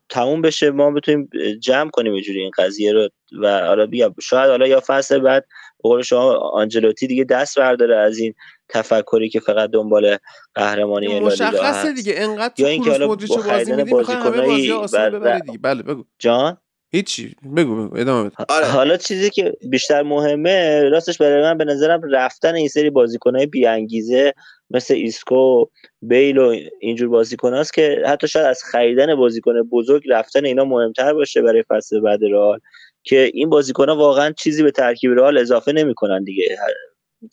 تموم 0.09 0.41
بشه 0.41 0.71
ما 0.71 0.91
بتونیم 0.91 1.29
جمع 1.59 1.89
کنیم 1.89 2.13
اینجوری 2.13 2.39
این 2.41 2.51
قضیه 2.57 2.93
رو 2.93 3.09
و 3.41 3.59
حالا 3.65 3.85
بیا 3.85 4.15
شاید 4.21 4.49
حالا 4.49 4.67
یا 4.67 4.81
فصل 4.87 5.19
بعد 5.19 5.45
به 5.83 5.89
قول 5.89 6.01
شما 6.01 6.33
آنجلوتی 6.33 7.07
دیگه 7.07 7.23
دست 7.23 7.59
برداره 7.59 7.97
از 7.97 8.17
این 8.17 8.33
تفکری 8.69 9.29
که 9.29 9.39
فقط 9.39 9.69
دنبال 9.69 10.17
قهرمانی 10.55 11.07
لالیگا 11.07 11.27
مشخصه 11.47 11.93
دیگه. 11.93 12.13
انقدر 12.17 12.53
یا 12.57 12.67
اینکه 12.67 12.91
حالا 12.91 13.07
بازی 13.07 13.27
خریدن 13.37 13.75
میدی 13.75 13.93
می‌خوای 13.93 14.17
همه 14.17 14.41
بازی 14.47 14.71
آسون 14.71 15.01
و- 15.01 15.09
ببره 15.09 15.39
دیگه. 15.39 15.57
بله 15.57 15.83
بگو. 15.83 16.03
جان؟ 16.19 16.57
هیچی 16.91 17.35
بگو 17.55 17.75
بگو 17.75 17.97
ادامه 17.97 18.29
بده. 18.29 18.45
آره. 18.49 18.65
حالا 18.65 18.97
چیزی 18.97 19.29
که 19.29 19.53
بیشتر 19.69 20.03
مهمه 20.03 20.83
راستش 20.83 21.17
برای 21.17 21.41
من 21.41 21.57
به 21.57 21.65
نظرم 21.65 22.01
رفتن 22.11 22.55
این 22.55 22.67
سری 22.67 22.89
بازیکنهای 22.89 23.45
بی 23.45 23.65
انگیزه 23.65 24.33
مثل 24.69 24.93
ایسکو 24.93 25.65
بیل 26.01 26.37
و 26.37 26.55
اینجور 26.79 27.09
بازیکن 27.09 27.53
هست 27.53 27.73
که 27.73 28.01
حتی 28.05 28.27
شاید 28.27 28.45
از 28.45 28.63
خریدن 28.71 29.15
بازیکن 29.15 29.61
بزرگ 29.61 30.03
رفتن 30.09 30.45
اینا 30.45 30.65
مهمتر 30.65 31.13
باشه 31.13 31.41
برای 31.41 31.63
فصل 31.69 31.99
بعد 31.99 32.19
رئال. 32.23 32.59
که 33.03 33.31
این 33.33 33.49
بازیکن 33.49 33.89
ها 33.89 33.95
واقعا 33.95 34.31
چیزی 34.31 34.63
به 34.63 34.71
ترکیب 34.71 35.11
رئال 35.11 35.37
اضافه 35.37 35.71
نمی‌کنن 35.71 36.23
دیگه. 36.23 36.57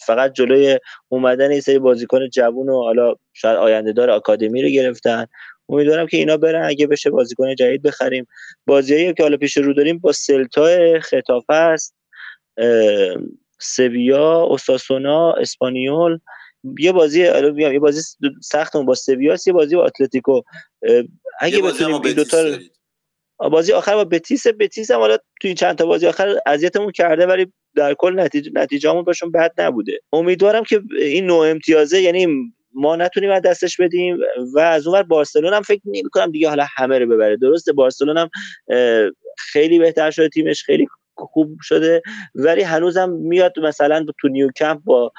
فقط 0.07 0.33
جلوی 0.33 0.79
اومدن 1.09 1.51
این 1.51 1.61
سری 1.61 1.79
بازیکن 1.79 2.29
جوون 2.29 2.69
و 2.69 2.83
حالا 2.83 3.15
شاید 3.33 3.57
آینده 3.57 3.93
دار 3.93 4.11
آکادمی 4.11 4.63
رو 4.63 4.69
گرفتن. 4.69 5.27
امیدوارم 5.69 6.07
که 6.07 6.17
اینا 6.17 6.37
برن. 6.37 6.65
اگه 6.65 6.87
بشه 6.87 7.11
بازیکن 7.11 7.55
جدید 7.55 7.83
بخریم. 7.83 8.27
بازیایی 8.67 9.15
که 9.15 9.23
حالا 9.23 9.37
پیش 9.37 9.57
رو 9.57 9.73
داریم 9.73 9.99
با 9.99 10.13
سلتا 10.13 11.01
خطافه 11.01 11.55
است 11.55 11.95
سویا 13.61 14.41
اوساسونا 14.41 15.33
اسپانیول. 15.33 16.19
یه 16.79 16.93
بازی 16.93 17.31
میگم 17.33 17.73
یه 17.73 17.79
بازی 17.79 18.01
سختمون 18.43 18.87
با 18.87 18.95
سویا 18.95 19.37
یه 19.47 19.53
بازی 19.53 19.77
با 19.77 19.85
اتلتیکو. 19.85 20.41
اگه 21.41 21.63
بتونیم 21.63 21.99
با 21.99 22.09
این 22.09 22.17
رو 22.17 22.25
دارید. 22.25 22.75
بازی 23.39 23.73
آخر 23.73 23.95
با 23.95 24.05
بتیس 24.05 24.47
بتیس 24.47 24.91
هم 24.91 24.99
حالا 24.99 25.17
تو 25.17 25.49
این 25.49 25.55
چند 25.55 25.79
تا 25.79 25.87
بازی 25.87 26.07
آخر 26.07 26.39
اذیتمون 26.47 26.93
کرده 26.93 27.27
ولی 27.27 27.53
در 27.75 27.95
کل 27.95 28.21
نتیجه 28.21 28.51
نتیجهمون 28.55 29.03
باشون 29.03 29.31
بد 29.31 29.53
نبوده. 29.59 30.01
امیدوارم 30.13 30.65
که 30.65 30.83
این 30.99 31.27
نوع 31.27 31.47
امتیازه 31.47 32.01
یعنی 32.01 32.27
ما 32.75 32.97
نتونیم 32.97 33.31
از 33.31 33.43
دستش 33.43 33.81
بدیم 33.81 34.19
و 34.55 34.59
از 34.59 34.87
اونور 34.87 35.03
بارسلون 35.03 35.55
هم 35.55 35.63
فکر 35.63 35.81
نمی 35.85 36.11
کنم 36.13 36.31
دیگه 36.31 36.49
حالا 36.49 36.67
همه 36.77 36.99
رو 36.99 37.07
ببره. 37.07 37.37
درسته 37.37 37.73
بارسلون 37.73 38.19
هم 38.19 38.31
خیلی 39.39 39.79
بهتر 39.79 40.11
شده 40.11 40.29
تیمش 40.29 40.63
خیلی 40.63 40.87
خوب 41.17 41.57
شده 41.63 42.03
ولی 42.35 42.63
هنوزم 42.63 43.11
میاد 43.11 43.59
مثلا 43.59 44.07
تو 44.21 44.29
نیوکمپ 44.29 44.81
با 44.85 45.13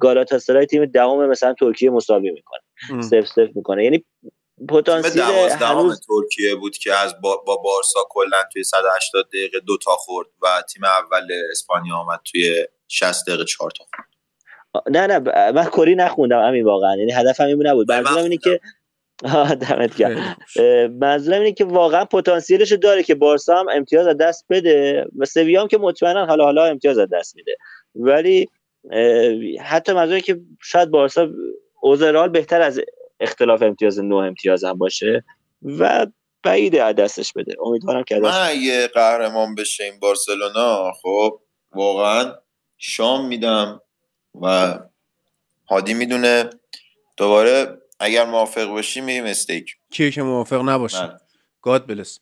گالاتاسرای 0.00 0.66
تیم 0.66 0.86
دهم 0.86 1.26
مثلا 1.26 1.54
ترکیه 1.54 1.90
مساوی 1.90 2.30
می‌کنه. 2.30 2.60
سف 3.02 3.26
سف 3.26 3.48
می‌کنه. 3.54 3.84
یعنی 3.84 4.04
پتانسیل 4.68 5.22
هنوز 5.22 6.00
ترکیه 6.06 6.54
بود 6.54 6.76
که 6.76 6.94
از 6.94 7.20
با, 7.20 7.36
با 7.36 7.56
بارسا 7.56 8.00
کلا 8.10 8.36
توی 8.52 8.64
180 8.64 9.26
دقیقه 9.28 9.60
دو 9.60 9.76
تا 9.78 9.90
خورد 9.90 10.28
و 10.42 10.62
تیم 10.72 10.84
اول 10.84 11.28
اسپانیا 11.50 11.94
آمد 11.94 12.20
توی 12.32 12.66
60 12.88 13.26
دقیقه 13.26 13.44
4 13.44 13.70
تا 13.70 13.84
خورد. 13.84 14.09
نه 14.90 15.06
نه 15.06 15.18
من 15.52 15.64
کری 15.64 15.94
نخوندم 15.94 16.40
همین 16.48 16.64
واقعا. 16.64 16.96
یعنی 16.96 17.12
هدفم 17.12 17.44
این 17.44 17.66
نبود. 17.66 17.92
من 17.92 18.00
منظورم 18.00 18.22
اینه. 18.24 18.36
که 18.36 18.60
دمت 19.68 19.96
گرم. 19.96 20.36
منظورم 21.00 21.38
اینه 21.38 21.52
که 21.52 21.64
واقعا 21.64 22.04
پتانسیلش 22.04 22.72
داره 22.72 23.02
که 23.02 23.14
بارسا 23.14 23.58
هم 23.58 23.66
امتیاز 23.68 24.06
از 24.06 24.16
دست 24.16 24.44
بده 24.50 25.06
و 25.18 25.24
سویا 25.24 25.60
هم 25.60 25.68
که 25.68 25.78
مطمئنا 25.78 26.26
حالا 26.26 26.44
حالا 26.44 26.64
امتیاز 26.64 26.98
از 26.98 27.08
دست 27.12 27.36
میده. 27.36 27.56
ولی 27.94 28.48
حتی 29.60 29.92
منظورم 29.92 30.20
که 30.20 30.40
شاید 30.62 30.90
بارسا 30.90 31.28
اوزرال 31.82 32.28
بهتر 32.28 32.62
از 32.62 32.80
اختلاف 33.20 33.62
امتیاز 33.62 34.00
نه 34.00 34.14
امتیاز 34.14 34.64
هم 34.64 34.78
باشه 34.78 35.24
و 35.62 36.06
بعیده 36.42 36.84
از 36.84 36.94
دستش 36.94 37.32
بده. 37.32 37.54
امیدوارم 37.64 38.02
که 38.04 38.18
من 38.18 38.48
اگه 38.48 38.88
قهرمان 38.88 39.54
بشه 39.54 39.84
این 39.84 40.00
بارسلونا 40.00 40.92
خب 41.02 41.40
واقعا 41.74 42.34
شام 42.78 43.26
میدم 43.26 43.80
و 44.42 44.78
هادی 45.70 45.94
می‌دونه. 45.94 46.50
دوباره 47.16 47.78
اگر 48.00 48.26
موافق 48.26 48.64
باشی 48.64 49.00
میریم 49.00 49.24
استیک. 49.24 49.76
کیه 49.90 50.10
که 50.10 50.22
موافق 50.22 50.68
نباشه 50.68 51.02
من 51.02 51.18
گاد 51.62 51.86
بلس. 51.86 52.20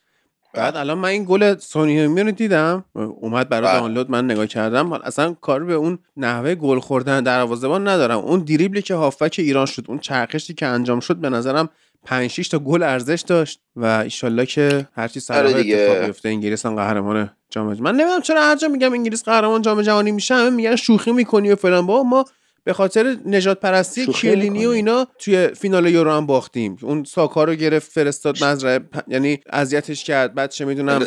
بعد 0.55 0.77
الان 0.77 0.99
من 0.99 1.09
این 1.09 1.25
گل 1.25 1.57
سونی 1.57 2.23
رو 2.23 2.31
دیدم. 2.31 2.85
اومد 2.95 3.49
برای 3.49 3.69
بله. 3.69 3.81
دانلود 3.81 4.11
من 4.11 4.25
نگاه 4.25 4.47
کردم. 4.47 4.93
اصلا 4.93 5.35
کار 5.35 5.65
به 5.65 5.75
اون 5.75 5.99
نحوه 6.17 6.55
گل 6.55 6.79
خوردن 6.79 7.23
دروازه‌بان 7.23 7.89
ندارم. 7.89 8.19
اون 8.19 8.41
دریبلی 8.41 8.83
که 8.83 8.95
هافک 8.95 9.35
ایران 9.39 9.67
شد 9.67 9.85
اون 9.89 9.99
چرخشی 9.99 10.55
که 10.55 10.67
انجام 10.67 11.01
شد 11.01 11.17
به 11.17 11.29
نظرم 11.31 11.69
5 12.05 12.31
6 12.31 12.49
تا 12.49 12.59
گل 12.59 12.83
ارزش 12.83 13.25
داشت 13.27 13.61
و 13.77 13.85
ایشالله 13.85 14.47
که 14.47 14.89
هرچی 14.95 15.21
صلاح 15.21 15.39
آره 15.41 15.53
دیگه. 15.63 15.77
اتفاق 15.77 16.05
بیفته 16.07 16.29
انگلیس 16.29 16.67
هم 16.67 16.75
قهرمان 16.75 17.31
جام 17.51 17.67
من 17.67 17.95
نمی‌دونم 17.95 18.21
چرا 18.23 18.43
هر 18.43 18.57
جا 18.57 18.69
میگم 18.69 18.93
انگلیس 18.93 19.23
قهرمان 19.25 19.63
جام 19.63 19.83
جهانی 19.83 20.13
میشه 20.13 20.35
همه 20.35 20.51
میگن 20.51 20.77
شوخی 20.77 21.13
می‌کنی 21.13 21.51
و 21.51 21.57
فلان. 21.57 21.87
با 21.87 22.03
ما 22.03 22.25
به 22.65 22.73
خاطر 22.73 23.17
نجات 23.27 23.61
پرستی 23.61 24.07
کلینی 24.07 24.67
و. 24.67 24.71
اینا 24.71 25.07
توی 25.19 25.49
فینال 25.49 25.87
یورو 25.87 26.11
هم 26.13 26.27
باختیم. 26.27 26.77
اون 26.83 27.05
ساکا 27.05 27.45
رو 27.45 27.55
گرفت 27.55 27.93
فرستاد 27.93 28.45
مزرعه 28.45 28.79
پ- 28.79 29.03
یعنی 29.09 29.41
اذیتش 29.51 30.05
کرد. 30.05 30.35
بعد 30.35 30.51
چه 30.51 30.65
می‌دونم 30.65 31.07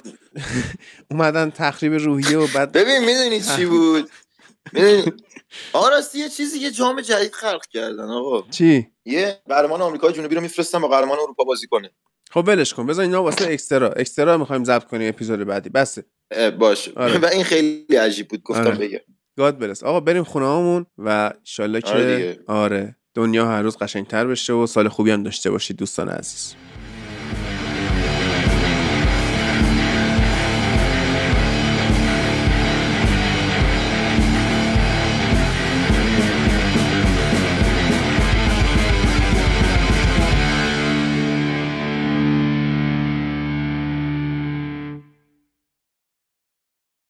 اومدن 1.11 1.49
تخریب 1.49 1.93
روحیه 1.93 2.37
و 2.37 2.47
بعد 2.55 2.71
ببین 2.71 2.99
می‌دونی 3.05 3.41
چی 3.41 3.65
بود؟ 3.71 4.09
می‌دونی 4.73 5.03
آقا 5.73 5.89
راستی 5.89 6.19
یه 6.19 6.29
چیزی 6.29 6.59
یه 6.59 6.71
جام 6.71 7.01
جدید 7.01 7.31
خلق 7.33 7.65
کردن 7.65 8.09
آقا. 8.09 8.41
چی؟ 8.49 8.87
یه 9.05 9.41
قهرمان 9.49 9.81
آمریکای 9.81 10.13
جنوبی 10.13 10.35
رو 10.35 10.41
میفرستن 10.41 10.79
با 10.79 10.87
قهرمان 10.87 11.17
اروپا 11.19 11.43
بازی 11.43 11.67
کنه. 11.67 11.89
خب 12.31 12.43
ولش 12.47 12.73
کن. 12.73 12.85
بذار 12.85 13.05
اینا 13.05 13.23
واسه 13.23 13.47
اکسترا. 13.51 13.89
اکسترا 13.91 14.37
می‌خوایم 14.37 14.63
ضبط 14.63 14.83
کنیم 14.83 15.09
اپیزود 15.09 15.39
بعدی. 15.39 15.69
بسه 15.69 16.05
اه، 16.31 16.51
باشه. 16.51 16.91
آره. 16.95 17.17
و 17.23 17.25
این 17.25 17.43
خیلی 17.43 17.95
عجیب 17.95 18.27
بود 18.27 18.43
گفتم 18.43 18.67
آره. 18.67 18.75
بگم. 18.75 18.99
گاد 19.37 19.59
برس. 19.59 19.83
آقا 19.83 19.99
بریم 19.99 20.23
خونه 20.23 20.45
هامون 20.45 20.85
و 20.97 21.33
انشالله 21.39 21.81
که 21.81 21.89
آره. 21.89 22.39
آره 22.47 22.95
دنیا 23.13 23.47
هر 23.47 23.61
روز 23.61 23.77
قشنگتر 23.77 24.27
بشه 24.27 24.53
و 24.53 24.67
سال 24.67 24.87
خوبی 24.87 25.11
هم 25.11 25.23
داشته 25.23 25.51
باشید 25.51 25.77
دوستان 25.77 26.09
عزیز. 26.09 26.55